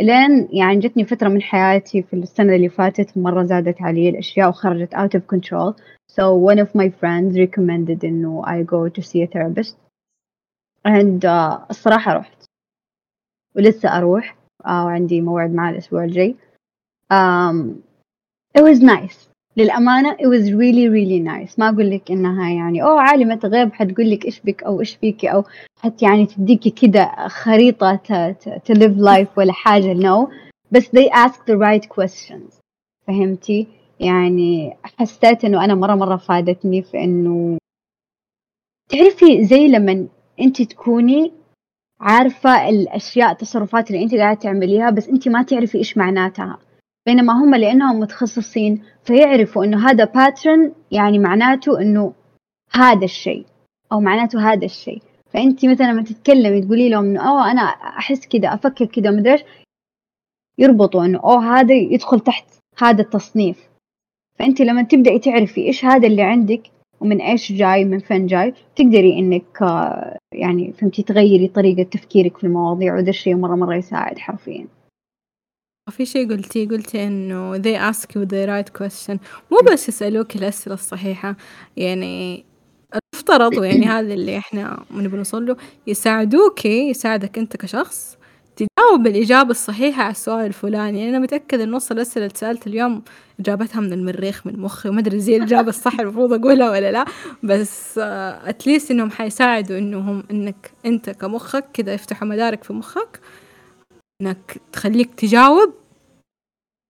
لين 0.00 0.48
يعني 0.52 0.78
جتني 0.78 1.04
فترة 1.04 1.28
من 1.28 1.42
حياتي 1.42 2.02
في 2.02 2.16
السنة 2.16 2.56
اللي 2.56 2.68
فاتت 2.68 3.18
مرة 3.18 3.42
زادت 3.42 3.82
علي 3.82 4.08
الأشياء 4.08 4.48
وخرجت 4.48 4.94
out 4.94 5.18
of 5.18 5.22
control. 5.36 5.74
So 6.16 6.34
one 6.34 6.58
of 6.58 6.68
my 6.74 6.88
friends 7.00 7.38
recommended 7.38 8.04
إنه 8.04 8.42
I 8.46 8.62
go 8.62 8.88
to 8.88 9.02
see 9.02 9.22
a 9.22 9.26
therapist. 9.26 9.76
And 10.84 11.24
uh, 11.24 11.66
الصراحة 11.70 12.12
رحت. 12.12 12.44
ولسه 13.56 13.98
أروح. 13.98 14.36
آه 14.66 14.84
وعندي 14.84 15.20
موعد 15.20 15.54
معاه 15.54 15.72
الأسبوع 15.72 16.04
الجاي. 16.04 16.36
Um, 17.10 17.82
it 18.58 18.62
was 18.62 18.80
nice. 18.80 19.28
للأمانة 19.56 20.16
it 20.16 20.26
was 20.26 20.52
really 20.52 20.88
really 20.88 21.20
nice. 21.20 21.58
ما 21.58 21.68
أقول 21.68 21.90
لك 21.90 22.10
إنها 22.10 22.50
يعني 22.50 22.82
أوه 22.82 23.00
عالمة 23.00 23.40
غيب. 23.44 23.72
حتقول 23.72 24.10
لك 24.10 24.24
إيش 24.24 24.40
بك 24.40 24.62
أو 24.62 24.80
إيش 24.80 24.94
فيكي 24.94 25.28
أو 25.28 25.44
حت 25.80 26.02
يعني 26.02 26.26
تديكي 26.26 26.70
كده 26.70 27.28
خريطة 27.28 28.00
to 28.68 28.74
live 28.74 28.98
life 28.98 29.38
ولا 29.38 29.52
حاجة 29.52 29.94
no. 29.94 30.28
بس 30.70 30.84
they 30.86 31.10
ask 31.10 31.34
the 31.50 31.56
right 31.56 31.88
questions. 31.88 32.60
فهمتي؟ 33.06 33.66
يعني 34.00 34.76
حسيت 34.98 35.44
إنه 35.44 35.64
أنا 35.64 35.74
مرة 35.74 35.94
مرة 35.94 36.16
فادتني 36.16 36.82
في 36.82 37.04
إنه 37.04 37.58
تعرفي 38.88 39.44
زي 39.44 39.68
لما 39.68 40.06
أنت 40.40 40.62
تكوني 40.62 41.32
عارفة 42.00 42.68
الأشياء 42.68 43.32
التصرفات 43.32 43.90
اللي 43.90 44.02
أنت 44.02 44.14
قاعدة 44.14 44.40
تعمليها 44.40 44.90
بس 44.90 45.08
أنت 45.08 45.28
ما 45.28 45.42
تعرفي 45.42 45.78
إيش 45.78 45.96
معناتها. 45.98 46.58
بينما 47.06 47.32
هم 47.32 47.54
لأنهم 47.54 48.00
متخصصين 48.00 48.82
فيعرفوا 49.04 49.64
إنه 49.64 49.88
هذا 49.88 50.04
باترن 50.04 50.72
يعني 50.90 51.18
معناته 51.18 51.80
إنه 51.80 52.12
هذا 52.72 53.04
الشيء 53.04 53.46
أو 53.92 54.00
معناته 54.00 54.52
هذا 54.52 54.64
الشيء. 54.64 55.02
فأنت 55.30 55.66
مثلا 55.66 55.92
لما 55.92 56.02
تتكلمي 56.02 56.60
تقولي 56.60 56.88
لهم 56.88 57.04
إنه 57.04 57.28
أوه 57.28 57.50
أنا 57.50 57.60
أحس 57.60 58.26
كذا 58.26 58.54
أفكر 58.54 58.84
كذا 58.84 59.10
مدري 59.10 59.44
يربطوا 60.58 61.04
إنه 61.04 61.18
أوه 61.18 61.60
هذا 61.60 61.74
يدخل 61.74 62.20
تحت 62.20 62.44
هذا 62.78 63.02
التصنيف. 63.02 63.68
فأنت 64.38 64.60
لما 64.60 64.82
تبدأي 64.82 65.18
تعرفي 65.18 65.66
إيش 65.66 65.84
هذا 65.84 66.06
اللي 66.06 66.22
عندك 66.22 66.62
ومن 67.00 67.20
إيش 67.20 67.52
جاي 67.52 67.84
من 67.84 67.98
فين 67.98 68.26
جاي 68.26 68.54
تقدري 68.76 69.18
إنك 69.18 69.62
آه، 69.62 70.18
يعني 70.32 70.72
فهمتي 70.72 71.02
تغيري 71.02 71.48
طريقة 71.48 71.82
تفكيرك 71.82 72.36
في 72.36 72.44
المواضيع 72.44 72.96
وده 72.96 73.08
الشيء 73.08 73.34
مرة 73.34 73.54
مرة 73.54 73.76
يساعد 73.76 74.18
حرفيا. 74.18 74.66
في 75.90 76.06
شيء 76.06 76.30
قلتي؟ 76.30 76.66
قلتي 76.66 77.06
إنه 77.06 77.58
they 77.58 77.92
ask 77.92 78.06
you 78.06 78.24
the 78.24 78.46
right 78.48 78.82
question. 78.82 79.18
مو 79.50 79.58
بس 79.72 79.88
يسألوك 79.88 80.36
الأسئلة 80.36 80.74
الصحيحة 80.74 81.36
يعني 81.76 82.44
افترضوا 83.14 83.64
يعني 83.70 83.86
هذا 83.86 84.14
اللي 84.14 84.38
إحنا 84.38 84.84
نبي 84.90 85.16
نوصل 85.16 85.46
له. 85.46 85.56
يساعدوكي 85.86 86.88
يساعدك 86.90 87.38
أنت 87.38 87.56
كشخص 87.56 88.16
تجاوب 88.56 89.06
الإجابة 89.06 89.50
الصحيحة 89.50 90.02
على 90.02 90.10
السؤال 90.10 90.46
الفلاني. 90.46 90.98
يعني 90.98 91.10
أنا 91.10 91.18
متأكدة 91.18 91.64
إن 91.64 91.70
نص 91.70 91.90
الأسئلة 91.90 92.26
اللي 92.26 92.38
سألت 92.38 92.66
اليوم 92.66 93.02
إجابتها 93.40 93.80
من 93.80 93.92
المريخ 93.92 94.46
من 94.46 94.60
مخي 94.60 94.88
وما 94.88 95.00
أدري 95.00 95.20
زي 95.20 95.36
الإجابة 95.36 95.68
الصح 95.68 96.00
المفروض 96.00 96.32
أقولها 96.32 96.70
ولا 96.70 96.92
لا. 96.92 97.04
بس 97.42 97.98
أتليست 97.98 98.90
إنهم 98.90 99.10
حيساعدوا 99.10 99.78
إنهم 99.78 100.22
إنك 100.30 100.70
أنت 100.86 101.10
كمخك 101.10 101.64
كذا 101.74 101.94
يفتحوا 101.94 102.28
مدارك 102.28 102.64
في 102.64 102.72
مخك. 102.72 103.20
إنك 104.22 104.60
تخليك 104.72 105.14
تجاوب 105.14 105.74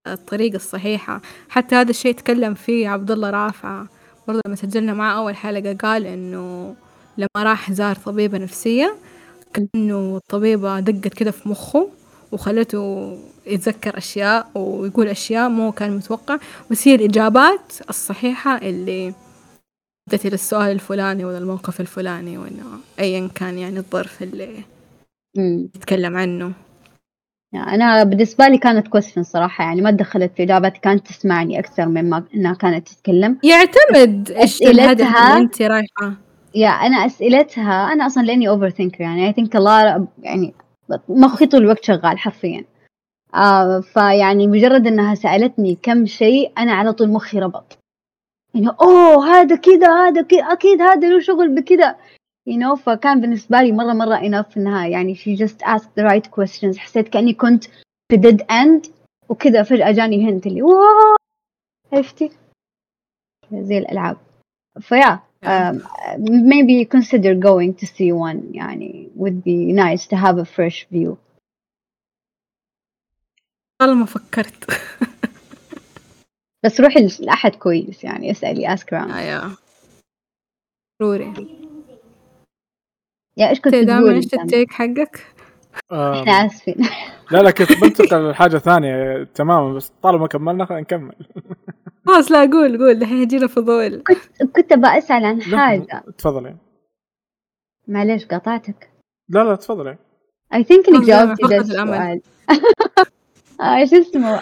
الطريقة 0.07 0.57
الصحيحة. 0.57 1.21
حتى 1.49 1.75
هذا 1.75 1.91
الشيء 1.91 2.15
تكلم 2.15 2.55
فيه 2.55 2.89
عبد 2.89 3.11
الله 3.11 3.31
رافعة 3.31 3.89
برضه 4.29 4.41
لما 4.47 4.57
سجلنا 4.57 4.95
معاه 4.95 5.19
أول 5.19 5.37
حلقة 5.37 5.75
قال 5.75 6.07
إنه 6.07 6.77
لما 7.19 7.29
راح 7.37 7.73
زار 7.73 7.97
طبيبة 7.97 8.39
نفسية 8.39 8.97
كأنه 9.55 10.17
الطبيبة 10.17 10.81
دقت 10.81 11.15
كده 11.15 11.31
في 11.31 11.49
مخه 11.49 11.89
وخلته 12.33 13.19
يتذكر 13.47 13.99
أشياء 13.99 14.51
ويقول 14.55 15.09
أشياء 15.09 15.49
مو 15.49 15.73
كان 15.73 15.97
متوقع. 15.97 16.39
بس 16.71 16.89
هي 16.89 16.95
الإجابات 16.95 17.73
الصحيحة 17.89 18.57
اللي 18.59 19.15
أدت 20.13 20.27
للسؤال 20.27 20.73
الفلاني 20.73 21.25
ولا 21.25 21.39
الموقف 21.39 21.81
الفلاني 21.81 22.39
ولا 22.39 22.63
أيا 22.99 23.29
كان 23.35 23.59
يعني 23.59 23.79
الظرف 23.79 24.23
اللي 24.23 24.63
يتكلم 25.75 26.17
عنه. 26.17 26.53
يعني 27.55 27.75
أنا 27.75 28.05
بالنسبة 28.05 28.49
لي 28.49 28.59
كانت 28.59 28.89
كويستشن 28.89 29.23
صراحة 29.23 29.65
يعني 29.65 29.81
ما 29.81 29.91
دخلت 29.91 30.33
في 30.37 30.43
إجاباتي 30.43 30.81
كانت 30.81 31.07
تسمعني 31.07 31.59
أكثر 31.59 31.87
مما 31.87 32.25
إنها 32.35 32.55
كانت 32.55 32.89
تتكلم. 32.89 33.39
يعتمد 33.43 34.31
إيش 34.31 34.63
الهدف 34.63 35.07
اللي 35.07 35.37
أنت 35.37 35.63
رايحة. 35.63 36.17
يا 36.55 36.69
أنا 36.69 36.97
أسئلتها 36.97 37.93
أنا 37.93 38.07
أصلا 38.07 38.23
لأني 38.23 38.49
أوفر 38.49 38.71
ثينكر 38.71 39.01
يعني 39.01 39.33
I 39.33 39.37
think 39.37 39.57
الله 39.57 40.07
يعني 40.23 40.55
مخي 41.09 41.47
طول 41.47 41.63
الوقت 41.63 41.85
شغال 41.85 42.19
حرفيا. 42.19 42.65
آه 43.35 43.81
فيعني 43.81 44.47
مجرد 44.47 44.87
إنها 44.87 45.15
سألتني 45.15 45.79
كم 45.83 46.07
شيء 46.07 46.53
أنا 46.59 46.73
على 46.73 46.93
طول 46.93 47.09
مخي 47.09 47.39
ربط. 47.39 47.79
يعني 48.55 48.69
أوه 48.69 49.27
هذا 49.27 49.57
كذا 49.57 50.07
هذا 50.07 50.23
كذا 50.23 50.41
أكيد 50.41 50.83
هذا 50.83 51.09
له 51.09 51.21
شغل 51.21 51.55
بكذا. 51.55 51.97
You 52.47 52.57
know 52.59 52.75
فكان 52.75 53.21
بالنسبة 53.21 53.63
لي 53.63 53.73
مرة 53.73 53.93
مرة 53.93 54.19
enough 54.19 54.57
انها 54.57 54.87
يعني 54.87 55.15
she 55.15 55.37
just 55.39 55.63
asked 55.63 55.91
the 55.99 56.05
right 56.05 56.31
questions. 56.31 56.79
حسيت 56.79 57.09
كأني 57.09 57.35
كنت 57.35 57.65
في 58.09 58.17
dead 58.17 58.41
end 58.51 58.91
وكذا 59.29 59.63
فجأة 59.63 59.93
جاني 59.93 60.31
هنت 60.31 60.47
اللي 60.47 60.63
واو! 60.63 61.17
عرفتي؟ 61.93 62.31
زي 63.53 63.79
الألعاب. 63.79 64.17
فيا 64.81 65.21
um, 65.45 65.83
maybe 66.19 66.85
consider 66.85 67.35
going 67.35 67.75
to 67.75 67.87
see 67.87 68.13
one. 68.13 68.57
يعني 68.57 69.11
would 69.17 69.45
be 69.45 69.73
nice 69.73 70.07
to 70.07 70.17
have 70.17 70.39
a 70.39 70.45
fresh 70.45 70.87
view. 70.93 71.17
والله 73.81 73.95
ما 73.95 74.07
فكرت. 74.07 74.71
بس 76.65 76.81
روحي 76.81 77.09
لأحد 77.21 77.55
كويس 77.55 78.05
يعني 78.05 78.31
اسألي 78.31 78.77
ask 78.77 78.81
around. 78.81 79.11
أيوه 79.11 79.57
ضروري 81.03 81.64
yeah 83.37 83.49
إيش 83.49 83.61
كنت 83.61 83.75
تقول 83.75 84.15
إيش 84.15 84.35
ال 84.35 84.42
take 84.42 84.73
حقك؟ 84.73 85.27
إحنا 85.93 86.47
آسفين. 86.47 86.75
لا 87.31 87.39
لا 87.43 87.51
كنت 87.51 87.73
بنتقل 87.83 88.31
لحاجة 88.31 88.59
ثانية. 88.59 89.25
تماما 89.35 89.75
بس 89.75 89.93
طالما 90.03 90.27
كملنا 90.27 90.65
خلينا 90.65 90.83
نكمل. 90.83 91.15
خلاص 92.07 92.33
لا 92.33 92.41
قول 92.41 92.79
قول. 92.79 92.91
الحين 92.91 93.23
يجينا 93.23 93.47
فضول 93.47 94.03
كنت 94.07 94.51
كنت 94.57 94.73
بسأل 94.73 95.25
عن 95.25 95.43
حاجة. 95.43 96.03
تفضلي. 96.19 96.57
معليش 97.89 98.27
قاطعتك 98.27 98.91
لا 99.29 99.45
لا 99.45 99.55
تفضلي. 99.55 99.97
I 100.55 100.57
think 100.59 100.89
إنك 100.89 101.05
جاوبتي 101.05 101.47
ذا 101.47 101.57
السؤال 101.57 102.21
آه، 102.51 102.55
شو 103.61 103.97
اسمه 103.97 104.41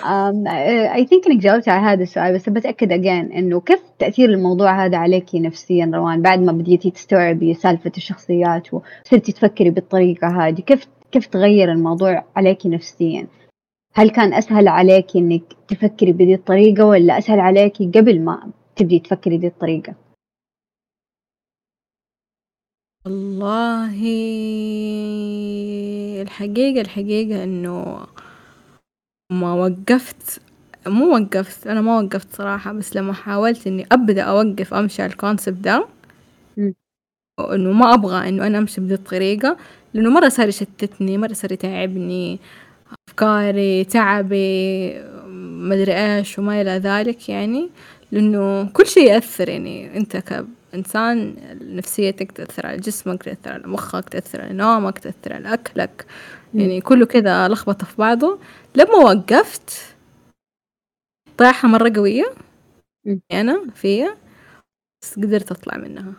I 0.95 1.07
think 1.07 1.27
إنك 1.27 1.43
جاوبتي 1.43 1.71
على 1.71 1.87
هذا 1.87 2.03
السؤال 2.03 2.35
بس 2.35 2.49
بتأكد 2.49 2.93
again 2.93 3.33
إنه 3.33 3.61
كيف 3.61 3.81
تأثير 3.99 4.31
الموضوع 4.31 4.85
هذا 4.85 4.97
عليكي 4.99 5.41
نفسيا 5.41 5.91
روان 5.95 6.23
بعد 6.23 6.41
ما 6.41 6.53
بديتي 6.53 6.91
تستوعبي 6.91 7.55
سالفة 7.55 7.93
الشخصيات 7.97 8.69
وصرتي 8.75 9.33
تفكري 9.33 9.71
بالطريقة 9.71 10.29
هذه 10.29 10.61
كيف 10.61 10.87
كيف 11.13 11.27
تغير 11.27 11.73
الموضوع 11.73 12.25
عليكي 12.37 12.69
نفسيا؟ 12.69 13.27
هل 13.95 14.11
كان 14.11 14.35
أسهل 14.35 14.69
عليكي 14.69 15.19
إنك 15.19 15.43
تفكري 15.69 16.13
بهذه 16.13 16.35
الطريقة 16.35 16.87
ولا 16.87 17.19
أسهل 17.19 17.41
عليكي 17.41 17.91
قبل 17.95 18.21
ما 18.21 18.51
تبدي 18.77 18.99
تفكري 18.99 19.39
بهذه 19.39 19.47
الطريقة؟ 19.51 19.95
والله 23.07 24.03
الحقيقة 26.23 26.81
الحقيقة 26.81 27.45
إنه 27.45 28.07
ما 29.33 29.53
وقفت 29.55 30.41
مو 30.87 31.07
وقفت 31.17 31.67
أنا 31.67 31.81
ما 31.81 31.99
وقفت 32.01 32.29
صراحة 32.37 32.73
بس 32.73 32.97
لما 32.97 33.13
حاولت 33.13 33.67
إني 33.67 33.87
أبدأ 33.93 34.23
أوقف 34.23 34.75
أمشي 34.75 35.03
على 35.03 35.13
الكونسبت 35.13 35.59
ده 35.59 35.87
إنه 37.41 37.73
ما 37.73 37.95
أبغى 37.95 38.29
إنه 38.29 38.47
أنا 38.47 38.59
أمشي 38.59 38.81
بذي 38.81 38.95
الطريقة 38.95 39.57
لأنه 39.95 40.11
مرة 40.11 40.29
صار 40.29 40.49
يشتتني 40.49 41.19
مرة 41.19 41.33
صار 41.33 41.53
يتعبني 41.53 42.39
أفكاري 43.09 43.85
تعبي 43.85 44.95
مدري 45.69 45.93
إيش 45.95 46.39
وما 46.39 46.61
إلى 46.63 46.71
ذلك 46.71 47.29
يعني 47.29 47.71
لأنه 48.13 48.65
كل 48.73 48.87
شيء 48.87 49.09
يأثر 49.13 49.49
يعني 49.49 49.97
أنت 49.97 50.17
كإنسان 50.73 51.35
نفسيتك 51.77 52.33
تأثر 52.33 52.67
على 52.67 52.77
جسمك 52.79 53.23
تأثر 53.23 53.53
على 53.53 53.63
مخك 53.67 54.09
تأثر 54.09 54.43
على 54.43 54.53
نومك 54.53 54.99
تأثر 54.99 55.33
على 55.33 55.55
أكلك. 55.55 56.07
يعني 56.55 56.81
كله 56.81 57.07
كذا 57.07 57.49
لخبطة 57.49 57.87
في 57.87 57.97
بعضه. 57.97 58.39
لما 58.75 58.95
وقفت 58.95 59.97
طاحة 61.39 61.69
مرة 61.69 61.93
قوية. 61.97 62.35
أنا 63.33 63.71
فيا. 63.71 64.19
بس 65.03 65.19
قدرت 65.19 65.53
أطلع 65.53 65.77
منها. 65.77 66.13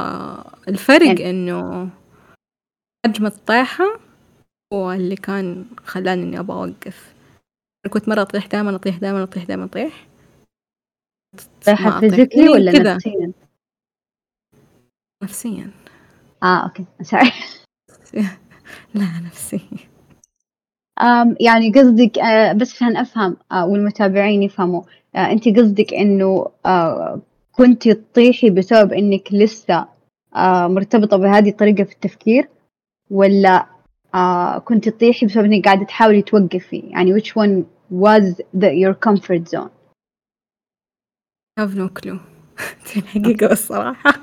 آه 0.00 0.58
الفرق 0.68 1.20
إنه 1.20 1.90
حجم 3.06 3.26
الطاحة 3.26 3.84
هو 4.72 4.92
اللي 4.92 5.16
كان 5.16 5.66
خلاني 5.84 6.22
إني 6.22 6.38
أبغى 6.40 6.56
أوقف. 6.56 7.14
كنت 7.90 8.08
مرة 8.08 8.22
أطيح 8.22 8.46
دائما 8.46 8.74
أطيح 8.74 8.96
دائما 8.96 9.22
أطيح 9.22 9.44
دائما 9.44 9.64
أطيح. 9.64 10.06
طاحة 11.66 12.00
physically 12.00 12.48
ولا 12.48 12.72
كدا. 12.72 12.94
نفسيا؟ 12.94 13.32
نفسيا. 15.22 15.70
آه 16.42 16.64
okay. 16.64 16.86
sorry 17.02 17.32
لا 18.94 19.20
نفسيا 19.26 19.94
يعني 21.40 21.72
قصدك 21.72 22.18
آه، 22.18 22.52
بس 22.52 22.74
عشان 22.74 22.96
أفهم 22.96 23.36
آه، 23.52 23.66
والمتابعين 23.66 24.42
يفهموا 24.42 24.82
آه، 25.16 25.32
انت 25.32 25.48
قصدك 25.48 25.94
إنه 25.94 26.46
كنت 27.52 27.88
تطيحي 27.88 28.50
بسبب 28.50 28.92
إنك 28.92 29.28
لسه 29.32 29.88
مرتبطة 30.66 31.16
بهذه 31.16 31.48
الطريقة 31.48 31.84
في 31.84 31.92
التفكير 31.92 32.48
ولا 33.10 33.66
كنت 34.64 34.88
تطيحي 34.88 35.26
بسبب 35.26 35.44
إنك 35.44 35.64
قاعدة 35.64 35.84
تحاولي 35.84 36.22
توقفي؟ 36.22 36.76
يعني 36.76 37.20
which 37.20 37.28
one 37.28 37.64
was 37.92 38.40
the, 38.60 38.70
your 38.72 38.94
comfort 38.94 39.48
zone 39.48 39.70
have 41.56 41.76
no 41.76 41.88
clue. 41.88 42.18
الحقيقة 42.96 43.52
الصراحة 43.52 44.14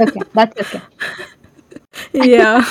أوكي 0.00 0.20
that's 0.20 0.60
okay. 0.60 0.80
يا 2.14 2.60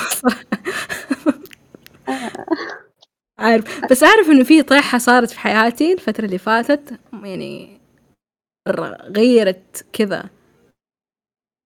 عارف. 3.40 3.86
بس 3.92 4.04
أعرف 4.04 4.30
إنه 4.30 4.44
في 4.44 4.62
طيحة 4.64 4.98
صارت 4.98 5.30
في 5.32 5.40
حياتي 5.40 5.94
الفترة 5.94 6.26
اللي 6.26 6.38
فاتت 6.38 7.00
يعني 7.24 7.80
مرة 8.68 8.98
غيرت 9.18 9.86
كذا. 9.94 10.30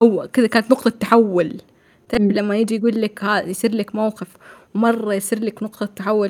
هو 0.03 0.27
كذا 0.33 0.47
كانت 0.47 0.71
نقطة 0.71 0.89
تحول. 0.89 1.61
تعرف. 2.09 2.23
لما 2.23 2.57
يجي 2.57 2.75
يقول 2.75 3.01
لك 3.01 3.23
هذا 3.23 3.49
يصير 3.49 3.75
لك 3.75 3.95
موقف 3.95 4.27
ومرة 4.75 5.13
يصير 5.13 5.39
لك 5.39 5.63
نقطة 5.63 5.85
تحول 5.85 6.29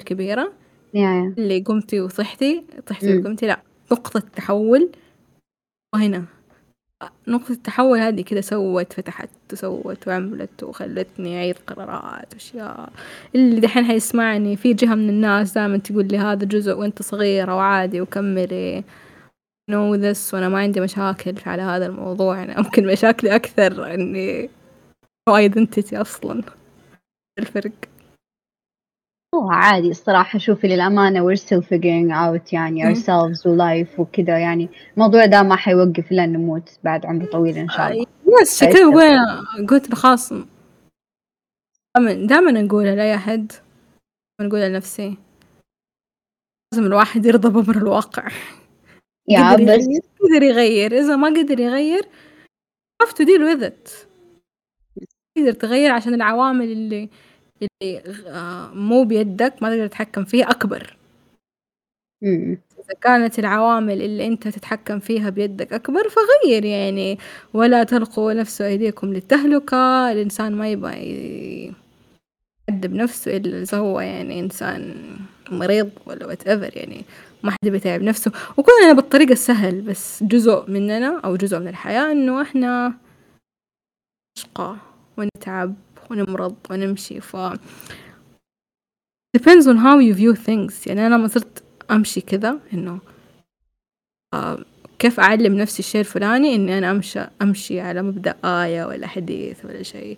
يا 0.93 1.34
اللي 1.38 1.59
قمتي 1.59 2.01
وصحتي 2.01 2.63
طحتي. 2.88 3.17
وقمتي 3.17 3.47
لا 3.47 3.61
نقطة 3.91 4.19
تحول 4.19 4.91
وهنا. 5.95 6.26
نقطة 7.27 7.51
التحول 7.51 7.99
هذه 7.99 8.21
كذا 8.21 8.41
سوت 8.41 8.93
فتحت 8.93 9.29
وسوت 9.53 10.07
وعملت 10.07 10.63
وخلتني 10.63 11.37
أعيد 11.37 11.55
قرارات 11.67 12.33
وأشياء. 12.33 12.89
اللي 13.35 13.59
دحين 13.59 13.85
حيسمعني 13.85 14.55
في 14.55 14.73
جهة 14.73 14.95
من 14.95 15.09
الناس 15.09 15.53
دائما 15.53 15.77
تقول 15.77 16.07
لي 16.07 16.17
هذا 16.17 16.45
جزء 16.45 16.73
وأنت 16.73 17.01
صغيرة 17.01 17.55
وعادي 17.55 18.01
وكملي. 18.01 18.83
Know 19.71 19.97
this 19.97 20.33
وأنا 20.33 20.49
ما 20.49 20.57
عندي 20.59 20.79
مشاكل 20.81 21.35
على 21.45 21.61
هذا 21.61 21.85
الموضوع. 21.85 22.37
يعني 22.37 22.61
ممكن 22.61 22.87
مشاكلي 22.87 23.35
أكثر 23.35 23.93
إني 23.93 24.49
identity 25.29 25.93
أصلا. 25.93 26.43
الفرق. 27.39 27.71
هو 29.36 29.51
عادي 29.51 29.89
الصراحة. 29.89 30.39
شوفي 30.39 30.67
للأمانة 30.67 31.27
we're 31.27 31.39
still 31.39 31.61
figuring 31.61 32.11
out 32.11 32.53
يعني 32.53 32.95
ourselves 32.95 33.45
ولايف 33.45 33.99
وكذا 33.99 34.39
يعني. 34.39 34.69
الموضوع 34.93 35.25
ده 35.25 35.43
ما 35.43 35.55
حيوقف 35.55 36.11
إلا 36.11 36.25
نموت 36.25 36.69
بعد 36.83 37.05
عمر 37.05 37.25
طويل 37.25 37.57
إن 37.57 37.69
شاء 37.69 37.91
الله. 37.91 38.05
بقول 38.91 39.03
أنا 39.03 39.67
قلت 39.69 39.95
خلاص 39.95 40.33
دائما 41.97 42.65
أقولها 42.65 42.95
لأي 42.95 43.15
أحد 43.15 43.51
أقولها 44.41 44.69
لنفسي 44.69 45.17
لازم 46.73 46.86
الواحد 46.86 47.25
يرضى 47.25 47.49
بأمر 47.49 47.77
الواقع. 47.77 48.27
يا 49.29 49.55
بس 49.55 49.59
يغير 49.59 50.01
قدر 50.21 50.43
يغير. 50.43 50.91
إذا 50.99 51.15
ما 51.15 51.27
قدر 51.27 51.59
يغير 51.59 52.07
have 53.03 53.11
to 53.11 53.25
deal 53.25 53.41
with 53.41 53.63
it. 53.63 53.89
تقدر 55.38 55.51
تغير 55.51 55.91
عشان 55.91 56.13
العوامل 56.13 56.71
اللي 56.71 57.09
اللي 57.62 58.01
آه، 58.28 58.74
مو 58.74 59.03
بيدك 59.03 59.53
ما 59.64 59.70
تقدر 59.70 59.88
تتحكم 59.88 60.26
فيها 60.26 60.51
أكبر. 60.51 60.97
مم. 62.22 62.58
إذا 62.80 62.93
كانت 63.01 63.39
العوامل 63.39 64.01
اللي 64.01 64.28
أنت 64.28 64.47
تتحكم 64.47 64.99
فيها 64.99 65.30
بيدك 65.30 65.74
أكبر 65.74 66.03
فغير 66.10 66.66
يعني 66.66 67.18
ولا 67.53 67.84
تلقوا 67.84 68.34
نفس 68.34 68.62
أيديكم 68.62 69.14
للتهلكة 69.14 70.12
الإنسان 70.12 70.56
ما 70.56 70.70
يبغى 70.70 70.93
يعذب 72.70 72.93
نفسه 72.93 73.38
إلا 73.38 73.62
إذا 73.62 73.78
هو 73.78 73.99
يعني 73.99 74.39
إنسان 74.39 74.95
مريض 75.51 75.89
ولا 76.06 76.26
وات 76.28 76.47
ايفر 76.47 76.78
يعني 76.78 77.06
ما 77.43 77.51
حد 77.51 77.70
بيتعب 77.70 78.01
نفسه. 78.01 78.32
وكلنا 78.58 78.93
بالطريقة 78.93 79.32
السهل 79.32 79.82
بس 79.82 80.24
جزء 80.24 80.72
مننا 80.72 81.22
أو 81.26 81.36
جزء 81.36 81.60
من 81.60 81.68
الحياة 81.68 82.12
إنه 82.12 82.41
إحنا 82.41 82.93
نشقى 84.38 84.76
ونتعب. 85.18 85.76
ونمرض 86.12 86.56
ونمشي 86.70 87.22
ف 87.22 87.38
depends 89.38 89.66
on 89.68 89.78
how 89.78 89.99
you 89.99 90.14
view 90.14 90.36
things. 90.36 90.88
يعني 90.88 91.08
أنا 91.08 91.16
لما 91.16 91.28
صرت 91.28 91.64
أمشي 91.91 92.22
كذا 92.22 92.60
إنه 92.74 92.99
آه 94.34 94.60
كيف 94.99 95.20
أعلم 95.20 95.58
نفسي 95.58 95.80
الشيء 95.80 96.01
الفلاني 96.01 96.56
إني 96.56 96.78
أنا 96.78 96.91
أمشي 96.91 97.20
أمشي 97.41 97.82
على 97.82 98.01
مبدأ 98.01 98.36
آية 98.45 98.86
ولا 98.86 99.08
حديث 99.08 99.66
ولا 99.66 99.84
شيء. 99.84 100.18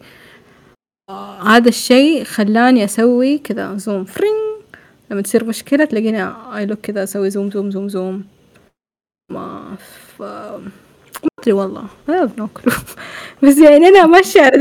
آه 1.09 1.41
هذا 1.41 1.69
الشيء 1.69 2.23
خلاني 2.23 2.83
أسوي 2.85 3.37
كذا 3.37 3.77
زوم. 3.77 4.05
فرينج! 4.05 4.47
لما 5.11 5.21
تصير 5.21 5.45
مشكلة 5.45 5.85
تلاقيني 5.85 6.23
اي 6.57 6.65
لوك 6.65 6.79
كذا 6.79 7.03
أسوي 7.03 7.29
زوم 7.29 7.51
زوم 7.51 7.71
زوم 7.71 7.89
زوم. 7.89 8.27
ما 9.31 9.75
ف 10.17 10.23
ما 11.27 11.43
أدري 11.43 11.53
والله 11.53 11.87
no 12.39 12.47
clue 12.59 12.73
بس 13.43 13.57
يعني 13.57 13.87
أنا 13.87 14.05
ماشية 14.05 14.41
على 14.41 14.55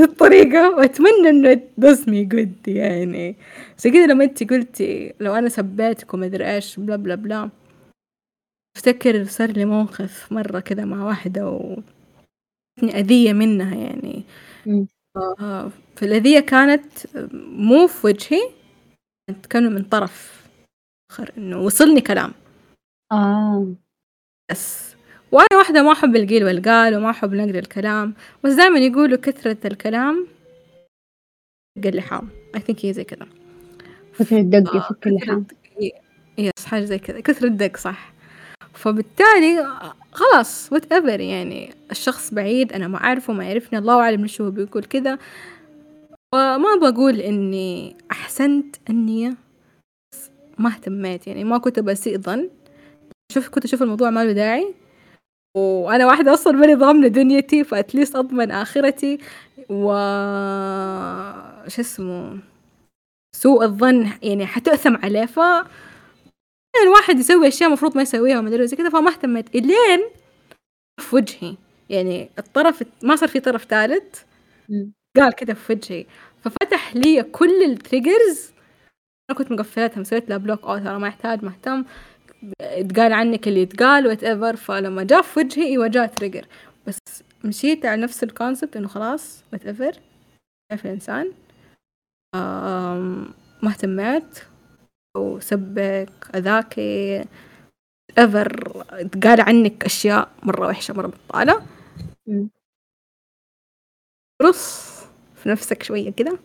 إنه 1.27 1.55
it 1.55 1.61
does 1.85 1.99
me 2.07 2.29
good 2.35 2.69
يعني. 2.69 3.37
زي 3.79 3.91
كذا 3.91 4.07
لما 4.07 4.25
أنت 4.25 4.51
قلتي 4.51 5.13
لو 5.21 5.35
أنا 5.35 5.49
سبيتك 5.49 6.15
وما 6.15 6.27
أدري 6.27 6.55
إيش 6.55 6.77
بلا 6.81 6.97
بلا 6.97 7.15
بلا. 7.15 7.51
أفتكر 8.77 9.25
صار 9.25 9.51
لي 9.51 9.65
موقف 9.65 10.33
مرة 10.33 10.61
كذا 10.61 10.85
مع 10.85 11.05
واحدة 11.07 11.49
و 11.51 11.77
أذية 12.85 13.33
منها 13.33 13.75
يعني. 13.77 14.25
آه، 15.41 15.71
فالأذية 15.97 16.41
كانت 16.41 16.85
مو 17.35 17.87
في 17.87 18.07
وجهي 18.07 18.41
كانت 19.29 19.47
كانوا 19.47 19.71
من 19.71 19.85
طرف 19.85 20.47
آخر 21.13 21.33
إنه 21.39 21.59
وصلني 21.61 22.03
كلام. 22.03 22.33
آه. 23.13 23.67
بس. 24.51 24.86
وأنا 25.33 25.57
واحدة 25.59 25.83
ما 25.83 25.93
أحب 25.93 26.17
القيل 26.17 26.45
والقال 26.45 26.97
وما 26.97 27.11
أحب 27.11 27.35
نقل 27.35 27.57
الكلام 27.57 28.15
بس 28.45 28.53
دائما 28.53 28.79
يقولوا 28.79 29.19
كثرة 29.19 29.57
الكلام 29.65 30.27
يفك 31.79 31.87
اللحام. 31.87 32.29
I 32.57 32.61
think 32.61 32.77
هي 32.85 32.93
زي 32.93 33.05
كذا. 33.05 33.27
فكرة 34.13 34.41
دق 34.41 34.75
آه، 34.75 34.77
يفك 34.77 35.07
اللحام. 35.07 35.47
كثرة- 35.51 35.93
yes 36.39 36.65
حاجة 36.67 36.85
زي 36.85 36.99
كذا. 36.99 37.21
كثرة 37.21 37.49
دق 37.49 37.77
صح. 37.77 38.13
فبالتالي 38.75 39.61
آه، 39.61 39.95
خلاص 40.13 40.73
whatever 40.73 41.21
يعني 41.21 41.71
الشخص 41.91 42.35
بعيد 42.35 42.73
أنا 42.73 42.89
ما 42.89 43.05
أعرفه 43.05 43.33
ما 43.33 43.45
يعرفني 43.45 43.79
الله 43.79 44.01
أعلم 44.01 44.23
ليش 44.23 44.41
هو 44.41 44.51
بيقول 44.51 44.85
كذا. 44.85 45.19
وما 46.35 46.77
بقول 46.83 47.21
إني 47.21 47.97
أحسنت 48.11 48.77
النية 48.91 49.35
بس 50.13 50.31
ما 50.59 50.69
اهتميت 50.71 51.27
يعني 51.27 51.45
ما 51.45 51.59
كنت 51.59 51.81
بسيء 51.81 52.19
ظن. 52.19 52.49
شوف 53.33 53.49
كنت 53.49 53.65
أشوف 53.65 53.83
الموضوع 53.83 54.11
ما 54.11 54.25
له 54.25 54.33
داعي. 54.33 54.75
وأنا 55.57 56.07
واحدة 56.07 56.35
أصلا 56.35 56.53
ماني 56.53 56.75
ضامنة 56.75 57.09
دنيتي 57.09 57.65
ف 57.65 57.71
at 57.71 57.84
least 57.84 58.17
أضمن 58.17 58.51
آخرتي. 58.51 59.19
و 59.71 59.93
شو 61.69 61.81
اسمه؟ 61.81 62.39
سوء 63.37 63.65
الظن 63.65 64.13
يعني 64.23 64.47
حتؤثم 64.47 64.97
عليه. 64.97 65.27
ف 65.27 65.37
يعني 65.37 66.89
الواحد 66.89 67.19
يسوي 67.19 67.49
أشياء 67.49 67.69
المفروض 67.69 67.97
ما 67.97 68.03
يسويها 68.03 68.39
وما 68.39 68.49
أدري 68.49 68.67
زي 68.67 68.77
كذا 68.77 68.91
فما 68.91 69.11
اهتميت 69.11 69.55
إلين 69.55 70.01
في 71.01 71.17
وجهي 71.17 71.57
يعني 71.91 72.31
الطرف 72.39 72.83
ما 73.03 73.17
صار 73.17 73.29
في 73.29 73.41
طرف 73.41 73.65
ثالث. 73.65 74.23
قال 75.17 75.33
كذا 75.35 75.55
في 75.55 75.73
وجهي. 75.73 76.07
ففتح 76.45 76.97
لي 76.97 77.23
كل 77.23 77.63
ال 77.63 77.72
triggers 77.72 78.51
أنا 79.31 79.39
كنت 79.39 79.53
مقفلتها 79.53 80.01
مسويت 80.01 80.29
لها 80.29 80.37
block 80.37 80.65
أو 80.65 80.79
ترى 80.79 80.99
ما 80.99 81.09
يحتاج 81.09 81.45
مهتم. 81.45 81.85
يتقال 82.63 83.13
عنك 83.13 83.49
اللي 83.49 83.61
يتقال 83.63 84.07
whatever 84.07 84.57
فلما 84.57 85.05
جاء 85.05 85.23
في 85.23 85.41
وجهي 85.41 85.65
أيوه 85.67 85.87
جاء 85.89 86.07
trigger 86.07 86.47
بس 86.87 86.99
مشيت 87.45 87.87
على 87.87 88.03
نفس 88.03 88.23
الكونسبت 88.23 88.77
إنه 88.77 88.89
خلاص 88.89 89.45
وات 89.53 89.67
ايفر 89.67 89.93
كيف 90.73 90.87
الانسان 90.87 91.33
ما 93.63 93.71
اهتميت. 93.71 94.39
وسبك 95.17 96.11
أذاكي 96.35 97.25
ايفر 98.19 98.73
قال 99.25 99.41
عنك 99.41 99.85
أشياء 99.85 100.31
مرة 100.43 100.67
وحشة 100.69 100.95
مرة 100.95 101.07
بطالة. 101.07 101.67
رص 104.43 104.87
في 105.35 105.49
نفسك 105.49 105.83
شوية 105.83 106.11
كده. 106.11 106.39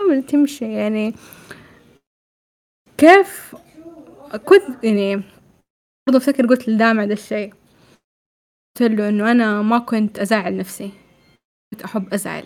حاول 0.00 0.22
تمشي 0.22 0.72
يعني 0.72 1.14
كيف 2.98 3.56
كنت 4.36 4.84
يعني 4.84 5.22
برضه 6.06 6.18
أفتكر 6.18 6.46
قلت 6.46 6.68
للدامع 6.68 7.04
ده 7.04 7.12
الشيء. 7.12 7.54
قلت 8.80 8.90
له 8.90 9.08
إنه 9.08 9.30
أنا 9.30 9.62
ما 9.62 9.78
كنت 9.78 10.18
أزعل 10.18 10.56
نفسي. 10.56 10.90
كنت 11.72 11.82
أحب 11.82 12.14
أزعل. 12.14 12.44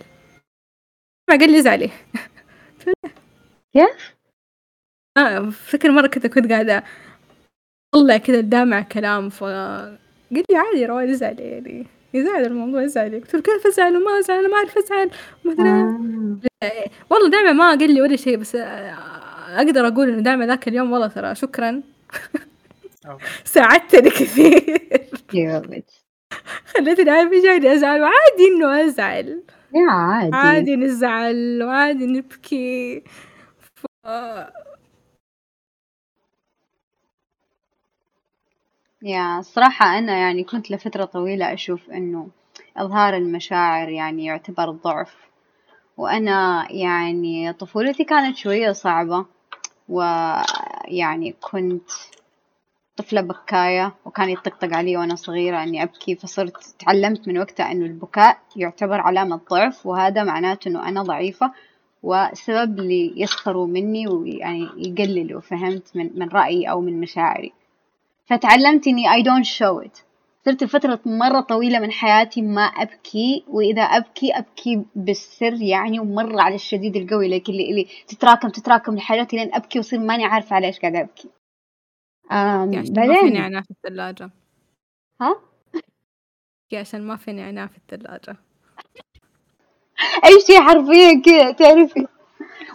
ما 1.30 1.36
قال 1.36 1.50
لي 1.52 1.58
أزعلي. 1.58 1.90
كيف؟ 3.72 4.16
آه، 5.18 5.50
فكر 5.50 5.90
مرة 5.90 6.06
كذا 6.06 6.28
كنت 6.28 6.52
قاعدة 6.52 6.84
أطلع 7.94 8.16
كذا 8.16 8.38
الدامع 8.38 8.80
كلام 8.80 9.28
فقال 9.30 9.98
لي 10.30 10.56
عادي 10.56 10.86
رواد 10.86 11.08
أزعلي 11.08 11.42
يعني. 11.42 11.86
يزعل 12.14 12.44
الموضوع 12.44 12.84
ازعلي 12.84 13.18
قلت 13.18 13.34
له 13.34 13.42
كيف 13.42 13.66
أزعل 13.66 13.96
وما 13.96 14.18
أزعل؟ 14.18 14.38
أنا 14.38 14.48
ما 14.48 14.56
أعرف 14.56 14.78
أزعل. 14.78 15.10
مثلا 15.44 15.80
آه. 16.62 16.90
والله 17.10 17.30
دائما 17.30 17.52
ما 17.52 17.68
قال 17.70 17.94
لي 17.94 18.02
ولا 18.02 18.16
شيء 18.16 18.36
بس 18.36 18.56
أقدر 19.46 19.88
أقول 19.88 20.08
انه 20.08 20.20
دائما 20.22 20.46
ذاك 20.46 20.68
اليوم 20.68 20.92
والله 20.92 21.06
ترى 21.06 21.34
شكرا. 21.34 21.82
ساعدتني 23.44 24.10
كثير. 24.10 25.08
خليتني 26.66 27.10
عارف 27.10 27.32
إيش 27.32 27.44
يعني 27.44 27.72
أزعل. 27.72 28.00
وعادي 28.00 28.46
إنه 28.56 28.84
أزعل. 28.84 29.42
يا 29.74 29.90
عادي. 29.90 30.36
عادي 30.36 30.76
نزعل 30.76 31.62
وعادي 31.62 32.06
نبكي. 32.06 33.04
ف... 33.74 33.86
يا 39.02 39.40
صراحة 39.42 39.98
أنا 39.98 40.18
يعني 40.18 40.44
كنت 40.44 40.70
لفترة 40.70 41.04
طويلة 41.04 41.52
أشوف 41.52 41.90
إنه 41.90 42.28
إظهار 42.76 43.16
المشاعر 43.16 43.88
يعني 43.88 44.24
يعتبر 44.24 44.70
ضعف. 44.70 45.16
وأنا 45.96 46.66
يعني 46.70 47.52
طفولتي 47.52 48.04
كانت 48.04 48.36
شوية 48.36 48.72
صعبة. 48.72 49.35
ويعني 49.88 51.34
كنت 51.40 51.90
طفلة 52.96 53.20
بكاية 53.20 53.94
وكان 54.04 54.28
يطقطق 54.28 54.76
علي 54.76 54.96
وأنا 54.96 55.14
صغيرة 55.14 55.62
إني 55.62 55.82
أبكي 55.82 56.14
فصرت 56.14 56.74
تعلمت 56.78 57.28
من 57.28 57.38
وقتها 57.38 57.72
إنه 57.72 57.86
البكاء 57.86 58.38
يعتبر 58.56 59.00
علامة 59.00 59.40
ضعف 59.50 59.86
وهذا 59.86 60.24
معناته 60.24 60.68
إنه 60.68 60.88
أنا 60.88 61.02
ضعيفة 61.02 61.52
وسبب 62.02 62.78
اللي 62.78 63.12
يسخروا 63.16 63.66
مني 63.66 64.08
ويعني 64.08 64.68
يقللوا 64.76 65.40
فهمت؟ 65.40 65.96
من, 65.96 66.10
من 66.14 66.28
رأيي 66.28 66.70
أو 66.70 66.80
من 66.80 67.00
مشاعري. 67.00 67.52
فتعلمت 68.26 68.86
إني 68.86 69.08
I 69.08 69.22
don't 69.22 69.46
show 69.46 69.86
it. 69.86 70.05
صرت 70.46 70.64
فترة 70.64 71.00
مرة 71.06 71.40
طويلة 71.40 71.78
من 71.78 71.92
حياتي 71.92 72.42
ما 72.42 72.62
أبكي 72.62 73.44
وإذا 73.48 73.82
أبكي 73.82 74.32
أبكي 74.32 74.84
بالسر 74.94 75.62
يعني 75.62 76.00
ومرة 76.00 76.42
على 76.42 76.54
الشديد 76.54 76.96
القوي. 76.96 77.28
لكن 77.28 77.52
اللي, 77.52 77.70
اللي 77.70 77.86
تتراكم 78.08 78.48
تتراكم 78.48 78.96
لحياتي 78.96 79.36
لين 79.36 79.54
أبكي 79.54 79.78
وصير 79.78 79.98
ماني 79.98 80.24
عارفة 80.24 80.56
على 80.56 80.66
إيش 80.66 80.78
قاعدة 80.80 81.00
أبكي. 81.00 81.28
آم 82.32 82.68
عشان 82.68 82.74
ما 82.74 82.82
في 82.82 82.90
بعدين؟ 82.90 83.34
نعناع 83.34 83.60
في 83.60 83.70
الثلاجة. 83.70 84.30
ها؟ 85.20 85.36
عشان 86.74 87.02
ما 87.02 87.16
في 87.16 87.32
نعناع 87.32 87.66
في 87.66 87.76
الثلاجة. 87.78 88.36
أي 90.24 90.40
شيء 90.46 90.60
حرفيا 90.60 91.22
كذا 91.24 91.52
تعرفي؟ 91.52 92.06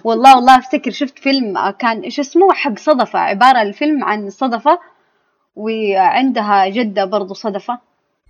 والله 0.04 0.36
والله 0.36 0.58
أفتكر 0.58 0.92
شفت 0.92 1.20
فيلم 1.20 1.58
آه، 1.58 1.72
كان 1.72 2.02
إيش 2.02 2.20
اسمه؟ 2.20 2.54
حق 2.54 2.78
صدفة 2.78 3.20
عبارة 3.20 3.62
الفيلم 3.62 4.04
عن 4.04 4.30
صدفة. 4.30 4.80
وعندها 5.56 6.68
جدة 6.68 7.06
برضو 7.06 7.34
صدفة 7.34 7.80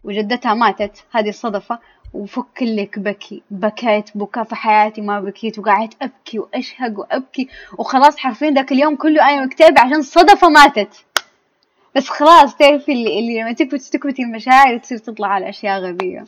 وجدتها 0.04 0.54
ماتت 0.54 1.04
هذه 1.12 1.30
الصدفة. 1.30 1.80
وفك 2.14 2.64
لك 2.64 3.00
بكي 3.00 3.44
بكيت 3.52 4.18
بكاء 4.18 4.44
في 4.44 4.56
حياتي 4.56 5.02
ما 5.02 5.20
بكيت 5.20 5.60
وقعدت 5.60 5.94
أبكي 6.02 6.40
وأشهق 6.40 7.00
وأبكي. 7.00 7.48
وخلاص 7.78 8.18
حرفيا 8.18 8.52
ذاك 8.52 8.72
اليوم 8.72 8.96
كله 8.96 9.30
أنا 9.30 9.46
مكتئبة 9.46 9.82
عشان 9.82 10.02
صدفة 10.02 10.50
ماتت. 10.50 11.06
بس 11.96 12.10
خلاص 12.10 12.56
تعرفي 12.56 12.92
اللي, 12.92 13.20
اللي 13.20 13.42
لما 13.42 13.54
تكبتي 13.54 13.92
تكبتي 13.92 14.24
المشاعر 14.24 14.78
تصير 14.78 14.98
تطلع 14.98 15.28
على 15.28 15.50
أشياء 15.50 15.80
غبية. 15.80 16.26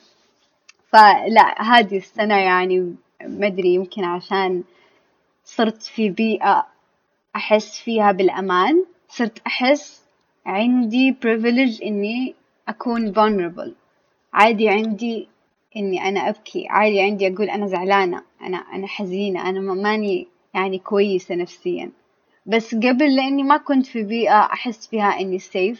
فلا 0.92 1.62
هذه 1.62 1.98
السنة 1.98 2.38
يعني 2.38 2.96
مدري 3.22 3.74
يمكن 3.74 4.04
عشان 4.04 4.64
صرت 5.46 5.84
في 5.84 6.10
بيئة 6.10 6.68
أحس 7.36 7.80
فيها 7.80 8.12
بالأمان 8.12 8.86
صرت 9.10 9.42
أحس 9.48 10.03
عندي 10.46 11.16
privilege 11.26 11.84
إني 11.84 12.36
أكون 12.68 13.14
vulnerable. 13.14 13.70
عادي 14.34 14.70
عندي 14.70 15.28
إني 15.78 16.08
أنا 16.08 16.30
أبكي. 16.30 16.68
عادي 16.70 17.02
عندي 17.02 17.28
أقول 17.28 17.50
أنا 17.50 17.68
زعلانة 17.68 18.24
أنا 18.42 18.58
أنا 18.58 18.88
حزينة 18.88 19.50
أنا 19.50 19.60
ما- 19.60 19.74
ماني 19.74 20.28
يعني 20.54 20.80
كويسة 20.80 21.36
نفسيا. 21.36 21.92
بس 22.46 22.76
قبل 22.76 23.16
لأني 23.16 23.44
ما 23.44 23.58
كنت 23.58 23.86
في 23.86 24.04
بيئة 24.04 24.40
أحس 24.40 24.88
فيها 24.88 25.20
إني 25.20 25.40
safe 25.40 25.80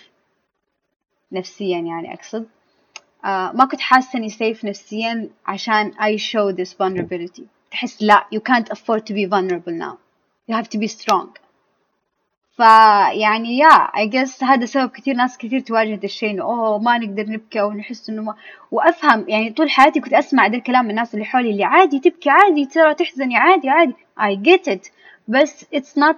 نفسيا 1.32 1.80
يعني 1.80 2.14
أقصد. 2.14 2.46
آه 3.26 3.52
ما 3.52 3.66
كنت 3.66 3.80
حاسة 3.82 4.18
إني 4.20 4.30
safe 4.30 4.66
نفسيا 4.66 5.30
عشان 5.46 5.92
I 5.94 6.18
show 6.18 6.56
this 6.56 6.74
vulnerability. 6.74 7.44
تحس 7.72 8.02
لا 8.04 8.26
you 8.36 8.40
can't 8.40 8.70
afford 8.74 9.02
to 9.06 9.14
be 9.14 9.26
vulnerable 9.26 9.74
now. 9.74 9.98
You 10.50 10.56
have 10.56 10.70
to 10.70 10.78
be 10.78 10.88
strong. 10.88 11.43
فيعني 12.58 13.58
يا 13.58 13.70
I 13.70 14.10
guess 14.10 14.44
هذا 14.44 14.66
سبب 14.66 14.90
كثير 14.90 15.16
ناس 15.16 15.38
كثير 15.38 15.60
تواجه 15.60 15.96
ذا 15.96 16.06
الشيء 16.06 16.32
إنه 16.32 16.44
أوه 16.44 16.80
ما 16.80 16.98
نقدر 16.98 17.26
نبكي 17.30 17.62
أو 17.62 17.72
نحس 17.72 18.10
إنه 18.10 18.22
ما. 18.22 18.36
وأفهم 18.72 19.26
يعني 19.30 19.50
طول 19.50 19.70
حياتي 19.70 20.00
كنت 20.00 20.14
أسمع 20.14 20.48
ذا 20.48 20.56
الكلام 20.56 20.86
من 20.86 20.92
الناس 20.92 21.14
اللي 21.14 21.26
حولي 21.26 21.50
اللي 21.50 21.64
عادي 21.64 22.00
تبكي 22.00 22.30
عادي 22.30 22.66
ترى 22.66 22.94
تحزني 22.94 23.38
عادي 23.38 23.70
عادي. 23.70 23.94
I 24.20 24.36
get 24.48 24.74
it. 24.74 24.92
بس 25.28 25.66
it's 25.76 26.00
not 26.00 26.16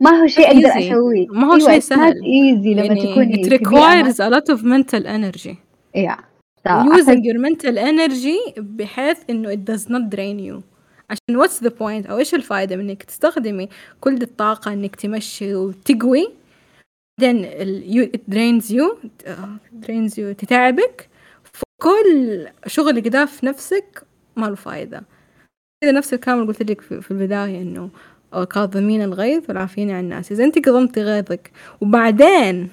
ما 0.00 0.10
هو 0.10 0.26
شيء 0.26 0.46
أقدر 0.46 0.68
easy. 0.68 0.76
أسويه. 0.76 1.26
ما 1.30 1.46
هو 1.46 1.52
أيوة 1.52 1.70
شيء 1.70 1.78
سهل. 1.78 2.14
easy 2.14 2.66
لما 2.66 2.84
يعني 2.84 3.12
تكوني 3.12 3.44
it 3.44 3.48
requires 3.48 4.16
a 4.20 4.30
lot 4.30 4.54
of 4.54 4.64
mental 4.64 5.06
energy. 5.06 5.56
Yeah. 5.94 6.20
using 6.68 7.24
your 7.24 7.38
mental 7.38 7.78
energy 7.78 8.60
بحيث 8.60 9.18
إنه 9.30 9.54
it 9.54 9.58
does 9.58 9.88
not 9.88 10.14
drain 10.14 10.38
you. 10.38 10.73
عشان 11.10 11.44
what's 11.44 11.60
the 11.64 11.70
point 11.70 12.10
أو 12.10 12.18
إيش 12.18 12.34
الفائدة 12.34 12.76
من 12.76 12.90
إنك 12.90 13.02
تستخدمي 13.02 13.68
كل 14.00 14.18
دي 14.18 14.24
الطاقة 14.24 14.72
إنك 14.72 14.96
تمشي 14.96 15.54
وتقوي؟ 15.54 16.32
it 17.20 18.20
drains 18.28 18.70
you 18.70 18.98
uh, 19.26 19.58
drains 19.80 20.18
you 20.18 20.32
تتعبك 20.38 21.08
فكل 21.44 22.48
شغلك 22.66 23.08
ده 23.08 23.24
في 23.24 23.46
نفسك 23.46 24.02
ما 24.36 24.46
له 24.46 24.54
فايدة. 24.54 25.02
كذا 25.82 25.92
نفس 25.92 26.14
الكلام 26.14 26.38
اللي 26.40 26.48
قلت 26.48 26.62
لك 26.70 26.80
في, 26.80 27.10
البداية 27.10 27.62
إنه 27.62 27.90
آه، 28.32 28.44
كاظمين 28.44 29.02
الغيظ 29.02 29.44
والعافين 29.48 29.90
عن 29.90 30.04
الناس. 30.04 30.32
إذا 30.32 30.44
أنت 30.44 30.58
كظمتي 30.58 31.02
غيظك 31.02 31.50
وبعدين 31.80 32.70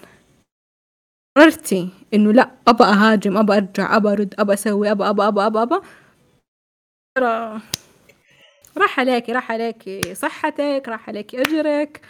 قررتي 1.38 1.90
إنه 2.14 2.32
لا 2.32 2.52
ابى 2.68 2.84
أهاجم 2.84 3.38
ابى 3.38 3.58
أرجع 3.58 3.96
ابى 3.96 4.10
أرد 4.12 4.36
ابى 4.40 4.54
أسوي 4.54 4.92
ابى 4.92 5.10
ابى 5.10 5.28
ابى 5.28 5.62
ابى 5.62 5.80
ترى 7.18 7.62
راح 8.78 9.00
عليكي 9.00 9.32
راح 9.32 9.52
عليكي 9.52 10.16
صحتك 10.16 10.84
راح 10.88 11.10
عليكي 11.10 11.42
أجرك 11.42 12.02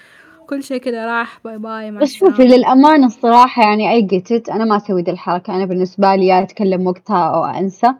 كل 0.47 0.63
شيء 0.63 0.77
كذا 0.77 1.05
راح 1.05 1.39
bye 1.43 1.57
bye 1.57 1.91
مع 1.91 2.01
بس 2.01 2.13
شوفي. 2.13 2.43
للأمانة 2.43 3.05
الصراحة 3.05 3.63
يعني 3.63 3.91
أي 3.91 4.01
جيت 4.01 4.49
أنا 4.49 4.65
ما 4.65 4.77
أسوي 4.77 5.01
ذي 5.01 5.11
الحركة. 5.11 5.55
أنا 5.55 5.65
بالنسبة 5.65 6.15
لي 6.15 6.27
يا 6.27 6.41
أتكلم 6.43 6.87
وقتها 6.87 7.29
أو 7.35 7.45
أنسى. 7.45 7.93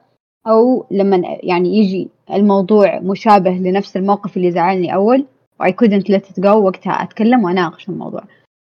أو 0.48 0.86
لما 0.92 1.22
يعني 1.44 1.78
يجي 1.78 2.10
الموضوع 2.34 3.00
مشابه 3.00 3.52
لنفس 3.52 3.98
الموقف 3.98 4.38
اللي 4.38 4.52
زعلني 4.52 4.94
أول 4.94 5.26
و 5.60 5.64
I 5.64 5.70
couldn't 5.72 6.06
let 6.12 6.22
it 6.32 6.44
go 6.44 6.48
وقتها 6.48 6.92
أتكلم 6.92 7.44
وأناقش 7.44 7.90
الموضوع. 7.90 8.24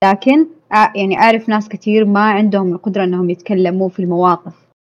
لكن 0.05 0.47
يعني 0.95 1.19
أعرف 1.19 1.49
ناس 1.49 1.69
كتير 1.69 2.05
ما 2.05 2.21
عندهم 2.21 2.73
القدرة 2.73 3.05
إنهم 3.05 3.31
يتكلموا 3.31 3.89
في 3.89 4.01
المواقف. 4.01 4.55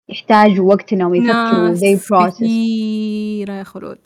يحتاجوا 0.09 0.69
وقت 0.69 0.93
إنهم 0.93 1.15
يفكروا 1.15 1.75
they 1.75 1.99
process. 1.99 2.35
كثيرة 2.35 3.53
يا 3.53 3.63
خلود. 3.63 3.97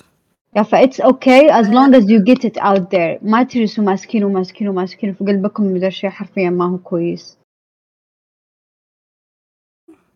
يا 0.56 0.64
it's 0.64 1.00
okay 1.00 1.50
as 1.50 1.68
long 1.68 1.94
as 1.94 2.10
you 2.10 2.24
get 2.24 2.46
it 2.46 2.58
out 2.58 2.90
there. 2.90 3.20
ما 3.22 3.44
تجلسوا 3.44 3.84
ماسكين 3.84 4.24
وماسكين 4.24 4.68
وماسكين 4.68 5.14
في 5.14 5.26
قلبكم 5.26 5.78
ذا 5.78 5.88
الشيء 5.88 6.10
حرفيا 6.10 6.50
ما 6.50 6.70
هو 6.70 6.78
كويس. 6.78 7.38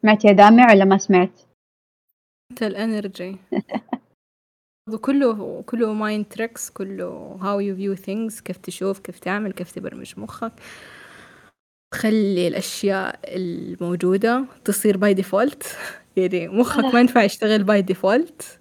سمعت 0.02 0.26
يا 0.26 0.32
دامع 0.32 0.72
ولا 0.72 0.86
ما 0.86 0.98
سمعت؟ 0.98 1.40
انت 2.52 2.64
ال 2.70 2.78
energy. 2.78 3.38
كله 5.02 5.62
كله 5.62 5.94
mind 5.94 6.26
tricks 6.26 6.70
كله 6.70 7.38
how 7.42 7.60
you 7.60 7.76
view 7.76 7.96
things 7.96 8.40
كيف 8.42 8.58
تشوف 8.58 9.00
كيف 9.00 9.20
تعمل 9.20 9.52
كيف 9.52 9.72
تبرمج 9.72 10.20
مخك. 10.20 10.54
تخلي 11.94 12.48
الأشياء 12.48 13.20
الموجودة 13.36 14.46
تصير 14.66 14.98
by 14.98 15.14
default 15.14 15.78
يعني 16.18 16.48
مخك 16.48 16.94
ما 16.94 17.00
ينفع 17.00 17.24
يشتغل 17.24 17.64
by 17.64 17.82
default 17.82 18.59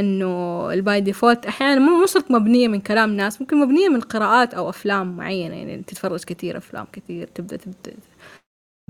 إنه 0.00 0.72
ال 0.72 0.81
by 0.81 1.00
default 1.00 1.46
أحيانا 1.46 1.80
مو 1.80 1.98
مو 2.00 2.06
شرط 2.06 2.30
مبنية 2.30 2.68
من 2.68 2.80
كلام 2.80 3.10
ناس 3.10 3.40
ممكن 3.40 3.56
مبنية 3.60 3.88
من 3.88 4.00
قراءات 4.00 4.54
أو 4.54 4.68
أفلام 4.68 5.16
معينة 5.16 5.54
يعني 5.54 5.82
تتفرج 5.86 6.24
كثير 6.24 6.56
أفلام 6.56 6.86
كثير 6.92 7.28
تبدا 7.34 7.56
تبدأ 7.56 7.96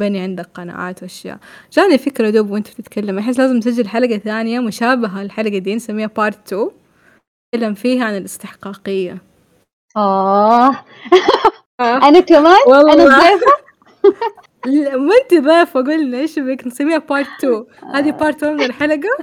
بني 0.00 0.20
عندك 0.20 0.48
قناعات 0.54 1.02
وأشياء. 1.02 1.38
جاني 1.72 1.98
فكرة 1.98 2.30
دوب 2.30 2.50
وأنت 2.50 2.68
بتتكلم 2.68 3.18
أحس 3.18 3.38
لازم 3.38 3.56
نسجل 3.56 3.88
حلقة 3.88 4.18
ثانية 4.18 4.60
مشابهة 4.60 5.22
الحلقة 5.22 5.58
دي 5.58 5.74
نسميها 5.74 6.06
part 6.06 6.52
2 6.52 6.70
نتكلم 7.54 7.74
فيها 7.74 8.04
عن 8.04 8.16
الاستحقاقية. 8.16 9.18
آه. 9.96 10.84
أنا 11.80 12.20
كمان؟ 12.20 12.56
والله. 12.66 12.92
أنا 12.92 13.04
ضيفة؟ 13.04 13.52
لا، 14.66 14.96
ما 14.96 15.14
أنت 15.22 15.34
ضيفة 15.44 15.80
قلنا 15.80 16.18
إيش 16.18 16.38
بك؟ 16.38 16.66
نسميها 16.66 16.98
part 16.98 17.26
2 17.38 17.64
هذه 17.94 18.10
part 18.10 18.44
1 18.44 18.54
من 18.54 18.62
الحلقة. 18.62 19.16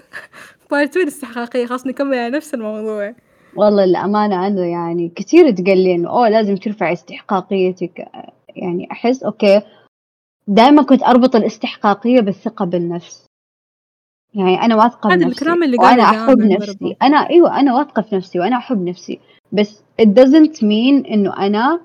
part 0.73 0.89
2 0.89 1.03
الاستحقاقيه 1.03 1.65
خلاص 1.65 1.87
نكمل 1.87 2.17
على 2.17 2.37
نفس 2.37 2.53
الموضوع. 2.53 3.15
والله 3.55 3.83
الأمانة 3.83 4.47
أنا 4.47 4.65
يعني 4.65 5.09
كثير 5.15 5.51
تقال 5.51 5.77
لي 5.83 5.95
إنه 5.95 6.09
أوه 6.09 6.29
لازم 6.29 6.55
ترفع 6.55 6.93
استحقاقيتك. 6.93 8.07
يعني 8.55 8.91
أحس 8.91 9.23
أوكي. 9.23 9.61
دائما 10.47 10.83
كنت 10.83 11.03
أربط 11.03 11.35
الاستحقاقية 11.35 12.21
بالثقة 12.21 12.65
بالنفس. 12.65 13.25
يعني 14.33 14.61
أنا 14.61 14.75
واثقة 14.75 15.09
هذا 15.09 15.15
بنفسي 15.15 15.41
الكلام 15.41 15.63
اللي 15.63 15.77
وأنا 15.77 16.03
أحب 16.03 16.39
نفسي. 16.39 16.73
برضو. 16.73 16.95
أنا 17.01 17.17
أيوة 17.29 17.59
أنا 17.59 17.75
واثقة 17.75 18.01
في 18.01 18.15
نفسي 18.15 18.39
وأنا 18.39 18.57
أحب 18.57 18.81
نفسي. 18.81 19.19
بس 19.51 19.83
it 20.01 20.05
doesn't 20.05 20.57
mean 20.61 21.11
إنه 21.11 21.37
أنا 21.37 21.81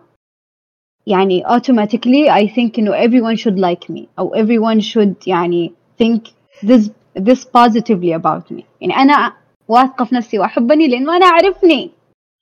يعني 1.06 1.44
automatically 1.44 2.28
I 2.30 2.46
think 2.54 2.78
إنه 2.78 2.92
everyone 2.92 3.36
should 3.36 3.58
like 3.58 3.94
me 3.94 4.02
أو 4.18 4.34
everyone 4.34 4.80
should 4.80 5.26
يعني 5.26 5.72
think 6.02 6.20
this 6.66 6.90
this 7.18 7.44
positively 7.44 8.12
about 8.12 8.50
me. 8.50 8.64
يعني 8.80 8.94
أنا 8.96 9.36
واثقة 9.68 10.04
في 10.04 10.14
نفسي 10.14 10.38
وأحبني 10.38 10.88
لأنه 10.88 11.16
أنا 11.16 11.26
أعرفني. 11.26 11.90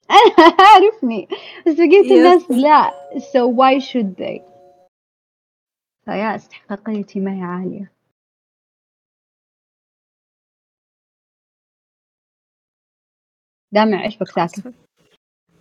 أنا 0.11 0.47
أعرفني. 0.47 1.27
بس 1.67 1.73
بقيت 1.73 2.05
Yes. 2.05 2.11
الناس 2.11 2.51
لا. 2.51 2.91
So 3.19 3.47
why 3.47 3.79
should 3.79 4.15
they? 4.17 4.41
فيا 6.05 6.35
استحقاقيتي 6.35 7.19
ما 7.19 7.31
هي 7.35 7.41
عالية. 7.41 7.91
دامع 13.71 14.05
إيش 14.05 14.17
بك 14.17 14.27
ساكت 14.27 14.73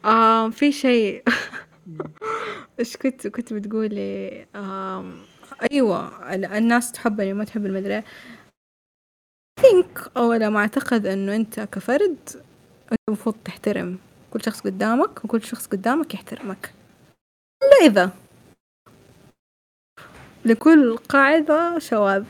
آه 0.05 0.51
في 0.51 0.72
شيء. 0.72 1.22
إيش 2.78 2.97
كنت 2.97 3.26
كنت 3.26 3.52
بتقولي؟ 3.52 4.47
آه 4.55 5.05
أيوه 5.72 6.34
ال- 6.34 6.44
الناس 6.44 6.93
تحبني 6.93 7.32
وما 7.32 7.44
تحب 7.44 7.66
المدري. 7.66 8.02
ثينك 9.70 10.10
أو 10.16 10.32
لا 10.32 10.51
ما 10.51 10.60
أعتقد 10.60 11.06
إنه 11.06 11.36
أنت 11.36 11.60
كفرد 11.60 12.16
أنت 12.93 13.01
المفروض 13.09 13.36
تحترم 13.44 13.98
كل 14.30 14.43
شخص 14.43 14.60
قدامك 14.60 15.24
وكل 15.24 15.43
شخص 15.43 15.66
قدامك 15.66 16.14
يحترمك. 16.14 16.72
إلا 17.62 17.86
إذا. 17.86 18.10
لكل 20.44 20.97
قاعدة 20.97 21.78
شواذ. 21.78 22.24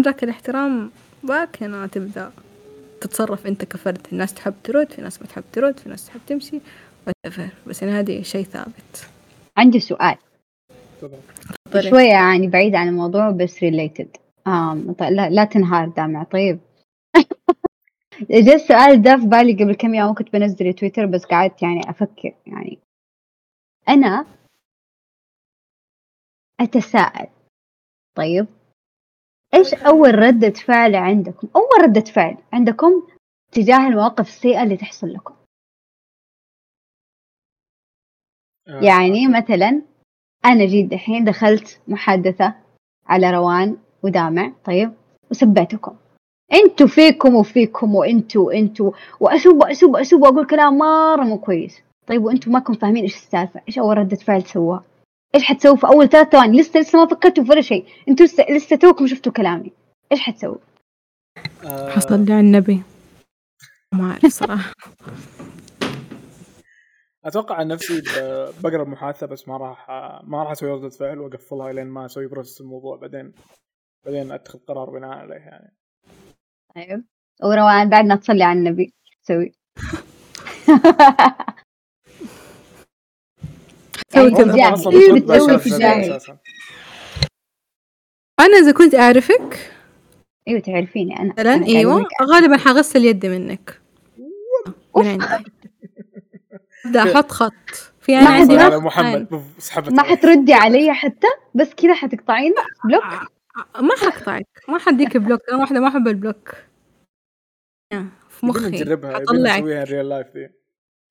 ذاك 0.00 0.24
الاحترام 0.24 0.90
باك 1.22 1.62
هنا 1.62 1.86
تبدأ 1.86 2.32
تتصرف 3.00 3.46
أنت 3.46 3.64
كفرد. 3.64 4.06
الناس 4.12 4.34
تحب 4.34 4.54
ترد 4.64 4.92
في 4.92 5.02
ناس 5.02 5.22
ما 5.22 5.26
تحب 5.26 5.44
ترد 5.52 5.78
في 5.78 5.88
ناس 5.88 6.06
تحب 6.06 6.20
تمشي 6.26 6.60
whatever. 7.08 7.48
بس 7.66 7.82
يعني 7.82 7.94
هذه 7.94 8.22
شيء 8.22 8.44
ثابت. 8.44 9.08
عندي 9.56 9.80
سؤال. 9.80 10.16
شوية 11.80 12.08
يعني 12.08 12.46
بعيد 12.46 12.74
عن 12.74 12.88
الموضوع 12.88 13.30
بس 13.30 13.62
ريليتد 13.62 14.16
آم 14.50 14.92
طيب 14.92 15.12
لا, 15.12 15.30
لا 15.30 15.44
تنهار 15.44 15.88
دامع 15.88 16.22
طيب. 16.22 16.60
جاء 18.30 18.54
السؤال 18.54 19.02
ده 19.02 19.16
في 19.16 19.26
بالي 19.26 19.52
قبل 19.64 19.74
كم 19.74 19.94
يوم 19.94 20.14
كنت 20.14 20.32
بنزل 20.32 20.72
تويتر 20.74 21.06
بس 21.06 21.24
قعدت 21.24 21.62
يعني 21.62 21.90
أفكر 21.90 22.34
يعني. 22.46 22.78
أنا 23.88 24.26
أتساءل 26.60 27.28
طيب 28.16 28.46
إيش 29.54 29.74
أول 29.74 30.14
ردة 30.14 30.50
فعل 30.50 30.94
عندكم؟ 30.94 31.48
أول 31.56 31.88
ردة 31.88 32.12
فعل 32.12 32.36
عندكم 32.52 33.06
تجاه 33.52 33.88
المواقف 33.88 34.28
السيئة 34.28 34.62
اللي 34.62 34.76
تحصل 34.76 35.12
لكم. 35.12 35.34
آه، 38.68 38.80
يعني 38.84 39.28
مثلا 39.28 39.82
أنا 40.44 40.66
جيت 40.66 40.90
دحين 40.90 41.24
دخلت 41.24 41.80
محادثة 41.88 42.54
على 43.06 43.30
روان. 43.30 43.76
ودامع. 44.02 44.52
طيب. 44.64 44.92
وسبيتكم. 45.30 45.96
أنتوا 46.52 46.86
فيكم 46.86 47.34
وفيكم 47.34 47.94
وانتوا 47.94 48.46
وانتوا 48.46 48.92
واسوب 49.20 49.62
واسوب 49.62 49.94
واسوب 49.94 50.22
واقول 50.22 50.46
كلام 50.46 50.78
مرة 50.78 51.24
مو 51.24 51.38
كويس. 51.38 51.80
طيب 52.06 52.24
وانتوا 52.24 52.52
ما 52.52 52.58
كنتم 52.58 52.78
فاهمين 52.80 53.02
إيش 53.02 53.16
السالفة؟ 53.16 53.60
إيش 53.68 53.78
أول 53.78 53.98
ردة 53.98 54.16
فعل 54.16 54.42
سووها؟ 54.42 54.84
إيش 55.34 55.44
حتسووا 55.44 55.76
في 55.76 55.86
أول 55.86 56.08
ثلاث 56.08 56.28
ثواني؟ 56.28 56.60
لسه 56.60 56.80
لسه 56.80 56.98
ما 56.98 57.06
فكرتوا 57.06 57.44
في 57.44 57.50
ولا 57.50 57.60
شيء. 57.60 57.86
أنتوا 58.08 58.26
لسه, 58.26 58.46
لسه 58.50 58.76
توكم 58.76 59.06
شفتوا 59.06 59.32
كلامي. 59.32 59.72
إيش 60.12 60.20
حتسووا 60.20 60.56
آه، 61.64 61.90
حصل 61.90 62.24
لي 62.24 62.32
على 62.32 62.40
النبي. 62.40 62.82
ما 63.94 64.10
أعرف 64.10 64.26
صراحة. 64.26 64.72
أتوقع 67.24 67.54
عن 67.54 67.68
نفسي 67.68 68.02
بقرأ 68.62 68.82
المحادثة 68.82 69.26
بس 69.26 69.48
ما 69.48 69.56
راح 69.56 69.90
ما 70.24 70.42
راح 70.42 70.50
أسوي 70.50 70.70
ردة 70.70 70.88
فعل 70.88 71.18
وأقفلها 71.18 71.72
لين 71.72 71.86
ما 71.86 72.06
أسوي 72.06 72.26
بروسس 72.26 72.60
الموضوع 72.60 72.96
بعدين. 72.96 73.32
بعدين 74.06 74.32
أتخذ 74.32 74.58
قرار 74.58 74.90
بناء 74.90 75.10
عليه 75.10 75.34
يعني. 75.34 75.74
طيب. 76.74 77.04
وروان 77.42 77.88
بعد 77.90 78.04
ما 78.04 78.16
تصلي 78.16 78.44
على 78.44 78.58
النبي 78.58 78.94
تسوي؟ 79.24 79.52
تسوي 84.08 84.30
يعني 84.58 84.76
كذا. 84.76 84.90
إيه 84.92 85.12
بتسوي 85.12 85.58
تجاهل؟ 85.58 86.20
أنا 88.40 88.56
إذا 88.58 88.72
كنت 88.72 88.94
أعرفك 88.94 89.72
أيوه 90.48 90.60
تعرفيني 90.60 91.16
أنا. 91.20 91.32
مثلا 91.32 91.54
أنا 91.54 91.66
أيوه. 91.66 92.06
غالبا 92.22 92.56
حغسل 92.56 93.04
يدي 93.04 93.28
منك. 93.28 93.80
من 94.96 95.06
عندي 95.06 95.24
أبدأ 96.86 97.02
أحط 97.12 97.30
خط. 97.30 97.52
في 98.00 98.14
أنا 98.18 98.24
ما 98.30 98.34
عندي 98.36 98.58
حد- 98.60 98.72
محمد. 98.72 99.42
ما. 99.90 100.02
حتردي 100.02 100.52
علي 100.54 100.94
حتى؟ 100.94 101.26
بس 101.54 101.74
كذا 101.74 101.94
حتقطعيني 101.94 102.54
بلوك. 102.84 103.02
ما 103.80 103.94
حقطعك. 103.96 104.46
ما 104.68 104.78
حديك 104.78 105.16
بلوك 105.16 105.40
أنا 105.50 105.58
واحدة 105.60 105.80
ما 105.80 105.88
أحب 105.88 106.08
البلوك. 106.08 106.54
يا، 107.92 108.08
في 108.28 108.46
يبينا 108.46 108.58
مخي. 108.60 108.70
نجربها. 108.70 109.18
يبينا 109.20 109.56
نسويها 109.58 109.84
ريال 109.84 110.08
لايف 110.08 110.26
دي. 110.34 110.48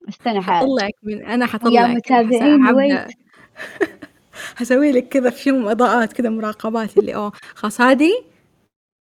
استنى 0.08 0.40
حطلعك 0.42 0.94
من 1.02 1.24
أنا 1.24 1.46
حطلعك. 1.46 1.96
متابعين 1.96 2.66
حس- 2.66 2.74
ويت. 2.74 2.98
حبدأ- 3.08 3.14
حسوي 4.58 4.92
لك 4.92 5.08
كذا 5.08 5.30
في 5.30 5.48
يوم 5.48 5.68
أضاءات 5.68 6.12
كذا 6.12 6.28
مراقبات 6.30 6.98
اللي 6.98 7.14
أوه 7.14 7.32
خلاص 7.54 7.80
هذه 7.80 8.24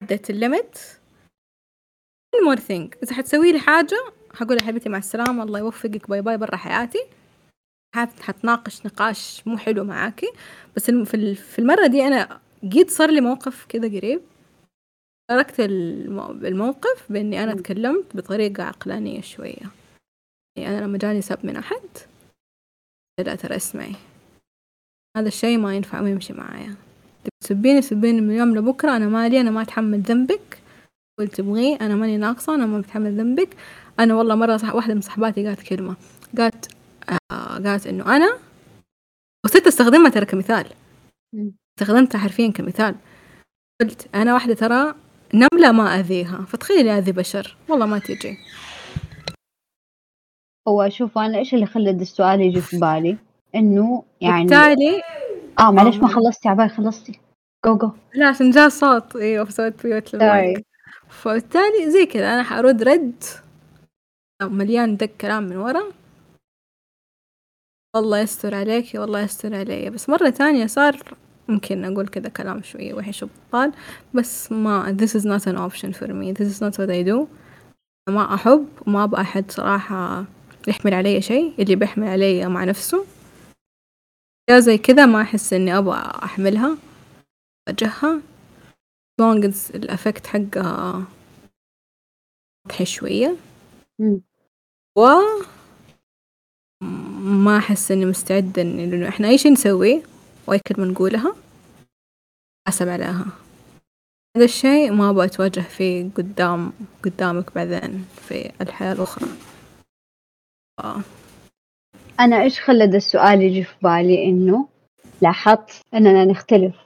عدت 0.02 0.30
ال 0.30 0.40
limit. 0.40 1.00
One 2.36 2.48
more 2.56 2.60
thing. 2.60 2.98
إذا 3.02 3.14
حتسوي 3.14 3.52
لي 3.52 3.58
حاجة 3.60 3.96
حقول 4.34 4.56
يا 4.60 4.66
حبيبتي 4.66 4.88
مع 4.88 4.98
السلامة 4.98 5.42
الله 5.42 5.58
يوفقك 5.58 6.08
bye 6.10 6.22
bye 6.22 6.36
برا 6.36 6.56
حياتي. 6.56 6.98
حت- 7.94 8.20
حتناقش 8.20 8.86
نقاش 8.86 9.42
مو 9.46 9.56
حلو 9.58 9.84
معاكي. 9.84 10.32
بس 10.76 10.88
الم- 10.88 11.04
في 11.04 11.14
ال- 11.14 11.36
في 11.36 11.58
المرة 11.58 11.86
دي 11.86 12.06
أنا 12.06 12.40
جيت 12.68 12.90
صار 12.90 13.10
لي 13.10 13.20
موقف 13.20 13.66
كذا 13.68 13.88
قريب. 13.88 14.20
تركت 15.30 15.60
المو- 15.60 16.30
الموقف 16.30 17.12
بإني 17.12 17.42
أنا 17.44 17.54
مم. 17.54 17.60
تكلمت 17.60 18.16
بطريقة 18.16 18.62
عقلانية 18.62 19.20
شوية. 19.20 19.70
يعني 20.58 20.78
أنا 20.78 20.84
لما 20.84 20.98
جاني 20.98 21.22
سب 21.22 21.46
من 21.46 21.56
أحد 21.56 21.80
لا 23.20 23.34
ترى 23.34 23.56
اسمعي 23.56 23.92
هذا 25.16 25.28
الشيء 25.28 25.58
ما 25.58 25.76
ينفع 25.76 26.00
ويمشي 26.00 26.32
معايا. 26.32 26.76
تبي 27.24 27.30
تسبيني 27.40 27.82
سبيني 27.82 28.20
من 28.20 28.30
اليوم 28.30 28.56
لبكرة 28.58 28.96
أنا 28.96 29.06
مالي 29.08 29.40
أنا 29.40 29.50
ما 29.50 29.62
أتحمل 29.62 30.00
ذنبك. 30.00 30.58
قلت 31.18 31.34
تبغيه 31.34 31.76
أنا 31.80 31.94
ماني 31.94 32.16
ناقصة 32.16 32.54
أنا 32.54 32.66
ما 32.66 32.80
بتحمل 32.80 33.16
ذنبك. 33.18 33.56
أنا 34.00 34.14
والله 34.14 34.34
مرة 34.34 34.56
صح 34.56 34.74
واحدة 34.74 34.94
من 34.94 35.00
صحباتي 35.00 35.46
قالت 35.46 35.62
كلمة. 35.62 35.96
قالت 36.38 36.74
آه 37.08 37.58
قالت 37.64 37.86
إنه 37.86 38.16
أنا 38.16 38.38
وصرت 39.44 39.66
أستخدمها 39.66 40.10
ترى 40.10 40.26
كمثال. 40.26 40.72
استخدمتها 41.80 42.18
حرفيا 42.18 42.50
كمثال. 42.50 42.94
قلت 43.80 44.14
أنا 44.14 44.34
واحدة 44.34 44.54
ترى 44.54 44.94
نملة 45.34 45.72
ما 45.72 46.00
أذيها 46.00 46.44
فتخيلي 46.48 46.98
أذي 46.98 47.12
بشر. 47.12 47.56
والله 47.68 47.86
ما 47.86 47.98
تيجي 47.98 48.36
هو 50.68 50.88
شوف 50.88 51.18
أنا 51.18 51.38
إيش 51.38 51.54
اللي 51.54 51.66
خلى 51.66 51.90
السؤال 51.90 52.40
يجي 52.40 52.60
في 52.60 52.78
بالي؟ 52.78 53.16
إنه 53.54 54.04
يعني 54.20 54.44
بالتالي 54.44 55.02
آه 55.58 55.70
معلش 55.70 55.96
ما 55.96 56.08
آه. 56.08 56.12
خلصتي 56.12 56.48
عبالي 56.48 56.68
خلصتي. 56.68 57.20
جو 57.66 57.76
جو 57.76 57.90
لا 58.14 58.28
عشان 58.28 58.50
جاء 58.50 58.68
صوت. 58.68 59.16
أيوه 59.16 59.44
فسويت 59.44 59.86
mute 59.86 60.08
sorry 60.08 60.64
فبالتالي 61.08 61.90
زي 61.90 62.06
كذا 62.06 62.34
أنا 62.34 62.42
حرد 62.42 62.82
رد. 62.82 63.24
مليان 64.42 64.96
دق 64.96 65.06
كلام 65.20 65.42
من 65.42 65.56
ورا. 65.56 65.92
والله 67.96 68.18
يستر 68.18 68.54
عليك 68.54 68.94
والله 68.94 69.20
يستر 69.20 69.54
علي. 69.54 69.90
بس 69.90 70.08
مرة 70.08 70.30
تانية 70.30 70.66
صار 70.66 71.16
ممكن 71.48 71.84
أقول 71.84 72.08
كذا 72.08 72.28
كلام 72.28 72.62
شوية 72.62 72.94
وحش 72.94 73.22
وبطال 73.22 73.72
بس 74.14 74.52
ما 74.52 74.96
this 75.00 75.10
is 75.10 75.24
not 75.24 75.46
an 75.46 75.56
option 75.56 75.92
for 75.92 76.06
me. 76.06 76.32
This 76.32 76.48
is 76.54 76.60
not 76.60 76.78
what 76.78 76.90
I 76.90 77.02
do. 77.02 77.26
ما 78.08 78.34
أحب 78.34 78.68
وما 78.86 79.04
أبغى 79.04 79.20
أحد 79.20 79.50
صراحة 79.50 80.24
يحمل 80.68 80.94
علي 80.94 81.22
شيء. 81.22 81.54
اللي 81.58 81.76
بيحمل 81.76 82.08
علي 82.08 82.48
مع 82.48 82.64
نفسه. 82.64 83.06
يا 84.50 84.60
زي 84.60 84.78
كذا 84.78 85.06
ما 85.06 85.22
أحس 85.22 85.52
إني 85.52 85.78
أبغى 85.78 85.98
أحملها 86.24 86.78
أواجهها. 87.68 88.20
Long 89.20 89.44
as 89.44 89.74
الأفكت 89.74 90.26
حقها 90.26 91.04
واضح 92.66 92.82
شوية. 92.82 93.36
و 94.98 95.06
ما 96.82 97.58
أحس 97.58 97.90
إني 97.90 98.04
مستعدة 98.04 98.62
لأنه 98.62 99.08
إحنا 99.08 99.28
أي 99.28 99.38
شي 99.38 99.50
نسويه 99.50 100.02
وأي 100.46 100.58
كلمة 100.58 100.84
نقولها. 100.92 101.36
حسب 102.68 102.88
عليها. 102.88 103.26
هذا 104.36 104.44
الشيء 104.44 104.92
ما 104.92 105.10
أبغى 105.10 105.26
أتواجه 105.26 105.60
فيه 105.60 106.10
قدام 106.14 106.72
قدامك 107.04 107.54
بعدين 107.54 108.04
في 108.14 108.52
الحياة 108.60 108.92
الأخرى. 108.92 109.28
آه. 110.84 111.00
أنا 112.20 112.42
إيش 112.42 112.60
خلى 112.60 112.86
ده 112.86 112.96
السؤال 112.96 113.42
يجي 113.42 113.64
في 113.64 113.74
بالي 113.82 114.24
إنه 114.24 114.68
لاحظت 115.22 115.70
أننا 115.94 116.24
نختلف. 116.24 116.76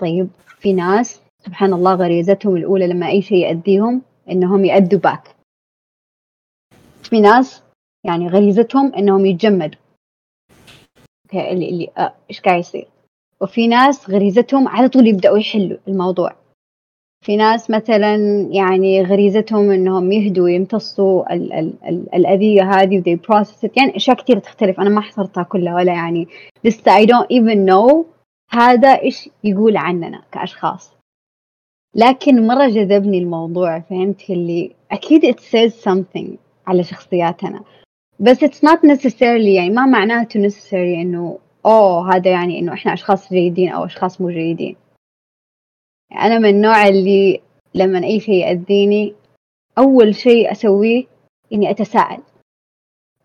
طيب 0.00 0.28
في 0.60 0.72
ناس 0.72 1.20
سبحان 1.44 1.72
الله 1.72 1.94
غريزتهم 1.94 2.56
الأولى 2.56 2.86
لما 2.86 3.08
أي 3.08 3.22
شيء 3.22 3.36
يأذيهم 3.36 4.02
إنهم 4.30 4.64
يأدوا 4.64 4.98
باك 4.98 5.36
في 7.02 7.20
ناس 7.20 7.62
يعني 8.04 8.28
غريزتهم 8.28 8.94
إنهم 8.94 9.26
يتجمدوا. 9.26 9.80
اللي 11.34 11.68
اللي 11.68 12.12
إيش 12.30 12.40
قاعد 12.40 12.58
يصير؟ 12.58 12.88
وفي 13.40 13.68
ناس 13.68 14.10
غريزتهم 14.10 14.68
على 14.68 14.88
طول 14.88 15.06
يبدأوا 15.06 15.38
يحلوا 15.38 15.78
الموضوع. 15.88 16.30
في 17.24 17.36
ناس 17.36 17.70
مثلا 17.70 18.16
يعني 18.50 19.02
غريزتهم 19.02 19.70
إنهم 19.70 20.12
يهدوا 20.12 20.44
ويمتصوا 20.44 21.34
ال 21.34 21.52
ال 21.52 21.74
ال 21.84 22.14
الأذية 22.14 22.62
هذه 22.62 22.98
و 22.98 23.02
they 23.02 23.18
process 23.18 23.68
it. 23.68 23.70
يعني 23.76 23.96
أشياء 23.96 24.16
كثير 24.16 24.38
تختلف. 24.38 24.80
أنا 24.80 24.90
ما 24.90 25.00
حصرتها 25.00 25.42
كلها 25.42 25.74
ولا 25.74 25.92
يعني. 25.92 26.28
لسه 26.64 27.04
I 27.04 27.06
don't 27.06 27.26
even 27.26 27.70
know 27.70 28.04
هذا 28.50 28.88
إيش 28.88 29.28
يقول 29.44 29.76
عننا 29.76 30.22
كأشخاص. 30.32 30.92
لكن 31.94 32.46
مرة 32.46 32.68
جذبني 32.68 33.18
الموضوع 33.18 33.80
فهمت 33.80 34.30
اللي 34.30 34.74
أكيد 34.90 35.26
it 35.26 35.38
says 35.38 35.72
something 35.88 36.28
على 36.66 36.82
شخصياتنا. 36.82 37.60
بس 38.20 38.44
it's 38.44 38.62
not 38.62 38.80
necessarily 38.84 39.54
يعني 39.56 39.70
ما 39.70 39.86
معناته 39.86 40.48
necessary 40.48 40.98
إنه 41.00 41.38
أوه 41.66 42.14
هذا 42.14 42.30
يعني 42.30 42.58
إنه 42.58 42.72
إحنا 42.72 42.92
أشخاص 42.92 43.32
جيدين 43.32 43.72
أو 43.72 43.84
أشخاص 43.84 44.20
مو 44.20 44.30
جيدين. 44.30 44.76
أنا 46.12 46.38
من 46.38 46.48
النوع 46.48 46.88
اللي 46.88 47.40
لما 47.74 48.04
أي 48.04 48.20
شيء 48.20 48.34
يأذيني 48.34 49.14
أول 49.78 50.14
شيء 50.14 50.52
أسويه 50.52 51.04
إني 51.52 51.70
أتساءل. 51.70 52.22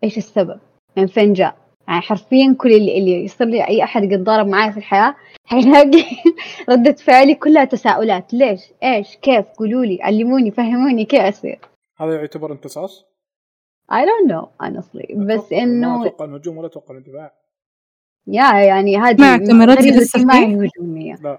إيش 0.04 0.18
السبب؟ 0.18 0.60
من 0.96 1.06
فين 1.06 1.32
جاء؟ 1.32 1.56
يعني 1.88 2.00
حرفيا 2.00 2.56
كل 2.58 2.72
اللي, 2.72 2.98
اللي 2.98 3.24
يصير 3.24 3.46
لي 3.46 3.68
أي 3.68 3.84
أحد 3.84 4.02
قد 4.02 4.24
ضارب 4.24 4.46
معي 4.46 4.72
في 4.72 4.78
الحياة 4.78 5.14
حيلاقي 5.44 6.04
ردة 6.70 6.92
فعلي 6.92 7.34
كلها 7.34 7.64
تساؤلات. 7.64 8.34
ليش؟ 8.34 8.60
إيش؟ 8.82 9.16
كيف؟ 9.16 9.46
قولوا 9.48 9.84
لي 9.84 10.02
علموني 10.02 10.50
فهموني 10.50 11.04
كيف 11.04 11.20
أصير. 11.20 11.58
هذا 11.96 12.14
يعتبر 12.16 12.52
امتصاص؟ 12.52 13.15
I 13.92 14.04
don't 14.04 14.28
know 14.30 14.48
honestly. 14.62 15.16
بس 15.16 15.52
إنه 15.52 15.98
ما 15.98 16.06
أتوقع 16.06 16.24
الهجوم 16.24 16.58
ولا 16.58 16.66
أتوقع 16.66 16.90
الاندفاع 16.90 17.32
يا 18.26 18.52
يعني 18.52 18.96
هذه 18.96 19.20
ما 19.20 19.26
اعتبرت 19.26 19.78
غريزة 19.78 20.00
لسه 20.00 20.24
ما 20.24 20.66
هجومية. 20.66 21.14
لا. 21.14 21.38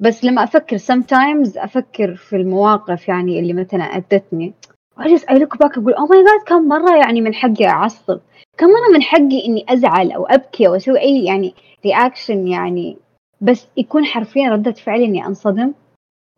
بس 0.00 0.24
لما 0.24 0.44
أفكر 0.44 0.78
sometimes 0.78 1.58
أفكر 1.58 2.14
في 2.14 2.36
المواقف 2.36 3.08
يعني 3.08 3.38
اللي 3.40 3.52
مثلا 3.52 3.84
اذتني 3.84 4.54
اجلس 4.98 5.24
I 5.24 5.38
look 5.38 5.58
back 5.58 5.78
أقول 5.78 5.94
oh 5.94 6.06
my 6.06 6.24
God 6.24 6.40
كم 6.46 6.68
مرة 6.68 6.96
يعني 6.96 7.20
من 7.20 7.34
حقي 7.34 7.66
أعصب. 7.66 8.20
كم 8.58 8.66
مرة 8.66 8.92
من 8.92 9.02
حقي 9.02 9.46
إني 9.46 9.64
أزعل 9.68 10.12
أو 10.12 10.26
أبكي 10.26 10.66
أو 10.68 10.74
أسوي 10.74 11.00
أي 11.00 11.24
يعني 11.24 11.54
reaction 11.86 12.48
يعني 12.48 12.96
بس 13.40 13.66
يكون 13.76 14.04
حرفيا 14.04 14.50
ردة 14.50 14.72
فعلي 14.72 15.04
إني 15.04 15.26
أنصدم 15.26 15.72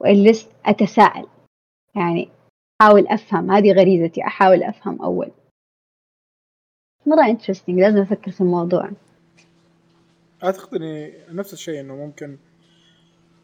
وأجلس 0.00 0.48
أتساءل. 0.66 1.26
يعني 1.94 2.28
أحاول 2.82 3.06
أفهم 3.08 3.50
هذه 3.50 3.72
غريزتي 3.72 4.22
أحاول 4.26 4.62
أفهم 4.62 5.02
أول. 5.02 5.30
مرة 7.06 7.26
interesting 7.26 7.78
لازم 7.78 7.98
أفكر 7.98 8.30
في 8.30 8.40
الموضوع. 8.40 8.90
أعتقد 10.44 10.74
إني 10.74 11.12
نفس 11.30 11.52
الشيء 11.52 11.80
إنه 11.80 11.96
ممكن 11.96 12.38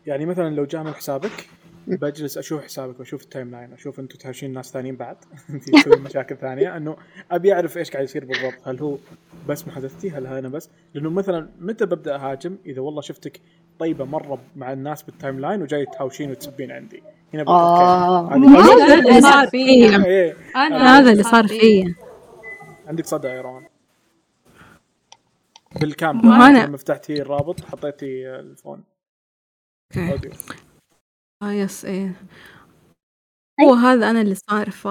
يعني 0.06 0.26
مثلا 0.26 0.50
لو 0.54 0.64
جاء 0.64 0.82
من 0.82 0.92
حسابك 0.92 1.48
بجلس 1.86 2.38
أشوف 2.38 2.62
حسابك 2.64 3.00
وأشوف 3.00 3.22
ال 3.22 3.50
timeline 3.50 3.72
أشوف 3.72 4.00
أنتم 4.00 4.18
تهاوشين 4.18 4.52
ناس 4.52 4.70
ثانيين 4.72 4.96
بعد. 4.96 5.16
انت 5.50 5.70
تسوي 5.70 5.96
مشاكل 5.96 6.36
ثانية. 6.36 6.76
أنه 6.76 6.96
أبي 7.30 7.52
أعرف 7.52 7.78
إيش 7.78 7.90
قاعد 7.90 8.04
يصير 8.04 8.24
بالضبط. 8.24 8.68
هل 8.68 8.80
هو 8.80 8.98
بس 9.48 9.68
محادثتي؟ 9.68 10.10
هل 10.10 10.26
أنا 10.26 10.48
بس؟ 10.48 10.68
لأنه 10.94 11.10
مثلا 11.10 11.48
متى 11.60 11.86
ببدأ 11.86 12.14
أهاجم؟ 12.16 12.56
إذا 12.66 12.80
والله 12.80 13.00
شفتك 13.00 13.40
طيبة 13.78 14.04
مرة 14.04 14.38
مع 14.56 14.72
الناس 14.72 15.02
بال 15.02 15.40
timeline 15.40 15.62
وجاي 15.62 15.86
تهاوشين 15.86 16.30
وتسبين 16.30 16.70
عندي. 16.72 17.02
هنا 17.34 17.42
بقول 17.42 17.56
آه. 17.56 18.28
هذا 18.36 18.94
اللي 18.94 19.20
صار 19.20 19.46
فيا. 19.46 20.04
إيه، 20.04 20.36
أنا 20.56 20.98
هذا 20.98 21.12
اللي 21.12 21.22
صار 21.22 21.46
فيا. 21.48 21.94
عندك 22.86 23.06
صدى 23.06 23.28
يا 23.28 23.40
روان؟ 23.42 23.66
بالكام 25.80 26.26
ما 26.28 26.38
أنا- 26.48 26.66
لما 26.66 26.76
فتحتي 26.76 27.22
الرابط 27.22 27.60
حطيتي 27.60 28.30
ال 28.30 28.38
phone. 28.38 28.84
okay. 29.96 30.30
آه 31.42 31.52
yes 31.52 31.84
إيه. 31.84 32.14
هو 33.60 33.74
هذا 33.74 34.10
أنا 34.10 34.20
اللي 34.20 34.34
صار 34.34 34.70
ف 34.70 34.88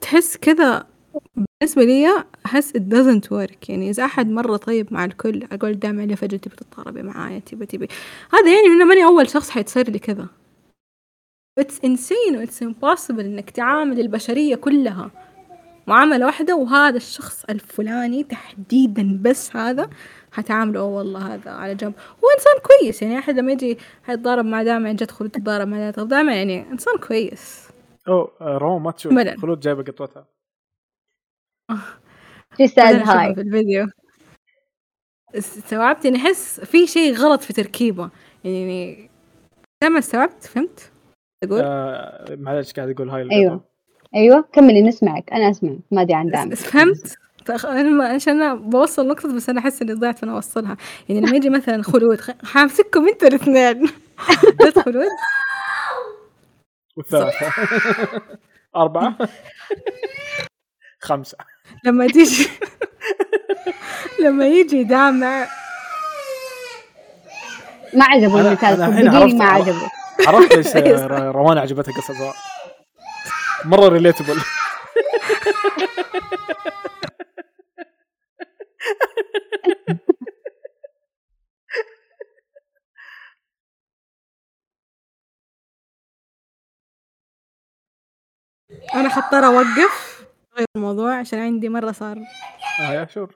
تحس 0.00 0.36
كذا 0.36 0.86
بالنسبة 1.36 1.82
لي 1.84 2.24
أحس 2.46 2.72
it 2.76 2.80
doesn't 2.80 3.28
work. 3.30 3.70
يعني 3.70 3.90
إذا 3.90 4.04
أحد 4.04 4.26
مرة 4.26 4.56
طيب 4.56 4.92
مع 4.92 5.04
الكل 5.04 5.44
أقول 5.52 5.78
دائما 5.78 6.02
ليه 6.02 6.14
فجأة 6.14 6.38
تبي 6.38 6.56
تتضاربي 6.56 7.02
معايا 7.02 7.38
تبي 7.38 7.66
تبي. 7.66 7.88
هذا 8.32 8.54
يعني 8.54 8.66
إنه 8.66 8.84
ماني 8.84 9.04
أول 9.04 9.28
شخص 9.30 9.50
حيتصير 9.50 9.90
لي 9.90 9.98
كذا. 9.98 10.28
It's 11.60 11.78
insane 11.86 12.36
و 12.36 12.46
it's 12.46 12.60
impossible 12.66 13.20
إنك 13.20 13.50
تعامل 13.50 14.00
البشرية 14.00 14.56
كلها. 14.56 15.10
معاملة 15.86 16.26
واحدة 16.26 16.56
وهذا 16.56 16.96
الشخص 16.96 17.44
الفلاني 17.44 18.24
تحديدا 18.24 19.18
بس 19.22 19.56
هذا 19.56 19.90
حتعامله. 20.32 20.80
أوه 20.80 20.88
والله 20.88 21.34
هذا 21.34 21.50
على 21.50 21.74
جنب. 21.74 21.94
هو 22.24 22.28
إنسان 22.38 22.52
كويس 22.62 23.02
يعني 23.02 23.18
أحد 23.18 23.38
لما 23.38 23.52
يجي 23.52 23.78
حيتضارب 24.04 24.44
مع 24.44 24.62
دائما 24.62 24.92
جد 24.92 25.10
خلود 25.10 25.30
تتضارب 25.30 25.68
مع 25.68 25.90
دائما 25.90 26.36
يعني 26.36 26.70
إنسان 26.70 26.98
كويس. 26.98 27.68
أوه 28.08 28.32
آه، 28.40 28.58
روان 28.58 28.82
ما 28.82 28.90
تشوف. 28.90 29.12
خلود 29.42 29.60
جايبة 29.60 29.82
قطوتها 29.82 30.26
بعدين 31.68 32.68
أشوفها 33.00 33.32
hi. 33.32 33.34
في 33.34 33.40
الفيديو. 33.40 33.86
استوعبت 35.34 36.06
اني 36.06 36.16
أحس 36.18 36.60
في 36.60 36.86
شيء 36.86 37.14
غلط 37.14 37.40
في 37.40 37.52
تركيبه. 37.52 38.10
يعني 38.44 39.10
لما 39.84 39.98
استوعبت؟ 39.98 40.44
فهمت؟ 40.44 40.92
أقول؟ 41.44 41.60
آه 41.64 42.34
معلش 42.34 42.72
قاعد 42.72 42.88
يقول 42.88 43.10
هاي 43.10 43.28
أيوة. 43.32 43.75
أيوه 44.16 44.44
كملي 44.52 44.82
نسمعك. 44.82 45.32
أنا 45.32 45.50
اسمعك 45.50 45.76
ما 45.90 46.02
أدري 46.02 46.14
عن 46.14 46.26
دعم 46.30 46.48
بس- 46.48 46.62
فهمت؟ 46.62 47.16
تخ- 47.44 47.66
أنا 47.66 48.04
عشان 48.04 48.42
أنا 48.42 48.54
بوصل 48.54 49.08
نقطة 49.08 49.36
بس 49.36 49.48
أنا 49.48 49.60
أحس 49.60 49.82
إني 49.82 49.92
ضيعت 49.92 50.22
وأنا 50.22 50.34
أوصلها. 50.36 50.76
يعني 51.08 51.20
لما 51.20 51.36
يجي 51.36 51.50
مثلا 51.50 51.82
خلود 51.82 52.20
خ- 52.20 52.44
حامسككم 52.44 53.08
أنتوا 53.08 53.28
الاثنين. 53.28 53.82
جد 54.62 54.78
خلود. 54.78 55.06
والثلاثة 56.96 57.52
أربعة. 58.76 59.16
خمسة. 61.00 61.36
لما 61.84 62.06
تيجي 62.06 62.48
لما 64.20 64.46
يجي 64.48 64.84
دامع. 64.84 65.46
ما 67.94 68.04
عجبه 68.04 68.40
المثال 68.48 68.76
صدقيني 68.76 69.08
عرفت- 69.08 69.34
ما. 69.34 69.44
عجبه 69.44 69.90
عرفت 70.26 70.56
ليش 70.56 70.66
آه، 70.76 71.06
ر- 71.06 71.34
روان 71.36 71.58
عجبتها 71.58 71.92
قصة 71.92 72.14
مرة 73.64 73.88
ريليتبل 73.88 74.36
أنا 88.94 89.08
حضطر 89.08 89.36
أوقف. 89.46 90.26
غير 90.58 90.66
الموضوع 90.76 91.18
عشان 91.20 91.38
عندي 91.38 91.68
مرة 91.68 91.92
صار. 91.92 92.18
آه 92.80 92.92
يا 92.92 93.06
شور 93.06 93.34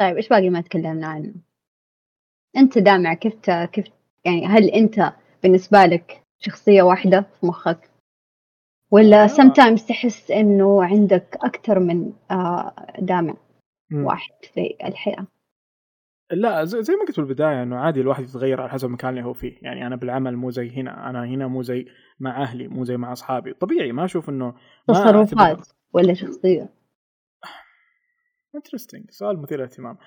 طيب 0.00 0.16
إيش 0.16 0.28
باقي 0.28 0.50
ما 0.50 0.60
تكلمنا 0.60 1.06
عنه؟ 1.06 1.34
أنت 2.56 2.78
دامع 2.78 3.14
كيف 3.14 3.34
ت- 3.34 3.70
كيف 3.72 3.84
يعني 4.24 4.46
هل 4.46 4.68
أنت 4.70 5.12
بالنسبة 5.42 5.84
لك 5.86 6.22
شخصية 6.38 6.82
واحدة 6.82 7.20
في 7.40 7.46
مخك؟ 7.46 7.89
ولا 8.90 9.24
آه. 9.24 9.26
sometimes 9.26 9.86
تحس 9.88 10.30
إنه 10.30 10.84
عندك 10.84 11.38
أكثر 11.42 11.78
من 11.78 12.12
آه، 12.30 12.74
دامع. 12.98 13.34
واحد 13.92 14.34
في 14.54 14.76
الحياة 14.84 15.26
لا 16.32 16.64
زي, 16.64 16.94
ما 16.94 17.04
قلت 17.08 17.20
بالبداية 17.20 17.62
إنه 17.62 17.76
عادي 17.76 18.00
الواحد 18.00 18.24
يتغير 18.24 18.60
على 18.60 18.70
حسب 18.70 18.88
المكان 18.88 19.10
اللي 19.10 19.24
هو 19.24 19.32
فيه 19.32 19.58
يعني 19.62 19.86
أنا 19.86 19.96
بالعمل 19.96 20.36
مو 20.36 20.50
زي 20.50 20.70
هنا 20.70 21.10
أنا 21.10 21.24
هنا 21.24 21.46
مو 21.46 21.62
زي 21.62 21.86
مع 22.20 22.42
أهلي 22.42 22.68
مو 22.68 22.84
زي 22.84 22.96
مع 22.96 23.12
أصحابي 23.12 23.52
طبيعي 23.52 23.92
ما 23.92 24.04
أشوف 24.04 24.28
إنه 24.28 24.54
تصرفات 24.88 25.68
ولا 25.92 26.14
شخصية 26.14 26.74
interesting 28.54 29.10
سؤال 29.10 29.42
مثير 29.42 29.58
للاهتمام. 29.58 29.98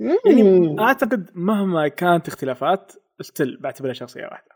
يعني. 0.00 0.80
أعتقد 0.80 1.30
مهما 1.34 1.88
كانت 1.88 2.28
اختلافات 2.28 2.92
still 3.20 3.60
بعتبرها 3.60 3.92
شخصية 3.92 4.24
واحدة 4.24 4.55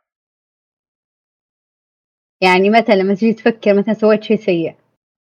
يعني 2.40 2.70
مثلا 2.70 2.94
لما 2.94 3.14
تجي 3.14 3.32
تفكر 3.32 3.74
مثلا 3.74 3.94
سويت 3.94 4.22
شيء 4.22 4.36
سيء 4.36 4.74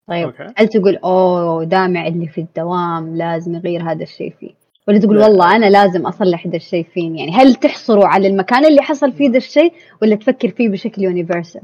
طيب 0.07 0.25
okay. 0.25 0.53
هل 0.57 0.67
تقول 0.67 0.95
أوه 0.97 1.63
دامع 1.63 2.07
اللي 2.07 2.27
في 2.27 2.41
الدوام 2.41 3.15
لازم 3.15 3.55
يغير 3.55 3.91
هذا 3.91 4.03
الشيء 4.03 4.33
فيه؟ 4.39 4.51
ولا 4.87 4.99
تقول 4.99 5.19
لا. 5.19 5.25
والله 5.27 5.55
أنا 5.55 5.65
لازم 5.65 6.05
أصلح 6.05 6.47
ذا 6.47 6.55
الشيء 6.55 6.85
فيني؟ 6.93 7.19
يعني 7.19 7.31
هل 7.31 7.55
تحصره 7.55 8.07
على 8.07 8.27
المكان 8.27 8.65
اللي 8.65 8.81
حصل 8.81 9.11
فيه 9.11 9.29
ذا 9.29 9.37
الشيء 9.37 9.73
ولا 10.01 10.15
تفكر 10.15 10.49
فيه 10.49 10.69
بشكل 10.69 11.01
يونيفرسال 11.01 11.61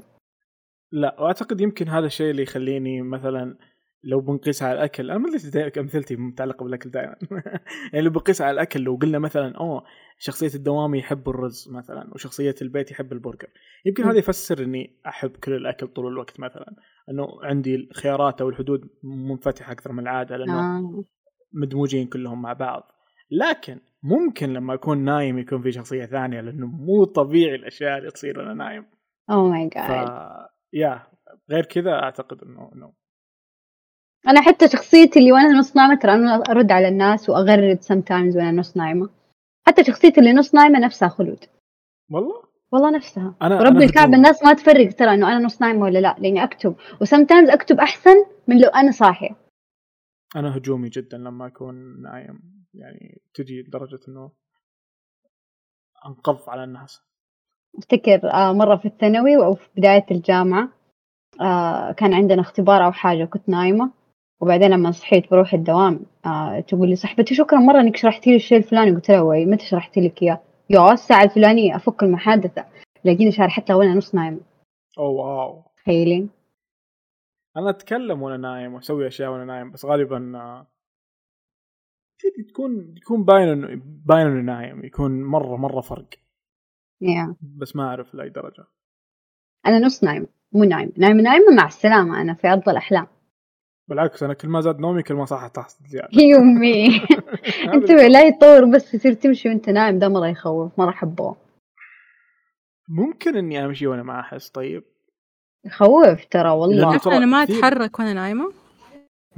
لا 0.92 1.16
وأعتقد 1.20 1.62
يمكن 1.62 1.88
هذا 1.88 2.06
الشيء 2.06 2.32
اللي 2.32 2.44
يخليني 2.44 3.02
مثلا 3.02 3.56
لو 4.04 4.22
بنقيسها 4.22 4.68
على 4.68 4.78
الأكل 4.78 5.12
أنا 5.12 5.20
ما 5.20 5.30
أدري 5.30 5.72
أمثلتي 5.80 6.16
متعلقة 6.16 6.64
بالأكل 6.64 6.90
دائما. 6.90 7.16
يعني 7.94 8.06
لو 8.06 8.12
بنقيسها 8.12 8.48
على 8.48 8.54
الأكل 8.54 8.82
لو 8.82 8.96
قلنا 8.96 9.20
مثلا 9.20 9.58
أوه 9.58 9.84
شخصية 10.18 10.56
الدوام 10.56 10.96
يحب 10.96 11.30
الرز 11.30 11.70
مثلا 11.72 12.14
وشخصية 12.14 12.56
البيت 12.62 12.92
يحب 12.92 13.14
البرجر. 13.14 13.48
يمكن. 13.86 14.04
هذا 14.04 14.18
يفسر 14.18 14.64
إني 14.64 15.00
أحب 15.08 15.30
كل 15.30 15.54
الأكل 15.54 15.88
طول 15.88 16.08
الوقت 16.08 16.40
مثلا. 16.40 16.76
إنه 17.10 17.28
عندي 17.44 17.76
الخيارات 17.76 18.42
أو 18.42 18.50
الحدود 18.50 18.90
منفتحة 19.04 19.72
أكثر 19.72 19.92
من 19.92 20.00
العادة 20.00 20.38
لأنه 20.38 20.60
آه. 20.60 21.04
مدموجين 21.54 22.08
كلهم 22.08 22.42
مع 22.42 22.54
بعض. 22.54 22.92
لكن 23.32 23.80
ممكن 24.04 24.54
لما 24.54 24.74
أكون 24.74 24.98
نايم 24.98 25.40
يكون 25.40 25.62
في 25.62 25.72
شخصية 25.72 26.06
ثانية 26.06 26.42
لأنه 26.42 26.68
مو 26.68 27.04
طبيعي 27.04 27.56
الأشياء 27.56 27.98
اللي 27.98 28.12
تصير 28.12 28.40
وأنا 28.40 28.54
نايم. 28.54 28.86
oh 29.30 29.50
my 29.50 29.70
God 29.70 30.10
يا 30.74 31.08
غير 31.52 31.66
كذا 31.66 31.92
أعتقد 31.92 32.44
إنه 32.44 32.72
إنه 32.76 32.94
أنا 34.28 34.42
حتى 34.42 34.68
شخصيتي 34.68 35.20
اللي 35.20 35.32
وأنا 35.32 35.60
نص 35.60 35.76
نايمة 35.76 35.96
ترى 35.96 36.14
أنا 36.14 36.36
أرد 36.50 36.72
على 36.72 36.88
الناس 36.88 37.30
وأغرد 37.30 37.82
sometimes 37.82 38.38
وأنا 38.38 38.52
نص 38.52 38.78
نايمة. 38.78 39.10
حتى 39.68 39.84
شخصيتي 39.84 40.20
اللي 40.20 40.34
نص 40.34 40.56
نايمة 40.56 40.80
نفسها 40.80 41.10
خلود. 41.10 41.46
والله؟ 42.12 42.44
والله 42.72 42.92
نفسها. 42.92 43.36
أنا 43.42 43.70
الكعبة 43.70 44.02
هجومي. 44.02 44.16
الناس 44.16 44.44
ما 44.44 44.54
تفرق 44.54 44.94
ترى 44.94 45.14
إنه 45.14 45.28
أنا 45.28 45.46
نص 45.46 45.62
نايمة 45.62 45.84
ولا 45.84 46.00
لا 46.00 46.16
لأني 46.20 46.44
أكتب. 46.44 46.76
و 47.02 47.07
sometimes 47.07 47.50
أكتب 47.50 47.80
أحسن 47.80 48.26
من 48.48 48.62
لو 48.62 48.70
أنا 48.70 48.92
صاحية. 48.92 49.36
أنا 50.36 50.58
هجومي 50.58 50.90
جدا 50.90 51.18
لما 51.18 51.48
أكون 51.48 52.02
نايم 52.02 52.40
يعني 52.74 53.22
تجي 53.34 53.62
لدرجة 53.62 54.00
إنه 54.08 54.32
انقض 56.06 56.50
على 56.50 56.64
الناس. 56.64 57.02
أفتكر 57.78 58.32
آه 58.34 58.54
مرة 58.54 58.76
في 58.76 58.86
الثانوي 58.86 59.36
أو 59.36 59.56
في 59.56 59.70
بداية 59.78 60.06
الجامعة 60.12 60.70
آه 61.42 61.92
كان 61.92 62.14
عندنا 62.14 62.42
اختبار 62.42 62.86
أو 62.86 62.92
حاجة 62.92 63.26
كنت 63.26 63.50
نايمة. 63.50 64.01
وبعدين 64.42 64.70
لما 64.70 64.92
صحيت 64.92 65.32
بروح 65.32 65.54
الدوام 65.54 66.00
آه 66.26 66.60
تقول 66.60 66.90
لي 66.90 66.96
صاحبتي 66.96 67.36
شكرا 67.36 67.60
مرة 67.60 67.80
إنك 67.80 67.96
شرحتي 67.96 68.30
لي 68.30 68.36
الشيء 68.36 68.58
الفلاني. 68.58 68.92
قلت 68.92 69.10
لها 69.12 69.22
وي 69.22 69.46
متى 69.46 69.66
شرحتي 69.66 70.02
لك 70.02 70.22
إياه؟ 70.22 70.42
يا 70.70 70.94
الساعة 70.94 71.24
الفلانية 71.24 71.76
أفك 71.76 72.04
المحادثة. 72.04 72.66
تلاقيني 73.04 73.32
شارحت 73.32 73.70
لها 73.70 73.78
وأنا 73.78 73.94
نص 73.94 74.16
نايمة 74.16 74.40
اوه 74.98 75.10
واو. 75.10 75.64
تخيلين 75.78 76.30
أنا 77.58 77.70
أتكلم 77.70 78.22
وأنا 78.22 78.38
نايم 78.38 78.74
وأسوي 78.74 79.08
أشياء 79.08 79.32
وأنا 79.32 79.46
نايم 79.46 79.72
بس 79.72 79.86
غالبا 79.86 80.32
آه، 80.36 80.68
تكون 82.50 82.96
يكون 82.98 83.24
باين 83.24 83.82
باين 84.06 84.28
إنه 84.28 84.42
نايم 84.42 84.86
يكون 84.86 85.24
مرة 85.24 85.56
مرة 85.56 85.82
فرق. 85.82 86.10
يا 87.02 87.36
بس 87.42 87.76
ما 87.76 87.84
أعرف 87.84 88.14
لأي 88.14 88.30
درجة. 88.30 88.66
أنا 89.66 89.80
نص 89.80 90.04
نايمة 90.04 90.28
مو 90.52 90.64
نايمة 90.64 90.92
نايمة 90.98 91.22
نايمة 91.22 91.56
مع 91.58 91.66
السلامة. 91.66 92.22
أنا 92.22 92.34
في 92.34 92.48
ارض 92.48 92.70
الاحلام 92.70 93.08
بالعكس 93.92 94.24
أنا 94.24 94.34
كل 94.34 94.48
ما 94.48 94.62
زاد 94.62 94.80
نومي 94.80 95.04
كل 95.04 95.14
ما 95.14 95.26
صحت 95.26 95.56
تحت 95.56 95.72
زيادة. 95.88 96.08
يومي. 96.14 96.88
انتبه 97.74 98.08
لا 98.08 98.22
يطور 98.24 98.66
بس 98.66 98.92
تصير 98.92 99.14
تمشي 99.14 99.50
وانت 99.50 99.70
نايم 99.70 100.00
ده 100.00 100.10
مرة 100.10 100.28
يخوف 100.28 100.80
مرة 100.80 100.92
حبوه 100.92 101.38
ممكن 102.90 103.38
إني 103.38 103.66
أمشي 103.66 103.88
وأنا 103.88 104.04
ما 104.04 104.20
أحس 104.20 104.50
طيب؟ 104.50 104.84
يخوف 105.66 106.26
ترى 106.26 106.50
والله. 106.50 107.00
أنا 107.08 107.26
ما 107.26 107.44
أتحرك 107.44 108.00
وأنا 108.00 108.14
نايمة. 108.14 108.54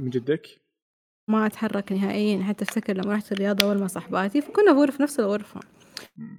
من 0.00 0.10
جدك؟ 0.10 0.46
ما 1.28 1.46
أتحرك 1.46 1.92
نهائيا 1.92 2.42
حتى 2.42 2.64
افتكر 2.64 2.92
لما 2.92 3.14
رحت 3.14 3.32
الرياضة 3.32 3.64
أول 3.64 3.78
مع 3.78 3.86
صاحباتي 3.86 4.40
فكنا 4.40 4.86
في 4.86 5.02
نفس 5.02 5.20
الغرفة. 5.20 5.60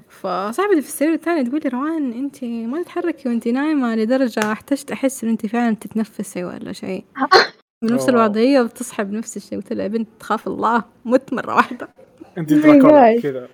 فصاحبتي 0.10 0.82
في 0.82 0.88
السرير 0.88 1.14
الثاني 1.14 1.44
تقول 1.50 1.62
لي 1.64 1.70
روان 1.70 2.12
أنت 2.14 2.44
ما 2.44 2.82
تتحركي 2.84 3.30
وأنت 3.30 3.48
نايمة 3.48 3.96
لدرجة 3.96 4.52
أحتجت 4.52 4.92
أحس 4.92 5.24
إن 5.24 5.30
أنت 5.30 5.46
فعلا 5.46 5.76
تتنفسي 5.76 6.44
ولا 6.44 6.74
شيء. 6.74 7.06
بنفس. 7.88 8.10
الوضعية 8.10 8.62
وبتصحى 8.62 9.04
بنفس 9.04 9.38
الشيء 9.38 9.58
قلت 9.60 9.74
لها 9.74 9.84
يا 9.84 9.88
بنت 9.90 10.08
تخاف 10.20 10.48
الله. 10.48 10.84
مت 11.06 11.34
مرة 11.34 11.56
واحدة. 11.56 11.88
أنت 12.38 12.54
Oh. 12.54 13.22
كذا. 13.24 13.50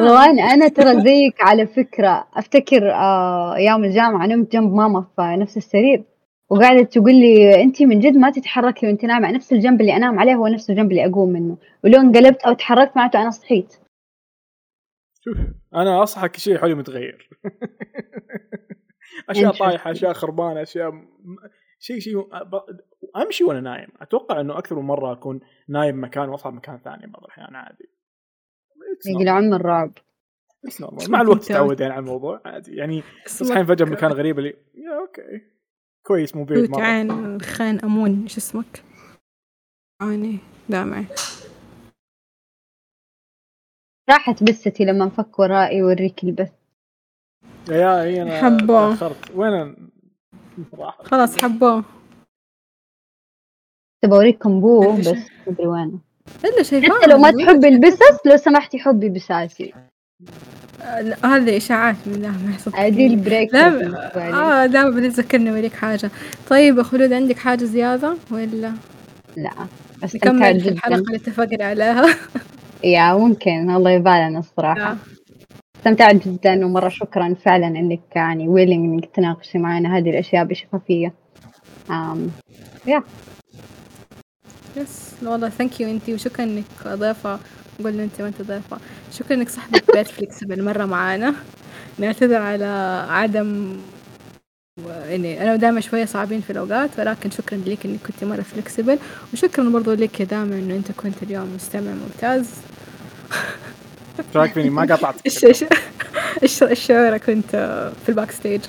روان 0.00 0.38
أنا 0.38 0.68
ترى 0.68 1.00
زيك 1.00 1.34
على 1.40 1.66
فكرة. 1.66 2.28
أفتكر 2.34 2.90
آه 2.92 3.54
أيام 3.56 3.84
الجامعة 3.84 4.26
نمت 4.26 4.52
جنب 4.52 4.72
ماما 4.74 5.00
في 5.16 5.22
نفس 5.22 5.56
السرير 5.56 6.04
وقعدت 6.50 6.92
تقول 6.92 7.14
لي 7.14 7.62
انت 7.62 7.82
من 7.82 8.00
جد 8.00 8.16
ما 8.16 8.30
تتحركي 8.30 8.86
وانت 8.86 9.04
نايمة 9.04 9.30
نفس 9.32 9.52
الجنب 9.52 9.80
اللي 9.80 9.96
أنام 9.96 10.18
عليه 10.18 10.34
هو 10.34 10.46
نفس 10.46 10.70
الجنب 10.70 10.90
اللي 10.90 11.06
أقوم 11.06 11.28
منه. 11.32 11.56
ولو 11.84 12.00
انقلبت 12.00 12.42
أو 12.42 12.52
تحركت 12.52 12.96
معناته 12.96 13.22
أنا 13.22 13.30
صحيت. 13.30 13.72
شوف 15.24 15.36
أنا 15.74 16.02
اصحى 16.02 16.28
كل 16.28 16.40
شيء 16.40 16.58
حولي 16.58 16.74
متغير. 16.74 17.28
أشياء. 19.30 19.52
طايحة 19.52 19.90
أشياء 19.90 20.12
خربانة 20.12 20.62
أشياء 20.62 20.90
شيء 21.78 21.98
شيء 22.00 22.28
أمشي 23.16 23.44
وأنا 23.44 23.60
نايم. 23.60 23.88
أتوقع 24.00 24.40
إنه 24.40 24.58
أكثر 24.58 24.76
من 24.76 24.82
مرة 24.86 25.12
أكون 25.12 25.40
نايم 25.68 26.04
مكان 26.04 26.28
وأصحى 26.28 26.50
مكان 26.50 26.78
ثاني 26.78 27.06
بعض 27.06 27.24
الأحيان 27.24 27.54
عادي. 27.54 27.88
Normal. 29.08 29.28
عم 29.28 29.54
الرعب. 29.54 29.92
مع 31.08 31.20
الوقت 31.20 31.42
أنت- 31.42 31.46
تتعودين 31.46 31.90
على 31.90 32.00
الموضوع. 32.00 32.40
عادي. 32.44 32.76
يعني 32.76 33.02
تصحين 33.26 33.66
فجأة 33.66 33.84
بمكان 33.84 34.12
غريب 34.12 34.38
اللي 34.38 34.56
يا 34.74 35.00
أوكي. 35.00 35.50
كويس 36.06 36.36
مو 36.36 36.44
بعيد 36.44 36.70
مرة. 36.70 36.80
عين 36.82 37.40
خان 37.40 37.78
أمون 37.78 38.22
إيش 38.22 38.36
اسمك؟ 38.36 38.82
عيني 40.02 40.38
دامعي. 40.68 41.06
راحت 44.10 44.42
بستي 44.42 44.84
لما 44.84 45.04
انفك 45.04 45.38
ورائي 45.38 45.76
يوريك 45.78 46.24
البث. 46.24 46.52
يا 47.70 48.02
هي 48.02 48.22
أنا 48.22 48.42
حبه. 48.42 48.90
تأخرت. 48.96 49.30
وين 49.30 49.90
راح 50.78 50.98
خلاص 51.04 51.38
حبوه. 51.38 51.84
تبى 54.04 54.14
اوريكم 54.14 54.60
بوه؟ 54.60 55.00
بس 55.00 55.14
مدري 55.46 55.66
وين. 55.66 56.00
إلا 56.44 56.62
شايفاه 56.62 56.98
حتى 56.98 57.06
لو 57.10 57.18
ما 57.18 57.30
تحبي 57.30 57.68
البسس 57.68 58.26
لو 58.26 58.36
سمحتي 58.36 58.78
حبي 58.78 59.08
بساسي. 59.08 59.74
لا، 60.80 61.26
هذه 61.26 61.56
إشاعات 61.56 61.96
من 62.06 62.20
دامع 62.20 62.56
صدقني. 62.56 62.90
دي 62.90 63.06
البريك 63.06 63.54
لا 63.54 63.70
لي. 63.70 63.96
آه 64.16 64.66
دائما 64.66 64.90
بتذكرني 64.90 65.50
اوريك 65.50 65.72
حاجة. 65.72 66.10
طيب 66.48 66.78
يا 66.78 66.82
خلود 66.82 67.12
عندك 67.12 67.38
حاجة 67.38 67.64
زيادة 67.64 68.16
ولا؟ 68.30 68.72
لا 69.36 69.52
نكمل 70.14 70.60
في 70.60 70.66
جدا. 70.66 70.72
الحلقة 70.72 70.98
اللي 70.98 71.16
اتفقنا 71.16 71.64
عليها. 71.64 72.06
yeah 72.84 73.14
ممكن. 73.14 73.70
الله 73.70 73.90
يبالنا 73.90 74.38
الصراحة. 74.38 74.92
لا. 74.92 75.15
استمتعت 75.86 76.28
جدا 76.28 76.66
ومرة 76.66 76.88
شكرا 76.88 77.34
فعلا 77.44 77.66
إنك 77.66 78.00
يعني 78.16 78.48
willing 78.48 78.84
إنك 78.84 79.10
تناقشي 79.14 79.58
معنا 79.58 79.98
هذه 79.98 80.10
الأشياء 80.10 80.44
بشفافية. 80.44 81.12
أم 81.90 82.30
yes 84.76 85.14
والله 85.22 85.48
thank 85.48 85.80
you 85.80 85.90
أنتي 85.90 86.14
وشكرا 86.14 86.44
إنك 86.44 86.64
ضيفة. 86.86 87.38
قلنا 87.84 88.04
انت 88.04 88.20
ما 88.22 88.28
أنت 88.28 88.42
ضيفة. 88.42 88.78
شكرا 89.12 89.36
إنك 89.36 89.48
صاحبة 89.48 89.80
بيت 89.94 90.08
flexible 90.08 90.64
مرة 90.64 90.84
معانا. 90.84 91.34
نعتذر 91.98 92.42
على 92.42 93.06
عدم 93.10 93.76
يعني 94.88 95.42
أنا 95.42 95.52
ودائما 95.52 95.80
شوية 95.80 96.04
صعبين 96.04 96.40
في 96.40 96.50
الأوقات 96.50 96.98
ولكن 96.98 97.30
شكرا 97.30 97.58
لك 97.58 97.86
إنك 97.86 98.00
كنت 98.06 98.24
مرة 98.24 98.42
flexible 98.42 98.98
وشكرا 99.32 99.70
برضو 99.70 99.92
لك 99.92 100.20
يا 100.20 100.24
دامع 100.24 100.56
إنه 100.56 100.74
أنت 100.74 100.92
كنت 100.92 101.22
اليوم 101.22 101.54
مستمع 101.54 101.92
ممتاز. 101.92 102.50
رايك 104.36 104.52
فيني 104.52 104.70
ما 104.70 104.82
قطعت. 104.94 105.14
إيش 105.26 105.44
إيش 106.42 106.80
شعورك 106.86 107.24
كنت 107.24 107.50
في 108.04 108.08
ال 108.08 108.30
backstage 108.30 108.60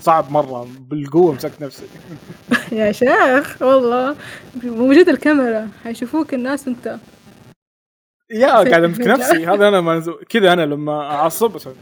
صعب 0.00 0.30
مرة 0.30 0.68
بالقوة 0.78 1.32
مسكت 1.32 1.62
نفسي. 1.62 1.84
يا 2.72 2.92
شيخ 2.92 3.62
والله. 3.62 4.16
موجود 4.64 5.08
الكاميرا 5.08 5.68
حيشوفوك 5.84 6.34
الناس 6.34 6.68
انت 6.68 6.96
يا 8.30 8.48
قاعد 8.70 8.84
أمسك 8.84 9.00
نفسي. 9.14 9.46
هذا 9.46 9.68
أنا 9.68 10.00
كذا 10.28 10.52
أنا 10.52 10.62
لما 10.66 10.92
أعصب 11.02 11.56
أسوي. 11.56 11.74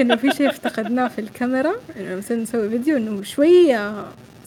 انه 0.00 0.16
في 0.16 0.30
شيء 0.30 0.48
افتقدناه 0.50 1.08
في 1.08 1.20
الكاميرا 1.20 1.72
إنه 1.96 2.16
مثلا 2.16 2.36
نسوي 2.42 2.68
فيديو 2.70 2.96
إنه 2.96 3.22
شوية 3.22 4.04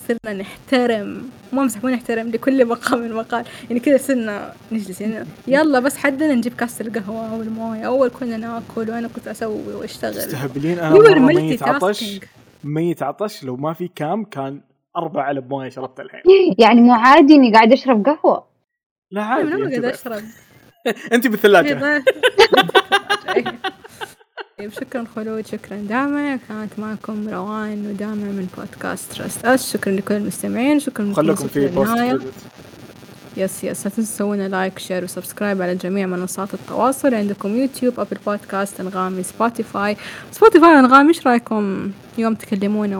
صرنا 0.08 0.38
نحترم 0.42 1.30
مو 1.54 1.62
امزح 1.62 1.84
مو 1.84 1.90
نحترم 1.90 2.28
لكل 2.30 2.66
مقام 2.66 3.00
من 3.00 3.14
مقال. 3.14 3.46
يعني 3.70 3.80
كذا 3.80 3.98
صرنا 3.98 4.54
نجلس 4.72 5.02
يعني 5.02 5.26
يلا 5.48 5.80
بس 5.80 5.98
حدنا 5.98 6.34
نجيب 6.34 6.54
كاسة 6.54 6.86
القهوة 6.86 7.34
أو 7.34 7.42
الموية 7.42 7.88
أول 7.88 8.10
كنا 8.10 8.38
ناكل 8.38 8.90
وأنا 8.90 9.08
كنت 9.08 9.28
أسوي 9.28 9.74
وأشتغل. 9.76 10.14
تستهبلين 10.14 10.80
أنا 10.80 11.20
ميت 11.20 11.64
عطش. 11.64 12.20
ميت 12.64 13.04
عطش. 13.04 13.44
لو 13.44 13.56
ما 13.56 13.74
في 13.74 13.88
كام 13.96 14.24
كان 14.24 14.62
أربع 14.98 15.24
علب 15.24 15.50
موية 15.50 15.70
شربت 15.70 16.00
الحين. 16.00 16.22
يعني 16.64 16.82
مو 16.82 16.94
عادي 16.94 17.36
إني 17.36 17.54
قاعد 17.54 17.72
أشرب 17.74 18.06
قهوة. 18.06 18.44
لا 19.12 19.22
أنا 19.22 19.30
عادي 19.30 19.44
ما 19.50 19.56
انت 19.66 19.72
قاعد. 19.74 19.86
أشرب. 19.86 20.24
أنت 21.14 21.24
في 21.24 21.30
بالثلاجه 21.30 21.74
ضيف. 21.74 22.04
طيب 24.58 24.72
شكرا 24.72 25.06
خلود 25.16 25.48
شكرا 25.48 25.78
دامع 25.78 26.38
كانت 26.50 26.80
معكم 26.80 27.30
روان 27.30 27.88
ودامع 27.88 28.14
من 28.14 28.48
بودكاست 28.58 29.14
Trust 29.14 29.46
Us 29.46 29.74
شكرا 29.74 29.94
لكل 29.94 30.14
المستمعين 30.16 30.80
شكرا 30.80 31.06
لكم 31.06 31.14
خليكم 31.14 31.48
في. 31.48 31.70
credit. 31.70 32.34
yes 33.38 33.64
yes 33.64 33.86
لا 33.88 33.92
تنسوا 33.92 34.04
تسوون 34.04 34.42
like 34.48 34.80
share 34.80 35.04
و 35.04 35.10
subscribe 35.10 35.62
على 35.62 35.76
جميع 35.76 36.06
منصات 36.08 36.54
التواصل. 36.54 37.14
عندكم 37.14 37.56
يوتيوب 37.56 38.00
أبل 38.00 38.18
بودكاست 38.26 38.80
أنغامي 38.80 39.24
سبوتيفاي. 39.24 39.98
سبوتيفاي 40.32 40.80
انغامي 40.80 41.10
إيش 41.10 41.28
رأيكم 41.28 41.92
يوم 42.18 42.36
تكلمونا 42.36 42.98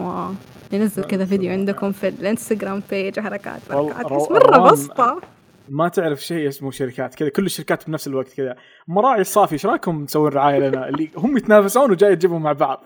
وننزل 0.74 1.04
كذا 1.04 1.26
فيديو 1.26 1.52
عندكم 1.52 1.92
في 1.92 2.08
الإنستغرام 2.08 2.84
page 2.90 3.20
حركات 3.20 3.62
والله 3.70 3.94
حركات 3.94 4.12
بس 4.12 4.28
روان- 4.32 4.72
بسطة. 4.72 5.22
ما 5.70 5.88
تعرف 5.88 6.24
شيء 6.24 6.48
اسمه 6.48 6.72
شركات 6.72 7.16
كذا 7.16 7.30
كل 7.30 7.46
الشركات 7.46 7.88
بنفس 7.88 8.08
الوقت 8.08 8.34
كذا. 8.34 8.56
مراعي 8.88 9.22
الصافي 9.22 9.54
إيش 9.54 9.66
رايكم 9.66 10.06
تسوون 10.06 10.32
رعاية 10.32 10.60
لنا؟ 10.60 10.90
اللي 10.90 11.10
هم 11.18 11.38
يتنافسون 11.38 11.92
وجاي 11.92 12.16
تجيبهم 12.16 12.44
مع 12.44 12.52
بعض. 12.52 12.84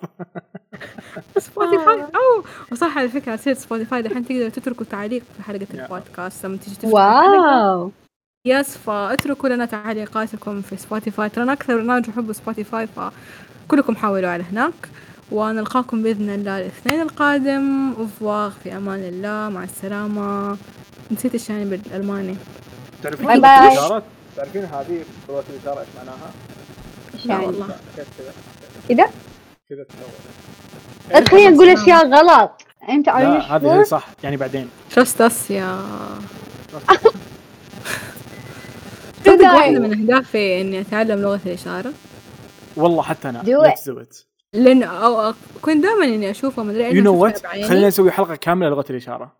سبوتيفاي 1.37 2.01
أو 2.01 2.43
وصح 2.71 2.97
على 2.97 3.09
فكرة 3.09 3.35
سير 3.35 3.53
سبوتيفاي 3.53 4.01
دحين 4.01 4.25
تقدروا 4.25 4.49
تتركوا 4.49 4.85
تعليق 4.85 5.23
في 5.37 5.43
حلقة 5.43 5.67
يا. 5.73 5.83
البودكاست 5.83 6.45
لما 6.45 6.57
تيجي. 6.57 6.93
wow. 6.93 7.91
yes 8.45 8.77
فاتركوا 8.77 9.49
لنا 9.49 9.65
تعليقاتكم 9.65 10.61
في 10.61 10.77
سبوتيفاي 10.77 11.29
ترى 11.29 11.53
أكثر 11.53 11.77
برنامج 11.77 12.07
يحبوا 12.07 12.33
سبوتيفاي 12.33 12.87
فكلكم 12.87 13.95
حاولوا 13.95 14.29
على 14.29 14.43
هناك. 14.43 14.89
ونلقاكم 15.31 16.03
بإذن 16.03 16.29
الله 16.29 16.57
الاثنين 16.57 17.01
القادم. 17.01 17.91
أفواغ 17.91 18.49
في 18.63 18.77
أمان 18.77 18.99
الله. 18.99 19.49
مع 19.49 19.63
السلامة. 19.63 20.57
نسيت 21.11 21.33
إيش 21.33 21.49
يعني 21.49 21.65
بالألماني. 21.65 22.35
تعرفين 23.03 23.27
باي 23.27 23.75
لغة 23.75 23.89
باي. 23.89 24.01
تعرفين 24.35 24.63
هذه 24.65 25.03
لغه 25.29 25.43
الاشاره 25.49 25.79
إيش 25.79 25.87
معناها؟ 25.97 26.31
إيش 27.13 27.25
يعني 27.25 27.47
كيف 27.95 28.07
كذا 28.17 28.33
كذا 29.69 29.85
كذا 31.09 31.19
تسوي 31.21 31.47
نقول 31.47 31.69
أشياء 31.69 32.07
غلط. 32.07 32.51
أنت 32.89 33.07
لا 33.07 33.55
هذه؟ 33.55 33.83
صح. 33.83 34.07
يعني 34.23 34.37
بعدين. 34.37 34.69
ترست 34.95 35.21
اس 35.21 35.51
يا. 35.51 35.79
تصدق. 39.23 39.53
واحدة 39.53 39.79
من 39.79 39.91
أهدافي 40.01 40.61
إني 40.61 40.81
أتعلم 40.81 41.21
لغة 41.21 41.39
الإشارة. 41.45 41.93
والله 42.77 43.01
حتى 43.01 43.29
أنا. 43.29 43.43
Do 43.43 43.45
it. 43.45 43.69
let's 43.69 43.83
do 43.83 43.99
it. 44.03 44.25
لأن 44.53 44.83
أو 44.83 45.33
كنت 45.61 45.83
دائما 45.83 46.05
إني 46.05 46.31
أشوفها 46.31 46.63
مدري 46.63 47.01
you 47.01 47.05
know 47.05 47.25
what 47.25 47.47
خلينا 47.47 47.87
نسوي 47.87 48.11
حلقة 48.11 48.35
كاملة 48.35 48.69
لغة 48.69 48.85
الإشارة. 48.89 49.31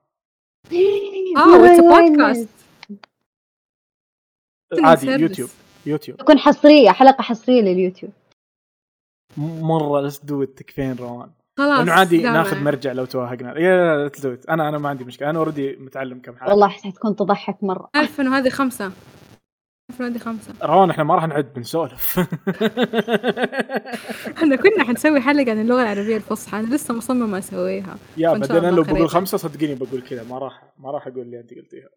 آه 1.38 1.66
it's 1.66 1.80
My 1.80 1.84
podcast 1.84 2.48
عادي. 4.80 5.12
يوتيوب 5.12 5.50
يوتيوب. 5.86 6.18
تكون 6.18 6.38
حصرية 6.38 6.90
حلقة 6.90 7.22
حصرية 7.22 7.62
لليوتيوب. 7.62 8.12
مرة 9.38 10.10
do 10.10 10.46
it. 10.46 10.50
تكفين 10.56 10.96
روان. 10.96 11.32
خلاص 11.58 11.80
لأنه 11.80 11.92
عادي. 11.92 12.22
ناخذ 12.22 12.60
مرجع 12.60 12.92
لو 12.92 13.06
توهقنا 13.06 13.60
yeah 13.60 14.10
do 14.10 14.38
it. 14.38 14.50
أنا 14.50 14.70
أنا 14.70 14.78
ما 14.78 14.90
عندي 14.90 15.04
مشكلة. 15.04 15.30
أنا 15.30 15.40
already 15.40 15.76
متعلم 15.76 16.20
كم 16.20 16.36
حاجة 16.36 16.50
والله 16.50 16.68
حتكون 16.68 17.16
تضحك 17.16 17.64
مرة. 17.64 17.90
عارف 17.96 18.22
إنه 18.22 18.38
هذه 18.38 18.50
إنه 20.02 20.08
هذه 20.08 20.18
خمسة. 20.18 20.54
روان 20.64 20.90
إحنا 20.90 21.04
ما 21.04 21.16
راح 21.16 21.28
نعد 21.28 21.54
بنسولف. 21.54 22.20
إحنا 24.38 24.56
كنا 24.56 24.84
حنسوي 24.84 25.22
حلقة 25.22 25.52
عن 25.52 25.62
اللغة 25.62 25.82
العربية 25.82 26.18
الفصحى. 26.18 26.60
أنا 26.60 26.76
لسه 26.76 26.94
مصممة 26.94 27.38
أسويها. 27.38 27.98
يا 28.18 28.34
بعدين 28.34 28.58
الله 28.58 28.70
لو 28.70 28.84
بقول. 28.84 29.10
خمسة 29.10 29.38
صدقيني 29.38 29.76
بقول 29.76 30.02
كذا. 30.02 30.24
ما 30.24 30.38
راح 30.38 30.64
ما 30.78 30.92
راح 30.92 31.08
أقول 31.08 31.22
اللي 31.22 31.40
أنت 31.40 31.54
قلتيها. 31.54 31.90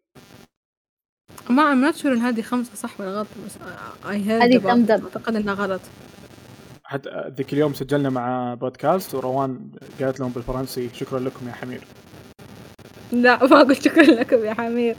ما 1.49 1.73
I'm 1.73 1.93
not 1.93 1.97
sure 2.01 2.05
إن 2.05 2.17
هذه 2.17 2.41
خمسة 2.41 2.75
صح 2.75 2.99
ولا 2.99 3.09
غلط 3.09 3.27
بس 3.45 3.51
I 4.03 4.27
heard 4.27 4.43
هذه 4.43 4.59
about 4.59 4.63
thumbs 4.63 4.89
up. 4.89 5.03
أعتقد 5.03 5.35
إنها 5.35 5.53
غلط. 5.53 5.81
حتى 6.83 7.09
ذيك 7.37 7.53
اليوم 7.53 7.73
سجلنا 7.73 8.09
مع 8.09 8.53
بودكاست 8.53 9.15
وروان 9.15 9.59
قالت 10.01 10.19
لهم 10.19 10.31
بالفرنسي 10.31 10.89
شكرا 10.93 11.19
لكم 11.19 11.47
يا 11.47 11.53
حمير. 11.53 11.81
لا 13.11 13.47
ما 13.47 13.59
قلت 13.59 13.81
شكرا 13.81 14.03
لكم 14.03 14.45
يا 14.45 14.53
حمير. 14.53 14.95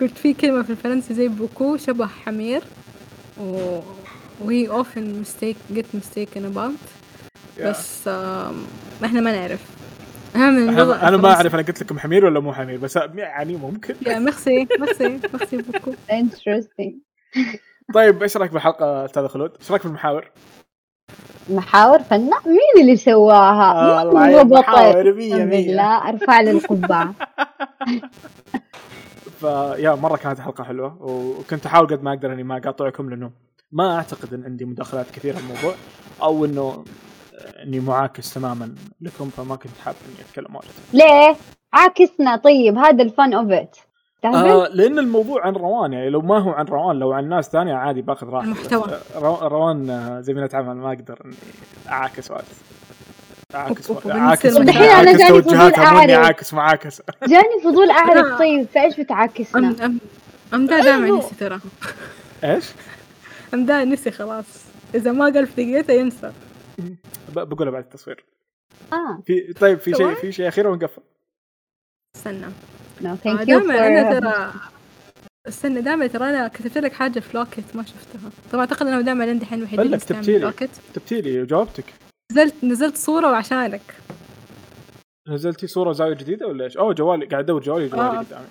قلت 0.00 0.18
في 0.18 0.34
كلمة 0.34 0.62
في 0.62 0.70
الفرنسي 0.70 1.14
زي 1.14 1.28
beaucoup 1.28 1.76
شبه 1.76 2.06
حمير. 2.06 2.62
و 3.40 3.80
we 4.46 4.68
often 4.68 5.24
mistake 5.24 5.76
get 5.76 5.86
mistaken 5.96 6.42
about. 6.54 6.80
بس 7.64 8.08
آم، 8.08 8.64
إحنا 9.04 9.20
ما 9.20 9.32
نعرف. 9.32 9.60
أنا 10.36 11.08
أنا 11.08 11.16
ما. 11.16 11.34
أعرف 11.34 11.54
أنا 11.54 11.62
قلت 11.62 11.82
لكم 11.82 11.98
حمير 11.98 12.24
ولا 12.24 12.40
مو 12.40 12.52
حمير 12.52 12.78
بس 12.78 12.96
يعني 13.14 13.56
ممكن 13.56 13.94
yeah 14.06 14.18
merci 14.18 14.68
merci 14.80 15.20
merci 15.32 15.56
beaucoup 15.56 15.92
interesting 16.10 16.92
طيب 17.94 18.22
إيش 18.22 18.36
رأيك 18.36 18.52
بالحلقة 18.52 19.04
أستاذ 19.04 19.28
خلود؟ 19.28 19.52
إيش 19.60 19.70
رأيك 19.70 19.82
بالمحاور؟ 19.82 20.30
محاور 21.50 21.98
فنان 22.02 22.30
مين 22.46 22.82
اللي 22.82 22.96
سواها؟ 22.96 23.74
مين 23.74 24.08
الله 24.08 24.24
اللي 24.26 24.36
يا 24.36 24.42
ضبط؟ 24.42 24.58
محاور 24.58 25.14
مية 25.14 25.34
أقسم 25.34 25.48
مية. 25.48 25.66
بالله 25.66 26.08
أرفع 26.08 26.40
لي 26.40 26.50
القبعة 26.50 27.14
فيا 29.40 29.94
مرة 29.94 30.16
كانت 30.16 30.40
حلقة 30.40 30.64
حلوة 30.64 30.96
وكنت 31.02 31.66
أحاول 31.66 31.86
قد 31.86 32.02
ما 32.02 32.12
أقدر 32.12 32.32
إني 32.32 32.42
ما 32.42 32.56
أقاطعكم 32.56 33.10
لأنه 33.10 33.30
ما 33.72 33.96
أعتقد 33.96 34.34
إن 34.34 34.44
عندي 34.44 34.64
مداخلات 34.64 35.10
كثيرة 35.10 35.36
في 35.36 35.42
الموضوع 35.42 35.74
أو 36.22 36.44
إنه 36.44 36.84
اني 37.62 37.80
معاكس 37.80 38.34
تماما 38.34 38.74
لكم 39.00 39.28
فما 39.30 39.56
كنت 39.56 39.72
حابب 39.84 39.96
إني 40.08 40.26
أتكلم 40.30 40.56
واجد. 40.56 40.68
ليه؟ 40.92 41.36
عاكسنا 41.72 42.36
طيب 42.36 42.78
هذا 42.78 43.02
the 43.02 43.18
fun 43.18 43.34
of 43.34 43.50
it 43.50 43.76
آه 44.24 44.68
لأن 44.68 44.98
الموضوع 44.98 45.46
عن 45.46 45.52
روان 45.52 45.92
يعني 45.92 46.10
لو 46.10 46.20
ما 46.20 46.38
هو 46.38 46.50
عن 46.50 46.64
روان 46.66 46.96
لو 46.98 47.12
عن 47.12 47.28
ناس 47.28 47.48
ثانية 47.48 47.74
عادي 47.74 48.02
باخذ 48.02 48.26
راحتي 48.26 48.48
المحتوى. 48.50 48.84
آه، 49.14 49.18
رو- 49.18 49.48
روان 49.48 49.90
آه، 49.90 50.20
زميلة 50.20 50.48
عمل 50.52 50.76
ما 50.76 50.88
أقدر 50.92 51.18
إني 51.24 51.34
أعاكس 51.88 52.30
واجد 52.30 52.44
أعاكس 53.54 53.90
أعاكس 54.06 54.46
بنصير 54.46 54.62
دحين 54.62 54.82
أنا 54.82 54.92
أعاكس 54.92 55.18
جاني 55.18 55.42
فضول 55.42 55.54
أعرف. 55.74 56.10
أعاكس 56.10 56.54
معاكس 56.54 57.02
جاني 57.26 57.60
فضول 57.64 57.90
أعرف 58.00 58.26
لا. 58.26 58.38
طيب 58.38 58.66
فإيش 58.74 59.00
بتعاكسنا؟ 59.00 59.92
أمداد 60.54 60.82
دائما 60.84 61.18
نسي 61.18 61.34
ترى 61.40 61.60
إيش؟ 62.44 62.64
أمداد 63.54 63.86
نسي 63.86 64.10
خلاص 64.10 64.44
إذا 64.94 65.12
ما 65.12 65.24
قال 65.24 65.46
في 65.46 65.64
دقيقته 65.64 65.92
ينسى 65.92 66.32
بقولها 67.34 67.72
بعد 67.72 67.84
التصوير. 67.84 68.24
آه. 68.92 69.22
في 69.26 69.52
طيب 69.52 69.78
في 69.78 69.94
شيء. 69.94 70.14
في 70.14 70.32
شيء 70.32 70.48
أخير 70.48 70.68
ونقفل 70.68 71.02
استنى. 72.16 72.46
no 73.00 73.16
thank 73.16 73.48
you 73.48 73.58
دائما 73.58 73.86
أنا 73.86 74.20
ترى 74.20 74.52
استنى 75.48 75.80
دائما 75.80 76.06
ترى 76.06 76.30
أنا 76.30 76.48
كتبت 76.48 76.78
لك 76.78 76.92
حاجة 76.92 77.20
في 77.20 77.36
Locket 77.36 77.64
ما 77.74 77.82
شفتها. 77.82 78.30
طبعا 78.52 78.64
أعتقد 78.64 78.86
أنا 78.86 79.00
دائما 79.00 79.24
عندي 79.24 79.44
الحين 79.44 79.58
الوحيد 79.58 79.76
بلى 79.80 79.86
اللي 79.86 79.98
كتبتي 79.98 80.32
لي. 80.32 80.38
Locket 80.38 80.70
كتبتي 80.92 81.20
لي 81.20 81.42
وجاوبتك 81.42 81.84
نزلت 82.32 82.64
نزلت 82.64 82.96
صورة 82.96 83.30
وعشانك. 83.30 83.94
نزلتي 85.28 85.66
صورة 85.66 85.92
زاويه 85.92 86.14
جديدة 86.14 86.46
ولا 86.46 86.64
إيش؟ 86.64 86.76
أوه 86.76 86.94
جوالي 86.94 87.26
قاعد 87.26 87.44
أدور 87.44 87.62
جوالي 87.62 87.88
جوالي 87.88 88.18
آه. 88.18 88.18
قدامي. 88.18 88.46